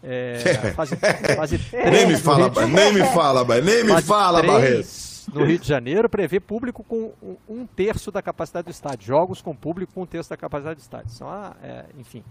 É, 0.04 0.40
fase, 0.76 0.96
fase 1.36 1.58
3, 1.58 1.92
nem 1.92 2.08
me 2.08 2.18
fala, 2.18 2.50
Rio, 2.50 2.68
nem 2.68 2.94
me 2.94 3.06
fala, 3.06 3.62
nem 3.62 3.84
me 3.84 4.02
fala, 4.02 4.44
Barreto. 4.44 5.12
No 5.34 5.46
Rio 5.46 5.60
de 5.60 5.68
Janeiro, 5.68 6.10
prevê 6.10 6.40
público 6.40 6.84
com 6.84 7.14
um 7.48 7.66
terço 7.66 8.12
da 8.12 8.22
capacidade 8.22 8.66
do 8.66 8.72
estádio. 8.72 9.06
Jogos 9.06 9.42
com 9.42 9.56
público 9.56 9.94
com 9.94 10.02
um 10.02 10.06
terço 10.06 10.30
da 10.30 10.36
capacidade 10.36 10.78
do 10.78 10.82
estádio. 10.82 11.28
Ah, 11.28 11.56
é, 11.62 11.86
enfim, 11.98 12.24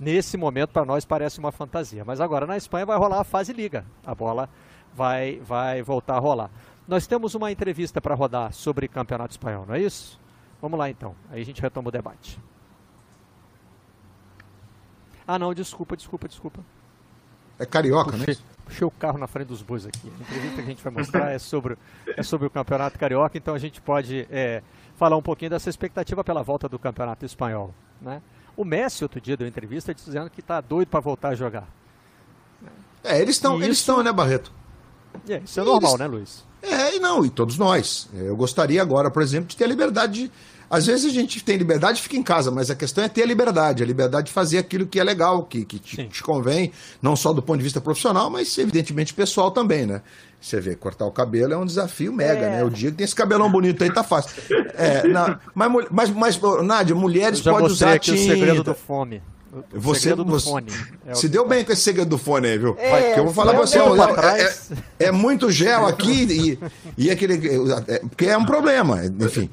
nesse 0.00 0.36
momento 0.36 0.70
para 0.70 0.84
nós 0.84 1.04
parece 1.04 1.38
uma 1.38 1.52
fantasia. 1.52 2.04
Mas 2.04 2.20
agora 2.20 2.46
na 2.46 2.56
Espanha 2.56 2.86
vai 2.86 2.96
rolar 2.96 3.20
a 3.20 3.24
fase 3.24 3.52
liga. 3.52 3.84
A 4.04 4.14
bola 4.14 4.48
vai, 4.94 5.40
vai 5.44 5.82
voltar 5.82 6.16
a 6.16 6.18
rolar. 6.18 6.50
Nós 6.88 7.06
temos 7.06 7.34
uma 7.34 7.52
entrevista 7.52 8.00
para 8.00 8.14
rodar 8.14 8.52
sobre 8.52 8.88
campeonato 8.88 9.32
espanhol, 9.32 9.64
não 9.66 9.74
é 9.74 9.80
isso? 9.80 10.18
Vamos 10.62 10.78
lá 10.78 10.88
então, 10.88 11.16
aí 11.28 11.42
a 11.42 11.44
gente 11.44 11.60
retoma 11.60 11.88
o 11.88 11.92
debate. 11.92 12.38
Ah 15.26 15.36
não, 15.36 15.52
desculpa, 15.52 15.96
desculpa, 15.96 16.28
desculpa. 16.28 16.60
É 17.58 17.66
carioca, 17.66 18.12
puxei, 18.12 18.34
né? 18.34 18.40
Puxei 18.64 18.86
o 18.86 18.90
carro 18.92 19.18
na 19.18 19.26
frente 19.26 19.48
dos 19.48 19.60
bois 19.60 19.84
aqui. 19.84 20.08
A 20.08 20.22
entrevista 20.22 20.54
que 20.54 20.60
a 20.60 20.64
gente 20.64 20.84
vai 20.84 20.92
mostrar 20.92 21.30
é 21.32 21.38
sobre, 21.40 21.76
é 22.06 22.22
sobre 22.22 22.46
o 22.46 22.50
campeonato 22.50 22.96
carioca, 22.96 23.36
então 23.36 23.54
a 23.54 23.58
gente 23.58 23.80
pode 23.80 24.26
é, 24.30 24.62
falar 24.96 25.16
um 25.16 25.22
pouquinho 25.22 25.50
dessa 25.50 25.68
expectativa 25.68 26.22
pela 26.22 26.44
volta 26.44 26.68
do 26.68 26.78
campeonato 26.78 27.26
espanhol. 27.26 27.74
Né? 28.00 28.22
O 28.56 28.64
Messi, 28.64 29.02
outro 29.02 29.20
dia, 29.20 29.36
deu 29.36 29.48
entrevista 29.48 29.92
dizendo 29.92 30.30
que 30.30 30.40
está 30.40 30.60
doido 30.60 30.88
para 30.88 31.00
voltar 31.00 31.30
a 31.30 31.34
jogar. 31.34 31.66
É, 33.02 33.20
eles 33.20 33.34
estão, 33.34 33.60
eles 33.60 33.78
estão, 33.78 34.00
né, 34.00 34.12
Barreto? 34.12 34.52
É, 35.28 35.38
isso 35.38 35.58
é 35.58 35.64
normal, 35.64 35.90
eles... 35.90 35.98
né, 35.98 36.06
Luiz? 36.06 36.51
É, 36.62 36.96
e 36.96 37.00
não, 37.00 37.24
e 37.24 37.30
todos 37.30 37.58
nós. 37.58 38.08
Eu 38.14 38.36
gostaria 38.36 38.80
agora, 38.80 39.10
por 39.10 39.22
exemplo, 39.22 39.48
de 39.48 39.56
ter 39.56 39.64
a 39.64 39.68
liberdade 39.68 40.24
de 40.24 40.30
às 40.72 40.86
vezes 40.86 41.04
a 41.04 41.10
gente 41.10 41.44
tem 41.44 41.58
liberdade 41.58 41.98
e 41.98 42.02
fica 42.02 42.16
em 42.16 42.22
casa, 42.22 42.50
mas 42.50 42.70
a 42.70 42.74
questão 42.74 43.04
é 43.04 43.08
ter 43.08 43.24
a 43.24 43.26
liberdade, 43.26 43.82
a 43.82 43.86
liberdade 43.86 44.28
de 44.28 44.32
fazer 44.32 44.56
aquilo 44.56 44.86
que 44.86 44.98
é 44.98 45.04
legal, 45.04 45.44
que, 45.44 45.66
que 45.66 45.78
te, 45.78 46.08
te, 46.08 46.22
convém, 46.22 46.72
não 47.02 47.14
só 47.14 47.30
do 47.34 47.42
ponto 47.42 47.58
de 47.58 47.62
vista 47.62 47.78
profissional, 47.78 48.30
mas 48.30 48.56
evidentemente 48.56 49.12
pessoal 49.12 49.50
também, 49.50 49.84
né? 49.84 50.00
Você 50.40 50.62
vê, 50.62 50.74
cortar 50.74 51.04
o 51.04 51.12
cabelo 51.12 51.52
é 51.52 51.56
um 51.58 51.66
desafio 51.66 52.10
mega, 52.10 52.46
é. 52.46 52.50
né? 52.50 52.64
O 52.64 52.70
dia 52.70 52.90
que 52.90 52.96
tem 52.96 53.04
esse 53.04 53.14
cabelão 53.14 53.52
bonito 53.52 53.84
aí 53.84 53.92
tá 53.92 54.02
fácil. 54.02 54.30
É, 54.72 55.06
não, 55.06 55.38
mas, 55.54 55.70
mas, 55.90 56.10
mas, 56.10 56.40
Nádia, 56.64 56.96
mulheres 56.96 57.42
podem 57.42 57.66
usar 57.66 57.92
aqui 57.92 58.14
tinta. 58.14 58.32
o 58.32 58.34
segredo 58.34 58.64
do 58.64 58.74
fome. 58.74 59.20
Você, 59.74 60.14
você 60.14 60.50
é 61.06 61.14
se 61.14 61.28
deu 61.28 61.46
bem 61.46 61.62
com 61.62 61.72
esse 61.72 61.82
segredo 61.82 62.08
do 62.08 62.16
fone 62.16 62.48
aí, 62.48 62.56
viu? 62.56 62.74
É, 62.78 63.08
Porque 63.08 63.20
eu 63.20 63.24
vou 63.24 63.34
falar 63.34 63.52
pra 63.52 63.60
você, 63.60 63.78
é, 63.78 63.84
é, 64.98 65.04
é, 65.08 65.12
muito 65.12 65.50
gel 65.50 65.84
aqui 65.84 66.58
e, 66.96 67.04
e 67.04 67.10
aquele. 67.10 67.34
É, 67.86 67.98
porque 67.98 68.26
é 68.26 68.38
um 68.38 68.46
problema, 68.46 69.04
enfim. 69.04 69.50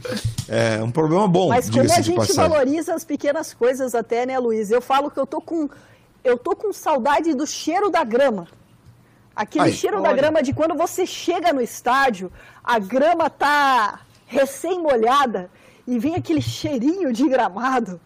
É 0.48 0.82
um 0.82 0.90
problema 0.90 1.28
bom. 1.28 1.50
Mas 1.50 1.70
como 1.70 1.84
a 1.92 2.00
gente 2.00 2.34
valoriza 2.34 2.96
as 2.96 3.04
pequenas 3.04 3.54
coisas 3.54 3.94
até, 3.94 4.26
né, 4.26 4.40
Luiz? 4.40 4.72
Eu 4.72 4.82
falo 4.82 5.12
que 5.12 5.20
eu 5.20 5.28
tô 5.28 5.42
com. 5.42 5.70
Eu 6.24 6.38
tô 6.38 6.56
com 6.56 6.72
saudade 6.72 7.34
do 7.34 7.46
cheiro 7.46 7.90
da 7.90 8.06
grama. 8.06 8.48
Aquele 9.36 9.74
cheiro 9.74 9.98
olha. 9.98 10.10
da 10.10 10.14
grama 10.14 10.42
de 10.42 10.54
quando 10.54 10.76
você 10.76 11.06
chega 11.06 11.52
no 11.52 11.62
estádio, 11.62 12.32
a 12.64 12.80
grama 12.80 13.30
tá 13.30 14.00
recém-molhada, 14.26 15.52
e 15.86 16.00
vem 16.00 16.16
aquele 16.16 16.42
cheirinho 16.42 17.12
de 17.12 17.28
gramado. 17.28 18.00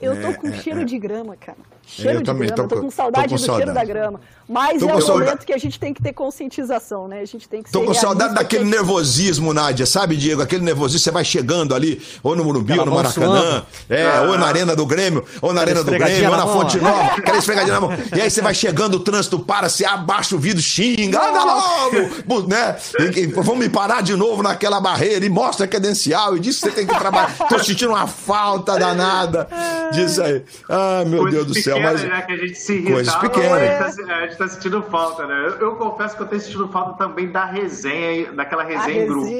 Eu 0.00 0.20
tô 0.20 0.40
com 0.40 0.48
é, 0.48 0.52
cheiro 0.52 0.80
é. 0.82 0.84
de 0.84 0.98
grama, 0.98 1.36
cara. 1.36 1.58
Cheiro 1.84 2.18
eu 2.18 2.22
de 2.22 2.26
também, 2.26 2.48
grama, 2.48 2.68
tô, 2.68 2.76
tô 2.76 2.82
com 2.82 2.90
saudade 2.90 3.28
tô 3.28 3.30
com 3.30 3.36
do 3.36 3.40
saudade. 3.40 3.64
cheiro 3.64 3.74
da 3.74 3.84
grama. 3.84 4.20
Mas 4.46 4.80
tô 4.80 4.88
é 4.88 4.94
o 4.94 5.00
saudade. 5.00 5.30
momento 5.30 5.46
que 5.46 5.52
a 5.52 5.58
gente 5.58 5.80
tem 5.80 5.92
que 5.92 6.02
ter 6.02 6.12
conscientização, 6.12 7.08
né? 7.08 7.20
A 7.20 7.24
gente 7.24 7.48
tem 7.48 7.62
que 7.62 7.72
Tô 7.72 7.82
com 7.82 7.94
saudade 7.94 8.34
daquele 8.34 8.64
nervosismo, 8.64 9.52
Nádia, 9.52 9.86
sabe, 9.86 10.16
Diego? 10.16 10.42
Aquele 10.42 10.62
nervosismo, 10.62 11.00
você 11.00 11.10
vai 11.10 11.24
chegando 11.24 11.74
ali, 11.74 12.00
ou 12.22 12.36
no 12.36 12.44
Morumbi, 12.44 12.78
ou 12.78 12.86
no 12.86 12.94
Maracanã, 12.94 13.64
é, 13.88 14.06
ah. 14.06 14.22
ou 14.28 14.38
na 14.38 14.46
Arena 14.46 14.76
do 14.76 14.86
Grêmio, 14.86 15.24
ou 15.40 15.52
na 15.52 15.62
Arena 15.62 15.82
do 15.82 15.90
Grêmio, 15.90 16.30
ou 16.30 16.36
na 16.36 16.46
Fonte 16.46 16.78
Nova, 16.78 17.02
aquela 17.18 17.38
esfregadinha 17.38 17.74
na 17.74 17.80
mão. 17.80 17.90
E 18.14 18.20
aí 18.20 18.30
você 18.30 18.42
vai 18.42 18.54
chegando, 18.54 18.94
o 18.94 19.00
trânsito 19.00 19.38
para, 19.38 19.68
você 19.68 19.84
abaixa 19.84 20.36
o 20.36 20.38
vidro, 20.38 20.62
xinga, 20.62 21.18
anda 21.18 21.44
logo, 21.44 22.46
né? 22.46 22.76
E, 23.00 23.20
e, 23.20 23.26
vamos 23.26 23.58
me 23.58 23.68
parar 23.68 24.02
de 24.02 24.14
novo 24.14 24.42
naquela 24.42 24.80
barreira 24.80 25.24
e 25.24 25.28
mostra 25.28 25.64
a 25.64 25.68
credencial 25.68 26.36
e 26.36 26.40
diz 26.40 26.56
que 26.56 26.66
você 26.66 26.70
tem 26.70 26.86
que 26.86 26.94
trabalhar. 26.94 27.34
Tô 27.48 27.58
sentindo 27.58 27.90
uma 27.90 28.06
falta 28.06 28.78
danada 28.78 29.48
disso 29.92 30.22
aí. 30.22 30.44
Ah, 30.68 31.04
meu 31.06 31.22
Coisas 31.22 31.46
Deus 31.46 31.46
do 31.46 31.62
céu. 31.62 31.80
Mas... 31.80 32.02
Né, 32.02 32.22
que 32.22 32.32
a 32.32 32.36
gente 32.36 32.54
se 32.54 32.82
Coisas 32.82 33.14
pequenas. 33.16 33.52
A 33.52 33.90
gente, 33.90 34.06
tá, 34.06 34.16
a 34.16 34.26
gente 34.26 34.36
tá 34.36 34.48
sentindo 34.48 34.82
falta, 34.82 35.26
né? 35.26 35.46
Eu, 35.46 35.60
eu, 35.60 35.76
confesso 35.76 36.16
que 36.16 36.22
eu 36.22 36.26
tenho 36.26 36.40
sentido 36.40 36.68
falta 36.68 36.98
também 36.98 37.30
da 37.30 37.44
resenha, 37.44 38.32
daquela 38.32 38.64
resenha 38.64 39.02
em 39.02 39.06
grupo. 39.06 39.30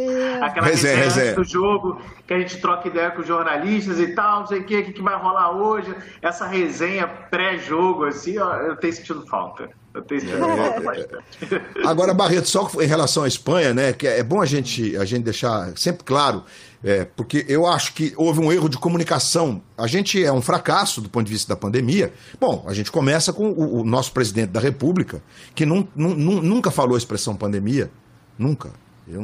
Aquela 0.43 0.67
resenha, 0.67 0.97
resenha, 0.97 0.97
resenha. 0.97 1.35
do 1.35 1.45
jogo, 1.45 2.01
que 2.27 2.35
a 2.35 2.39
gente 2.39 2.61
troca 2.61 2.89
ideia 2.89 3.11
com 3.11 3.21
os 3.21 3.27
jornalistas 3.27 3.99
e 3.99 4.09
tal, 4.09 4.41
não 4.41 4.47
sei 4.47 4.61
o 4.61 4.65
que, 4.65 4.79
o 4.79 4.93
que 4.93 5.03
vai 5.03 5.17
rolar 5.17 5.53
hoje. 5.53 5.95
Essa 6.23 6.47
resenha 6.47 7.07
pré-jogo, 7.07 8.05
assim, 8.05 8.39
ó, 8.39 8.55
eu 8.57 8.77
tenho 8.77 8.93
sentido 8.93 9.27
falta. 9.27 9.71
É, 10.01 10.81
bastante. 10.81 11.63
Agora, 11.85 12.15
Barreto, 12.15 12.49
só 12.49 12.71
em 12.81 12.87
relação 12.87 13.25
à 13.25 13.29
Espanha, 13.29 13.75
né? 13.75 13.93
Que 13.93 14.07
é 14.07 14.23
bom 14.23 14.41
a 14.41 14.47
gente, 14.47 14.97
a 14.97 15.05
gente 15.05 15.25
deixar 15.25 15.73
sempre 15.77 16.05
claro 16.05 16.45
é, 16.83 17.05
porque 17.05 17.45
eu 17.49 17.67
acho 17.67 17.93
que 17.93 18.13
houve 18.17 18.41
um 18.41 18.53
erro 18.53 18.69
de 18.69 18.79
comunicação. 18.79 19.61
A 19.77 19.87
gente 19.87 20.23
é 20.23 20.33
um 20.33 20.41
fracasso 20.41 21.01
do 21.01 21.09
ponto 21.09 21.27
de 21.27 21.33
vista 21.33 21.49
da 21.49 21.57
pandemia. 21.57 22.13
Bom, 22.41 22.65
a 22.69 22.75
gente 22.75 22.91
começa 22.91 23.33
com 23.33 23.51
o, 23.51 23.81
o 23.81 23.85
nosso 23.85 24.13
presidente 24.13 24.51
da 24.51 24.61
República, 24.61 25.23
que 25.55 25.67
num, 25.67 25.87
num, 25.95 26.15
nunca 26.15 26.71
falou 26.71 26.95
a 26.95 26.99
expressão 26.99 27.35
pandemia. 27.35 27.91
Nunca. 28.39 28.71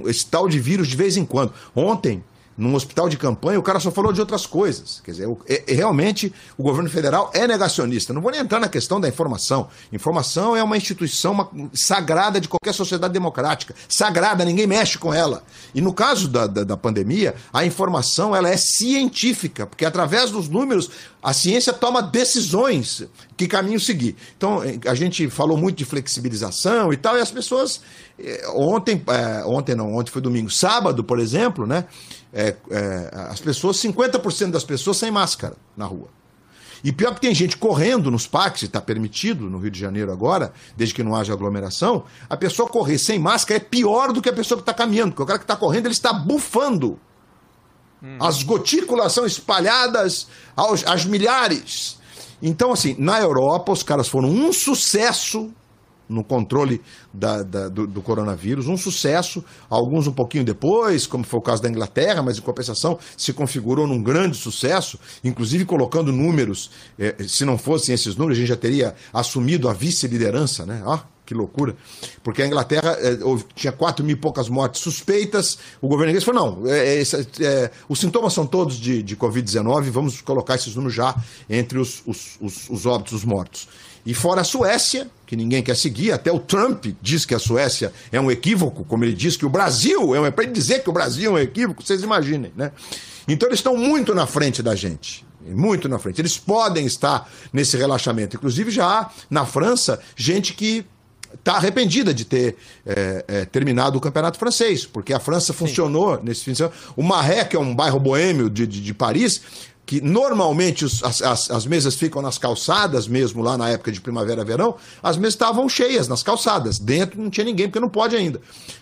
Esse 0.07 0.27
tal 0.27 0.49
de 0.49 0.59
vírus 0.59 0.89
de 0.89 0.97
vez 0.97 1.17
em 1.17 1.25
quando. 1.25 1.53
Ontem, 1.77 2.25
num 2.57 2.75
hospital 2.75 3.09
de 3.09 3.17
campanha, 3.17 3.59
o 3.59 3.63
cara 3.63 3.81
só 3.81 3.91
falou 3.91 4.13
de 4.13 4.21
outras 4.21 4.47
coisas. 4.47 5.01
Quer 5.05 5.11
dizer, 5.11 5.29
é, 5.49 5.65
é, 5.67 5.75
realmente 5.75 6.33
o 6.57 6.63
governo 6.63 6.89
federal 6.89 7.31
é 7.35 7.47
negacionista. 7.47 8.13
Não 8.13 8.23
vou 8.23 8.31
nem 8.31 8.41
entrar 8.41 8.61
na 8.61 8.69
questão 8.69 9.01
da 9.01 9.09
informação. 9.09 9.69
Informação 9.93 10.57
é 10.57 10.63
uma 10.63 10.77
instituição 10.77 11.49
sagrada 11.73 12.41
de 12.41 12.49
qualquer 12.49 12.73
sociedade 12.73 13.13
democrática. 13.13 13.75
Sagrada, 13.89 14.45
ninguém 14.45 14.67
mexe 14.67 14.99
com 14.99 15.13
ela. 15.13 15.43
E 15.75 15.81
no 15.81 15.93
caso 15.93 16.29
da, 16.29 16.47
da, 16.47 16.65
da 16.65 16.77
pandemia, 16.77 17.35
a 17.53 17.65
informação 17.65 18.35
ela 18.35 18.49
é 18.49 18.57
científica, 18.57 19.67
porque 19.67 19.85
através 19.85 20.31
dos 20.31 20.49
números 20.49 20.91
a 21.25 21.33
ciência 21.33 21.73
toma 21.73 22.03
decisões 22.03 23.03
que 23.35 23.49
caminho 23.49 23.81
seguir. 23.81 24.15
Então, 24.37 24.61
a 24.87 24.95
gente 24.95 25.29
falou 25.31 25.57
muito 25.57 25.79
de 25.79 25.85
flexibilização 25.85 26.93
e 26.93 26.97
tal, 26.99 27.17
e 27.17 27.21
as 27.21 27.31
pessoas. 27.31 27.81
Eh, 28.19 28.47
ontem, 28.55 29.03
é, 29.09 29.45
ontem 29.45 29.75
não, 29.75 29.95
ontem 29.97 30.11
foi 30.11 30.21
domingo, 30.21 30.51
sábado, 30.51 31.03
por 31.03 31.19
exemplo, 31.19 31.67
né? 31.67 31.87
É, 32.37 32.57
é, 32.71 33.11
as 33.31 33.41
pessoas, 33.41 33.77
50% 33.77 34.51
das 34.51 34.65
pessoas 34.65 34.97
sem 34.97 35.11
máscara 35.11 35.57
na 35.77 35.87
rua. 35.87 36.09
E 36.85 36.93
pior 36.93 37.15
que 37.15 37.21
tem 37.23 37.35
gente 37.35 37.57
correndo 37.57 38.11
nos 38.11 38.27
parques, 38.27 38.65
está 38.65 38.79
permitido 38.79 39.49
no 39.49 39.59
Rio 39.59 39.71
de 39.71 39.81
Janeiro 39.81 40.13
agora, 40.13 40.53
desde 40.77 40.95
que 40.95 41.03
não 41.03 41.17
haja 41.17 41.33
aglomeração, 41.33 42.05
a 42.29 42.37
pessoa 42.37 42.69
correr 42.69 42.99
sem 42.99 43.19
máscara 43.19 43.59
é 43.59 43.65
pior 43.65 44.13
do 44.13 44.21
que 44.21 44.29
a 44.29 44.33
pessoa 44.35 44.59
que 44.59 44.63
está 44.63 44.75
caminhando, 44.75 45.13
porque 45.13 45.23
o 45.23 45.27
cara 45.27 45.39
que 45.39 45.45
está 45.45 45.57
correndo 45.57 45.87
ele 45.87 45.95
está 45.95 46.13
bufando. 46.13 47.01
Hum. 48.03 48.19
As 48.21 48.43
gotículas 48.43 49.15
são 49.15 49.25
espalhadas 49.25 50.27
aos, 50.55 50.87
às 50.87 51.07
milhares. 51.07 51.99
Então, 52.43 52.73
assim, 52.73 52.95
na 52.99 53.19
Europa, 53.19 53.73
os 53.73 53.83
caras 53.83 54.07
foram 54.07 54.29
um 54.29 54.53
sucesso 54.53 55.51
no 56.09 56.23
controle 56.23 56.81
da, 57.13 57.43
da, 57.43 57.69
do, 57.69 57.87
do, 57.87 58.03
coronavírus, 58.03 58.67
um 58.67 58.77
sucesso, 58.77 59.45
alguns 59.69 60.07
um 60.07 60.13
pouquinho 60.13 60.45
depois, 60.45 61.07
como 61.07 61.25
foi 61.25 61.39
o 61.39 61.43
caso 61.43 61.63
da 61.63 61.69
Inglaterra, 61.69 62.23
mas 62.23 62.39
em 62.39 62.43
compensação 62.43 62.99
se 63.17 63.33
configurou 63.33 63.87
num 63.87 64.03
grande 64.03 64.37
sucesso, 64.37 64.99
inclusive 65.23 65.65
colocando 65.65 66.13
números, 66.13 66.71
eh, 66.99 67.15
se 67.27 67.45
não 67.45 67.57
fossem 67.57 67.95
esses 67.95 68.17
números, 68.17 68.39
a 68.39 68.41
gente 68.41 68.49
já 68.49 68.57
teria 68.57 68.95
assumido 69.13 69.69
a 69.69 69.73
vice-liderança, 69.73 70.67
né? 70.67 70.83
Ó, 70.85 70.99
que 71.25 71.35
loucura. 71.35 71.75
Porque 72.23 72.43
a 72.43 72.47
Inglaterra 72.47 72.97
é, 73.01 73.17
tinha 73.55 73.73
4 73.73 74.05
mil 74.05 74.17
e 74.17 74.19
poucas 74.19 74.49
mortes 74.49 74.81
suspeitas. 74.81 75.59
O 75.81 75.89
governo 75.89 76.11
inglês 76.11 76.25
falou: 76.25 76.63
não, 76.63 76.71
é, 76.71 77.01
é, 77.01 77.71
os 77.89 77.99
sintomas 77.99 78.33
são 78.33 78.47
todos 78.47 78.77
de, 78.77 79.03
de 79.03 79.17
Covid-19, 79.17 79.91
vamos 79.91 80.21
colocar 80.21 80.57
esses 80.57 80.75
números 80.75 80.95
já 80.95 81.15
entre 81.49 81.79
os, 81.79 82.03
os, 82.07 82.37
os, 82.41 82.69
os 82.69 82.87
óbitos, 82.87 83.15
os 83.15 83.25
mortos. 83.25 83.69
E 84.07 84.13
fora 84.13 84.43
a 84.43 84.45
Suécia, 84.45 85.09
que 85.27 85.35
ninguém 85.35 85.63
quer 85.63 85.77
seguir, 85.77 86.13
até 86.13 86.31
o 86.31 86.39
Trump 86.39 86.87
diz 87.01 87.25
que 87.25 87.35
a 87.35 87.39
Suécia 87.39 87.93
é 88.13 88.21
um 88.21 88.31
equívoco, 88.31 88.85
como 88.85 89.05
ele 89.05 89.15
diz 89.15 89.37
que 89.37 89.47
o 89.47 89.49
Brasil 89.49 90.15
é 90.15 90.21
um. 90.21 90.31
Para 90.31 90.45
ele 90.45 90.53
dizer 90.53 90.83
que 90.83 90.91
o 90.91 90.93
Brasil 90.93 91.31
é 91.31 91.35
um 91.35 91.43
equívoco, 91.43 91.83
vocês 91.83 92.03
imaginem, 92.03 92.53
né? 92.55 92.71
Então 93.27 93.49
eles 93.49 93.61
estão 93.61 93.77
muito 93.77 94.15
na 94.15 94.27
frente 94.27 94.63
da 94.63 94.75
gente 94.75 95.25
muito 95.47 95.89
na 95.89 95.99
frente. 95.99 96.21
Eles 96.21 96.39
podem 96.39 96.87
estar 96.87 97.31
nesse 97.53 97.77
relaxamento. 97.77 98.35
Inclusive, 98.37 98.71
já 98.71 98.87
há 98.87 99.11
na 99.29 99.45
França 99.45 100.01
gente 100.17 100.55
que 100.55 100.87
está 101.35 101.57
arrependida 101.57 102.15
de 102.15 102.25
ter 102.25 102.57
é, 102.87 103.25
é, 103.27 103.45
terminado 103.45 103.99
o 103.99 104.01
campeonato 104.01 104.39
francês, 104.39 104.87
porque 104.87 105.13
a 105.13 105.21
França 105.21 105.53
Sim. 105.53 105.59
funcionou 105.59 106.21
nesse 106.23 106.45
fim 106.45 106.53
de 106.53 106.59
semana. 106.59 106.75
O 106.97 107.03
Marré, 107.03 107.45
que 107.45 107.57
é 107.57 107.59
um 107.59 107.75
bairro 107.75 107.99
boêmio 107.99 108.49
de, 108.49 108.67
de, 108.67 108.81
de 108.81 108.95
Paris, 108.95 109.43
que 109.87 110.01
normalmente 110.01 110.85
os, 110.85 111.03
as, 111.05 111.21
as, 111.21 111.51
as, 111.51 111.67
mesas 111.67 111.95
ficam 111.95 112.23
nas 112.23 112.39
calçadas, 112.39 113.07
mesmo 113.07 113.43
lá 113.43 113.59
na 113.59 113.69
época 113.69 113.93
de 113.93 114.01
primavera-verão, 114.01 114.77
as 115.03 115.17
mesas 115.17 115.35
estavam 115.35 115.69
cheias 115.69 116.09
nas 116.09 116.23
calçadas. 116.23 116.79
Dentro 116.79 117.21
não 117.21 117.29
tinha 117.29 117.45
ninguém, 117.45 117.69
porque 117.69 117.81
não 117.81 117.89
pode 117.89 118.17
ainda. 118.17 118.41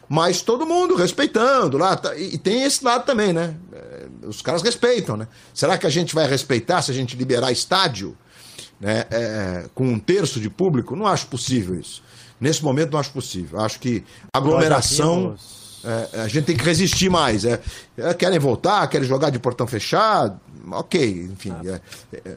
Mas 0.09 0.43
todo 0.43 0.65
mundo 0.65 0.95
respeitando 0.95 1.77
lá. 1.77 1.97
Tá, 1.97 2.15
e, 2.15 2.35
e, 2.35 2.39
tem 2.39 2.63
esse 2.63 2.85
lado 2.85 3.05
também, 3.05 3.33
né? 3.33 3.57
É, 3.73 4.07
os 4.27 4.41
caras 4.43 4.63
respeitam, 4.63 5.17
né? 5.17 5.27
Será 5.53 5.77
que 5.77 5.87
a 5.87 5.91
gente 5.91 6.15
vai 6.15 6.29
respeitar 6.29 6.83
se 6.83 6.93
a 6.93 6.95
gente 6.95 7.17
liberar 7.17 7.51
estádio 7.51 8.17
né, 8.81 9.05
é, 9.11 9.65
com 9.75 9.85
um 9.85 9.99
terço 9.99 10.39
de 10.39 10.49
público? 10.49 10.95
Não 10.95 11.07
acho 11.07 11.27
possível 11.27 11.75
isso. 11.75 12.03
Nesse 12.41 12.63
momento 12.63 12.93
não 12.93 13.01
acho 13.01 13.11
possível. 13.11 13.61
Acho 13.61 13.81
que 13.81 14.05
aglomeração. 14.33 15.37
É, 15.85 16.21
a 16.21 16.29
gente 16.29 16.45
tem 16.45 16.57
que 16.57 16.65
resistir 16.65 17.11
mais. 17.11 17.45
É, 17.45 17.61
é, 17.97 18.15
querem 18.15 18.39
voltar, 18.39 18.87
querem 18.87 19.07
jogar 19.07 19.31
de 19.31 19.39
portão 19.39 19.67
fechado, 19.67 20.39
ok, 20.71 21.29
enfim. 21.33 21.53
É, 21.65 21.81
é, 22.17 22.37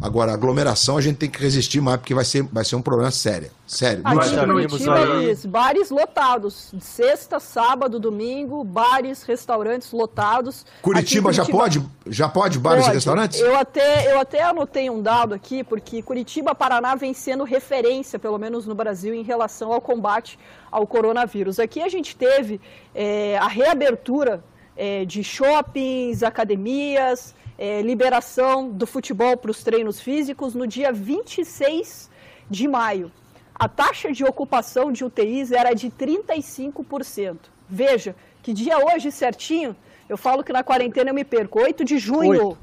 agora, 0.00 0.32
aglomeração 0.32 0.96
a 0.96 1.00
gente 1.00 1.16
tem 1.16 1.30
que 1.30 1.40
resistir 1.40 1.80
mais, 1.80 1.98
porque 1.98 2.14
vai 2.14 2.24
ser, 2.24 2.42
vai 2.44 2.64
ser 2.64 2.76
um 2.76 2.82
problema 2.82 3.10
sério. 3.10 3.50
Sério. 3.66 4.02
Aqui 4.04 4.34
em 4.34 4.46
Curitiba, 4.46 5.22
isso, 5.22 5.46
bares 5.46 5.90
lotados. 5.90 6.72
Sexta, 6.80 7.38
sábado, 7.38 8.00
domingo, 8.00 8.64
bares, 8.64 9.22
restaurantes 9.22 9.92
lotados. 9.92 10.66
Curitiba, 10.82 11.28
Curitiba 11.28 11.32
já 11.32 11.44
pode? 11.44 11.86
Já 12.06 12.28
pode 12.28 12.58
bares 12.58 12.84
pode. 12.84 12.94
e 12.94 12.96
restaurantes? 12.96 13.40
Eu 13.40 13.56
até, 13.56 14.12
eu 14.12 14.18
até 14.18 14.42
anotei 14.42 14.90
um 14.90 15.00
dado 15.00 15.34
aqui, 15.34 15.62
porque 15.62 16.02
Curitiba, 16.02 16.52
Paraná 16.52 16.96
vem 16.96 17.14
sendo 17.14 17.44
referência, 17.44 18.18
pelo 18.18 18.38
menos 18.38 18.66
no 18.66 18.74
Brasil, 18.74 19.14
em 19.14 19.22
relação 19.22 19.72
ao 19.72 19.80
combate 19.80 20.36
ao 20.70 20.86
coronavírus. 20.86 21.60
Aqui 21.60 21.80
a 21.80 21.88
gente 21.88 22.16
teve 22.16 22.60
é, 22.92 23.38
a 23.38 23.46
reabertura 23.46 24.42
é, 24.76 25.04
de 25.04 25.22
shoppings, 25.22 26.22
academias, 26.22 27.34
é, 27.60 27.82
liberação 27.82 28.70
do 28.70 28.86
futebol 28.86 29.36
para 29.36 29.50
os 29.50 29.62
treinos 29.62 30.00
físicos 30.00 30.54
no 30.54 30.66
dia 30.66 30.90
26 30.90 32.10
de 32.48 32.66
maio. 32.66 33.12
A 33.54 33.68
taxa 33.68 34.10
de 34.10 34.24
ocupação 34.24 34.90
de 34.90 35.04
UTIs 35.04 35.52
era 35.52 35.74
de 35.74 35.90
35%. 35.90 37.36
Veja, 37.68 38.16
que 38.42 38.54
dia 38.54 38.78
hoje 38.78 39.12
certinho, 39.12 39.76
eu 40.08 40.16
falo 40.16 40.42
que 40.42 40.54
na 40.54 40.64
quarentena 40.64 41.10
eu 41.10 41.14
me 41.14 41.22
perco, 41.22 41.60
8 41.60 41.84
de 41.84 41.98
junho. 41.98 42.46
8. 42.48 42.58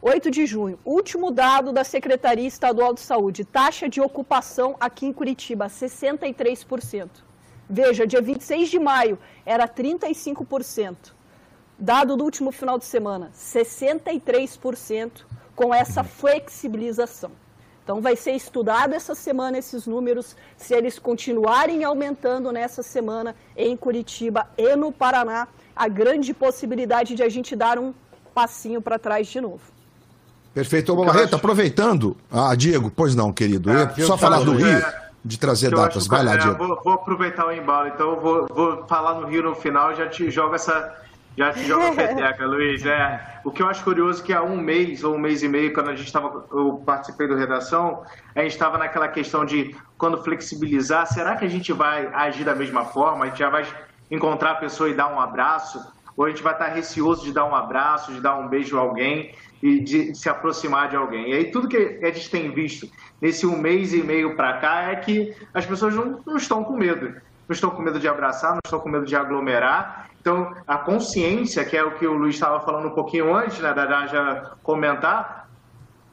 8 0.00 0.30
de 0.30 0.46
junho, 0.46 0.78
último 0.84 1.32
dado 1.32 1.72
da 1.72 1.82
Secretaria 1.82 2.46
Estadual 2.46 2.94
de 2.94 3.00
Saúde, 3.00 3.44
taxa 3.44 3.88
de 3.88 4.00
ocupação 4.00 4.76
aqui 4.78 5.06
em 5.06 5.12
Curitiba, 5.12 5.66
63%. 5.66 7.08
Veja, 7.68 8.06
dia 8.06 8.22
26 8.22 8.70
de 8.70 8.78
maio 8.78 9.18
era 9.44 9.66
35%. 9.66 11.17
Dado 11.78 12.16
do 12.16 12.24
último 12.24 12.50
final 12.50 12.78
de 12.78 12.84
semana, 12.84 13.30
63% 13.36 15.10
com 15.54 15.72
essa 15.72 16.02
flexibilização. 16.02 17.30
Então, 17.84 18.00
vai 18.02 18.16
ser 18.16 18.32
estudado 18.32 18.92
essa 18.92 19.14
semana 19.14 19.56
esses 19.56 19.86
números, 19.86 20.36
se 20.56 20.74
eles 20.74 20.98
continuarem 20.98 21.84
aumentando 21.84 22.52
nessa 22.52 22.82
semana 22.82 23.34
em 23.56 23.76
Curitiba 23.76 24.46
e 24.58 24.76
no 24.76 24.92
Paraná, 24.92 25.48
a 25.74 25.88
grande 25.88 26.34
possibilidade 26.34 27.14
de 27.14 27.22
a 27.22 27.28
gente 27.28 27.56
dar 27.56 27.78
um 27.78 27.94
passinho 28.34 28.82
para 28.82 28.98
trás 28.98 29.28
de 29.28 29.40
novo. 29.40 29.62
Perfeito. 30.52 30.92
Ô, 30.92 31.04
Barreto, 31.04 31.36
aproveitando. 31.36 32.16
Ah, 32.30 32.54
Diego, 32.54 32.92
pois 32.94 33.14
não, 33.14 33.32
querido. 33.32 33.70
É, 33.70 33.94
eu 33.96 34.06
só 34.06 34.18
falar 34.18 34.40
do 34.40 34.52
Rio, 34.52 34.66
é, 34.66 35.10
de 35.24 35.38
trazer 35.38 35.70
datas. 35.70 36.06
Vai 36.06 36.24
lá, 36.24 36.34
é, 36.34 36.38
Diego. 36.38 36.58
Vou, 36.58 36.80
vou, 36.82 36.92
aproveitar 36.92 37.46
o 37.46 37.52
embalo, 37.52 37.88
então 37.88 38.16
vou, 38.16 38.46
vou 38.50 38.84
falar 38.86 39.20
no 39.20 39.28
Rio 39.28 39.44
no 39.44 39.54
final, 39.54 39.94
já 39.94 40.08
te 40.08 40.30
jogo 40.30 40.56
essa 40.56 40.94
Já 41.38 41.52
se 41.52 41.64
joga 41.64 41.92
peteca, 41.94 42.44
Luiz. 42.44 42.84
É. 42.84 43.40
O 43.44 43.52
que 43.52 43.62
eu 43.62 43.68
acho 43.68 43.84
curioso 43.84 44.20
é 44.22 44.26
que 44.26 44.32
há 44.32 44.42
um 44.42 44.56
mês 44.56 45.04
ou 45.04 45.14
um 45.14 45.18
mês 45.18 45.40
e 45.44 45.48
meio, 45.48 45.72
quando 45.72 45.90
a 45.90 45.94
gente 45.94 46.08
estava, 46.08 46.44
eu 46.50 46.82
participei 46.84 47.28
do 47.28 47.36
Redação, 47.36 48.02
a 48.34 48.42
gente 48.42 48.52
estava 48.52 48.76
naquela 48.76 49.06
questão 49.06 49.44
de 49.44 49.72
quando 49.96 50.22
flexibilizar, 50.24 51.06
será 51.06 51.36
que 51.36 51.44
a 51.44 51.48
gente 51.48 51.72
vai 51.72 52.10
agir 52.12 52.44
da 52.44 52.56
mesma 52.56 52.84
forma? 52.84 53.24
A 53.24 53.28
gente 53.28 53.38
já 53.38 53.48
vai 53.48 53.64
encontrar 54.10 54.52
a 54.52 54.54
pessoa 54.56 54.90
e 54.90 54.94
dar 54.94 55.14
um 55.14 55.20
abraço? 55.20 55.80
Ou 56.16 56.24
a 56.24 56.28
gente 56.28 56.42
vai 56.42 56.54
estar 56.54 56.66
receoso 56.66 57.24
de 57.24 57.32
dar 57.32 57.44
um 57.44 57.54
abraço, 57.54 58.12
de 58.12 58.20
dar 58.20 58.36
um 58.36 58.48
beijo 58.48 58.76
a 58.76 58.80
alguém 58.80 59.32
e 59.62 59.78
de 59.78 60.12
se 60.16 60.28
aproximar 60.28 60.88
de 60.88 60.96
alguém? 60.96 61.30
E 61.30 61.34
aí 61.34 61.52
tudo 61.52 61.68
que 61.68 62.00
a 62.02 62.06
gente 62.06 62.28
tem 62.28 62.50
visto 62.50 62.90
nesse 63.22 63.46
um 63.46 63.56
mês 63.56 63.94
e 63.94 64.02
meio 64.02 64.34
para 64.34 64.54
cá 64.54 64.90
é 64.90 64.96
que 64.96 65.32
as 65.54 65.64
pessoas 65.64 65.94
não, 65.94 66.20
não 66.26 66.36
estão 66.36 66.64
com 66.64 66.76
medo. 66.76 67.14
Não 67.48 67.54
estão 67.54 67.70
com 67.70 67.80
medo 67.82 67.98
de 67.98 68.06
abraçar, 68.06 68.52
não 68.52 68.60
estão 68.64 68.78
com 68.78 68.88
medo 68.88 69.06
de 69.06 69.16
aglomerar 69.16 70.08
então, 70.20 70.54
a 70.66 70.76
consciência, 70.76 71.64
que 71.64 71.76
é 71.76 71.82
o 71.82 71.92
que 71.92 72.06
o 72.06 72.12
Luiz 72.12 72.34
estava 72.34 72.60
falando 72.60 72.88
um 72.88 72.94
pouquinho 72.94 73.34
antes, 73.34 73.58
né, 73.60 73.72
da 73.72 74.06
já 74.06 74.52
comentar, 74.62 75.48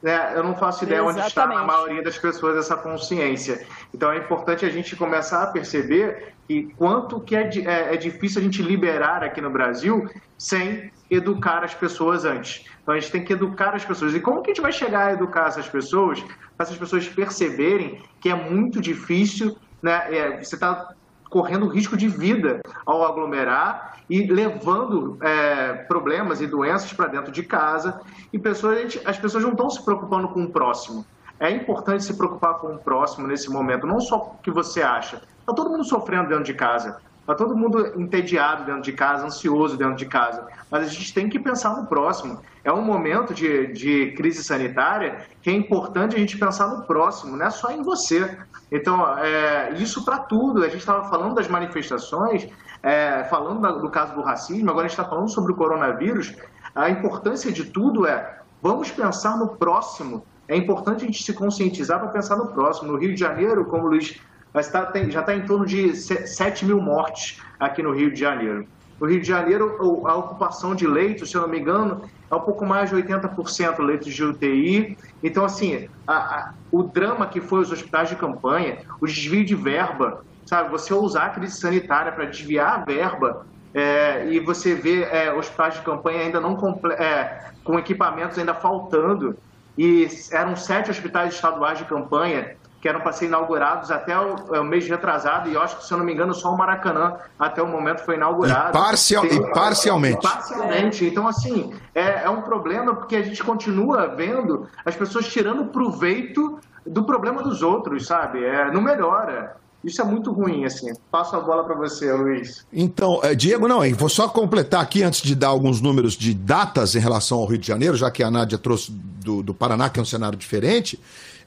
né, 0.02 0.32
eu 0.34 0.42
não 0.42 0.54
faço 0.54 0.84
ideia 0.84 1.00
Exatamente. 1.00 1.20
onde 1.20 1.28
está 1.28 1.44
a 1.44 1.64
maioria 1.64 2.02
das 2.02 2.16
pessoas 2.16 2.56
essa 2.56 2.76
consciência. 2.76 3.66
Então, 3.92 4.10
é 4.12 4.16
importante 4.16 4.64
a 4.64 4.70
gente 4.70 4.94
começar 4.96 5.42
a 5.42 5.46
perceber 5.48 6.34
que 6.46 6.72
quanto 6.78 7.20
que 7.20 7.34
é, 7.34 7.50
é, 7.58 7.94
é 7.94 7.96
difícil 7.96 8.40
a 8.40 8.44
gente 8.44 8.62
liberar 8.62 9.22
aqui 9.22 9.40
no 9.40 9.50
Brasil 9.50 10.08
sem 10.38 10.90
educar 11.10 11.64
as 11.64 11.74
pessoas 11.74 12.24
antes. 12.24 12.64
Então, 12.82 12.94
a 12.94 13.00
gente 13.00 13.12
tem 13.12 13.24
que 13.24 13.32
educar 13.34 13.74
as 13.74 13.84
pessoas. 13.84 14.14
E 14.14 14.20
como 14.20 14.40
que 14.40 14.50
a 14.50 14.54
gente 14.54 14.62
vai 14.62 14.72
chegar 14.72 15.08
a 15.08 15.12
educar 15.12 15.48
essas 15.48 15.68
pessoas, 15.68 16.20
para 16.56 16.64
essas 16.64 16.78
pessoas 16.78 17.08
perceberem 17.08 18.00
que 18.20 18.30
é 18.30 18.34
muito 18.34 18.80
difícil, 18.80 19.56
né, 19.82 20.06
é, 20.10 20.42
você 20.42 20.54
está 20.54 20.94
correndo 21.30 21.68
risco 21.68 21.96
de 21.96 22.08
vida 22.08 22.60
ao 22.84 23.04
aglomerar 23.04 23.98
e 24.08 24.26
levando 24.26 25.18
é, 25.20 25.72
problemas 25.88 26.40
e 26.40 26.46
doenças 26.46 26.92
para 26.92 27.08
dentro 27.08 27.32
de 27.32 27.42
casa. 27.42 28.00
E 28.32 28.38
pessoas, 28.38 28.98
as 29.04 29.18
pessoas 29.18 29.44
não 29.44 29.52
estão 29.52 29.68
se 29.68 29.84
preocupando 29.84 30.28
com 30.28 30.44
o 30.44 30.50
próximo. 30.50 31.04
É 31.38 31.50
importante 31.50 32.04
se 32.04 32.16
preocupar 32.16 32.54
com 32.54 32.68
o 32.68 32.78
próximo 32.78 33.26
nesse 33.26 33.50
momento, 33.50 33.86
não 33.86 34.00
só 34.00 34.16
o 34.16 34.42
que 34.42 34.50
você 34.50 34.82
acha. 34.82 35.22
Está 35.40 35.52
todo 35.52 35.70
mundo 35.70 35.84
sofrendo 35.84 36.28
dentro 36.28 36.44
de 36.44 36.54
casa. 36.54 36.98
Está 37.26 37.34
todo 37.34 37.56
mundo 37.56 38.00
entediado 38.00 38.64
dentro 38.64 38.82
de 38.82 38.92
casa, 38.92 39.26
ansioso 39.26 39.76
dentro 39.76 39.96
de 39.96 40.06
casa. 40.06 40.46
Mas 40.70 40.86
a 40.86 40.88
gente 40.88 41.12
tem 41.12 41.28
que 41.28 41.40
pensar 41.40 41.76
no 41.76 41.84
próximo. 41.84 42.40
É 42.62 42.72
um 42.72 42.82
momento 42.82 43.34
de, 43.34 43.66
de 43.72 44.12
crise 44.12 44.44
sanitária 44.44 45.26
que 45.42 45.50
é 45.50 45.52
importante 45.52 46.14
a 46.14 46.18
gente 46.20 46.38
pensar 46.38 46.68
no 46.68 46.84
próximo, 46.84 47.36
não 47.36 47.44
é 47.44 47.50
só 47.50 47.72
em 47.72 47.82
você. 47.82 48.38
Então, 48.70 49.18
é, 49.18 49.74
isso 49.74 50.04
para 50.04 50.18
tudo. 50.18 50.62
A 50.62 50.68
gente 50.68 50.78
estava 50.78 51.08
falando 51.08 51.34
das 51.34 51.48
manifestações, 51.48 52.48
é, 52.80 53.24
falando 53.24 53.80
do 53.80 53.90
caso 53.90 54.14
do 54.14 54.22
racismo, 54.22 54.70
agora 54.70 54.86
a 54.86 54.88
gente 54.88 54.96
está 54.96 55.10
falando 55.10 55.28
sobre 55.28 55.50
o 55.50 55.56
coronavírus. 55.56 56.32
A 56.76 56.88
importância 56.90 57.50
de 57.50 57.64
tudo 57.64 58.06
é 58.06 58.38
vamos 58.62 58.88
pensar 58.92 59.36
no 59.36 59.48
próximo. 59.48 60.24
É 60.46 60.56
importante 60.56 61.02
a 61.02 61.06
gente 61.06 61.24
se 61.24 61.32
conscientizar 61.32 61.98
para 61.98 62.08
pensar 62.10 62.36
no 62.36 62.46
próximo. 62.52 62.92
No 62.92 62.98
Rio 62.98 63.12
de 63.12 63.18
Janeiro, 63.18 63.64
como 63.64 63.86
o 63.86 63.88
Luiz 63.88 64.16
mas 64.56 64.70
tá, 64.70 64.86
tem, 64.86 65.10
já 65.10 65.20
está 65.20 65.36
em 65.36 65.42
torno 65.42 65.66
de 65.66 65.94
7 65.94 66.64
mil 66.64 66.80
mortes 66.80 67.38
aqui 67.60 67.82
no 67.82 67.92
Rio 67.92 68.10
de 68.10 68.18
Janeiro. 68.18 68.66
No 68.98 69.06
Rio 69.06 69.20
de 69.20 69.28
Janeiro, 69.28 70.06
a 70.06 70.16
ocupação 70.16 70.74
de 70.74 70.86
leitos, 70.86 71.30
se 71.30 71.36
eu 71.36 71.42
não 71.42 71.48
me 71.48 71.60
engano, 71.60 72.08
é 72.30 72.34
um 72.34 72.40
pouco 72.40 72.64
mais 72.64 72.88
de 72.88 72.96
80% 72.96 73.78
leitos 73.80 74.14
de 74.14 74.24
UTI. 74.24 74.96
Então, 75.22 75.44
assim, 75.44 75.90
a, 76.06 76.14
a, 76.14 76.54
o 76.72 76.82
drama 76.84 77.26
que 77.26 77.38
foi 77.38 77.60
os 77.60 77.70
hospitais 77.70 78.08
de 78.08 78.16
campanha, 78.16 78.78
o 78.98 79.06
desvio 79.06 79.44
de 79.44 79.54
verba, 79.54 80.24
sabe? 80.46 80.70
Você 80.70 80.94
usar 80.94 81.26
a 81.26 81.28
crise 81.28 81.60
sanitária 81.60 82.10
para 82.10 82.24
desviar 82.24 82.80
a 82.80 82.84
verba 82.86 83.46
é, 83.74 84.26
e 84.26 84.40
você 84.40 84.74
vê 84.74 85.02
é, 85.02 85.30
hospitais 85.34 85.74
de 85.74 85.82
campanha 85.82 86.20
ainda 86.20 86.40
não 86.40 86.56
é, 86.98 87.50
com 87.62 87.78
equipamentos 87.78 88.38
ainda 88.38 88.54
faltando. 88.54 89.36
E 89.76 90.08
eram 90.32 90.56
sete 90.56 90.90
hospitais 90.90 91.34
estaduais 91.34 91.78
de 91.78 91.84
campanha 91.84 92.56
que 92.86 92.90
eram 92.90 93.00
para 93.00 93.10
ser 93.10 93.26
inaugurados 93.26 93.90
até 93.90 94.16
o, 94.16 94.36
o, 94.36 94.62
mês 94.62 94.86
retrasado, 94.86 95.50
e 95.50 95.54
eu 95.54 95.60
acho 95.60 95.78
que, 95.78 95.84
se 95.84 95.92
eu 95.92 95.98
não 95.98 96.04
me 96.04 96.12
engano, 96.12 96.32
só 96.32 96.54
o 96.54 96.56
Maracanã 96.56 97.16
até 97.36 97.60
o 97.60 97.66
momento 97.66 98.04
foi 98.04 98.14
inaugurado. 98.14 98.78
E, 98.78 98.80
parcial, 98.80 99.26
Tem, 99.26 99.38
e 99.38 99.52
parcialmente. 99.52 100.22
Parcialmente. 100.22 101.04
Então, 101.04 101.26
assim, 101.26 101.74
é, 101.92 102.22
é 102.22 102.30
um 102.30 102.42
problema 102.42 102.94
porque 102.94 103.16
a 103.16 103.22
gente 103.22 103.42
continua 103.42 104.06
vendo 104.06 104.68
as 104.84 104.94
pessoas 104.94 105.26
tirando 105.26 105.64
proveito 105.64 106.60
do 106.86 107.02
problema 107.02 107.42
dos 107.42 107.60
outros, 107.60 108.06
sabe? 108.06 108.44
É, 108.44 108.70
não 108.70 108.80
melhora. 108.80 109.56
Isso 109.82 110.00
é 110.00 110.04
muito 110.04 110.30
ruim, 110.30 110.64
assim. 110.64 110.92
Passo 111.10 111.34
a 111.34 111.40
bola 111.40 111.64
para 111.64 111.74
você, 111.74 112.12
Luiz. 112.12 112.64
Então, 112.72 113.18
é, 113.24 113.34
Diego, 113.34 113.66
não, 113.66 113.80
vou 113.96 114.08
só 114.08 114.28
completar 114.28 114.80
aqui 114.80 115.02
antes 115.02 115.22
de 115.22 115.34
dar 115.34 115.48
alguns 115.48 115.80
números 115.80 116.12
de 116.14 116.32
datas 116.32 116.94
em 116.94 117.00
relação 117.00 117.38
ao 117.38 117.46
Rio 117.46 117.58
de 117.58 117.66
Janeiro, 117.66 117.96
já 117.96 118.12
que 118.12 118.22
a 118.22 118.30
Nádia 118.30 118.58
trouxe 118.58 118.92
do, 118.92 119.42
do 119.42 119.52
Paraná, 119.52 119.90
que 119.90 119.98
é 119.98 120.02
um 120.02 120.06
cenário 120.06 120.38
diferente. 120.38 121.00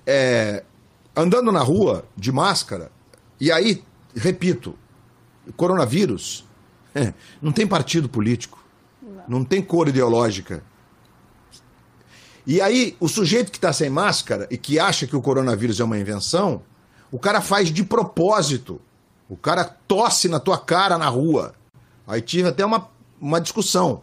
É, 0.06 0.64
andando 1.16 1.52
na 1.52 1.62
rua 1.62 2.06
de 2.16 2.32
máscara, 2.32 2.92
e 3.40 3.52
aí, 3.52 3.84
repito, 4.16 4.76
coronavírus 5.56 6.46
é, 6.94 7.14
não 7.42 7.52
tem 7.52 7.68
partido 7.68 8.10
político, 8.10 8.64
não. 9.02 9.40
não 9.40 9.44
tem 9.44 9.62
cor 9.62 9.88
ideológica. 9.88 10.64
E 12.46 12.62
aí, 12.62 12.98
o 13.00 13.08
sujeito 13.08 13.52
que 13.52 13.58
está 13.58 13.72
sem 13.72 13.90
máscara 13.90 14.48
e 14.50 14.58
que 14.58 14.80
acha 14.80 15.06
que 15.06 15.16
o 15.16 15.22
coronavírus 15.22 15.80
é 15.80 15.84
uma 15.84 16.00
invenção, 16.00 16.64
o 17.12 17.20
cara 17.20 17.42
faz 17.42 17.72
de 17.72 17.84
propósito. 17.84 18.82
O 19.30 19.38
cara 19.38 19.64
tosse 19.64 20.28
na 20.28 20.40
tua 20.40 20.58
cara 20.58 20.98
na 20.98 21.08
rua. 21.08 21.54
Aí 22.08 22.22
tive 22.22 22.48
até 22.48 22.66
uma, 22.66 22.90
uma 23.22 23.40
discussão. 23.40 24.02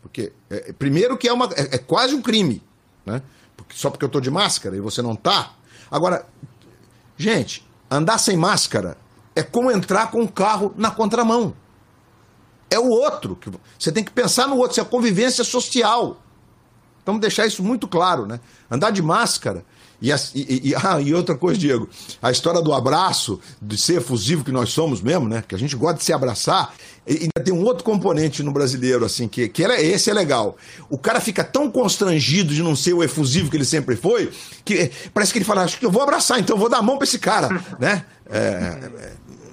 Porque, 0.00 0.32
é, 0.48 0.72
primeiro, 0.72 1.18
que 1.18 1.28
é, 1.28 1.32
uma, 1.32 1.50
é, 1.54 1.76
é, 1.76 1.78
quase 1.78 2.14
um 2.14 2.22
crime. 2.22 2.62
Né? 3.04 3.20
Porque, 3.56 3.76
só 3.76 3.90
porque 3.90 4.04
eu 4.04 4.08
estou 4.08 4.20
de 4.20 4.30
máscara 4.30 4.74
e 4.74 4.80
você 4.80 5.02
não 5.02 5.12
está. 5.12 5.54
Agora, 5.92 6.26
Gente, 7.22 7.64
andar 7.88 8.18
sem 8.18 8.36
máscara 8.36 8.96
é 9.34 9.44
como 9.44 9.70
entrar 9.70 10.10
com 10.10 10.22
um 10.22 10.26
carro 10.26 10.74
na 10.76 10.90
contramão. 10.90 11.54
É 12.68 12.80
o 12.80 12.88
outro. 12.88 13.38
Você 13.78 13.92
tem 13.92 14.02
que 14.02 14.10
pensar 14.10 14.48
no 14.48 14.56
outro, 14.56 14.72
isso 14.72 14.80
é 14.80 14.84
convivência 14.84 15.44
social. 15.44 16.20
Vamos 17.06 17.20
deixar 17.20 17.46
isso 17.46 17.62
muito 17.62 17.86
claro, 17.86 18.26
né? 18.26 18.40
Andar 18.68 18.90
de 18.90 19.00
máscara 19.00 19.64
e, 20.02 20.10
e, 20.10 20.70
e, 20.70 20.74
ah, 20.82 21.00
e 21.00 21.14
outra 21.14 21.36
coisa, 21.36 21.58
Diego, 21.58 21.88
a 22.20 22.30
história 22.30 22.60
do 22.60 22.74
abraço, 22.74 23.40
de 23.60 23.78
ser 23.78 23.98
efusivo 23.98 24.44
que 24.44 24.50
nós 24.50 24.70
somos 24.70 25.00
mesmo, 25.00 25.28
né? 25.28 25.44
Que 25.46 25.54
a 25.54 25.58
gente 25.58 25.76
gosta 25.76 25.98
de 25.98 26.04
se 26.04 26.12
abraçar. 26.12 26.74
E 27.06 27.12
ainda 27.12 27.44
tem 27.44 27.54
um 27.54 27.64
outro 27.64 27.84
componente 27.84 28.42
no 28.42 28.52
brasileiro, 28.52 29.04
assim, 29.04 29.28
que, 29.28 29.48
que 29.48 29.64
é, 29.64 29.82
esse 29.82 30.10
é 30.10 30.14
legal. 30.14 30.56
O 30.90 30.98
cara 30.98 31.20
fica 31.20 31.42
tão 31.44 31.70
constrangido 31.70 32.52
de 32.52 32.62
não 32.62 32.76
ser 32.76 32.92
o 32.92 33.02
efusivo 33.02 33.50
que 33.50 33.56
ele 33.56 33.64
sempre 33.64 33.96
foi, 33.96 34.30
que 34.64 34.90
parece 35.14 35.32
que 35.32 35.38
ele 35.38 35.44
fala, 35.44 35.62
acho 35.62 35.78
que 35.78 35.86
eu 35.86 35.90
vou 35.90 36.02
abraçar, 36.02 36.38
então 36.38 36.56
eu 36.56 36.60
vou 36.60 36.68
dar 36.68 36.78
a 36.78 36.82
mão 36.82 36.96
para 36.96 37.04
esse 37.04 37.18
cara, 37.18 37.48
né? 37.78 38.04
É, 38.30 38.78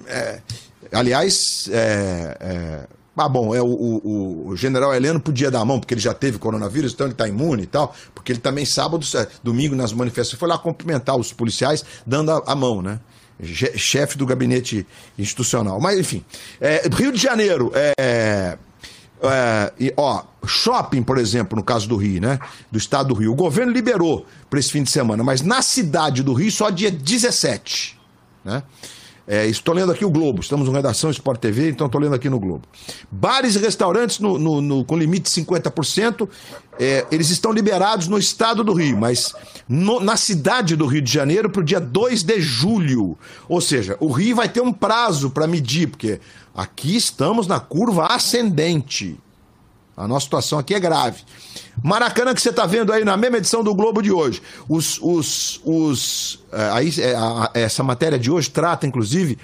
é, 0.06 0.12
é, 0.12 0.40
aliás, 0.92 1.68
é, 1.72 2.36
é 2.40 2.99
ah, 3.20 3.28
bom, 3.28 3.54
é, 3.54 3.60
o, 3.60 3.66
o, 3.66 4.48
o, 4.48 4.56
general 4.56 4.94
Heleno 4.94 5.20
podia 5.20 5.50
dar 5.50 5.60
a 5.60 5.64
mão, 5.64 5.78
porque 5.78 5.92
ele 5.92 6.00
já 6.00 6.14
teve 6.14 6.38
coronavírus, 6.38 6.92
então 6.92 7.06
ele 7.06 7.12
está 7.12 7.28
imune 7.28 7.64
e 7.64 7.66
tal, 7.66 7.94
porque 8.14 8.32
ele 8.32 8.38
também, 8.38 8.64
sábado, 8.64 9.04
é, 9.14 9.28
domingo, 9.42 9.76
nas 9.76 9.92
manifestações, 9.92 10.38
foi 10.38 10.48
lá 10.48 10.56
cumprimentar 10.56 11.16
os 11.16 11.32
policiais, 11.32 11.84
dando 12.06 12.30
a, 12.30 12.42
a 12.46 12.54
mão, 12.54 12.80
né? 12.80 12.98
Chefe 13.76 14.16
do 14.18 14.26
gabinete 14.26 14.86
institucional. 15.18 15.80
Mas, 15.80 15.98
enfim. 15.98 16.24
É, 16.60 16.88
Rio 16.92 17.12
de 17.12 17.18
Janeiro, 17.18 17.72
é, 17.74 18.58
é, 19.22 19.94
ó, 19.96 20.22
shopping, 20.46 21.02
por 21.02 21.18
exemplo, 21.18 21.56
no 21.56 21.62
caso 21.62 21.88
do 21.88 21.96
Rio, 21.96 22.20
né? 22.20 22.38
Do 22.70 22.78
estado 22.78 23.08
do 23.08 23.14
Rio. 23.14 23.32
O 23.32 23.34
governo 23.34 23.72
liberou 23.72 24.26
para 24.48 24.58
esse 24.58 24.70
fim 24.70 24.82
de 24.82 24.90
semana, 24.90 25.22
mas 25.22 25.42
na 25.42 25.62
cidade 25.62 26.22
do 26.22 26.32
Rio 26.32 26.50
só 26.50 26.70
dia 26.70 26.90
17, 26.90 27.98
né? 28.44 28.62
É, 29.32 29.46
estou 29.46 29.72
lendo 29.72 29.92
aqui 29.92 30.04
o 30.04 30.10
Globo, 30.10 30.40
estamos 30.40 30.66
no 30.66 30.74
Redação 30.74 31.08
Sport 31.08 31.40
TV, 31.40 31.70
então 31.70 31.86
estou 31.86 32.00
lendo 32.00 32.16
aqui 32.16 32.28
no 32.28 32.40
Globo. 32.40 32.62
Bares 33.08 33.54
e 33.54 33.60
restaurantes 33.60 34.18
no, 34.18 34.36
no, 34.36 34.60
no 34.60 34.84
com 34.84 34.98
limite 34.98 35.32
de 35.32 35.46
50%, 35.46 36.28
é, 36.80 37.06
eles 37.12 37.30
estão 37.30 37.52
liberados 37.52 38.08
no 38.08 38.18
estado 38.18 38.64
do 38.64 38.72
Rio, 38.72 38.98
mas 38.98 39.32
na 39.68 40.16
cidade 40.16 40.74
do 40.74 40.84
Rio 40.84 41.00
de 41.00 41.12
Janeiro 41.12 41.48
para 41.48 41.60
o 41.60 41.64
dia 41.64 41.78
2 41.78 42.24
de 42.24 42.40
julho. 42.40 43.16
Ou 43.48 43.60
seja, 43.60 43.96
o 44.00 44.10
Rio 44.10 44.34
vai 44.34 44.48
ter 44.48 44.62
um 44.62 44.72
prazo 44.72 45.30
para 45.30 45.46
medir, 45.46 45.86
porque 45.86 46.18
aqui 46.52 46.96
estamos 46.96 47.46
na 47.46 47.60
curva 47.60 48.06
ascendente. 48.06 49.16
A 50.00 50.08
nossa 50.08 50.24
situação 50.24 50.58
aqui 50.58 50.74
é 50.74 50.80
grave. 50.80 51.22
Maracanã 51.82 52.34
que 52.34 52.40
você 52.40 52.50
está 52.50 52.64
vendo 52.64 52.92
aí 52.92 53.04
na 53.04 53.16
mesma 53.16 53.36
edição 53.36 53.62
do 53.62 53.74
Globo 53.74 54.00
de 54.02 54.10
hoje. 54.10 54.40
Os, 54.68 54.98
os, 55.02 55.60
os, 55.64 56.40
é, 56.52 56.70
aí, 56.70 56.90
é, 57.54 57.60
essa 57.62 57.82
matéria 57.82 58.18
de 58.18 58.30
hoje 58.30 58.50
trata, 58.50 58.86
inclusive, 58.86 59.38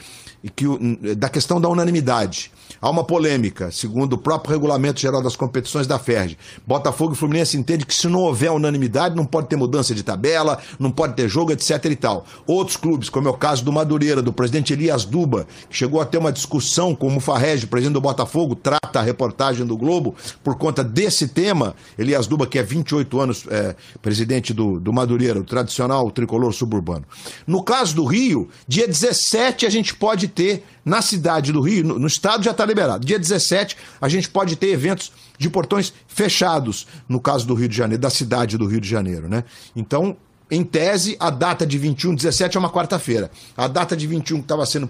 que, 0.54 0.66
da 1.14 1.28
questão 1.28 1.60
da 1.60 1.68
unanimidade. 1.68 2.50
Há 2.86 2.90
uma 2.90 3.02
polêmica, 3.02 3.68
segundo 3.72 4.12
o 4.12 4.16
próprio 4.16 4.52
regulamento 4.52 5.00
geral 5.00 5.20
das 5.20 5.34
competições 5.34 5.88
da 5.88 5.98
FERJ. 5.98 6.38
Botafogo 6.64 7.14
e 7.14 7.16
Fluminense 7.16 7.56
entendem 7.56 7.84
que 7.84 7.92
se 7.92 8.06
não 8.06 8.20
houver 8.20 8.52
unanimidade, 8.52 9.16
não 9.16 9.26
pode 9.26 9.48
ter 9.48 9.56
mudança 9.56 9.92
de 9.92 10.04
tabela, 10.04 10.60
não 10.78 10.92
pode 10.92 11.14
ter 11.14 11.28
jogo, 11.28 11.50
etc 11.50 11.84
e 11.86 11.96
tal. 11.96 12.24
Outros 12.46 12.76
clubes, 12.76 13.08
como 13.08 13.26
é 13.26 13.30
o 13.32 13.34
caso 13.34 13.64
do 13.64 13.72
Madureira, 13.72 14.22
do 14.22 14.32
presidente 14.32 14.72
Elias 14.72 15.04
Duba, 15.04 15.48
que 15.68 15.76
chegou 15.76 16.00
a 16.00 16.06
ter 16.06 16.18
uma 16.18 16.30
discussão 16.30 16.94
com 16.94 17.08
o 17.08 17.10
Mufarrege, 17.10 17.66
presidente 17.66 17.94
do 17.94 18.00
Botafogo, 18.00 18.54
trata 18.54 19.00
a 19.00 19.02
reportagem 19.02 19.66
do 19.66 19.76
Globo 19.76 20.14
por 20.44 20.54
conta 20.54 20.84
desse 20.84 21.26
tema. 21.26 21.74
Elias 21.98 22.28
Duba, 22.28 22.46
que 22.46 22.56
é 22.56 22.62
28 22.62 23.20
anos 23.20 23.44
é, 23.50 23.74
presidente 24.00 24.54
do, 24.54 24.78
do 24.78 24.92
Madureira, 24.92 25.40
o 25.40 25.44
tradicional 25.44 26.08
tricolor 26.12 26.52
suburbano. 26.52 27.04
No 27.48 27.64
caso 27.64 27.96
do 27.96 28.04
Rio, 28.04 28.48
dia 28.68 28.86
17 28.86 29.66
a 29.66 29.70
gente 29.70 29.92
pode 29.92 30.28
ter 30.28 30.62
na 30.86 31.02
cidade 31.02 31.52
do 31.52 31.60
Rio, 31.60 31.84
no, 31.84 31.98
no 31.98 32.06
estado 32.06 32.44
já 32.44 32.52
está 32.52 32.64
liberado. 32.64 33.04
Dia 33.04 33.18
17, 33.18 33.76
a 34.00 34.08
gente 34.08 34.30
pode 34.30 34.54
ter 34.54 34.68
eventos 34.68 35.12
de 35.36 35.50
portões 35.50 35.92
fechados, 36.06 36.86
no 37.08 37.20
caso 37.20 37.44
do 37.44 37.54
Rio 37.54 37.68
de 37.68 37.76
Janeiro, 37.76 38.00
da 38.00 38.08
cidade 38.08 38.56
do 38.56 38.66
Rio 38.66 38.80
de 38.80 38.88
Janeiro, 38.88 39.28
né? 39.28 39.42
Então, 39.74 40.16
em 40.48 40.62
tese, 40.62 41.16
a 41.18 41.28
data 41.28 41.66
de 41.66 41.76
21, 41.76 42.14
17 42.14 42.56
é 42.56 42.60
uma 42.60 42.70
quarta-feira. 42.70 43.32
A 43.56 43.66
data 43.66 43.96
de 43.96 44.06
21 44.06 44.36
que 44.36 44.44
estava 44.44 44.64
sendo 44.64 44.88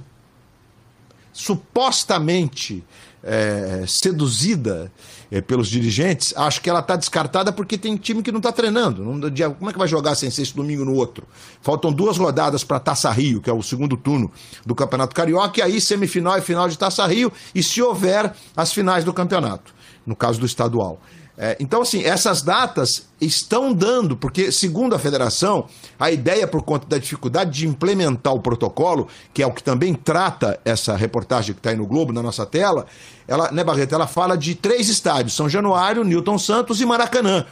supostamente 1.32 2.85
é, 3.27 3.85
seduzida 3.89 4.90
é, 5.31 5.40
pelos 5.40 5.69
dirigentes, 5.69 6.32
acho 6.36 6.62
que 6.62 6.70
ela 6.70 6.78
está 6.78 6.94
descartada 6.94 7.53
porque 7.53 7.77
tem 7.77 7.97
time 7.97 8.23
que 8.23 8.31
não 8.31 8.39
está 8.39 8.53
treinando. 8.53 9.05
Não, 9.05 9.20
como 9.55 9.70
é 9.70 9.73
que 9.73 9.78
vai 9.78 9.89
jogar 9.89 10.15
sem 10.15 10.31
ser 10.31 10.43
esse 10.43 10.55
domingo 10.55 10.85
no 10.85 10.94
outro? 10.94 11.27
Faltam 11.61 11.93
duas 11.93 12.16
rodadas 12.16 12.62
para 12.62 12.78
Taça 12.78 13.11
Rio, 13.11 13.40
que 13.40 13.51
é 13.51 13.53
o 13.53 13.62
segundo 13.62 13.97
turno 13.97 14.31
do 14.65 14.74
Campeonato 14.74 15.15
Carioca, 15.15 15.59
e 15.59 15.62
aí 15.62 15.81
semifinal 15.81 16.39
e 16.39 16.40
final 16.40 16.69
de 16.69 16.78
Taça 16.78 17.05
Rio, 17.07 17.32
e 17.53 17.62
se 17.62 17.82
houver 17.82 18.32
as 18.57 18.73
finais 18.73 19.05
do 19.05 19.12
campeonato, 19.12 19.74
no 20.07 20.15
caso 20.15 20.39
do 20.39 20.47
estadual. 20.47 21.01
É, 21.39 21.55
então, 21.61 21.83
assim, 21.83 22.03
essas 22.03 22.41
datas 22.41 23.09
estão 23.21 23.73
dando, 23.73 24.17
porque, 24.17 24.51
segundo 24.51 24.95
a 24.95 24.99
federação, 24.99 25.67
a 25.99 26.11
ideia, 26.11 26.47
por 26.47 26.63
conta 26.63 26.87
da 26.87 26.97
dificuldade 26.97 27.51
de 27.51 27.67
implementar 27.67 28.33
o 28.33 28.41
protocolo, 28.41 29.07
que 29.35 29.43
é 29.43 29.47
o 29.47 29.53
que 29.53 29.63
também 29.63 29.93
trata 29.93 30.59
essa 30.65 30.97
reportagem 30.97 31.53
que 31.53 31.61
está 31.61 31.71
aí 31.71 31.77
no 31.77 31.87
Globo, 31.87 32.13
na 32.13 32.23
nossa 32.23 32.47
tela, 32.47 32.87
ela, 33.29 33.51
né, 33.53 33.63
Barreto, 33.63 33.95
ela 33.95 34.07
fala 34.07 34.37
de 34.37 34.55
três 34.55 34.89
estádios: 34.89 35.35
São 35.35 35.49
Januário, 35.49 36.05
Newton 36.05 36.39
Santos 36.39 36.81
e 36.81 36.87
Maracanã. 36.87 37.45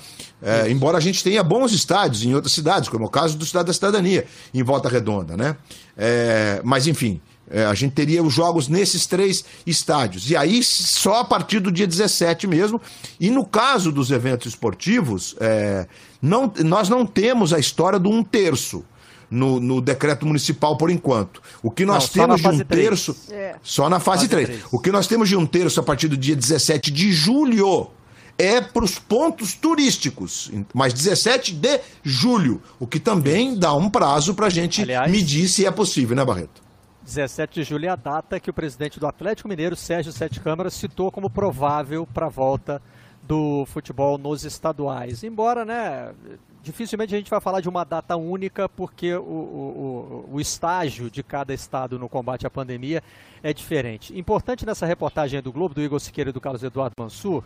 É, 0.43 0.71
embora 0.71 0.99
a 0.99 1.01
gente 1.01 1.23
tenha 1.23 1.43
bons 1.43 1.73
estádios 1.73 2.25
em 2.25 2.35
outras 2.35 2.53
cidades, 2.53 2.89
como 2.89 3.05
é 3.05 3.07
o 3.07 3.11
caso 3.11 3.37
do 3.37 3.45
Estado 3.45 3.67
da 3.67 3.73
Cidadania, 3.73 4.27
em 4.53 4.63
Volta 4.63 4.89
Redonda, 4.89 5.37
né? 5.37 5.57
É, 5.97 6.61
mas, 6.65 6.87
enfim. 6.87 7.21
É, 7.51 7.65
a 7.65 7.75
gente 7.75 7.93
teria 7.93 8.23
os 8.23 8.33
jogos 8.33 8.69
nesses 8.69 9.07
três 9.07 9.45
estádios. 9.67 10.31
E 10.31 10.37
aí, 10.37 10.63
só 10.63 11.21
a 11.21 11.25
partir 11.25 11.61
do 11.61 11.71
dia 11.71 11.87
17 11.87 12.47
mesmo. 12.47 12.81
E 13.21 13.31
no 13.31 13.45
caso 13.45 13.93
dos 13.93 14.11
eventos 14.11 14.49
esportivos, 14.49 15.37
é, 15.41 15.87
não, 16.21 16.53
nós 16.65 16.89
não 16.89 17.05
temos 17.05 17.53
a 17.53 17.59
história 17.59 17.99
do 17.99 18.11
um 18.11 18.23
terço. 18.23 18.85
No, 19.31 19.59
no, 19.59 19.81
decreto 19.81 20.25
municipal 20.27 20.77
por 20.77 20.91
enquanto. 20.91 21.43
O 21.61 21.69
que 21.69 21.85
nós 21.85 22.05
não, 22.15 22.27
temos 22.27 22.41
de 22.41 22.47
um 22.47 22.59
3. 22.59 22.67
terço. 22.69 23.17
É. 23.33 23.57
Só 23.65 23.89
na 23.89 23.99
fase, 23.99 24.29
fase 24.29 24.29
3. 24.29 24.47
3. 24.47 24.63
O 24.71 24.79
que 24.79 24.93
nós 24.93 25.09
temos 25.09 25.29
de 25.29 25.35
um 25.35 25.45
terço 25.45 25.81
a 25.81 25.83
partir 25.83 26.07
do 26.07 26.17
dia 26.17 26.37
17 26.37 26.91
de 26.93 27.11
julho 27.11 27.91
é 28.39 28.61
para 28.61 28.85
os 28.85 28.99
pontos 28.99 29.55
turísticos, 29.55 30.53
mas 30.73 30.93
17 30.93 31.53
de 31.53 31.81
julho, 32.03 32.63
o 32.79 32.87
que 32.87 33.01
também 33.01 33.57
dá 33.57 33.75
um 33.75 33.89
prazo 33.89 34.35
para 34.35 34.47
a 34.47 34.51
gente 34.51 34.83
Aliás, 34.83 35.11
medir 35.11 35.49
se 35.49 35.65
é 35.65 35.71
possível, 35.71 36.17
né, 36.17 36.25
Barreto? 36.25 36.64
17 37.05 37.55
de 37.55 37.65
julho 37.65 37.87
é 37.87 37.91
a 37.91 37.97
data 37.97 38.41
que 38.41 38.49
o 38.49 38.55
presidente 38.55 38.99
do 38.99 39.07
Atlético 39.07 39.49
Mineiro, 39.49 39.77
Sérgio 39.77 40.11
Sete 40.11 40.41
Câmara, 40.41 40.71
citou 40.71 41.13
como 41.13 41.29
provável 41.29 42.07
para 42.07 42.27
a 42.27 42.31
volta 42.31 42.81
do 43.23 43.67
futebol 43.67 44.17
nos 44.17 44.45
estaduais. 44.45 45.23
Embora, 45.23 45.65
né, 45.65 46.15
dificilmente 46.63 47.15
a 47.15 47.19
gente 47.19 47.31
vai 47.31 47.41
falar 47.41 47.61
de 47.61 47.69
uma 47.69 47.85
data 47.85 48.17
única, 48.17 48.69
porque 48.69 49.15
o, 49.15 49.21
o, 49.21 50.29
o, 50.33 50.41
estágio 50.41 51.11
de 51.11 51.23
cada 51.23 51.53
estado 51.53 51.99
no 51.99 52.09
combate 52.09 52.47
à 52.47 52.51
pandemia 52.51 53.03
é 53.43 53.53
diferente. 53.53 54.19
Importante 54.19 54.65
nessa 54.65 54.87
reportagem 54.87 55.41
do 55.43 55.53
Globo, 55.53 55.75
do 55.75 55.83
Igor 55.83 56.01
Siqueira 56.01 56.31
e 56.31 56.33
do 56.33 56.41
Carlos 56.41 56.63
Eduardo 56.63 56.95
Mansur, 56.99 57.45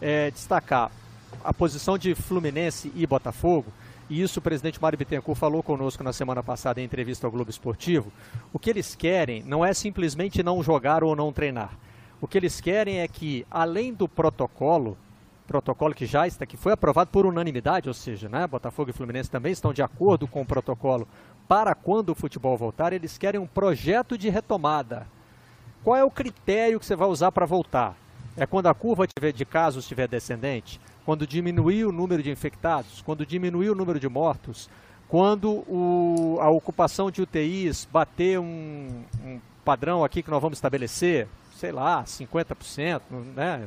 é 0.00 0.30
destacar 0.30 0.90
a 1.44 1.52
posição 1.52 1.98
de 1.98 2.14
Fluminense 2.14 2.92
e 2.94 3.06
Botafogo, 3.06 3.72
e 4.10 4.20
isso 4.20 4.40
o 4.40 4.42
presidente 4.42 4.82
Mário 4.82 4.98
Bittencourt 4.98 5.38
falou 5.38 5.62
conosco 5.62 6.02
na 6.02 6.12
semana 6.12 6.42
passada 6.42 6.80
em 6.80 6.84
entrevista 6.84 7.26
ao 7.26 7.30
Globo 7.30 7.48
Esportivo, 7.48 8.12
o 8.52 8.58
que 8.58 8.68
eles 8.68 8.96
querem 8.96 9.42
não 9.44 9.64
é 9.64 9.72
simplesmente 9.72 10.42
não 10.42 10.62
jogar 10.62 11.04
ou 11.04 11.14
não 11.14 11.32
treinar. 11.32 11.70
O 12.20 12.26
que 12.26 12.36
eles 12.36 12.60
querem 12.60 12.98
é 12.98 13.08
que, 13.08 13.46
além 13.48 13.94
do 13.94 14.08
protocolo, 14.08 14.98
protocolo 15.46 15.94
que 15.94 16.06
já 16.06 16.26
está, 16.26 16.44
que 16.44 16.56
foi 16.56 16.72
aprovado 16.72 17.10
por 17.10 17.24
unanimidade, 17.24 17.88
ou 17.88 17.94
seja, 17.94 18.28
né, 18.28 18.46
Botafogo 18.46 18.90
e 18.90 18.92
Fluminense 18.92 19.30
também 19.30 19.52
estão 19.52 19.72
de 19.72 19.80
acordo 19.80 20.26
com 20.26 20.42
o 20.42 20.46
protocolo 20.46 21.08
para 21.46 21.74
quando 21.74 22.10
o 22.10 22.14
futebol 22.14 22.56
voltar, 22.56 22.92
eles 22.92 23.16
querem 23.16 23.40
um 23.40 23.46
projeto 23.46 24.18
de 24.18 24.28
retomada. 24.28 25.06
Qual 25.82 25.96
é 25.96 26.04
o 26.04 26.10
critério 26.10 26.78
que 26.78 26.86
você 26.86 26.94
vai 26.94 27.08
usar 27.08 27.32
para 27.32 27.46
voltar? 27.46 27.96
É 28.36 28.46
quando 28.46 28.66
a 28.66 28.74
curva 28.74 29.06
de 29.06 29.44
casos 29.44 29.84
estiver 29.84 30.06
descendente? 30.06 30.80
Quando 31.04 31.26
diminuir 31.26 31.84
o 31.84 31.92
número 31.92 32.22
de 32.22 32.30
infectados, 32.30 33.02
quando 33.02 33.24
diminuir 33.24 33.70
o 33.70 33.74
número 33.74 33.98
de 33.98 34.08
mortos, 34.08 34.68
quando 35.08 35.64
o, 35.68 36.38
a 36.40 36.50
ocupação 36.50 37.10
de 37.10 37.22
UTIs 37.22 37.86
bater 37.90 38.38
um, 38.38 39.02
um 39.24 39.40
padrão 39.64 40.04
aqui 40.04 40.22
que 40.22 40.30
nós 40.30 40.40
vamos 40.40 40.58
estabelecer, 40.58 41.26
sei 41.56 41.72
lá, 41.72 42.04
50%, 42.04 43.00
né? 43.34 43.66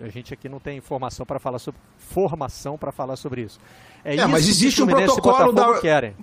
A 0.00 0.08
gente 0.08 0.34
aqui 0.34 0.48
não 0.48 0.60
tem 0.60 0.76
informação 0.76 1.24
para 1.24 1.38
falar 1.38 1.58
sobre 1.58 1.80
formação 1.96 2.76
para 2.76 2.92
falar 2.92 3.16
sobre 3.16 3.42
isso. 3.42 3.58
É, 4.04 4.12
é 4.12 4.16
isso 4.16 4.28
mas 4.28 4.48
existe 4.48 4.82
um 4.82 4.86
protocolo 4.86 5.52
da 5.52 5.80
querem. 5.80 6.14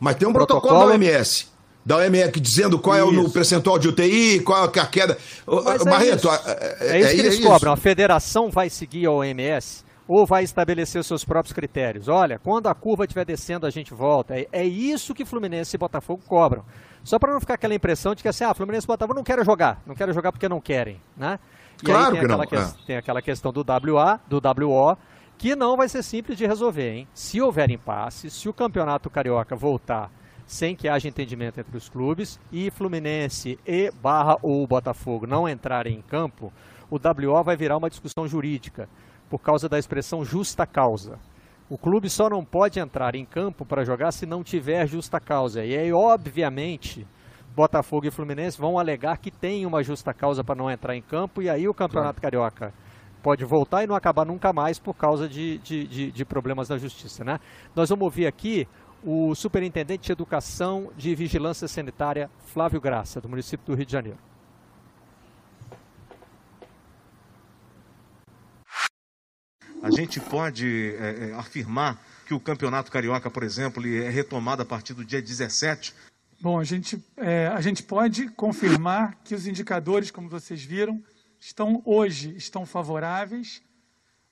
Mas 0.00 0.16
tem 0.16 0.26
um 0.26 0.32
protocolo, 0.32 0.62
protocolo 0.62 0.88
da 0.88 0.94
OMS 0.94 1.53
da 1.84 1.96
OMS 1.96 2.40
dizendo 2.40 2.78
qual 2.78 2.96
isso. 2.96 3.20
é 3.20 3.22
o 3.22 3.30
percentual 3.30 3.78
de 3.78 3.88
UTI, 3.88 4.40
qual 4.40 4.64
é 4.74 4.80
a 4.80 4.86
queda. 4.86 5.18
Mas 5.46 5.82
é 5.82 5.90
Barreto, 5.90 6.28
é, 6.30 6.76
é, 6.80 6.96
é, 6.96 7.00
isso 7.00 7.14
que 7.14 7.20
eles 7.20 7.40
é 7.40 7.42
cobram. 7.42 7.72
A 7.72 7.76
federação 7.76 8.50
vai 8.50 8.70
seguir 8.70 9.06
a 9.06 9.10
OMS 9.10 9.84
ou 10.08 10.26
vai 10.26 10.44
estabelecer 10.44 11.00
os 11.00 11.06
seus 11.06 11.24
próprios 11.24 11.52
critérios. 11.52 12.08
Olha, 12.08 12.38
quando 12.38 12.68
a 12.68 12.74
curva 12.74 13.04
estiver 13.04 13.24
descendo, 13.24 13.66
a 13.66 13.70
gente 13.70 13.92
volta. 13.92 14.34
É, 14.38 14.46
é 14.52 14.64
isso 14.64 15.14
que 15.14 15.24
Fluminense 15.24 15.76
e 15.76 15.78
Botafogo 15.78 16.22
cobram. 16.26 16.64
Só 17.02 17.18
para 17.18 17.32
não 17.32 17.40
ficar 17.40 17.54
aquela 17.54 17.74
impressão 17.74 18.14
de 18.14 18.22
que 18.22 18.28
assim, 18.28 18.44
ah, 18.44 18.54
Fluminense 18.54 18.86
e 18.86 18.88
Botafogo 18.88 19.14
não 19.14 19.24
querem 19.24 19.44
jogar, 19.44 19.82
não 19.86 19.94
querem 19.94 20.14
jogar 20.14 20.32
porque 20.32 20.48
não 20.48 20.60
querem, 20.60 21.00
né? 21.16 21.38
E 21.82 21.84
claro 21.84 22.04
aí 22.04 22.10
tem 22.12 22.20
que 22.20 22.24
aquela, 22.26 22.62
não. 22.62 22.72
Que, 22.72 22.86
tem 22.86 22.96
aquela 22.96 23.20
questão 23.20 23.52
do 23.52 23.60
WA, 23.60 24.20
do 24.26 24.36
WO, 24.38 24.96
que 25.36 25.54
não 25.54 25.76
vai 25.76 25.88
ser 25.88 26.02
simples 26.02 26.38
de 26.38 26.46
resolver, 26.46 26.90
hein? 26.90 27.08
Se 27.12 27.42
houver 27.42 27.70
impasse, 27.70 28.30
se 28.30 28.48
o 28.48 28.54
campeonato 28.54 29.10
carioca 29.10 29.54
voltar 29.54 30.10
sem 30.46 30.76
que 30.76 30.88
haja 30.88 31.08
entendimento 31.08 31.58
entre 31.58 31.76
os 31.76 31.88
clubes 31.88 32.38
e 32.52 32.70
Fluminense 32.70 33.58
e 33.66 33.90
Barra 33.90 34.36
ou 34.42 34.66
Botafogo 34.66 35.26
não 35.26 35.48
entrarem 35.48 35.96
em 35.96 36.02
campo, 36.02 36.52
o 36.90 36.96
WO 36.96 37.42
vai 37.42 37.56
virar 37.56 37.76
uma 37.76 37.90
discussão 37.90 38.26
jurídica 38.26 38.88
por 39.28 39.38
causa 39.38 39.68
da 39.68 39.78
expressão 39.78 40.24
justa 40.24 40.66
causa. 40.66 41.18
O 41.68 41.78
clube 41.78 42.10
só 42.10 42.28
não 42.28 42.44
pode 42.44 42.78
entrar 42.78 43.14
em 43.14 43.24
campo 43.24 43.64
para 43.64 43.84
jogar 43.84 44.12
se 44.12 44.26
não 44.26 44.44
tiver 44.44 44.86
justa 44.86 45.18
causa. 45.18 45.64
E 45.64 45.76
aí, 45.76 45.92
obviamente, 45.92 47.06
Botafogo 47.56 48.06
e 48.06 48.10
Fluminense 48.10 48.58
vão 48.58 48.78
alegar 48.78 49.16
que 49.16 49.30
tem 49.30 49.64
uma 49.64 49.82
justa 49.82 50.12
causa 50.12 50.44
para 50.44 50.54
não 50.54 50.70
entrar 50.70 50.94
em 50.94 51.02
campo, 51.02 51.40
e 51.40 51.48
aí 51.48 51.66
o 51.66 51.74
Campeonato 51.74 52.20
claro. 52.20 52.36
Carioca 52.36 52.74
pode 53.22 53.42
voltar 53.42 53.82
e 53.82 53.86
não 53.86 53.96
acabar 53.96 54.26
nunca 54.26 54.52
mais 54.52 54.78
por 54.78 54.94
causa 54.94 55.26
de, 55.26 55.56
de, 55.58 55.86
de, 55.86 56.12
de 56.12 56.24
problemas 56.26 56.68
da 56.68 56.76
justiça. 56.76 57.24
Né? 57.24 57.40
Nós 57.74 57.88
vamos 57.88 58.04
ouvir 58.04 58.26
aqui 58.26 58.68
o 59.04 59.34
Superintendente 59.34 60.06
de 60.06 60.12
Educação 60.12 60.90
de 60.96 61.14
Vigilância 61.14 61.68
Sanitária, 61.68 62.30
Flávio 62.46 62.80
Graça, 62.80 63.20
do 63.20 63.28
município 63.28 63.66
do 63.66 63.74
Rio 63.74 63.84
de 63.84 63.92
Janeiro. 63.92 64.18
A 69.82 69.90
gente 69.90 70.18
pode 70.18 70.94
é, 70.96 71.28
é, 71.28 71.34
afirmar 71.34 72.02
que 72.26 72.32
o 72.32 72.40
Campeonato 72.40 72.90
Carioca, 72.90 73.30
por 73.30 73.42
exemplo, 73.42 73.86
é 73.86 74.08
retomado 74.08 74.62
a 74.62 74.64
partir 74.64 74.94
do 74.94 75.04
dia 75.04 75.20
17? 75.20 75.94
Bom, 76.40 76.58
a 76.58 76.64
gente, 76.64 77.04
é, 77.18 77.48
a 77.48 77.60
gente 77.60 77.82
pode 77.82 78.30
confirmar 78.30 79.18
que 79.22 79.34
os 79.34 79.46
indicadores, 79.46 80.10
como 80.10 80.30
vocês 80.30 80.64
viram, 80.64 81.02
estão 81.38 81.82
hoje 81.84 82.34
estão 82.34 82.64
favoráveis, 82.64 83.62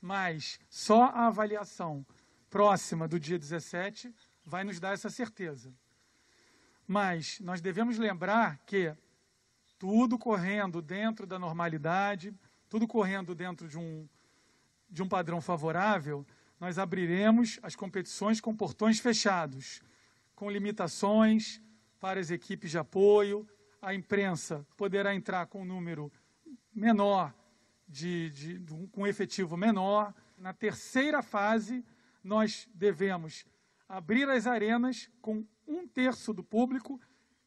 mas 0.01 0.59
só 0.71 1.05
a 1.05 1.27
avaliação 1.27 2.07
próxima 2.49 3.07
do 3.07 3.21
dia 3.21 3.39
17 3.39 4.11
vai 4.45 4.65
nos 4.65 4.81
dar 4.81 4.93
essa 4.93 5.11
certeza. 5.11 5.73
Mas 6.87 7.39
nós 7.41 7.61
devemos 7.61 7.99
lembrar 7.99 8.59
que 8.67 8.95
tudo 9.79 10.19
correndo 10.19 10.81
dentro 10.81 11.27
da 11.27 11.39
normalidade, 11.39 12.35
tudo 12.69 12.87
correndo 12.87 13.35
dentro 13.35 13.69
de 13.69 13.79
um, 13.79 14.09
de 14.89 15.03
um 15.03 15.09
padrão 15.09 15.41
favorável, 15.41 16.27
nós 16.61 16.79
abriremos 16.79 17.59
as 17.63 17.75
competições 17.75 18.41
com 18.41 18.55
portões 18.55 19.01
fechados, 19.01 19.83
com 20.37 20.49
limitações 20.49 21.61
para 21.99 22.21
as 22.21 22.31
equipes 22.31 22.71
de 22.71 22.79
apoio. 22.79 23.49
A 23.81 23.95
imprensa 23.95 24.65
poderá 24.77 25.15
entrar 25.15 25.47
com 25.47 25.63
um 25.63 25.65
número 25.65 26.13
menor, 26.73 27.35
de, 27.89 28.31
de, 28.31 28.89
com 28.93 29.03
um 29.03 29.07
efetivo 29.07 29.57
menor. 29.57 30.15
Na 30.39 30.53
terceira 30.53 31.23
fase, 31.23 31.85
nós 32.23 32.69
devemos 32.73 33.45
abrir 33.93 34.27
as 34.31 34.47
arenas 34.47 35.11
com 35.21 35.47
um 35.69 35.87
terço 35.87 36.33
do 36.33 36.43
público, 36.43 36.99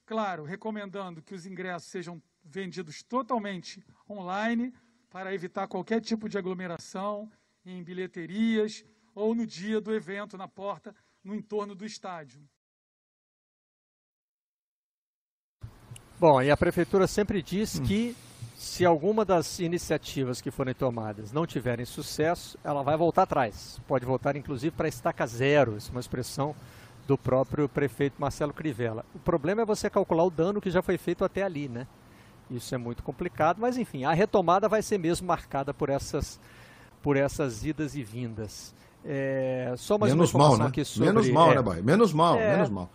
claro, 0.06 0.44
recomendando 0.44 1.20
que 1.20 1.34
os 1.34 1.48
ingressos 1.48 1.90
sejam 1.90 2.22
vendidos 2.44 3.02
totalmente 3.02 3.84
online 4.08 4.72
para 5.10 5.34
evitar 5.34 5.68
qualquer 5.68 6.02
tipo 6.02 6.30
de 6.30 6.38
aglomeração 6.38 7.32
em 7.66 7.84
bilheterias 7.84 8.86
ou 9.16 9.34
no 9.34 9.44
dia 9.44 9.82
do 9.82 9.92
evento 9.92 10.38
na 10.38 10.48
porta 10.48 10.96
no 11.24 11.34
entorno 11.34 11.74
do 11.74 11.84
estádio. 11.84 12.48
Bom, 16.20 16.44
e 16.44 16.52
a 16.52 16.56
prefeitura 16.56 17.08
sempre 17.08 17.42
diz 17.42 17.80
hum. 17.80 17.86
que 17.86 18.16
se 18.56 18.86
alguma 18.86 19.26
das 19.26 19.60
iniciativas 19.60 20.40
que 20.40 20.50
forem 20.50 20.74
tomadas 20.74 21.34
não 21.34 21.46
tiverem 21.46 21.86
sucesso, 21.86 22.58
ela 22.64 22.82
vai 22.82 22.96
voltar 22.96 23.24
atrás. 23.24 23.82
Pode 23.86 24.06
voltar, 24.06 24.38
inclusive, 24.38 24.74
para 24.74 24.88
estaca 24.88 25.28
zero, 25.28 25.76
isso 25.76 25.90
é 25.90 25.92
uma 25.92 26.00
expressão 26.00 26.56
do 27.06 27.18
próprio 27.18 27.68
prefeito 27.68 28.16
Marcelo 28.18 28.54
Crivella. 28.54 29.06
O 29.14 29.20
problema 29.20 29.62
é 29.62 29.66
você 29.66 29.90
calcular 29.90 30.24
o 30.24 30.30
dano 30.30 30.62
que 30.62 30.72
já 30.72 30.82
foi 30.82 30.98
feito 30.98 31.26
até 31.26 31.44
ali, 31.44 31.68
né? 31.68 31.86
Isso 32.50 32.74
é 32.74 32.78
muito 32.78 33.04
complicado, 33.04 33.58
mas 33.60 33.78
enfim, 33.78 34.06
a 34.06 34.14
retomada 34.14 34.70
vai 34.70 34.82
ser 34.82 34.98
mesmo 34.98 35.28
marcada 35.28 35.74
por 35.74 35.90
essas, 35.90 36.40
por 37.02 37.18
essas 37.18 37.66
idas 37.66 37.94
e 37.94 38.04
vindas. 38.04 38.74
É, 39.04 39.74
só 39.78 39.98
mais 39.98 40.14
menos 40.14 40.34
uma 40.34 40.48
mal, 40.48 40.58
né? 40.58 40.66
aqui 40.68 40.84
sobre... 40.86 41.10
Menos 41.10 41.30
mal, 41.30 41.52
é, 41.52 41.56
né, 41.56 41.62
Bahia? 41.62 41.84
Menos 41.84 42.14
mal, 42.14 42.40
é. 42.40 42.54
menos 42.54 42.70
mal. 42.70 42.90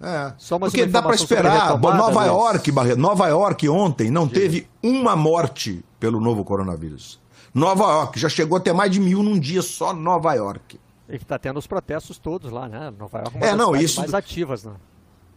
É. 0.00 0.32
Só 0.38 0.58
Porque 0.58 0.86
dá 0.86 1.00
para 1.00 1.14
esperar. 1.14 1.78
Nova 1.78 2.24
York, 2.24 2.70
Barreto, 2.70 2.98
Nova 2.98 3.26
York 3.28 3.68
ontem 3.68 4.10
não 4.10 4.28
teve 4.28 4.68
uma 4.82 5.16
morte 5.16 5.84
pelo 5.98 6.20
novo 6.20 6.44
coronavírus. 6.44 7.20
Nova 7.54 7.84
York 7.84 8.18
já 8.18 8.28
chegou 8.28 8.58
a 8.58 8.60
ter 8.60 8.72
mais 8.72 8.90
de 8.90 9.00
mil 9.00 9.22
num 9.22 9.38
dia 9.38 9.62
só 9.62 9.94
Nova 9.94 10.34
York. 10.34 10.78
E 11.08 11.18
que 11.18 11.24
está 11.24 11.38
tendo 11.38 11.58
os 11.58 11.66
protestos 11.66 12.18
todos 12.18 12.50
lá, 12.50 12.68
né? 12.68 12.92
Nova 12.98 13.18
York 13.18 13.36
é 13.36 13.38
uma 13.38 13.46
é, 13.46 13.56
não, 13.56 13.76
isso... 13.76 14.00
mais 14.00 14.14
ativas, 14.14 14.64
né? 14.64 14.72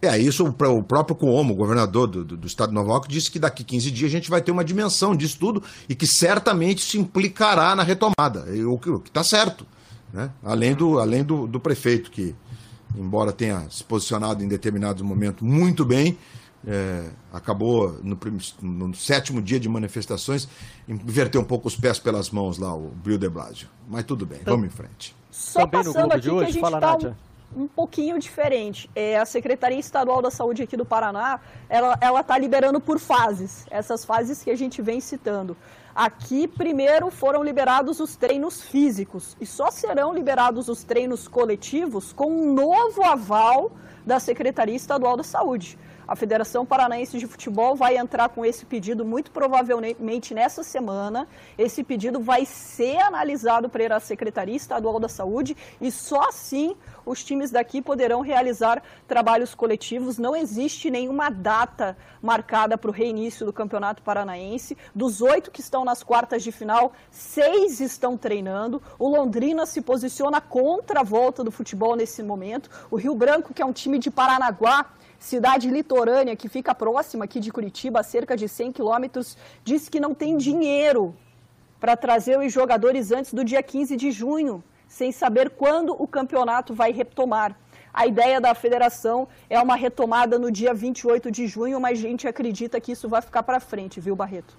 É, 0.02 0.18
isso 0.18 0.46
o 0.46 0.84
próprio 0.84 1.16
Cuomo, 1.16 1.54
o 1.54 1.56
governador 1.56 2.08
do, 2.08 2.24
do, 2.24 2.38
do, 2.38 2.48
estado 2.48 2.70
de 2.70 2.76
Nova 2.76 2.90
York, 2.90 3.08
disse 3.08 3.32
que 3.32 3.40
daqui 3.40 3.64
15 3.64 3.90
dias 3.90 4.12
a 4.12 4.12
gente 4.12 4.30
vai 4.30 4.42
ter 4.42 4.52
uma 4.52 4.64
dimensão 4.64 5.16
disso 5.16 5.40
tudo 5.40 5.64
e 5.90 5.96
que 5.96 6.06
certamente 6.06 6.82
se 6.82 7.00
implicará 7.00 7.76
na 7.76 7.82
retomada, 7.82 8.46
o 8.68 8.78
que 8.78 9.10
está 9.10 9.24
certo. 9.24 9.66
Né? 10.14 10.30
Além, 10.44 10.76
do, 10.76 11.00
além 11.00 11.24
do, 11.24 11.48
do 11.48 11.60
prefeito, 11.60 12.12
que, 12.12 12.36
embora 12.96 13.32
tenha 13.32 13.68
se 13.70 13.84
posicionado 13.84 14.44
em 14.44 14.48
determinado 14.48 15.04
momento 15.04 15.44
muito 15.44 15.84
bem, 15.84 16.18
é, 16.66 17.10
acabou 17.32 18.00
no, 18.04 18.18
no, 18.62 18.94
sétimo 18.96 19.42
dia 19.42 19.60
de 19.60 19.70
manifestações 19.70 20.48
inverter 20.88 21.40
um 21.40 21.44
pouco 21.44 21.68
os 21.68 21.76
pés 21.76 22.00
pelas 22.00 22.30
mãos 22.30 22.58
lá, 22.58 22.76
o 22.76 22.92
Bill 23.04 23.18
de 23.18 23.30
Blasio. 23.30 23.68
Mas 23.88 24.04
tudo 24.04 24.26
bem, 24.26 24.40
então, 24.42 24.56
vamos 24.56 24.68
em 24.68 24.76
frente. 24.76 25.16
Só 25.32 25.66
Também 25.66 25.84
no 25.86 25.94
grupo 25.94 26.20
de 26.20 26.30
hoje, 26.30 26.60
fala 26.60 26.80
tá 26.80 26.92
Nádia 26.92 27.18
um 27.56 27.68
pouquinho 27.68 28.20
diferente. 28.20 28.90
É, 28.96 29.18
a 29.18 29.26
Secretaria 29.26 29.80
Estadual 29.80 30.22
da 30.22 30.30
Saúde 30.30 30.64
aqui 30.64 30.76
do 30.76 30.86
Paraná, 30.86 31.40
ela 31.70 32.22
está 32.22 32.38
liberando 32.38 32.80
por 32.80 33.00
fases, 33.00 33.66
essas 33.70 34.04
fases 34.04 34.44
que 34.44 34.52
a 34.52 34.56
gente 34.56 34.82
vem 34.82 35.00
citando. 35.00 35.56
Aqui, 35.98 36.48
primeiro, 36.48 37.10
foram 37.10 37.44
liberados 37.44 38.00
os 38.00 38.16
treinos 38.16 38.62
físicos 38.62 39.36
e 39.42 39.48
só 39.48 39.72
serão 39.72 40.14
liberados 40.14 40.68
os 40.68 40.84
treinos 40.84 41.28
coletivos 41.28 42.14
com 42.14 42.32
um 42.32 42.54
novo 42.54 43.04
aval 43.04 43.72
da 44.06 44.20
Secretaria 44.20 44.76
Estadual 44.76 45.18
da 45.18 45.24
Saúde. 45.24 45.76
A 46.08 46.16
Federação 46.16 46.66
Paranaense 46.66 47.18
de 47.18 47.28
Futebol 47.28 47.76
vai 47.76 47.98
entrar 47.98 48.30
com 48.30 48.46
esse 48.46 48.66
pedido 48.66 49.04
muito 49.04 49.30
provavelmente 49.30 50.34
nessa 50.34 50.64
semana. 50.64 51.28
Esse 51.58 51.84
pedido 51.84 52.22
vai 52.22 52.46
ser 52.46 53.00
analisado 53.00 53.68
pela 53.68 54.00
Secretaria 54.00 54.56
Estadual 54.56 55.02
da 55.02 55.10
Saúde 55.10 55.58
e 55.82 55.92
só 55.92 56.30
assim 56.30 56.78
os 57.06 57.24
times 57.24 57.52
daqui 57.52 57.82
poderão 57.82 58.22
realizar 58.22 58.82
trabalhos 59.06 59.54
coletivos. 59.54 60.18
Não 60.18 60.34
existe 60.34 60.90
nenhuma 60.90 61.30
data 61.30 61.98
marcada 62.22 62.78
para 62.78 62.90
o 62.90 62.94
reinício 62.94 63.46
do 63.46 63.52
Campeonato 63.52 64.02
Paranaense. 64.02 64.78
Dos 64.96 65.22
oito 65.22 65.52
que 65.52 65.60
estão 65.60 65.84
nas 65.84 66.04
quartas 66.04 66.42
de 66.42 66.54
final, 66.54 66.94
seis 67.12 67.82
estão 67.82 68.16
treinando. 68.18 68.82
O 68.98 69.10
Londrina 69.10 69.66
se 69.66 69.82
posiciona 69.82 70.40
contra 70.40 71.02
a 71.02 71.04
volta 71.04 71.44
do 71.44 71.52
futebol 71.52 71.98
nesse 71.98 72.24
momento. 72.24 72.70
O 72.90 72.96
Rio 72.96 73.14
Branco, 73.14 73.54
que 73.54 73.62
é 73.62 73.66
um 73.66 73.74
time 73.74 74.00
de 74.00 74.10
Paranaguá, 74.10 74.86
cidade 75.20 75.70
litorânea 75.70 76.36
que 76.36 76.48
fica 76.48 76.74
próxima 76.76 77.26
aqui 77.26 77.40
de 77.40 77.52
Curitiba, 77.52 78.00
a 78.00 78.04
cerca 78.04 78.36
de 78.36 78.48
100 78.48 78.72
quilômetros, 78.72 79.38
disse 79.64 79.90
que 79.90 80.00
não 80.00 80.14
tem 80.14 80.38
dinheiro 80.38 81.16
para 81.80 81.96
trazer 81.96 82.40
os 82.40 82.52
jogadores 82.52 83.12
antes 83.12 83.34
do 83.34 83.44
dia 83.44 83.62
15 83.62 83.96
de 83.96 84.12
junho, 84.12 84.64
sem 84.88 85.12
saber 85.12 85.50
quando 85.52 85.92
o 85.92 86.08
campeonato 86.08 86.74
vai 86.74 86.92
retomar. 86.92 87.56
A 87.94 88.06
ideia 88.06 88.40
da 88.40 88.54
federação 88.54 89.28
é 89.50 89.60
uma 89.60 89.76
retomada 89.76 90.38
no 90.38 90.52
dia 90.52 90.74
28 90.74 91.32
de 91.32 91.48
junho, 91.48 91.80
mas 91.80 91.98
a 91.98 92.02
gente 92.02 92.28
acredita 92.28 92.80
que 92.80 92.92
isso 92.92 93.10
vai 93.10 93.22
ficar 93.22 93.44
para 93.44 93.60
frente, 93.60 94.00
viu, 94.00 94.16
Barreto? 94.16 94.56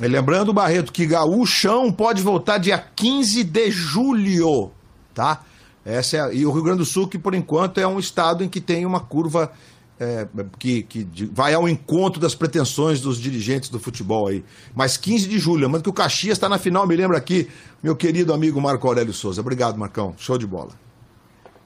E 0.00 0.08
lembrando, 0.08 0.52
Barreto, 0.52 0.92
que 0.92 1.06
Gaúchão 1.06 1.92
pode 1.92 2.20
voltar 2.20 2.58
dia 2.58 2.78
15 2.78 3.44
de 3.44 3.70
julho, 3.70 4.70
tá? 5.14 5.42
Essa 5.84 6.16
é, 6.16 6.34
e 6.34 6.46
o 6.46 6.50
Rio 6.50 6.62
Grande 6.62 6.78
do 6.78 6.84
Sul, 6.84 7.06
que 7.06 7.18
por 7.18 7.34
enquanto 7.34 7.78
é 7.78 7.86
um 7.86 7.98
estado 7.98 8.42
em 8.42 8.48
que 8.48 8.60
tem 8.60 8.86
uma 8.86 9.00
curva 9.00 9.52
é, 9.98 10.26
que, 10.58 10.82
que 10.82 11.06
vai 11.32 11.54
ao 11.54 11.68
encontro 11.68 12.20
das 12.20 12.34
pretensões 12.34 13.00
dos 13.00 13.18
dirigentes 13.18 13.68
do 13.68 13.78
futebol 13.78 14.28
aí. 14.28 14.44
Mas 14.74 14.96
15 14.96 15.28
de 15.28 15.38
julho, 15.38 15.62
lembrando 15.64 15.84
que 15.84 15.90
o 15.90 15.92
Caxias 15.92 16.36
está 16.36 16.48
na 16.48 16.58
final, 16.58 16.86
me 16.86 16.96
lembra 16.96 17.16
aqui, 17.16 17.48
meu 17.82 17.94
querido 17.94 18.32
amigo 18.32 18.60
Marco 18.60 18.86
Aurélio 18.86 19.12
Souza. 19.12 19.40
Obrigado, 19.40 19.78
Marcão. 19.78 20.14
Show 20.16 20.38
de 20.38 20.46
bola. 20.46 20.72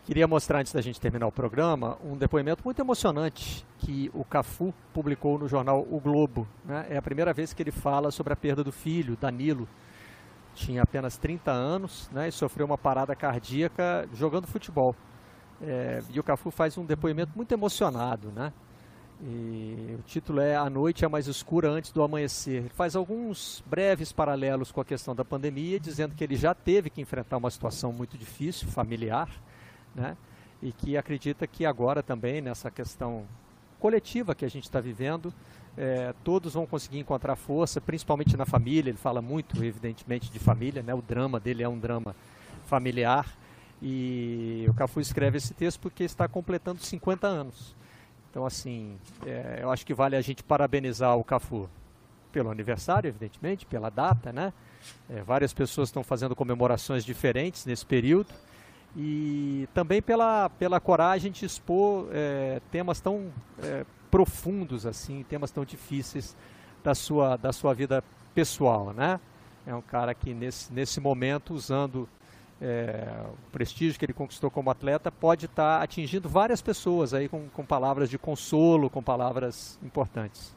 Queria 0.05 0.27
mostrar, 0.27 0.61
antes 0.61 0.73
da 0.73 0.81
gente 0.81 0.99
terminar 0.99 1.27
o 1.27 1.33
programa, 1.33 1.99
um 2.03 2.17
depoimento 2.17 2.63
muito 2.65 2.81
emocionante 2.81 3.63
que 3.79 4.11
o 4.15 4.25
Cafu 4.25 4.73
publicou 4.95 5.39
no 5.39 5.47
jornal 5.47 5.87
O 5.91 6.01
Globo. 6.01 6.49
Né? 6.65 6.87
É 6.89 6.97
a 6.97 7.03
primeira 7.03 7.35
vez 7.35 7.53
que 7.53 7.63
ele 7.63 7.71
fala 7.71 8.11
sobre 8.11 8.33
a 8.33 8.37
perda 8.37 8.65
do 8.65 8.73
filho, 8.73 9.19
Danilo. 9.21 9.69
Tinha 10.55 10.83
apenas 10.83 11.19
30 11.19 11.51
anos 11.51 12.09
né, 12.11 12.29
e 12.29 12.33
sofreu 12.33 12.65
uma 12.65 12.79
parada 12.79 13.15
cardíaca 13.15 14.09
jogando 14.15 14.47
futebol. 14.47 14.97
É, 15.61 16.03
e 16.11 16.21
o 16.21 16.23
Cafu 16.23 16.51
faz 16.51 16.79
um 16.79 16.85
depoimento 16.85 17.33
muito 17.35 17.53
emocionado, 17.53 18.31
né? 18.31 18.53
E 19.21 19.97
o 19.99 20.03
título 20.03 20.41
é 20.41 20.55
A 20.55 20.71
Noite 20.71 21.05
é 21.05 21.09
Mais 21.09 21.27
Escura 21.27 21.69
Antes 21.69 21.91
do 21.91 22.03
Amanhecer. 22.05 22.59
Ele 22.59 22.69
faz 22.69 22.95
alguns 22.95 23.65
breves 23.67 24.13
paralelos 24.13 24.71
com 24.71 24.81
a 24.81 24.85
questão 24.85 25.15
da 25.15 25.25
pandemia, 25.25 25.81
dizendo 25.81 26.15
que 26.15 26.23
ele 26.23 26.37
já 26.37 26.55
teve 26.55 26.89
que 26.89 27.01
enfrentar 27.01 27.37
uma 27.37 27.51
situação 27.51 27.93
muito 27.93 28.17
difícil, 28.17 28.69
familiar, 28.69 29.29
né? 29.95 30.17
E 30.63 30.73
que 30.73 30.97
acredita 30.97 31.47
que 31.47 31.67
agora 31.67 32.03
também, 32.03 32.41
nessa 32.41 32.71
questão 32.71 33.25
coletiva 33.81 34.35
que 34.35 34.45
a 34.45 34.51
gente 34.51 34.65
está 34.65 34.81
vivendo, 34.81 35.35
é, 35.77 36.15
todos 36.23 36.55
vão 36.55 36.67
conseguir 36.67 37.01
encontrar 37.01 37.35
força, 37.35 37.81
principalmente 37.81 38.37
na 38.37 38.47
família. 38.47 38.91
Ele 38.91 38.99
fala 38.99 39.21
muito, 39.21 39.65
evidentemente, 39.65 40.31
de 40.31 40.39
família, 40.39 40.81
né? 40.81 40.95
O 40.95 41.03
drama 41.03 41.41
dele 41.41 41.65
é 41.65 41.69
um 41.69 41.79
drama 41.79 42.15
familiar 42.67 43.27
e 43.81 44.67
o 44.69 44.75
Cafu 44.75 45.01
escreve 45.01 45.39
esse 45.39 45.55
texto 45.55 45.81
porque 45.81 46.05
está 46.05 46.27
completando 46.27 46.83
50 46.83 47.27
anos. 47.27 47.77
Então, 48.31 48.45
assim, 48.45 48.99
é, 49.25 49.61
eu 49.63 49.71
acho 49.71 49.87
que 49.87 49.95
vale 49.95 50.17
a 50.17 50.21
gente 50.21 50.43
parabenizar 50.43 51.17
o 51.17 51.25
Cafu 51.25 51.69
pelo 52.33 52.51
aniversário, 52.51 53.09
evidentemente, 53.09 53.65
pela 53.67 53.91
data, 53.91 54.33
né? 54.33 54.53
É, 55.09 55.23
várias 55.23 55.53
pessoas 55.53 55.89
estão 55.89 56.03
fazendo 56.03 56.37
comemorações 56.37 57.05
diferentes 57.05 57.65
nesse 57.67 57.85
período 57.85 58.33
e 58.97 59.69
também 59.75 60.01
pela, 60.01 60.49
pela 60.51 60.81
coragem 60.81 61.31
de 61.31 61.45
expor 61.45 62.09
é, 62.13 62.61
temas 62.71 63.01
tão 63.01 63.33
é, 63.63 63.85
profundos 64.11 64.87
assim, 64.87 65.25
temas 65.29 65.51
tão 65.51 65.65
difíceis 65.65 66.37
da 66.83 66.95
sua, 66.95 67.37
da 67.37 67.53
sua 67.53 67.75
vida 67.75 68.03
pessoal, 68.35 68.93
né? 68.93 69.21
É 69.67 69.75
um 69.75 69.83
cara 69.83 70.15
que 70.15 70.33
nesse, 70.33 70.73
nesse 70.73 71.01
momento, 71.01 71.53
usando 71.53 72.09
é, 72.61 73.25
o 73.33 73.51
prestígio 73.51 73.99
que 73.99 74.05
ele 74.05 74.13
conquistou 74.13 74.51
como 74.51 74.71
atleta 74.71 75.13
pode 75.13 75.47
estar 75.47 75.79
tá 75.79 75.85
atingindo 75.85 76.29
várias 76.29 76.61
pessoas 76.61 77.15
aí 77.15 77.29
com, 77.29 77.49
com 77.49 77.65
palavras 77.65 78.11
de 78.11 78.19
consolo, 78.19 78.91
com 78.91 79.03
palavras 79.03 79.79
importantes. 79.83 80.57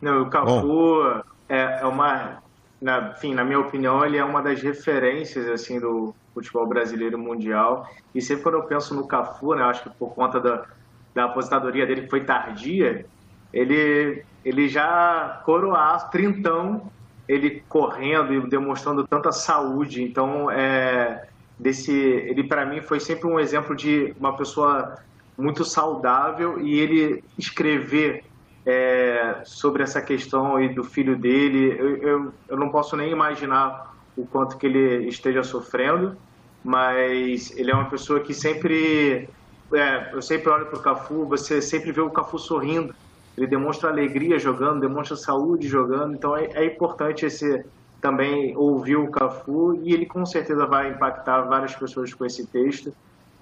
Não, 0.00 0.22
o 0.22 0.30
Cafu 0.30 1.02
é, 1.48 1.80
é, 1.80 1.86
uma, 1.86 2.42
na, 2.80 3.10
enfim, 3.10 3.34
na 3.34 3.44
minha 3.44 3.58
opinião, 3.58 4.04
ele 4.04 4.18
é 4.18 4.24
uma 4.24 4.42
das 4.42 4.62
referências 4.62 5.48
assim 5.48 5.80
do 5.80 6.14
futebol 6.32 6.66
brasileiro 6.66 7.18
mundial. 7.18 7.88
E 8.14 8.20
sempre 8.20 8.42
quando 8.42 8.56
eu 8.56 8.64
penso 8.64 8.94
no 8.94 9.06
Cafu, 9.06 9.54
né, 9.54 9.62
acho 9.64 9.82
que 9.82 9.90
por 9.90 10.14
conta 10.14 10.38
da, 10.38 10.66
da 11.14 11.24
aposentadoria 11.24 11.86
dele 11.86 12.02
que 12.02 12.10
foi 12.10 12.24
tardia, 12.24 13.06
ele 13.52 14.24
ele 14.44 14.68
já 14.68 15.40
coroar 15.46 16.10
trintão 16.10 16.90
ele 17.28 17.62
correndo 17.68 18.34
e 18.34 18.48
demonstrando 18.48 19.06
tanta 19.06 19.32
saúde. 19.32 20.02
Então, 20.02 20.50
é, 20.50 21.26
desse, 21.58 21.92
ele 21.92 22.44
para 22.44 22.66
mim 22.66 22.80
foi 22.80 23.00
sempre 23.00 23.26
um 23.26 23.38
exemplo 23.38 23.74
de 23.74 24.14
uma 24.18 24.36
pessoa 24.36 24.98
muito 25.36 25.64
saudável 25.64 26.60
e 26.60 26.78
ele 26.78 27.24
escrever 27.38 28.24
é, 28.66 29.42
sobre 29.44 29.82
essa 29.82 30.00
questão 30.00 30.56
aí 30.56 30.68
do 30.70 30.82
filho 30.82 31.16
dele, 31.16 31.76
eu, 31.78 31.96
eu, 31.96 32.32
eu, 32.48 32.56
não 32.56 32.70
posso 32.70 32.96
nem 32.96 33.10
imaginar 33.10 33.94
o 34.16 34.24
quanto 34.26 34.56
que 34.56 34.66
ele 34.66 35.06
esteja 35.08 35.42
sofrendo, 35.42 36.16
mas 36.62 37.54
ele 37.56 37.70
é 37.70 37.74
uma 37.74 37.90
pessoa 37.90 38.20
que 38.20 38.32
sempre, 38.32 39.28
é, 39.72 40.10
eu 40.14 40.22
sempre 40.22 40.48
olho 40.48 40.66
para 40.66 40.78
o 40.78 40.82
Cafu, 40.82 41.26
você 41.26 41.60
sempre 41.60 41.92
vê 41.92 42.00
o 42.00 42.10
Cafu 42.10 42.38
sorrindo, 42.38 42.94
ele 43.36 43.46
demonstra 43.46 43.90
alegria 43.90 44.38
jogando, 44.38 44.80
demonstra 44.80 45.16
saúde 45.16 45.66
jogando, 45.66 46.14
então 46.14 46.36
é, 46.36 46.44
é 46.54 46.64
importante 46.66 47.26
esse 47.26 47.64
também 48.00 48.54
ouvir 48.56 48.96
o 48.96 49.10
Cafu 49.10 49.80
e 49.82 49.94
ele 49.94 50.04
com 50.04 50.26
certeza 50.26 50.66
vai 50.66 50.90
impactar 50.90 51.40
várias 51.42 51.74
pessoas 51.74 52.12
com 52.12 52.24
esse 52.26 52.46
texto, 52.46 52.94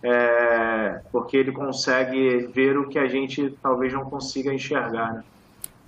é, 0.02 1.01
porque 1.10 1.36
ele 1.36 1.51
consegue 1.51 2.47
ver 2.55 2.78
o 2.78 2.89
que 2.89 2.98
a 2.98 3.09
gente 3.09 3.56
talvez 3.60 3.93
não 3.93 4.05
consiga 4.05 4.55
enxergar. 4.55 5.14
Né? 5.14 5.24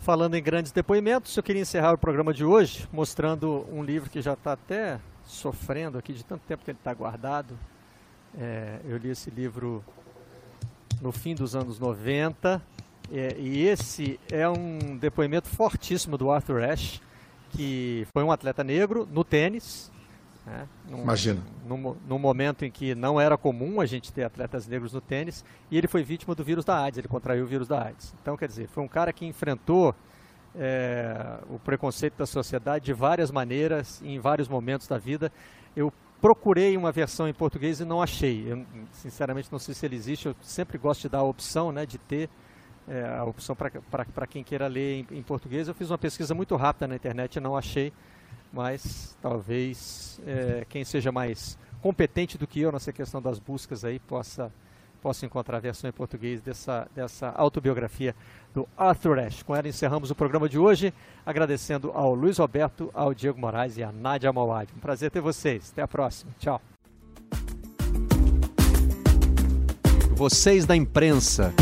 Falando 0.01 0.35
em 0.35 0.43
grandes 0.43 0.73
depoimentos, 0.73 1.37
eu 1.37 1.43
queria 1.43 1.63
encerrar 1.63 1.93
o 1.93 1.99
programa 1.99 2.35
de 2.35 2.45
hoje 2.45 2.89
mostrando 2.93 3.65
um 3.73 3.83
livro 3.83 4.11
que 4.11 4.21
já 4.21 4.35
está 4.35 4.53
até 4.53 4.99
sofrendo 5.25 5.97
aqui 5.97 6.13
de 6.13 6.25
tanto 6.25 6.43
tempo 6.47 6.65
que 6.65 6.71
ele 6.71 6.79
está 6.79 6.93
guardado. 6.93 7.57
É, 8.37 8.81
eu 8.85 8.97
li 8.97 9.11
esse 9.11 9.31
livro 9.31 9.85
no 11.01 11.13
fim 11.13 11.35
dos 11.35 11.55
anos 11.55 11.79
90, 11.79 12.61
é, 13.13 13.37
e 13.39 13.67
esse 13.67 14.19
é 14.31 14.49
um 14.49 14.97
depoimento 14.97 15.49
fortíssimo 15.49 16.17
do 16.17 16.31
Arthur 16.31 16.63
Ashe, 16.63 17.01
que 17.51 18.07
foi 18.13 18.23
um 18.23 18.33
atleta 18.33 18.65
negro 18.65 19.09
no 19.11 19.23
tênis. 19.23 19.91
Né, 20.47 20.69
num, 20.89 21.03
Imagina. 21.03 21.41
Num, 21.67 21.97
num, 22.07 22.19
momento 22.19 22.65
em 22.65 22.71
que 22.71 22.95
não 22.95 23.21
era 23.21 23.37
comum 23.37 23.81
a 23.81 23.87
gente 23.87 24.13
ter 24.13 24.25
atletas 24.25 24.67
negros 24.67 24.93
no 24.93 25.01
tênis, 25.01 25.45
e 25.71 25.79
ele 25.79 25.87
foi 25.87 26.03
vítima 26.03 26.35
do 26.35 26.45
vírus 26.45 26.65
da 26.65 26.79
AIDS, 26.79 26.99
ele 26.99 27.09
contraiu 27.09 27.45
o 27.45 27.47
vírus 27.47 27.69
da 27.69 27.85
AIDS. 27.85 28.15
Então, 28.21 28.37
quer 28.37 28.49
dizer, 28.49 28.69
foi 28.69 28.83
um 28.83 28.89
cara 28.89 29.13
que 29.13 29.25
enfrentou 29.25 29.95
é, 30.55 31.39
o 31.49 31.59
preconceito 31.59 32.17
da 32.17 32.27
sociedade 32.27 32.85
de 32.85 32.93
várias 32.93 33.31
maneiras, 33.31 34.03
em 34.03 34.19
vários 34.19 34.49
momentos 34.49 34.87
da 34.87 34.99
vida. 34.99 35.33
Eu 35.75 35.93
procurei 36.21 36.77
uma 36.77 36.93
versão 36.93 37.29
em 37.29 37.35
português 37.35 37.81
e 37.81 37.85
não 37.85 38.01
achei. 38.03 38.51
Eu, 38.51 38.65
sinceramente, 38.93 39.51
não 39.51 39.59
sei 39.59 39.75
se 39.75 39.85
ele 39.85 39.97
existe. 39.97 40.27
Eu 40.27 40.37
sempre 40.41 40.79
gosto 40.79 41.03
de 41.03 41.09
dar 41.09 41.19
a 41.19 41.25
opção 41.25 41.73
né, 41.73 41.85
de 41.85 41.99
ter 41.99 42.29
é, 42.89 43.05
a 43.07 43.25
opção 43.25 43.57
para 43.57 44.27
quem 44.27 44.43
queira 44.43 44.67
ler 44.67 45.07
em, 45.11 45.19
em, 45.19 45.23
português. 45.23 45.69
Eu 45.69 45.75
fiz 45.75 45.91
uma 45.91 45.99
pesquisa 45.99 46.35
muito 46.35 46.55
rápida 46.57 46.87
na 46.87 46.97
internet 46.97 47.37
e 47.37 47.41
não 47.41 47.57
achei, 47.57 47.93
mas 48.53 49.17
talvez 49.21 50.21
é, 50.27 50.65
quem 50.69 50.85
seja 50.85 51.11
mais 51.11 51.59
competente 51.81 52.39
do 52.39 52.47
que 52.47 52.61
eu 52.61 52.73
nessa 52.73 52.93
questão 52.93 53.21
das 53.21 53.39
buscas 53.39 53.85
aí 53.85 53.99
possa, 53.99 54.51
possa 55.03 55.27
encontrar 55.27 55.59
a 55.59 55.61
versão 55.61 55.89
em 55.89 55.93
português 55.93 56.41
dessa, 56.41 56.89
dessa 56.95 57.31
autobiografia 57.31 58.15
do 58.55 58.69
Arthur 58.77 59.19
Ashe. 59.19 59.45
Com 59.45 59.55
ela 59.55 59.69
encerramos 59.69 60.11
o 60.11 60.15
programa 60.15 60.49
de 60.49 60.59
hoje, 60.59 60.95
agradecendo 61.27 61.91
ao 61.93 62.15
Luiz 62.15 62.39
Roberto, 62.39 62.91
ao 62.95 63.13
Diego 63.13 63.39
Moraes 63.39 63.77
e 63.77 63.83
à 63.83 63.93
Nádia 63.93 64.33
Mauad. 64.33 64.73
Um 64.77 64.81
prazer 64.81 65.11
ter 65.11 65.21
vocês. 65.21 65.71
Até 65.73 65.83
a 65.83 65.89
próxima. 65.89 66.33
Tchau. 66.39 66.61
Vocês 70.17 70.65
da 70.65 70.77
imprensa. 70.77 71.53